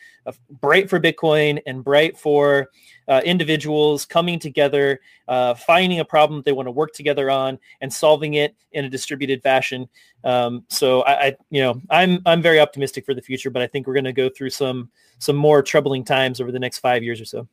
bright 0.60 0.90
for 0.90 1.00
Bitcoin 1.00 1.60
and 1.66 1.84
bright 1.84 2.18
for 2.18 2.70
uh, 3.08 3.20
individuals 3.24 4.04
coming 4.04 4.38
together, 4.38 5.00
uh, 5.28 5.54
finding 5.54 6.00
a 6.00 6.04
problem 6.04 6.42
they 6.42 6.52
want 6.52 6.66
to 6.66 6.72
work 6.72 6.92
together 6.92 7.30
on, 7.30 7.58
and 7.80 7.92
solving 7.92 8.34
it 8.34 8.54
in 8.72 8.84
a 8.84 8.88
distributed 8.88 9.42
fashion. 9.42 9.88
Um, 10.24 10.64
so 10.68 11.02
I, 11.02 11.26
I, 11.26 11.36
you 11.50 11.62
know, 11.62 11.80
I'm 11.90 12.20
I'm 12.26 12.42
very 12.42 12.60
optimistic 12.60 13.04
for 13.04 13.14
the 13.14 13.22
future, 13.22 13.50
but 13.50 13.62
I 13.62 13.66
think 13.66 13.86
we're 13.86 13.94
going 13.94 14.04
to 14.04 14.12
go 14.12 14.28
through 14.28 14.50
some 14.50 14.90
some 15.18 15.36
more 15.36 15.62
troubling 15.62 16.04
times 16.04 16.40
over 16.40 16.52
the 16.52 16.58
next 16.58 16.78
five 16.78 17.02
years 17.02 17.20
or 17.20 17.24
so. 17.24 17.48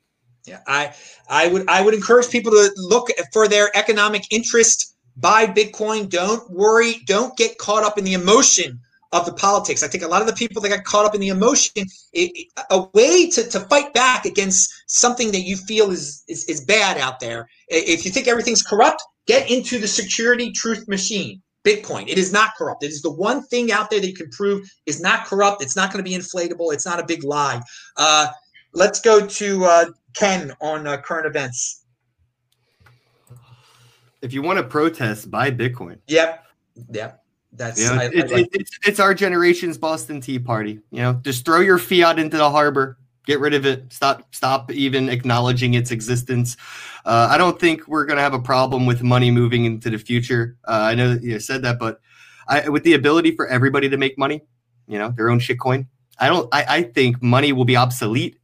Yeah, 0.45 0.59
I 0.67 0.93
I 1.29 1.47
would 1.47 1.69
I 1.69 1.81
would 1.81 1.93
encourage 1.93 2.29
people 2.29 2.51
to 2.51 2.71
look 2.75 3.07
for 3.31 3.47
their 3.47 3.75
economic 3.77 4.23
interest. 4.31 4.95
Buy 5.15 5.45
Bitcoin. 5.45 6.09
Don't 6.09 6.49
worry. 6.49 7.01
Don't 7.05 7.37
get 7.37 7.59
caught 7.59 7.83
up 7.83 7.99
in 7.99 8.03
the 8.03 8.13
emotion 8.13 8.79
of 9.13 9.25
the 9.25 9.33
politics. 9.33 9.83
I 9.83 9.87
think 9.87 10.03
a 10.03 10.07
lot 10.07 10.21
of 10.21 10.27
the 10.27 10.33
people 10.33 10.61
that 10.61 10.69
got 10.69 10.83
caught 10.83 11.05
up 11.05 11.15
in 11.15 11.21
the 11.21 11.29
emotion, 11.29 11.85
it, 12.11 12.47
a 12.71 12.85
way 12.93 13.29
to, 13.29 13.47
to 13.49 13.59
fight 13.61 13.93
back 13.93 14.25
against 14.25 14.73
something 14.87 15.31
that 15.31 15.41
you 15.41 15.55
feel 15.55 15.91
is, 15.91 16.23
is, 16.27 16.43
is 16.45 16.65
bad 16.65 16.97
out 16.97 17.19
there. 17.19 17.47
If 17.69 18.03
you 18.03 18.11
think 18.11 18.27
everything's 18.27 18.63
corrupt, 18.63 19.01
get 19.27 19.49
into 19.49 19.77
the 19.77 19.87
security 19.87 20.51
truth 20.51 20.87
machine. 20.89 21.41
Bitcoin. 21.63 22.09
It 22.09 22.17
is 22.17 22.33
not 22.33 22.49
corrupt. 22.57 22.83
It 22.83 22.91
is 22.91 23.01
the 23.01 23.13
one 23.13 23.41
thing 23.43 23.71
out 23.71 23.89
there 23.89 24.01
that 24.01 24.07
you 24.07 24.13
can 24.13 24.29
prove 24.31 24.69
is 24.85 24.99
not 24.99 25.25
corrupt. 25.25 25.63
It's 25.63 25.77
not 25.77 25.93
going 25.93 26.03
to 26.03 26.09
be 26.09 26.13
inflatable. 26.13 26.73
It's 26.73 26.85
not 26.85 26.99
a 26.99 27.05
big 27.05 27.23
lie. 27.23 27.61
Uh, 27.95 28.27
let's 28.73 28.99
go 28.99 29.25
to 29.25 29.63
uh, 29.63 29.85
Ken 30.13 30.51
on 30.59 30.85
uh, 30.85 30.97
current 30.97 31.25
events. 31.25 31.85
If 34.21 34.33
you 34.33 34.41
want 34.41 34.57
to 34.57 34.63
protest, 34.63 35.31
buy 35.31 35.51
Bitcoin. 35.51 35.99
Yep. 36.07 36.45
Yep. 36.91 37.22
That's 37.55 37.79
know, 37.79 37.93
I, 37.93 38.05
it, 38.05 38.31
I 38.31 38.35
like 38.35 38.49
it's 38.53 38.71
it's 38.85 38.99
our 38.99 39.13
generation's 39.13 39.77
Boston 39.77 40.19
Tea 40.19 40.39
Party. 40.39 40.79
You 40.91 41.01
know, 41.01 41.13
just 41.23 41.45
throw 41.45 41.59
your 41.59 41.77
fiat 41.77 42.17
into 42.17 42.37
the 42.37 42.49
harbor, 42.49 42.97
get 43.25 43.39
rid 43.39 43.53
of 43.53 43.65
it. 43.65 43.93
Stop 43.93 44.33
stop 44.33 44.71
even 44.71 45.07
acknowledging 45.09 45.75
its 45.75 45.91
existence. 45.91 46.57
Uh, 47.05 47.27
I 47.29 47.37
don't 47.37 47.59
think 47.59 47.87
we're 47.87 48.05
gonna 48.05 48.21
have 48.21 48.33
a 48.33 48.39
problem 48.39 48.85
with 48.85 49.03
money 49.03 49.29
moving 49.29 49.65
into 49.65 49.89
the 49.91 49.99
future. 49.99 50.57
Uh, 50.67 50.87
I 50.91 50.95
know 50.95 51.13
that 51.13 51.23
you 51.23 51.39
said 51.39 51.61
that, 51.61 51.77
but 51.77 52.01
I, 52.47 52.69
with 52.69 52.83
the 52.83 52.93
ability 52.93 53.35
for 53.35 53.47
everybody 53.47 53.87
to 53.89 53.97
make 53.97 54.17
money, 54.17 54.41
you 54.87 54.97
know, 54.97 55.09
their 55.09 55.29
own 55.29 55.39
shitcoin. 55.39 55.87
I 56.19 56.29
don't. 56.29 56.47
I, 56.53 56.65
I 56.67 56.83
think 56.83 57.21
money 57.21 57.53
will 57.53 57.65
be 57.65 57.75
obsolete 57.75 58.37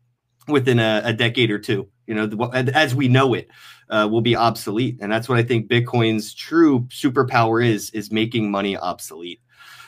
within 0.48 0.80
a, 0.80 1.02
a 1.06 1.14
decade 1.14 1.52
or 1.52 1.60
two. 1.60 1.88
You 2.10 2.16
know, 2.16 2.50
as 2.52 2.96
we 2.96 3.08
know 3.08 3.36
it 3.36 3.50
uh, 3.90 4.08
will 4.10 4.22
be 4.22 4.36
obsolete. 4.36 4.98
And 5.00 5.12
that's 5.12 5.30
what 5.30 5.38
I 5.38 5.44
think 5.44 5.70
Bitcoin's 5.70 6.34
true 6.34 6.82
superpower 6.90 7.64
is, 7.64 7.92
is 7.92 8.12
making 8.12 8.50
money 8.50 8.76
obsolete. 8.76 9.40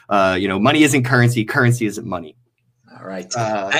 Uh, 0.07 0.38
you 0.39 0.48
know, 0.48 0.60
money 0.60 0.84
isn't 0.84 1.03
currency. 1.03 1.43
Currency 1.43 1.88
isn't 1.88 2.06
money. 2.06 2.38
All 2.95 3.07
right. 3.07 3.26
Uh, 3.35 3.72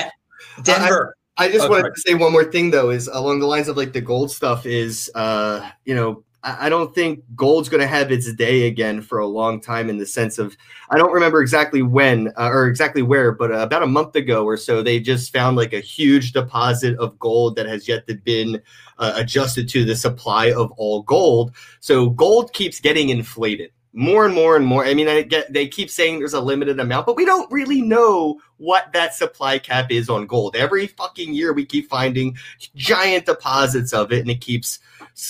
Denver. 0.64 1.16
I, 1.36 1.44
I 1.44 1.52
just 1.52 1.66
oh, 1.66 1.70
wanted 1.70 1.94
to 1.94 2.00
say 2.00 2.14
one 2.14 2.32
more 2.32 2.44
thing 2.44 2.72
though, 2.72 2.90
is 2.90 3.06
along 3.06 3.38
the 3.38 3.46
lines 3.46 3.68
of 3.68 3.76
like 3.76 3.92
the 3.92 4.00
gold 4.00 4.32
stuff 4.32 4.66
is, 4.66 5.08
uh, 5.14 5.70
you 5.84 5.94
know, 5.94 6.24
I 6.44 6.68
don't 6.68 6.92
think 6.92 7.22
gold's 7.36 7.68
going 7.68 7.82
to 7.82 7.86
have 7.86 8.10
its 8.10 8.32
day 8.34 8.66
again 8.66 9.00
for 9.00 9.20
a 9.20 9.26
long 9.26 9.60
time 9.60 9.88
in 9.88 9.98
the 9.98 10.06
sense 10.06 10.38
of 10.38 10.56
I 10.90 10.98
don't 10.98 11.12
remember 11.12 11.40
exactly 11.40 11.82
when 11.82 12.32
uh, 12.36 12.48
or 12.48 12.66
exactly 12.66 13.02
where, 13.02 13.30
but 13.30 13.52
uh, 13.52 13.58
about 13.58 13.84
a 13.84 13.86
month 13.86 14.16
ago 14.16 14.44
or 14.44 14.56
so, 14.56 14.82
they 14.82 14.98
just 14.98 15.32
found 15.32 15.56
like 15.56 15.72
a 15.72 15.80
huge 15.80 16.32
deposit 16.32 16.98
of 16.98 17.16
gold 17.20 17.54
that 17.56 17.66
has 17.66 17.86
yet 17.86 18.08
to 18.08 18.14
been 18.14 18.60
uh, 18.98 19.12
adjusted 19.14 19.68
to 19.68 19.84
the 19.84 19.94
supply 19.94 20.50
of 20.50 20.72
all 20.72 21.02
gold. 21.02 21.54
So 21.78 22.10
gold 22.10 22.52
keeps 22.52 22.80
getting 22.80 23.10
inflated 23.10 23.70
more 23.92 24.24
and 24.24 24.34
more 24.34 24.56
and 24.56 24.64
more. 24.66 24.84
I 24.84 24.94
mean, 24.94 25.08
I 25.08 25.22
get 25.22 25.52
they 25.52 25.68
keep 25.68 25.90
saying 25.90 26.18
there's 26.18 26.32
a 26.32 26.40
limited 26.40 26.80
amount, 26.80 27.06
but 27.06 27.16
we 27.16 27.24
don't 27.24 27.50
really 27.52 27.82
know 27.82 28.40
what 28.56 28.92
that 28.92 29.14
supply 29.14 29.58
cap 29.58 29.90
is 29.90 30.08
on 30.08 30.26
gold. 30.26 30.56
Every 30.56 30.86
fucking 30.86 31.34
year, 31.34 31.52
we 31.52 31.66
keep 31.66 31.88
finding 31.88 32.36
giant 32.74 33.26
deposits 33.26 33.92
of 33.92 34.12
it, 34.12 34.20
and 34.20 34.30
it 34.30 34.40
keeps 34.40 34.78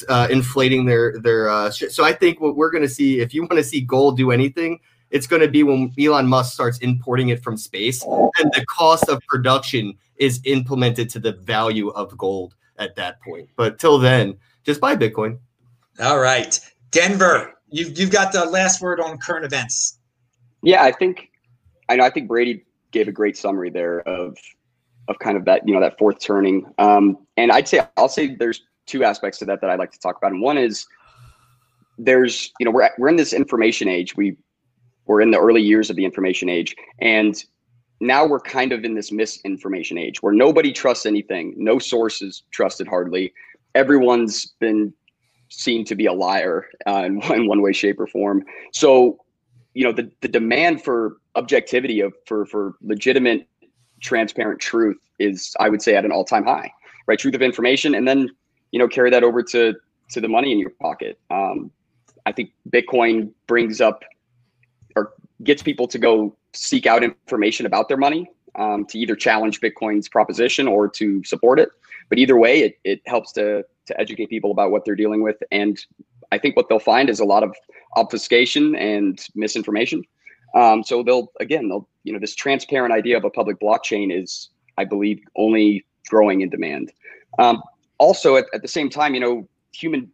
uh, 0.08 0.28
inflating 0.30 0.86
their 0.86 1.18
their 1.18 1.48
uh. 1.48 1.70
So 1.70 2.04
I 2.04 2.12
think 2.12 2.40
what 2.40 2.56
we're 2.56 2.70
going 2.70 2.84
to 2.84 2.88
see, 2.88 3.20
if 3.20 3.34
you 3.34 3.42
want 3.42 3.54
to 3.54 3.64
see 3.64 3.80
gold 3.80 4.16
do 4.16 4.30
anything, 4.30 4.78
it's 5.10 5.26
going 5.26 5.42
to 5.42 5.48
be 5.48 5.62
when 5.64 5.92
Elon 5.98 6.28
Musk 6.28 6.52
starts 6.52 6.78
importing 6.78 7.30
it 7.30 7.42
from 7.42 7.56
space, 7.56 8.04
and 8.04 8.52
the 8.52 8.64
cost 8.66 9.08
of 9.08 9.20
production 9.26 9.94
is 10.16 10.40
implemented 10.44 11.10
to 11.10 11.18
the 11.18 11.32
value 11.32 11.88
of 11.90 12.16
gold 12.16 12.54
at 12.78 12.94
that 12.94 13.20
point. 13.22 13.48
But 13.56 13.80
till 13.80 13.98
then, 13.98 14.38
just 14.62 14.80
buy 14.80 14.94
Bitcoin. 14.94 15.38
All 16.00 16.20
right, 16.20 16.58
Denver, 16.92 17.54
you've 17.72 17.98
you've 17.98 18.10
got 18.10 18.32
the 18.32 18.44
last 18.44 18.80
word 18.80 19.00
on 19.00 19.18
current 19.18 19.44
events. 19.44 19.98
Yeah, 20.62 20.82
I 20.82 20.92
think 20.92 21.30
I 21.88 21.96
know. 21.96 22.04
I 22.04 22.10
think 22.10 22.28
Brady 22.28 22.64
gave 22.90 23.08
a 23.08 23.12
great 23.12 23.36
summary 23.36 23.70
there 23.70 24.00
of 24.02 24.36
of 25.08 25.18
kind 25.18 25.36
of 25.36 25.44
that 25.46 25.66
you 25.66 25.74
know 25.74 25.80
that 25.80 25.98
fourth 25.98 26.20
turning. 26.20 26.64
Um, 26.78 27.18
and 27.36 27.50
I'd 27.50 27.66
say 27.66 27.80
I'll 27.96 28.08
say 28.08 28.36
there's 28.36 28.62
two 28.86 29.04
aspects 29.04 29.38
to 29.38 29.44
that 29.46 29.60
that 29.60 29.70
I'd 29.70 29.78
like 29.78 29.92
to 29.92 29.98
talk 29.98 30.16
about. 30.16 30.32
And 30.32 30.40
one 30.40 30.58
is 30.58 30.86
there's, 31.98 32.52
you 32.58 32.64
know, 32.64 32.70
we're, 32.70 32.90
we're 32.98 33.08
in 33.08 33.16
this 33.16 33.32
information 33.32 33.88
age. 33.88 34.16
We, 34.16 34.36
we're 35.06 35.20
in 35.20 35.30
the 35.30 35.38
early 35.38 35.62
years 35.62 35.90
of 35.90 35.96
the 35.96 36.04
information 36.04 36.48
age. 36.48 36.74
And 37.00 37.42
now 38.00 38.26
we're 38.26 38.40
kind 38.40 38.72
of 38.72 38.84
in 38.84 38.94
this 38.94 39.12
misinformation 39.12 39.98
age 39.98 40.22
where 40.22 40.32
nobody 40.32 40.72
trusts 40.72 41.06
anything. 41.06 41.54
No 41.56 41.78
source 41.78 42.22
is 42.22 42.42
trusted 42.50 42.88
hardly. 42.88 43.32
Everyone's 43.74 44.46
been 44.60 44.92
seen 45.52 45.84
to 45.84 45.94
be 45.94 46.06
a 46.06 46.12
liar 46.12 46.66
uh, 46.86 47.02
in, 47.04 47.22
in 47.32 47.46
one 47.46 47.62
way, 47.62 47.72
shape, 47.72 48.00
or 48.00 48.06
form. 48.06 48.44
So, 48.72 49.18
you 49.74 49.84
know, 49.84 49.92
the, 49.92 50.10
the 50.20 50.28
demand 50.28 50.82
for 50.82 51.16
objectivity 51.34 52.00
of 52.00 52.12
for 52.26 52.44
for 52.46 52.74
legitimate, 52.82 53.46
transparent 54.00 54.60
truth 54.60 54.98
is, 55.18 55.54
I 55.60 55.68
would 55.68 55.82
say, 55.82 55.94
at 55.94 56.04
an 56.04 56.12
all 56.12 56.24
time 56.24 56.44
high. 56.44 56.72
Right, 57.06 57.18
truth 57.18 57.34
of 57.34 57.42
information, 57.42 57.94
and 57.96 58.06
then 58.06 58.30
you 58.70 58.78
know 58.78 58.86
carry 58.86 59.10
that 59.10 59.24
over 59.24 59.42
to 59.42 59.74
to 60.10 60.20
the 60.20 60.28
money 60.28 60.52
in 60.52 60.58
your 60.58 60.70
pocket. 60.70 61.18
Um, 61.30 61.70
I 62.26 62.32
think 62.32 62.52
Bitcoin 62.70 63.32
brings 63.48 63.80
up 63.80 64.04
or 64.94 65.12
gets 65.42 65.62
people 65.62 65.88
to 65.88 65.98
go 65.98 66.36
seek 66.52 66.86
out 66.86 67.02
information 67.02 67.66
about 67.66 67.88
their 67.88 67.96
money 67.96 68.30
um, 68.54 68.84
to 68.86 68.98
either 68.98 69.16
challenge 69.16 69.60
Bitcoin's 69.60 70.08
proposition 70.08 70.68
or 70.68 70.88
to 70.88 71.24
support 71.24 71.58
it. 71.58 71.70
But 72.08 72.18
either 72.18 72.36
way, 72.36 72.60
it, 72.60 72.78
it 72.84 73.02
helps 73.06 73.32
to 73.32 73.64
to 73.86 74.00
educate 74.00 74.30
people 74.30 74.50
about 74.50 74.70
what 74.70 74.84
they're 74.84 74.96
dealing 74.96 75.22
with. 75.22 75.36
And 75.50 75.78
I 76.30 76.38
think 76.38 76.56
what 76.56 76.68
they'll 76.68 76.78
find 76.78 77.10
is 77.10 77.20
a 77.20 77.24
lot 77.24 77.42
of 77.42 77.54
obfuscation 77.96 78.74
and 78.76 79.20
misinformation. 79.34 80.02
Um, 80.54 80.82
so 80.82 81.02
they'll 81.02 81.32
again, 81.40 81.68
they'll 81.68 81.88
you 82.04 82.12
know 82.12 82.18
this 82.18 82.34
transparent 82.34 82.92
idea 82.92 83.16
of 83.16 83.24
a 83.24 83.30
public 83.30 83.58
blockchain 83.60 84.16
is, 84.16 84.50
I 84.76 84.84
believe, 84.84 85.20
only 85.36 85.84
growing 86.08 86.42
in 86.42 86.50
demand. 86.50 86.92
Um, 87.38 87.62
also 87.98 88.36
at, 88.36 88.46
at 88.52 88.62
the 88.62 88.68
same 88.68 88.90
time, 88.90 89.14
you 89.14 89.20
know, 89.20 89.48
human 89.72 90.10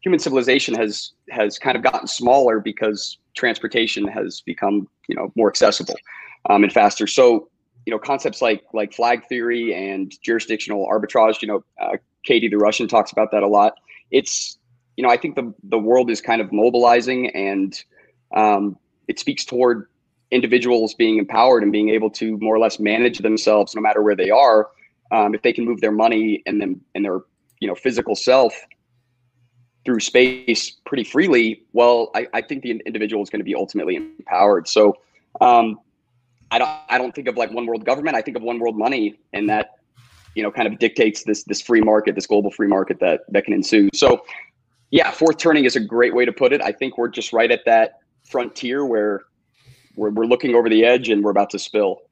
human 0.00 0.18
civilization 0.18 0.74
has 0.74 1.12
has 1.30 1.58
kind 1.58 1.76
of 1.76 1.82
gotten 1.82 2.06
smaller 2.06 2.60
because 2.60 3.18
transportation 3.34 4.06
has 4.06 4.42
become 4.42 4.88
you 5.08 5.16
know 5.16 5.32
more 5.34 5.48
accessible 5.48 5.96
um, 6.48 6.62
and 6.62 6.72
faster. 6.72 7.06
So 7.06 7.48
you 7.86 7.90
know 7.90 7.98
concepts 7.98 8.40
like 8.40 8.64
like 8.72 8.92
flag 8.92 9.26
theory 9.28 9.74
and 9.74 10.12
jurisdictional 10.22 10.86
arbitrage. 10.86 11.42
You 11.42 11.48
know, 11.48 11.64
uh, 11.80 11.96
Katie 12.24 12.48
the 12.48 12.58
Russian 12.58 12.88
talks 12.88 13.12
about 13.12 13.30
that 13.32 13.42
a 13.42 13.48
lot. 13.48 13.74
It's 14.10 14.58
you 14.96 15.02
know 15.02 15.10
I 15.10 15.16
think 15.16 15.36
the 15.36 15.52
the 15.64 15.78
world 15.78 16.10
is 16.10 16.20
kind 16.20 16.40
of 16.40 16.52
mobilizing 16.52 17.28
and 17.30 17.82
um, 18.34 18.76
it 19.08 19.18
speaks 19.18 19.44
toward 19.44 19.86
individuals 20.30 20.94
being 20.94 21.18
empowered 21.18 21.62
and 21.62 21.70
being 21.70 21.90
able 21.90 22.10
to 22.10 22.36
more 22.38 22.54
or 22.54 22.58
less 22.58 22.80
manage 22.80 23.18
themselves 23.18 23.74
no 23.74 23.80
matter 23.80 24.02
where 24.02 24.16
they 24.16 24.30
are. 24.30 24.68
Um, 25.12 25.34
if 25.34 25.42
they 25.42 25.52
can 25.52 25.64
move 25.64 25.80
their 25.80 25.92
money 25.92 26.42
and 26.46 26.60
them 26.60 26.80
and 26.94 27.04
their 27.04 27.20
you 27.60 27.68
know 27.68 27.74
physical 27.74 28.16
self 28.16 28.54
through 29.84 30.00
space 30.00 30.70
pretty 30.86 31.04
freely, 31.04 31.62
well, 31.72 32.10
I, 32.14 32.26
I 32.32 32.40
think 32.40 32.62
the 32.62 32.80
individual 32.86 33.22
is 33.22 33.28
going 33.28 33.40
to 33.40 33.44
be 33.44 33.54
ultimately 33.54 33.96
empowered. 33.96 34.66
So 34.66 34.96
um, 35.40 35.78
I 36.50 36.58
don't 36.58 36.70
I 36.88 36.98
don't 36.98 37.14
think 37.14 37.28
of 37.28 37.36
like 37.36 37.50
one 37.52 37.66
world 37.66 37.84
government. 37.84 38.16
I 38.16 38.22
think 38.22 38.36
of 38.36 38.42
one 38.42 38.58
world 38.58 38.76
money, 38.76 39.18
and 39.32 39.48
that 39.50 39.73
you 40.34 40.42
know 40.42 40.50
kind 40.50 40.66
of 40.66 40.78
dictates 40.78 41.24
this 41.24 41.44
this 41.44 41.60
free 41.60 41.80
market, 41.80 42.14
this 42.14 42.26
global 42.26 42.50
free 42.50 42.68
market 42.68 43.00
that 43.00 43.20
that 43.28 43.44
can 43.44 43.54
ensue. 43.54 43.88
So 43.94 44.24
yeah, 44.90 45.10
fourth 45.10 45.38
turning 45.38 45.64
is 45.64 45.76
a 45.76 45.80
great 45.80 46.14
way 46.14 46.24
to 46.24 46.32
put 46.32 46.52
it. 46.52 46.60
I 46.62 46.72
think 46.72 46.98
we're 46.98 47.08
just 47.08 47.32
right 47.32 47.50
at 47.50 47.64
that 47.66 47.98
frontier 48.28 48.84
where 48.84 49.22
we're, 49.96 50.10
we're 50.10 50.26
looking 50.26 50.54
over 50.54 50.68
the 50.68 50.84
edge 50.84 51.08
and 51.08 51.22
we're 51.22 51.30
about 51.30 51.50
to 51.50 51.58
spill 51.58 52.02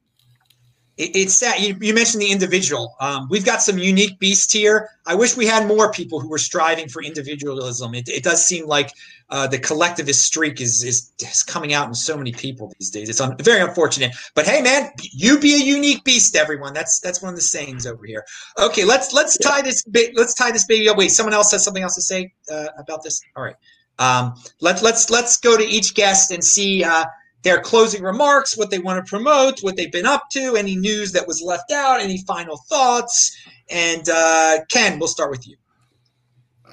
it's 0.97 1.39
that 1.39 1.59
you, 1.59 1.75
you, 1.81 1.93
mentioned 1.93 2.21
the 2.21 2.31
individual. 2.31 2.95
Um, 2.99 3.27
we've 3.29 3.45
got 3.45 3.63
some 3.63 3.79
unique 3.79 4.19
beasts 4.19 4.53
here. 4.53 4.89
I 5.07 5.15
wish 5.15 5.35
we 5.35 5.47
had 5.47 5.67
more 5.67 5.91
people 5.91 6.19
who 6.19 6.29
were 6.29 6.37
striving 6.37 6.87
for 6.87 7.01
individualism. 7.01 7.95
It, 7.95 8.07
it 8.07 8.23
does 8.23 8.45
seem 8.45 8.67
like 8.67 8.91
uh, 9.31 9.47
the 9.47 9.57
collectivist 9.57 10.23
streak 10.23 10.61
is, 10.61 10.83
is, 10.83 11.11
is 11.19 11.41
coming 11.41 11.73
out 11.73 11.87
in 11.87 11.95
so 11.95 12.15
many 12.15 12.31
people 12.31 12.71
these 12.79 12.91
days. 12.91 13.09
It's 13.09 13.19
un, 13.19 13.35
very 13.37 13.61
unfortunate. 13.61 14.15
But 14.35 14.45
hey, 14.45 14.61
man, 14.61 14.91
you 15.01 15.39
be 15.39 15.55
a 15.55 15.65
unique 15.65 16.03
beast, 16.03 16.35
everyone. 16.35 16.73
That's 16.73 16.99
that's 16.99 17.23
one 17.23 17.29
of 17.29 17.35
the 17.35 17.41
sayings 17.41 17.87
over 17.87 18.05
here. 18.05 18.23
Okay, 18.59 18.85
let's 18.85 19.13
let's 19.13 19.35
tie 19.39 19.63
this 19.63 19.83
let's 20.13 20.35
tie 20.35 20.51
this 20.51 20.65
baby 20.65 20.89
up. 20.89 20.97
Wait, 20.97 21.09
someone 21.09 21.33
else 21.33 21.51
has 21.51 21.63
something 21.63 21.81
else 21.81 21.95
to 21.95 22.03
say 22.03 22.31
uh, 22.51 22.67
about 22.77 23.01
this. 23.01 23.19
All 23.35 23.43
right, 23.43 23.55
um, 23.97 24.35
let's 24.61 24.83
let's 24.83 25.09
let's 25.09 25.37
go 25.37 25.57
to 25.57 25.63
each 25.63 25.95
guest 25.95 26.29
and 26.29 26.43
see. 26.43 26.83
Uh, 26.83 27.05
their 27.43 27.59
closing 27.59 28.01
remarks, 28.03 28.57
what 28.57 28.71
they 28.71 28.79
want 28.79 29.05
to 29.05 29.09
promote, 29.09 29.59
what 29.61 29.75
they've 29.75 29.91
been 29.91 30.05
up 30.05 30.29
to, 30.31 30.55
any 30.55 30.75
news 30.75 31.11
that 31.11 31.27
was 31.27 31.41
left 31.41 31.71
out, 31.71 31.99
any 31.99 32.17
final 32.25 32.57
thoughts. 32.69 33.37
And 33.69 34.07
uh, 34.09 34.59
Ken, 34.69 34.97
we'll 34.97 35.09
start 35.09 35.29
with 35.29 35.47
you. 35.47 35.57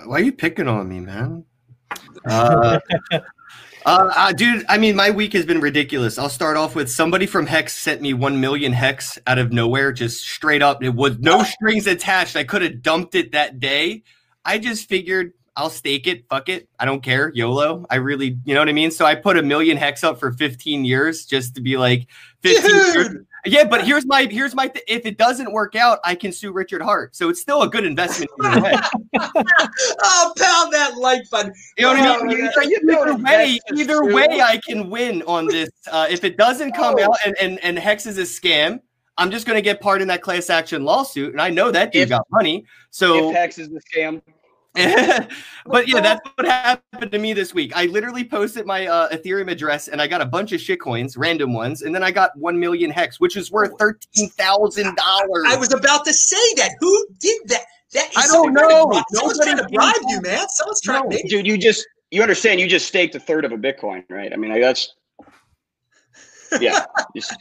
Why 0.06 0.20
are 0.20 0.22
you 0.22 0.32
picking 0.32 0.68
on 0.68 0.88
me, 0.88 1.00
man? 1.00 1.44
Uh, 2.24 2.78
uh, 3.12 3.20
uh, 3.84 4.32
dude, 4.32 4.64
I 4.68 4.78
mean, 4.78 4.96
my 4.96 5.10
week 5.10 5.32
has 5.32 5.44
been 5.44 5.60
ridiculous. 5.60 6.18
I'll 6.18 6.28
start 6.28 6.56
off 6.56 6.74
with 6.74 6.90
somebody 6.90 7.26
from 7.26 7.46
Hex 7.46 7.76
sent 7.76 8.00
me 8.00 8.14
1 8.14 8.40
million 8.40 8.72
Hex 8.72 9.18
out 9.26 9.38
of 9.38 9.52
nowhere, 9.52 9.92
just 9.92 10.24
straight 10.24 10.62
up. 10.62 10.82
It 10.82 10.94
was 10.94 11.18
no 11.18 11.42
strings 11.44 11.86
attached. 11.86 12.36
I 12.36 12.44
could 12.44 12.62
have 12.62 12.80
dumped 12.80 13.14
it 13.14 13.32
that 13.32 13.58
day. 13.58 14.04
I 14.44 14.58
just 14.58 14.88
figured 14.88 15.32
I'll 15.60 15.68
stake 15.68 16.06
it. 16.06 16.26
Fuck 16.30 16.48
it. 16.48 16.70
I 16.78 16.86
don't 16.86 17.02
care. 17.02 17.30
YOLO. 17.34 17.84
I 17.90 17.96
really, 17.96 18.38
you 18.46 18.54
know 18.54 18.62
what 18.62 18.70
I 18.70 18.72
mean? 18.72 18.90
So 18.90 19.04
I 19.04 19.14
put 19.14 19.36
a 19.36 19.42
million 19.42 19.76
hex 19.76 20.02
up 20.02 20.18
for 20.18 20.32
15 20.32 20.86
years 20.86 21.26
just 21.26 21.54
to 21.56 21.60
be 21.60 21.76
like 21.76 22.06
15 22.40 22.70
years. 22.94 23.08
Yeah, 23.44 23.64
but 23.64 23.84
here's 23.84 24.06
my 24.06 24.24
here's 24.24 24.54
my 24.54 24.68
th- 24.68 24.84
if 24.88 25.04
it 25.04 25.18
doesn't 25.18 25.52
work 25.52 25.76
out, 25.76 25.98
I 26.02 26.14
can 26.14 26.32
sue 26.32 26.50
Richard 26.50 26.80
Heart. 26.80 27.14
So 27.14 27.28
it's 27.28 27.42
still 27.42 27.60
a 27.60 27.68
good 27.68 27.84
investment 27.84 28.30
way. 28.38 28.72
oh, 29.20 30.32
pound 30.38 30.72
that 30.72 30.92
like 30.96 31.28
button. 31.30 31.52
You 31.76 31.84
know 31.84 31.94
what 31.94 32.22
I 32.22 32.24
mean? 32.24 32.50
Either, 32.62 33.16
way, 33.16 33.60
either 33.74 34.04
way, 34.04 34.40
I 34.40 34.60
can 34.66 34.88
win 34.88 35.22
on 35.26 35.46
this. 35.46 35.68
Uh, 35.90 36.06
if 36.08 36.24
it 36.24 36.38
doesn't 36.38 36.72
come 36.72 36.96
oh. 36.98 37.04
out 37.04 37.16
and, 37.26 37.34
and 37.38 37.58
and 37.62 37.78
Hex 37.78 38.06
is 38.06 38.16
a 38.16 38.22
scam, 38.22 38.80
I'm 39.18 39.30
just 39.30 39.46
going 39.46 39.56
to 39.56 39.62
get 39.62 39.82
part 39.82 40.00
in 40.00 40.08
that 40.08 40.22
class 40.22 40.48
action 40.48 40.84
lawsuit, 40.84 41.32
and 41.32 41.40
I 41.40 41.50
know 41.50 41.70
that 41.70 41.92
dude 41.92 42.04
if, 42.04 42.08
got 42.08 42.26
money. 42.30 42.64
So 42.90 43.28
if 43.30 43.36
Hex 43.36 43.58
is 43.58 43.68
the 43.68 43.80
scam, 43.94 44.22
but 45.66 45.88
yeah, 45.88 46.00
that's 46.00 46.20
what 46.36 46.46
happened 46.46 47.10
to 47.10 47.18
me 47.18 47.32
this 47.32 47.52
week. 47.52 47.72
I 47.74 47.86
literally 47.86 48.24
posted 48.24 48.66
my 48.66 48.86
uh, 48.86 49.08
Ethereum 49.08 49.50
address 49.50 49.88
and 49.88 50.00
I 50.00 50.06
got 50.06 50.20
a 50.20 50.26
bunch 50.26 50.52
of 50.52 50.60
shit 50.60 50.80
coins, 50.80 51.16
random 51.16 51.52
ones, 51.52 51.82
and 51.82 51.94
then 51.94 52.04
I 52.04 52.12
got 52.12 52.36
one 52.36 52.58
million 52.58 52.90
hex, 52.90 53.18
which 53.18 53.36
is 53.36 53.50
worth 53.50 53.72
thirteen 53.78 54.28
thousand 54.30 54.96
dollars. 54.96 55.44
I 55.48 55.56
was 55.56 55.72
about 55.72 56.04
to 56.04 56.12
say 56.12 56.54
that. 56.56 56.70
Who 56.78 57.06
did 57.18 57.40
that? 57.46 57.62
That 57.92 58.08
I 58.16 58.28
don't 58.28 58.52
know. 58.52 59.02
Someone's 59.12 59.40
trying 59.40 59.56
to 59.56 59.68
bribe 59.72 59.94
you, 60.06 60.20
man. 60.20 60.48
Someone's 60.48 60.80
trying. 60.80 61.08
No. 61.08 61.16
To 61.16 61.28
Dude, 61.28 61.46
you 61.46 61.58
just 61.58 61.84
you 62.12 62.22
understand? 62.22 62.60
You 62.60 62.68
just 62.68 62.86
staked 62.86 63.16
a 63.16 63.20
third 63.20 63.44
of 63.44 63.50
a 63.50 63.56
Bitcoin, 63.56 64.04
right? 64.08 64.32
I 64.32 64.36
mean, 64.36 64.52
that's 64.60 64.94
yeah. 66.60 66.84
Just, 67.16 67.36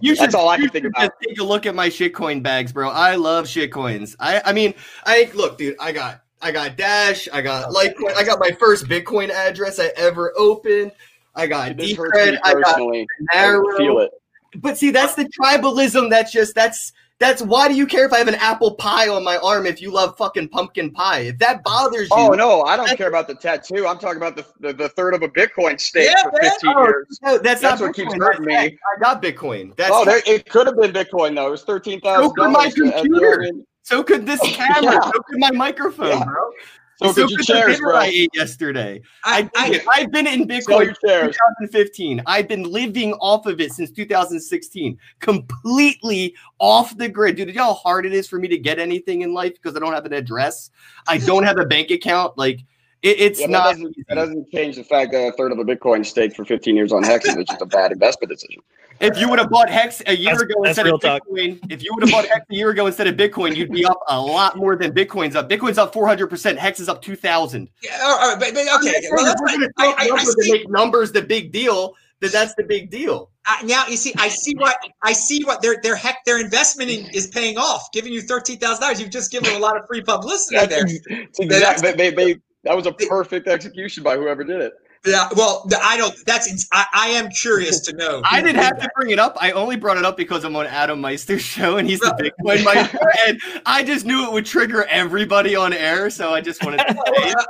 you 0.00 0.14
should, 0.14 0.24
that's 0.24 0.34
all 0.34 0.48
I 0.48 0.56
can 0.56 0.68
think 0.68 0.86
about. 0.86 1.12
take 1.26 1.38
a 1.38 1.44
look 1.44 1.66
at 1.66 1.74
my 1.74 1.88
shitcoin 1.88 2.42
bags, 2.42 2.72
bro. 2.72 2.90
I 2.90 3.16
love 3.16 3.46
shitcoins. 3.46 4.14
I 4.20 4.42
I 4.44 4.52
mean, 4.52 4.74
I 5.04 5.30
look, 5.34 5.58
dude. 5.58 5.76
I 5.80 5.92
got 5.92 6.21
I 6.42 6.50
got 6.50 6.76
Dash. 6.76 7.28
I 7.32 7.40
got 7.40 7.72
Litecoin. 7.72 8.14
I 8.16 8.24
got 8.24 8.40
my 8.40 8.50
first 8.50 8.86
Bitcoin 8.86 9.30
address 9.30 9.78
I 9.78 9.92
ever 9.96 10.32
opened. 10.36 10.92
I 11.34 11.46
got 11.46 11.76
Decred. 11.76 12.38
I 12.42 12.54
got 12.54 12.78
Monero. 12.78 13.04
I 13.30 13.76
feel 13.78 14.00
it. 14.00 14.10
But 14.56 14.76
see, 14.76 14.90
that's 14.90 15.14
the 15.14 15.24
tribalism. 15.24 16.10
That's 16.10 16.32
just 16.32 16.54
that's 16.54 16.92
that's 17.18 17.40
why 17.40 17.68
do 17.68 17.74
you 17.74 17.86
care 17.86 18.04
if 18.04 18.12
I 18.12 18.18
have 18.18 18.26
an 18.26 18.34
apple 18.34 18.74
pie 18.74 19.08
on 19.08 19.22
my 19.22 19.36
arm 19.38 19.64
if 19.64 19.80
you 19.80 19.92
love 19.92 20.18
fucking 20.18 20.48
pumpkin 20.48 20.90
pie? 20.90 21.20
If 21.20 21.38
that 21.38 21.62
bothers 21.62 22.08
oh, 22.10 22.24
you. 22.24 22.32
Oh 22.32 22.34
no, 22.34 22.62
I 22.62 22.76
don't 22.76 22.96
care 22.98 23.08
about 23.08 23.28
the 23.28 23.36
tattoo. 23.36 23.86
I'm 23.86 23.98
talking 23.98 24.16
about 24.16 24.36
the 24.36 24.44
the, 24.60 24.72
the 24.72 24.88
third 24.90 25.14
of 25.14 25.22
a 25.22 25.28
Bitcoin 25.28 25.80
stake 25.80 26.10
yeah, 26.10 26.24
for 26.24 26.32
15 26.40 26.74
oh, 26.74 26.82
years. 26.82 27.18
No, 27.22 27.38
that's, 27.38 27.60
that's 27.62 27.80
what 27.80 27.92
Bitcoin. 27.92 27.94
keeps 27.94 28.14
hurting 28.14 28.44
me. 28.44 28.56
I 28.56 29.00
got 29.00 29.22
Bitcoin. 29.22 29.74
That's 29.76 29.92
oh, 29.94 30.04
there, 30.04 30.20
it 30.26 30.50
could 30.50 30.66
have 30.66 30.76
been 30.76 30.92
Bitcoin 30.92 31.36
though. 31.36 31.46
It 31.46 31.52
was 31.52 31.62
thirteen 31.62 32.00
thousand. 32.00 32.34
My 32.52 32.70
computer. 32.70 33.48
So 33.82 34.02
could 34.02 34.26
this 34.26 34.40
camera. 34.44 34.94
Yeah. 34.94 35.00
So 35.00 35.10
could 35.10 35.38
my 35.38 35.50
microphone, 35.50 36.18
yeah. 36.18 36.24
bro. 36.24 36.50
So, 36.96 37.12
so 37.12 37.28
could 37.28 37.44
chairs, 37.44 37.80
bro. 37.80 37.96
I 37.96 38.06
ate 38.06 38.30
yesterday. 38.34 39.02
I, 39.24 39.50
I, 39.56 40.00
have 40.00 40.12
been 40.12 40.26
in 40.26 40.46
Bitcoin 40.46 40.94
2015. 41.00 42.22
I've 42.26 42.46
been 42.46 42.62
living 42.62 43.14
off 43.14 43.46
of 43.46 43.60
it 43.60 43.72
since 43.72 43.90
2016, 43.90 44.98
completely 45.18 46.34
off 46.60 46.96
the 46.96 47.08
grid. 47.08 47.36
Dude, 47.36 47.48
you 47.48 47.54
know 47.54 47.64
how 47.64 47.74
hard 47.74 48.06
it 48.06 48.12
is 48.12 48.28
for 48.28 48.38
me 48.38 48.46
to 48.48 48.58
get 48.58 48.78
anything 48.78 49.22
in 49.22 49.34
life 49.34 49.54
because 49.54 49.74
I 49.74 49.80
don't 49.80 49.94
have 49.94 50.06
an 50.06 50.12
address? 50.12 50.70
I 51.08 51.18
don't 51.18 51.44
have 51.44 51.58
a 51.58 51.66
bank 51.66 51.90
account. 51.90 52.38
Like, 52.38 52.60
it, 53.02 53.20
it's 53.20 53.40
yeah, 53.40 53.46
not. 53.48 53.64
That 53.64 53.70
doesn't, 53.72 53.96
that 54.08 54.14
doesn't, 54.14 54.50
change 54.52 54.76
the 54.76 54.84
fact 54.84 55.10
that 55.12 55.26
a 55.26 55.32
third 55.32 55.50
of 55.50 55.58
a 55.58 55.64
Bitcoin 55.64 56.06
stake 56.06 56.36
for 56.36 56.44
15 56.44 56.76
years 56.76 56.92
on 56.92 57.02
Hex 57.02 57.26
is 57.26 57.34
just 57.46 57.60
a 57.60 57.66
bad 57.66 57.90
investment 57.90 58.30
decision. 58.30 58.62
If 59.02 59.18
you 59.18 59.28
would 59.28 59.40
have 59.40 59.50
bought 59.50 59.68
Hex 59.68 60.00
a 60.06 60.16
year 60.16 60.30
that's, 60.30 60.42
ago 60.42 60.54
that's 60.62 60.78
instead 60.78 60.86
of 60.86 61.00
Bitcoin, 61.00 61.60
talk. 61.60 61.70
if 61.72 61.82
you 61.82 61.92
would 61.94 62.04
have 62.04 62.12
bought 62.12 62.26
Hex 62.26 62.46
a 62.50 62.54
year 62.54 62.70
ago 62.70 62.86
instead 62.86 63.08
of 63.08 63.16
Bitcoin, 63.16 63.56
you'd 63.56 63.72
be 63.72 63.84
up 63.84 64.00
a 64.08 64.20
lot 64.20 64.56
more 64.56 64.76
than 64.76 64.92
Bitcoin's 64.92 65.34
up. 65.34 65.50
Bitcoin's 65.50 65.76
up 65.76 65.92
400%. 65.92 66.56
Hex 66.56 66.78
is 66.78 66.88
up 66.88 67.02
2,000. 67.02 67.68
Yeah, 67.82 67.98
all 68.02 68.30
right, 68.30 68.38
but, 68.38 68.54
but 68.54 68.62
okay. 68.80 68.94
Well, 69.10 69.24
that's 69.24 69.42
I, 69.44 69.68
I, 69.78 69.94
I, 69.98 70.08
I 70.12 70.34
make 70.38 70.70
numbers 70.70 71.10
the 71.10 71.22
big 71.22 71.50
deal. 71.50 71.94
That 72.20 72.30
that's 72.30 72.54
the 72.54 72.62
big 72.62 72.88
deal. 72.88 73.32
Uh, 73.48 73.56
now 73.64 73.84
you 73.88 73.96
see, 73.96 74.14
I 74.16 74.28
see 74.28 74.54
what 74.54 74.76
I 75.02 75.12
see 75.12 75.42
what 75.42 75.60
their 75.60 75.80
their 75.82 75.96
heck 75.96 76.24
their 76.24 76.40
investment 76.40 76.88
in, 76.88 77.06
is 77.06 77.26
paying 77.26 77.58
off, 77.58 77.90
giving 77.92 78.12
you 78.12 78.22
thirteen 78.22 78.58
thousand 78.58 78.80
dollars. 78.80 79.00
You've 79.00 79.10
just 79.10 79.32
given 79.32 79.52
a 79.56 79.58
lot 79.58 79.76
of 79.76 79.84
free 79.88 80.02
publicity 80.02 80.64
there. 80.66 80.86
Exactly. 81.40 81.92
They, 81.92 82.10
they, 82.10 82.36
that 82.62 82.76
was 82.76 82.86
a 82.86 82.92
perfect 82.92 83.48
execution 83.48 84.04
by 84.04 84.16
whoever 84.16 84.44
did 84.44 84.60
it. 84.60 84.72
Yeah, 85.04 85.28
well, 85.36 85.68
I 85.82 85.96
don't. 85.96 86.14
That's 86.26 86.68
I, 86.70 86.86
I 86.94 87.08
am 87.08 87.28
curious 87.30 87.80
to 87.80 87.96
know. 87.96 88.22
I 88.30 88.40
didn't 88.40 88.62
have 88.62 88.78
that. 88.78 88.84
to 88.84 88.90
bring 88.94 89.10
it 89.10 89.18
up. 89.18 89.36
I 89.40 89.50
only 89.50 89.76
brought 89.76 89.96
it 89.96 90.04
up 90.04 90.16
because 90.16 90.44
I'm 90.44 90.54
on 90.54 90.66
Adam 90.66 91.00
Meister's 91.00 91.42
show, 91.42 91.78
and 91.78 91.88
he's 91.88 91.98
the 91.98 92.12
Bitcoin 92.12 92.64
Meister, 92.64 93.10
and 93.26 93.40
I 93.66 93.82
just 93.82 94.06
knew 94.06 94.24
it 94.24 94.32
would 94.32 94.46
trigger 94.46 94.84
everybody 94.84 95.56
on 95.56 95.72
air, 95.72 96.08
so 96.08 96.32
I 96.32 96.40
just 96.40 96.64
wanted 96.64 96.86
to 96.86 96.94
say 96.94 97.00
it. 97.16 97.46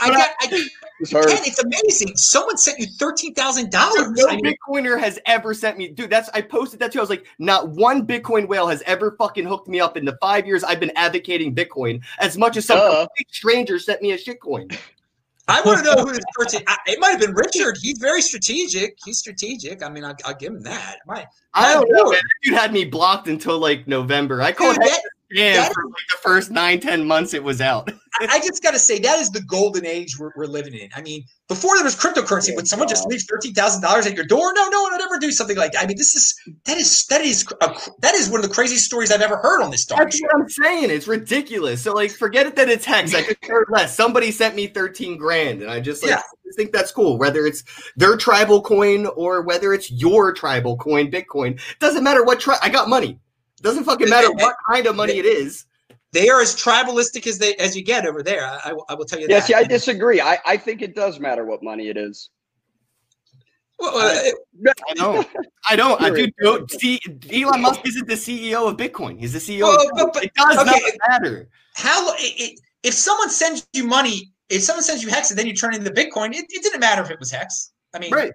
I, 0.00 0.08
got, 0.08 0.30
I, 0.40 0.46
Ken, 0.46 1.38
it's 1.44 1.62
amazing. 1.62 2.16
Someone 2.16 2.56
sent 2.56 2.78
you 2.78 2.86
thirteen 2.86 3.34
thousand 3.34 3.70
dollars. 3.70 4.12
No 4.12 4.28
I 4.28 4.36
mean, 4.36 4.54
Bitcoiner 4.54 4.98
has 4.98 5.18
ever 5.26 5.52
sent 5.52 5.76
me, 5.76 5.88
dude. 5.88 6.08
That's 6.08 6.30
I 6.30 6.40
posted 6.40 6.80
that 6.80 6.92
too. 6.92 7.00
I 7.00 7.02
was 7.02 7.10
like, 7.10 7.26
not 7.38 7.70
one 7.70 8.06
Bitcoin 8.06 8.48
whale 8.48 8.68
has 8.68 8.82
ever 8.86 9.14
fucking 9.18 9.44
hooked 9.44 9.68
me 9.68 9.80
up 9.80 9.96
in 9.96 10.04
the 10.04 10.16
five 10.22 10.46
years 10.46 10.64
I've 10.64 10.80
been 10.80 10.92
advocating 10.96 11.54
Bitcoin 11.54 12.02
as 12.18 12.38
much 12.38 12.56
as 12.56 12.64
some 12.64 12.78
uh, 12.80 13.06
stranger 13.30 13.78
sent 13.78 14.00
me 14.00 14.12
a 14.12 14.18
shitcoin. 14.18 14.74
I 15.46 15.60
want 15.62 15.84
to 15.84 15.84
know 15.84 16.02
who 16.02 16.12
this 16.12 16.24
person. 16.34 16.62
I, 16.66 16.76
it 16.86 16.98
might 17.00 17.10
have 17.10 17.20
been 17.20 17.34
Richard. 17.34 17.78
He's 17.80 17.98
very 17.98 18.22
strategic. 18.22 18.96
He's 19.04 19.18
strategic. 19.18 19.82
I 19.82 19.88
mean, 19.88 20.04
I'll, 20.04 20.16
I'll 20.24 20.34
give 20.34 20.52
him 20.52 20.62
that. 20.62 20.96
My, 21.06 21.26
I 21.52 21.74
don't 21.74 21.90
know. 21.90 22.10
Man. 22.10 22.20
Dude 22.42 22.54
had 22.54 22.72
me 22.72 22.84
blocked 22.84 23.28
until 23.28 23.58
like 23.58 23.86
November. 23.86 24.40
I 24.42 24.52
called 24.52 24.76
Dude, 24.76 24.88
that, 24.88 25.02
yeah, 25.34 25.64
for 25.64 25.84
like 25.84 26.04
the 26.10 26.18
first 26.22 26.50
nine, 26.50 26.80
ten 26.80 27.04
months 27.06 27.34
it 27.34 27.42
was 27.42 27.60
out. 27.60 27.90
I, 28.20 28.26
I 28.30 28.38
just 28.38 28.62
got 28.62 28.70
to 28.70 28.78
say 28.78 29.00
that 29.00 29.18
is 29.18 29.30
the 29.30 29.42
golden 29.42 29.84
age 29.84 30.16
we're, 30.18 30.30
we're, 30.36 30.46
living 30.46 30.74
in. 30.74 30.88
I 30.94 31.02
mean, 31.02 31.24
before 31.48 31.74
there 31.74 31.82
was 31.82 31.96
cryptocurrency, 31.96 32.50
yeah, 32.50 32.54
would 32.54 32.68
someone 32.68 32.88
just 32.88 33.06
leave 33.08 33.22
thirteen 33.22 33.52
thousand 33.52 33.82
dollars 33.82 34.06
at 34.06 34.14
your 34.14 34.24
door? 34.24 34.52
No, 34.54 34.68
no 34.68 34.82
one 34.82 34.92
would 34.92 35.02
ever 35.02 35.18
do 35.18 35.32
something 35.32 35.56
like 35.56 35.72
that. 35.72 35.82
I 35.82 35.86
mean, 35.86 35.96
this 35.96 36.14
is 36.14 36.34
that 36.64 36.76
is 36.78 37.06
that 37.06 37.20
is 37.20 37.44
a, 37.60 37.76
that 38.00 38.14
is 38.14 38.30
one 38.30 38.42
of 38.42 38.48
the 38.48 38.54
craziest 38.54 38.84
stories 38.84 39.10
I've 39.10 39.22
ever 39.22 39.36
heard 39.36 39.62
on 39.62 39.70
this 39.70 39.84
darn 39.84 40.04
That's 40.04 40.18
show. 40.18 40.26
what 40.26 40.42
I'm 40.42 40.48
saying. 40.48 40.90
It's 40.90 41.08
ridiculous. 41.08 41.82
So 41.82 41.92
like, 41.92 42.12
forget 42.12 42.46
it 42.46 42.54
that 42.56 42.68
it's 42.68 42.84
hex. 42.84 43.14
I 43.14 43.22
could 43.22 43.40
care 43.40 43.66
less. 43.70 43.96
Somebody 43.96 44.30
sent 44.30 44.54
me 44.54 44.68
thirteen 44.68 45.18
grand, 45.18 45.62
and 45.62 45.70
I 45.70 45.80
just 45.80 46.02
like, 46.02 46.10
yeah. 46.10 46.22
just 46.46 46.56
think 46.56 46.70
that's 46.70 46.92
cool. 46.92 47.18
Whether 47.18 47.44
it's 47.46 47.64
their 47.96 48.16
tribal 48.16 48.62
coin 48.62 49.06
or 49.16 49.42
whether 49.42 49.74
it's 49.74 49.90
your 49.90 50.32
tribal 50.32 50.76
coin, 50.76 51.10
Bitcoin, 51.10 51.60
doesn't 51.80 52.04
matter 52.04 52.24
what 52.24 52.38
tri- 52.38 52.58
I 52.62 52.68
got 52.68 52.88
money. 52.88 53.18
Doesn't 53.64 53.84
fucking 53.84 54.10
matter 54.10 54.30
what 54.30 54.54
kind 54.70 54.86
of 54.86 54.94
money 54.94 55.14
it 55.14 55.24
is. 55.24 55.64
They 56.12 56.28
are 56.28 56.40
as 56.42 56.54
tribalistic 56.54 57.26
as 57.26 57.38
they 57.38 57.54
as 57.56 57.74
you 57.74 57.82
get 57.82 58.06
over 58.06 58.22
there. 58.22 58.44
I, 58.44 58.70
I, 58.70 58.74
I 58.90 58.94
will 58.94 59.06
tell 59.06 59.18
you 59.18 59.26
Yeah, 59.28 59.40
that. 59.40 59.46
see, 59.46 59.54
I 59.54 59.64
disagree. 59.64 60.20
I, 60.20 60.38
I 60.46 60.56
think 60.58 60.82
it 60.82 60.94
does 60.94 61.18
matter 61.18 61.44
what 61.46 61.62
money 61.62 61.88
it 61.88 61.96
is. 61.96 62.28
Well, 63.78 63.96
uh, 63.96 64.30
I 64.90 64.94
don't. 64.94 65.26
I 65.70 65.76
don't. 65.76 66.00
I 66.00 66.10
do. 66.10 66.14
Period. 66.14 66.34
Don't 66.40 66.70
see. 66.70 67.00
Elon 67.32 67.62
Musk 67.62 67.80
isn't 67.86 68.06
the 68.06 68.14
CEO 68.14 68.68
of 68.70 68.76
Bitcoin. 68.76 69.18
He's 69.18 69.32
the 69.32 69.38
CEO. 69.40 69.62
Well, 69.62 69.80
of 69.80 69.88
but- 69.96 70.12
but- 70.12 70.24
it 70.24 70.34
does 70.34 70.58
okay. 70.58 70.70
not 70.70 70.92
matter. 71.08 71.48
how 71.74 72.12
it, 72.12 72.18
it, 72.20 72.60
if 72.82 72.94
someone 72.94 73.30
sends 73.30 73.66
you 73.72 73.84
money, 73.84 74.30
if 74.50 74.62
someone 74.62 74.84
sends 74.84 75.02
you 75.02 75.08
hex 75.08 75.30
and 75.30 75.38
then 75.38 75.46
you 75.46 75.54
turn 75.54 75.72
it 75.74 75.78
into 75.78 75.90
Bitcoin, 75.90 76.34
it, 76.34 76.44
it 76.50 76.62
didn't 76.62 76.80
matter 76.80 77.02
if 77.02 77.10
it 77.10 77.18
was 77.18 77.30
hex. 77.30 77.72
I 77.94 77.98
mean, 77.98 78.12
Right. 78.12 78.30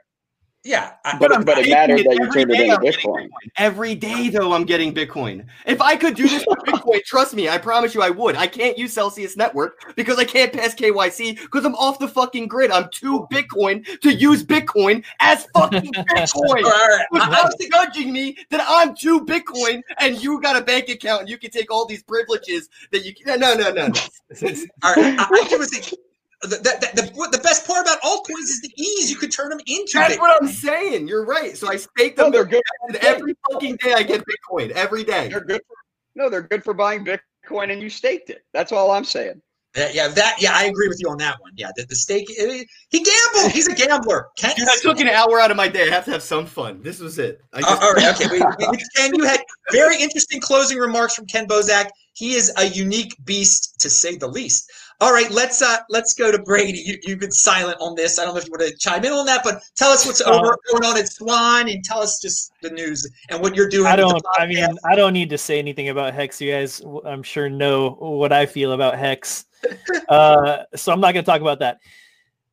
Yeah. 0.63 0.93
I, 1.05 1.17
But, 1.17 1.33
I'm 1.33 1.41
it, 1.41 1.45
but 1.45 1.57
it 1.59 1.69
mattered 1.69 2.05
that 2.05 2.15
you 2.15 2.23
every 2.23 2.41
turned 2.41 2.51
it 2.51 2.59
into 2.59 2.75
I'm 2.75 2.81
getting 2.81 3.01
Bitcoin. 3.01 3.29
Every 3.57 3.95
day, 3.95 4.29
though, 4.29 4.53
I'm 4.53 4.63
getting 4.65 4.93
Bitcoin. 4.93 5.45
If 5.65 5.81
I 5.81 5.95
could 5.95 6.15
do 6.15 6.27
this 6.27 6.45
with 6.47 6.59
Bitcoin, 6.67 7.03
trust 7.03 7.33
me, 7.33 7.49
I 7.49 7.57
promise 7.57 7.95
you 7.95 8.01
I 8.01 8.09
would. 8.09 8.35
I 8.35 8.47
can't 8.47 8.77
use 8.77 8.93
Celsius 8.93 9.37
Network 9.37 9.95
because 9.95 10.17
I 10.17 10.25
can't 10.25 10.51
pass 10.53 10.75
KYC 10.75 11.39
because 11.41 11.65
I'm 11.65 11.75
off 11.75 11.99
the 11.99 12.07
fucking 12.07 12.47
grid. 12.47 12.71
I'm 12.71 12.89
too 12.91 13.27
Bitcoin 13.31 13.85
to 14.01 14.13
use 14.13 14.43
Bitcoin 14.43 15.03
as 15.19 15.45
fucking 15.53 15.93
Bitcoin. 16.09 16.63
right, 16.63 16.65
all 16.65 16.71
right. 16.71 17.05
I- 17.13 17.29
I 17.29 17.49
Stop 17.49 17.51
judging 17.71 18.11
me 18.13 18.37
that 18.49 18.65
I'm 18.67 18.95
too 18.95 19.25
Bitcoin 19.25 19.81
and 19.99 20.21
you 20.21 20.41
got 20.41 20.55
a 20.55 20.61
bank 20.61 20.89
account 20.89 21.21
and 21.21 21.29
you 21.29 21.37
can 21.37 21.51
take 21.51 21.71
all 21.71 21.85
these 21.85 22.03
privileges 22.03 22.69
that 22.91 23.05
you 23.05 23.13
can. 23.13 23.39
No, 23.39 23.53
no, 23.53 23.71
no, 23.71 23.87
no. 23.87 23.99
all 24.83 24.93
right, 24.95 25.15
I, 25.19 25.47
I 25.51 25.57
was 25.57 25.69
thinking. 25.69 25.97
The, 26.41 26.47
the, 26.47 27.01
the, 27.01 27.11
what- 27.15 27.31
the 27.31 27.37
best 27.39 27.67
part 27.67 27.85
about 27.85 27.99
altcoins 28.01 28.43
is 28.43 28.61
the 28.61 28.71
ease 28.77 29.09
you 29.11 29.17
could 29.17 29.31
turn 29.31 29.49
them 29.49 29.59
into. 29.67 29.93
That's 29.97 30.15
Bitcoin. 30.15 30.19
what 30.19 30.41
I'm 30.41 30.47
saying. 30.47 31.07
You're 31.07 31.25
right. 31.25 31.57
So 31.57 31.67
I 31.69 31.75
stake 31.75 32.17
No, 32.17 32.23
them 32.25 32.31
they're 32.31 32.45
good. 32.45 32.61
and 32.87 32.95
every 32.97 33.35
fucking 33.51 33.77
day 33.83 33.93
I 33.93 34.03
get 34.03 34.23
Bitcoin. 34.25 34.71
Every 34.71 35.03
day. 35.03 35.27
They're 35.27 35.41
good. 35.41 35.61
For, 35.67 35.75
no, 36.15 36.29
they're 36.29 36.41
good 36.41 36.63
for 36.63 36.73
buying 36.73 37.03
Bitcoin, 37.05 37.71
and 37.71 37.81
you 37.81 37.89
staked 37.89 38.29
it. 38.29 38.43
That's 38.53 38.71
all 38.71 38.91
I'm 38.91 39.03
saying. 39.03 39.41
Yeah, 39.77 39.89
yeah, 39.93 40.07
that. 40.07 40.37
Yeah, 40.41 40.51
I 40.55 40.63
agree 40.63 40.87
with 40.87 40.99
you 40.99 41.09
on 41.09 41.17
that 41.19 41.39
one. 41.41 41.51
Yeah, 41.55 41.69
the, 41.75 41.85
the 41.85 41.95
stake. 41.95 42.27
eh, 42.39 42.63
He 42.89 43.03
gambled. 43.03 43.51
He's 43.51 43.67
a 43.67 43.75
gambler. 43.75 44.27
Ken, 44.37 44.53
Dude, 44.57 44.67
I 44.67 44.77
took 44.81 44.99
an 44.99 45.07
hour 45.07 45.39
out 45.39 45.51
of 45.51 45.57
my 45.57 45.67
day. 45.67 45.87
I 45.87 45.93
have 45.93 46.05
to 46.05 46.11
have 46.11 46.23
some 46.23 46.45
fun. 46.47 46.81
This 46.81 46.99
was 46.99 47.19
it. 47.19 47.39
I 47.53 47.59
Uh, 47.61 47.77
all 47.81 47.93
right, 47.93 48.07
okay. 48.15 48.27
We, 48.31 48.39
we, 48.67 48.77
Ken, 48.95 49.13
you 49.13 49.25
had 49.25 49.41
very 49.71 50.01
interesting 50.01 50.41
closing 50.41 50.79
remarks 50.79 51.13
from 51.15 51.27
Ken 51.27 51.47
Bosak. 51.47 51.89
He 52.19 52.33
is 52.33 52.51
a 52.57 52.65
unique 52.65 53.15
beast, 53.23 53.79
to 53.79 53.89
say 53.89 54.17
the 54.17 54.27
least. 54.27 54.69
All 54.99 55.13
right, 55.13 55.31
let's 55.31 55.61
uh 55.61 55.77
let's 55.89 56.13
go 56.13 56.33
to 56.33 56.39
Brady. 56.43 56.79
You, 56.85 56.97
you've 57.03 57.19
been 57.19 57.31
silent 57.31 57.77
on 57.79 57.95
this. 57.95 58.19
I 58.19 58.25
don't 58.25 58.33
know 58.33 58.41
if 58.41 58.45
you 58.45 58.51
want 58.51 58.69
to 58.69 58.77
chime 58.77 59.05
in 59.05 59.13
on 59.13 59.25
that, 59.27 59.41
but 59.41 59.61
tell 59.77 59.89
us 59.89 60.05
what's 60.05 60.19
Uh, 60.19 60.25
over 60.31 60.57
going 60.69 60.83
on 60.83 60.97
at 60.97 61.07
Swan, 61.07 61.69
and 61.69 61.81
tell 61.81 62.01
us 62.01 62.19
just 62.21 62.51
the 62.61 62.71
news 62.71 63.09
and 63.29 63.41
what 63.41 63.55
you're 63.55 63.69
doing. 63.69 63.87
I 63.87 63.95
don't. 63.95 64.21
I 64.37 64.47
mean. 64.47 64.67
I 64.83 64.95
don't 64.95 65.13
need 65.13 65.29
to 65.29 65.37
say 65.37 65.59
anything 65.59 65.87
about 65.87 66.13
Hex. 66.13 66.41
You 66.41 66.51
guys, 66.51 66.81
I'm 67.05 67.23
sure 67.23 67.49
know 67.49 67.91
what 67.91 68.33
I 68.33 68.45
feel 68.45 68.73
about 68.73 68.99
Hex. 68.99 69.45
Uh, 70.07 70.63
so 70.75 70.91
I'm 70.91 70.99
not 70.99 71.13
going 71.13 71.23
to 71.23 71.31
talk 71.31 71.41
about 71.41 71.59
that. 71.59 71.77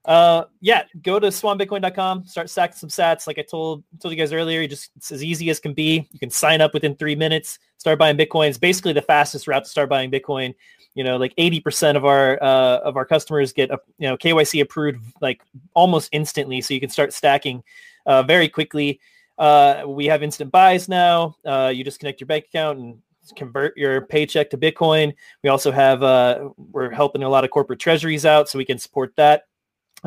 Uh, 0.07 0.45
yeah, 0.61 0.85
go 1.03 1.19
to 1.19 1.27
swanbitcoin.com, 1.27 2.24
start 2.27 2.49
stacking 2.49 2.77
some 2.77 2.89
sats. 2.89 3.27
Like 3.27 3.41
I 3.41 3.43
told 3.43 3.83
told 4.01 4.12
you 4.12 4.19
guys 4.19 4.33
earlier, 4.33 4.61
you 4.61 4.69
just 4.69 4.93
it's 4.97 5.11
as 5.11 5.24
easy 5.24 5.51
as 5.51 5.59
can 5.59 5.74
be. 5.74 6.09
You 6.12 6.20
can 6.20 6.31
sign 6.31 6.61
up 6.61 6.73
within 6.73 6.95
three 6.95 7.16
minutes, 7.16 7.59
start 7.77 7.99
buying 7.99 8.16
Bitcoin. 8.16 8.49
It's 8.49 8.59
basically 8.59 8.93
the 8.93 9.03
fastest 9.03 9.49
route 9.49 9.65
to 9.65 9.70
start 9.70 9.89
buying 9.89 10.12
Bitcoin. 10.12 10.55
You 10.95 11.05
know, 11.05 11.16
like 11.16 11.35
80% 11.37 11.97
of 11.97 12.05
our 12.05 12.41
uh, 12.41 12.78
of 12.78 12.97
our 12.97 13.05
customers 13.05 13.53
get 13.53 13.70
a, 13.70 13.81
you 13.99 14.09
know 14.09 14.16
KYC 14.16 14.62
approved 14.62 15.01
like 15.20 15.43
almost 15.74 16.09
instantly, 16.12 16.61
so 16.61 16.73
you 16.73 16.81
can 16.81 16.89
start 16.89 17.12
stacking 17.12 17.65
uh, 18.07 18.23
very 18.23 18.49
quickly. 18.49 19.01
Uh, 19.39 19.83
we 19.87 20.07
have 20.07 20.23
instant 20.23 20.53
buys 20.53 20.89
now. 20.89 21.35
Uh, 21.45 21.73
you 21.74 21.83
just 21.83 21.99
connect 21.99 22.20
your 22.20 22.27
bank 22.27 22.45
account 22.45 22.78
and 22.78 23.03
convert 23.35 23.77
your 23.77 24.03
paycheck 24.03 24.51
to 24.51 24.57
Bitcoin. 24.57 25.12
We 25.43 25.51
also 25.51 25.73
have 25.73 26.05
uh, 26.05 26.51
we're 26.57 26.91
helping 26.91 27.24
a 27.24 27.28
lot 27.28 27.43
of 27.43 27.51
corporate 27.51 27.81
treasuries 27.81 28.24
out, 28.24 28.49
so 28.49 28.57
we 28.57 28.65
can 28.65 28.78
support 28.78 29.12
that. 29.16 29.43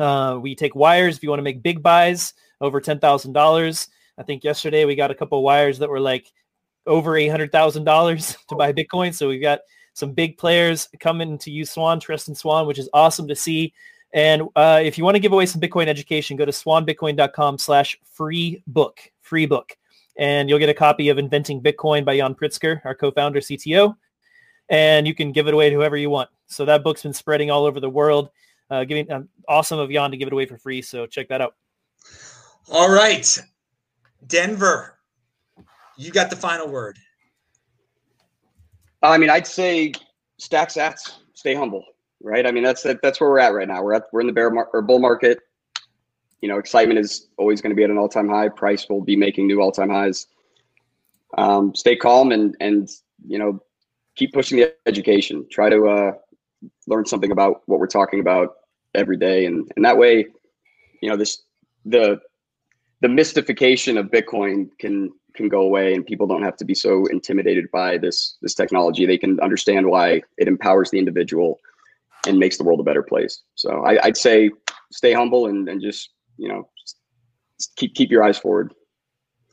Uh, 0.00 0.38
we 0.38 0.54
take 0.54 0.74
wires 0.74 1.16
if 1.16 1.22
you 1.22 1.28
want 1.28 1.38
to 1.38 1.44
make 1.44 1.62
big 1.62 1.82
buys 1.82 2.34
over 2.60 2.80
ten 2.80 2.98
thousand 2.98 3.32
dollars. 3.32 3.88
I 4.18 4.22
think 4.22 4.44
yesterday 4.44 4.84
we 4.84 4.94
got 4.94 5.10
a 5.10 5.14
couple 5.14 5.42
wires 5.42 5.78
that 5.78 5.88
were 5.88 6.00
like 6.00 6.32
over 6.86 7.16
eight 7.16 7.28
hundred 7.28 7.52
thousand 7.52 7.84
dollars 7.84 8.36
to 8.48 8.54
buy 8.54 8.72
Bitcoin. 8.72 9.14
So 9.14 9.28
we've 9.28 9.42
got 9.42 9.60
some 9.94 10.12
big 10.12 10.38
players 10.38 10.88
coming 10.98 11.38
to 11.38 11.50
use 11.50 11.70
Swan, 11.70 12.00
Trust 12.00 12.34
Swan, 12.36 12.66
which 12.66 12.78
is 12.78 12.88
awesome 12.92 13.28
to 13.28 13.36
see. 13.36 13.72
And 14.12 14.42
uh, 14.56 14.80
if 14.82 14.98
you 14.98 15.04
want 15.04 15.14
to 15.14 15.20
give 15.20 15.32
away 15.32 15.46
some 15.46 15.60
Bitcoin 15.60 15.86
education, 15.86 16.36
go 16.36 16.44
to 16.44 16.52
swanbitcoin.com 16.52 17.58
slash 17.58 17.98
free 18.04 18.62
book, 18.66 19.00
free 19.20 19.46
book. 19.46 19.76
And 20.16 20.48
you'll 20.48 20.58
get 20.58 20.68
a 20.68 20.74
copy 20.74 21.08
of 21.08 21.18
Inventing 21.18 21.62
Bitcoin 21.62 22.04
by 22.04 22.14
Yan 22.14 22.34
Pritzker, 22.34 22.80
our 22.84 22.94
co-founder, 22.94 23.40
CTO. 23.40 23.94
And 24.68 25.06
you 25.06 25.14
can 25.14 25.32
give 25.32 25.46
it 25.46 25.54
away 25.54 25.70
to 25.70 25.76
whoever 25.76 25.96
you 25.96 26.10
want. 26.10 26.28
So 26.46 26.64
that 26.64 26.82
book's 26.82 27.02
been 27.02 27.12
spreading 27.12 27.50
all 27.50 27.64
over 27.64 27.78
the 27.78 27.88
world. 27.88 28.30
Uh, 28.70 28.84
giving 28.84 29.10
um, 29.10 29.28
awesome 29.48 29.80
of 29.80 29.90
Yan 29.90 30.12
to 30.12 30.16
give 30.16 30.28
it 30.28 30.32
away 30.32 30.46
for 30.46 30.56
free. 30.56 30.80
So 30.80 31.06
check 31.06 31.28
that 31.28 31.40
out. 31.40 31.56
All 32.70 32.90
right, 32.90 33.38
Denver, 34.28 34.98
you 35.96 36.12
got 36.12 36.30
the 36.30 36.36
final 36.36 36.68
word. 36.68 36.96
I 39.02 39.18
mean, 39.18 39.30
I'd 39.30 39.46
say 39.46 39.92
stack 40.38 40.68
sats, 40.68 41.16
stay 41.34 41.54
humble, 41.54 41.84
right? 42.22 42.46
I 42.46 42.52
mean, 42.52 42.62
that's 42.62 42.84
that's 43.02 43.20
where 43.20 43.30
we're 43.30 43.40
at 43.40 43.54
right 43.54 43.66
now. 43.66 43.82
We're 43.82 43.94
at 43.94 44.04
we're 44.12 44.20
in 44.20 44.28
the 44.28 44.32
bear 44.32 44.50
mar- 44.50 44.68
or 44.72 44.82
bull 44.82 45.00
market. 45.00 45.40
You 46.40 46.48
know, 46.48 46.58
excitement 46.58 47.00
is 47.00 47.28
always 47.38 47.60
going 47.60 47.70
to 47.70 47.76
be 47.76 47.82
at 47.82 47.90
an 47.90 47.98
all 47.98 48.08
time 48.08 48.28
high. 48.28 48.48
Price 48.48 48.88
will 48.88 49.02
be 49.02 49.16
making 49.16 49.46
new 49.46 49.60
all 49.60 49.72
time 49.72 49.90
highs. 49.90 50.28
Um, 51.36 51.74
stay 51.74 51.96
calm 51.96 52.30
and 52.30 52.56
and 52.60 52.88
you 53.26 53.38
know 53.38 53.60
keep 54.14 54.32
pushing 54.32 54.58
the 54.58 54.74
education. 54.86 55.46
Try 55.50 55.70
to 55.70 55.88
uh, 55.88 56.12
learn 56.86 57.06
something 57.06 57.32
about 57.32 57.62
what 57.66 57.80
we're 57.80 57.86
talking 57.86 58.20
about 58.20 58.56
every 58.94 59.16
day, 59.16 59.46
and 59.46 59.70
and 59.76 59.84
that 59.84 59.96
way, 59.98 60.26
you 61.02 61.08
know, 61.08 61.16
this 61.16 61.42
the 61.84 62.20
the 63.00 63.08
mystification 63.08 63.96
of 63.96 64.06
Bitcoin 64.06 64.68
can 64.78 65.10
can 65.34 65.48
go 65.48 65.62
away 65.62 65.94
and 65.94 66.04
people 66.04 66.26
don't 66.26 66.42
have 66.42 66.56
to 66.56 66.64
be 66.64 66.74
so 66.74 67.06
intimidated 67.06 67.70
by 67.70 67.96
this 67.96 68.36
this 68.42 68.54
technology 68.54 69.06
they 69.06 69.16
can 69.16 69.38
understand 69.40 69.86
why 69.86 70.20
it 70.38 70.48
empowers 70.48 70.90
the 70.90 70.98
individual 70.98 71.60
and 72.26 72.38
makes 72.38 72.58
the 72.58 72.64
world 72.64 72.80
a 72.80 72.82
better 72.82 73.02
place 73.02 73.42
so 73.54 73.84
I, 73.84 74.04
i'd 74.06 74.16
say 74.16 74.50
stay 74.90 75.12
humble 75.12 75.46
and, 75.46 75.68
and 75.68 75.80
just 75.80 76.10
you 76.36 76.48
know 76.48 76.68
just 76.84 77.76
keep 77.76 77.94
keep 77.94 78.10
your 78.10 78.24
eyes 78.24 78.38
forward 78.38 78.74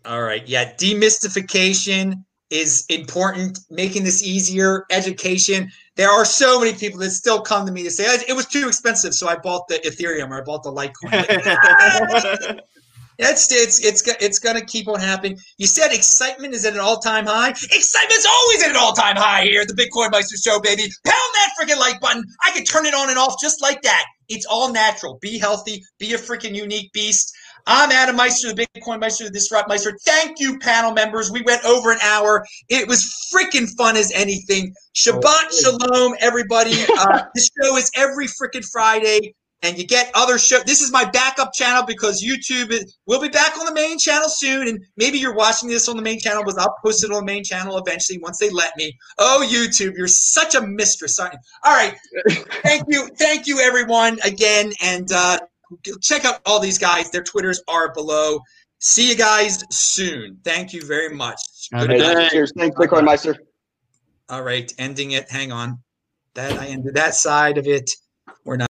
All 0.05 0.21
right. 0.21 0.47
Yeah. 0.47 0.73
Demystification 0.75 2.23
is 2.49 2.85
important, 2.89 3.59
making 3.69 4.03
this 4.03 4.23
easier. 4.23 4.85
Education. 4.91 5.71
There 5.95 6.09
are 6.09 6.25
so 6.25 6.59
many 6.59 6.73
people 6.77 6.99
that 6.99 7.11
still 7.11 7.41
come 7.41 7.65
to 7.65 7.71
me 7.71 7.83
to 7.83 7.91
say 7.91 8.05
it 8.27 8.35
was 8.35 8.45
too 8.45 8.67
expensive, 8.67 9.13
so 9.13 9.27
I 9.27 9.35
bought 9.35 9.67
the 9.67 9.75
Ethereum 9.79 10.29
or 10.29 10.41
I 10.41 10.43
bought 10.43 10.63
the 10.63 10.71
Litecoin. 10.71 12.59
It's 13.19 13.51
it's 13.51 13.83
it's 13.83 14.07
it's 14.21 14.37
gonna 14.37 14.63
keep 14.63 14.87
on 14.87 14.99
happening. 14.99 15.39
You 15.57 15.65
said 15.65 15.91
excitement 15.91 16.53
is 16.53 16.65
at 16.65 16.73
an 16.73 16.79
all 16.79 16.97
time 16.97 17.25
high. 17.25 17.49
Excitement's 17.49 18.27
always 18.27 18.63
at 18.63 18.69
an 18.69 18.75
all 18.75 18.93
time 18.93 19.15
high 19.15 19.43
here 19.43 19.61
at 19.61 19.67
the 19.67 19.73
Bitcoin 19.73 20.11
Meister 20.11 20.37
Show, 20.37 20.59
baby. 20.59 20.83
Pound 21.03 21.15
that 21.33 21.53
freaking 21.59 21.79
like 21.79 21.99
button. 21.99 22.23
I 22.45 22.51
can 22.51 22.63
turn 22.63 22.85
it 22.85 22.93
on 22.93 23.09
and 23.09 23.17
off 23.17 23.35
just 23.41 23.61
like 23.61 23.81
that. 23.81 24.05
It's 24.29 24.45
all 24.45 24.71
natural. 24.71 25.17
Be 25.19 25.39
healthy. 25.39 25.83
Be 25.97 26.13
a 26.13 26.17
freaking 26.17 26.53
unique 26.53 26.91
beast. 26.93 27.33
I'm 27.69 27.91
Adam 27.91 28.15
Meister, 28.15 28.53
the 28.53 28.65
Bitcoin 28.75 29.01
Meister, 29.01 29.25
the 29.25 29.29
Disrupt 29.29 29.67
Meister. 29.67 29.97
Thank 30.05 30.39
you, 30.39 30.57
panel 30.59 30.93
members. 30.93 31.29
We 31.29 31.41
went 31.41 31.65
over 31.65 31.91
an 31.91 31.99
hour. 32.01 32.45
It 32.69 32.87
was 32.87 33.29
freaking 33.33 33.67
fun 33.77 33.97
as 33.97 34.09
anything. 34.13 34.73
Shabbat 34.95 35.51
shalom, 35.51 36.15
everybody. 36.19 36.85
Uh, 36.97 37.23
this 37.35 37.49
show 37.61 37.77
is 37.77 37.91
every 37.95 38.25
freaking 38.25 38.65
Friday 38.71 39.35
and 39.61 39.77
you 39.77 39.85
get 39.85 40.09
other 40.13 40.37
show. 40.37 40.59
This 40.65 40.81
is 40.81 40.91
my 40.91 41.05
backup 41.05 41.53
channel 41.53 41.83
because 41.85 42.23
YouTube 42.23 42.71
is, 42.71 42.97
we'll 43.05 43.21
be 43.21 43.29
back 43.29 43.57
on 43.57 43.65
the 43.65 43.73
main 43.73 43.97
channel 43.99 44.29
soon, 44.29 44.67
and 44.67 44.79
maybe 44.95 45.19
you're 45.19 45.35
watching 45.35 45.69
this 45.69 45.87
on 45.87 45.95
the 45.95 46.01
main 46.01 46.19
channel, 46.19 46.43
but 46.43 46.57
I'll 46.57 46.75
post 46.83 47.03
it 47.03 47.11
on 47.11 47.25
the 47.25 47.25
main 47.25 47.43
channel 47.43 47.77
eventually 47.77 48.19
once 48.19 48.37
they 48.37 48.49
let 48.49 48.75
me. 48.77 48.97
Oh, 49.17 49.47
YouTube, 49.47 49.93
you're 49.95 50.07
such 50.07 50.55
a 50.55 50.61
mistress, 50.61 51.19
aren't 51.19 51.33
you? 51.33 51.39
All 51.63 51.75
right, 51.75 51.95
thank 52.63 52.85
you, 52.87 53.09
thank 53.17 53.47
you, 53.47 53.59
everyone, 53.59 54.17
again, 54.23 54.71
and 54.81 55.11
uh, 55.11 55.39
check 56.01 56.25
out 56.25 56.41
all 56.45 56.59
these 56.59 56.77
guys. 56.77 57.09
Their 57.11 57.23
Twitters 57.23 57.61
are 57.67 57.93
below. 57.93 58.39
See 58.79 59.09
you 59.09 59.15
guys 59.15 59.63
soon. 59.71 60.39
Thank 60.43 60.73
you 60.73 60.85
very 60.85 61.13
much. 61.13 61.39
Good 61.71 61.91
a 61.91 61.97
night. 61.97 62.13
night. 62.13 62.31
cheers 62.31 62.53
thanks 62.55 62.77
bitcoin 62.77 63.03
meister 63.03 63.35
All 64.29 64.43
right, 64.43 64.71
ending 64.77 65.11
it. 65.11 65.29
Hang 65.29 65.51
on. 65.51 65.79
That 66.35 66.59
I 66.59 66.67
ended 66.67 66.93
that 66.95 67.15
side 67.15 67.57
of 67.57 67.65
it. 67.65 67.89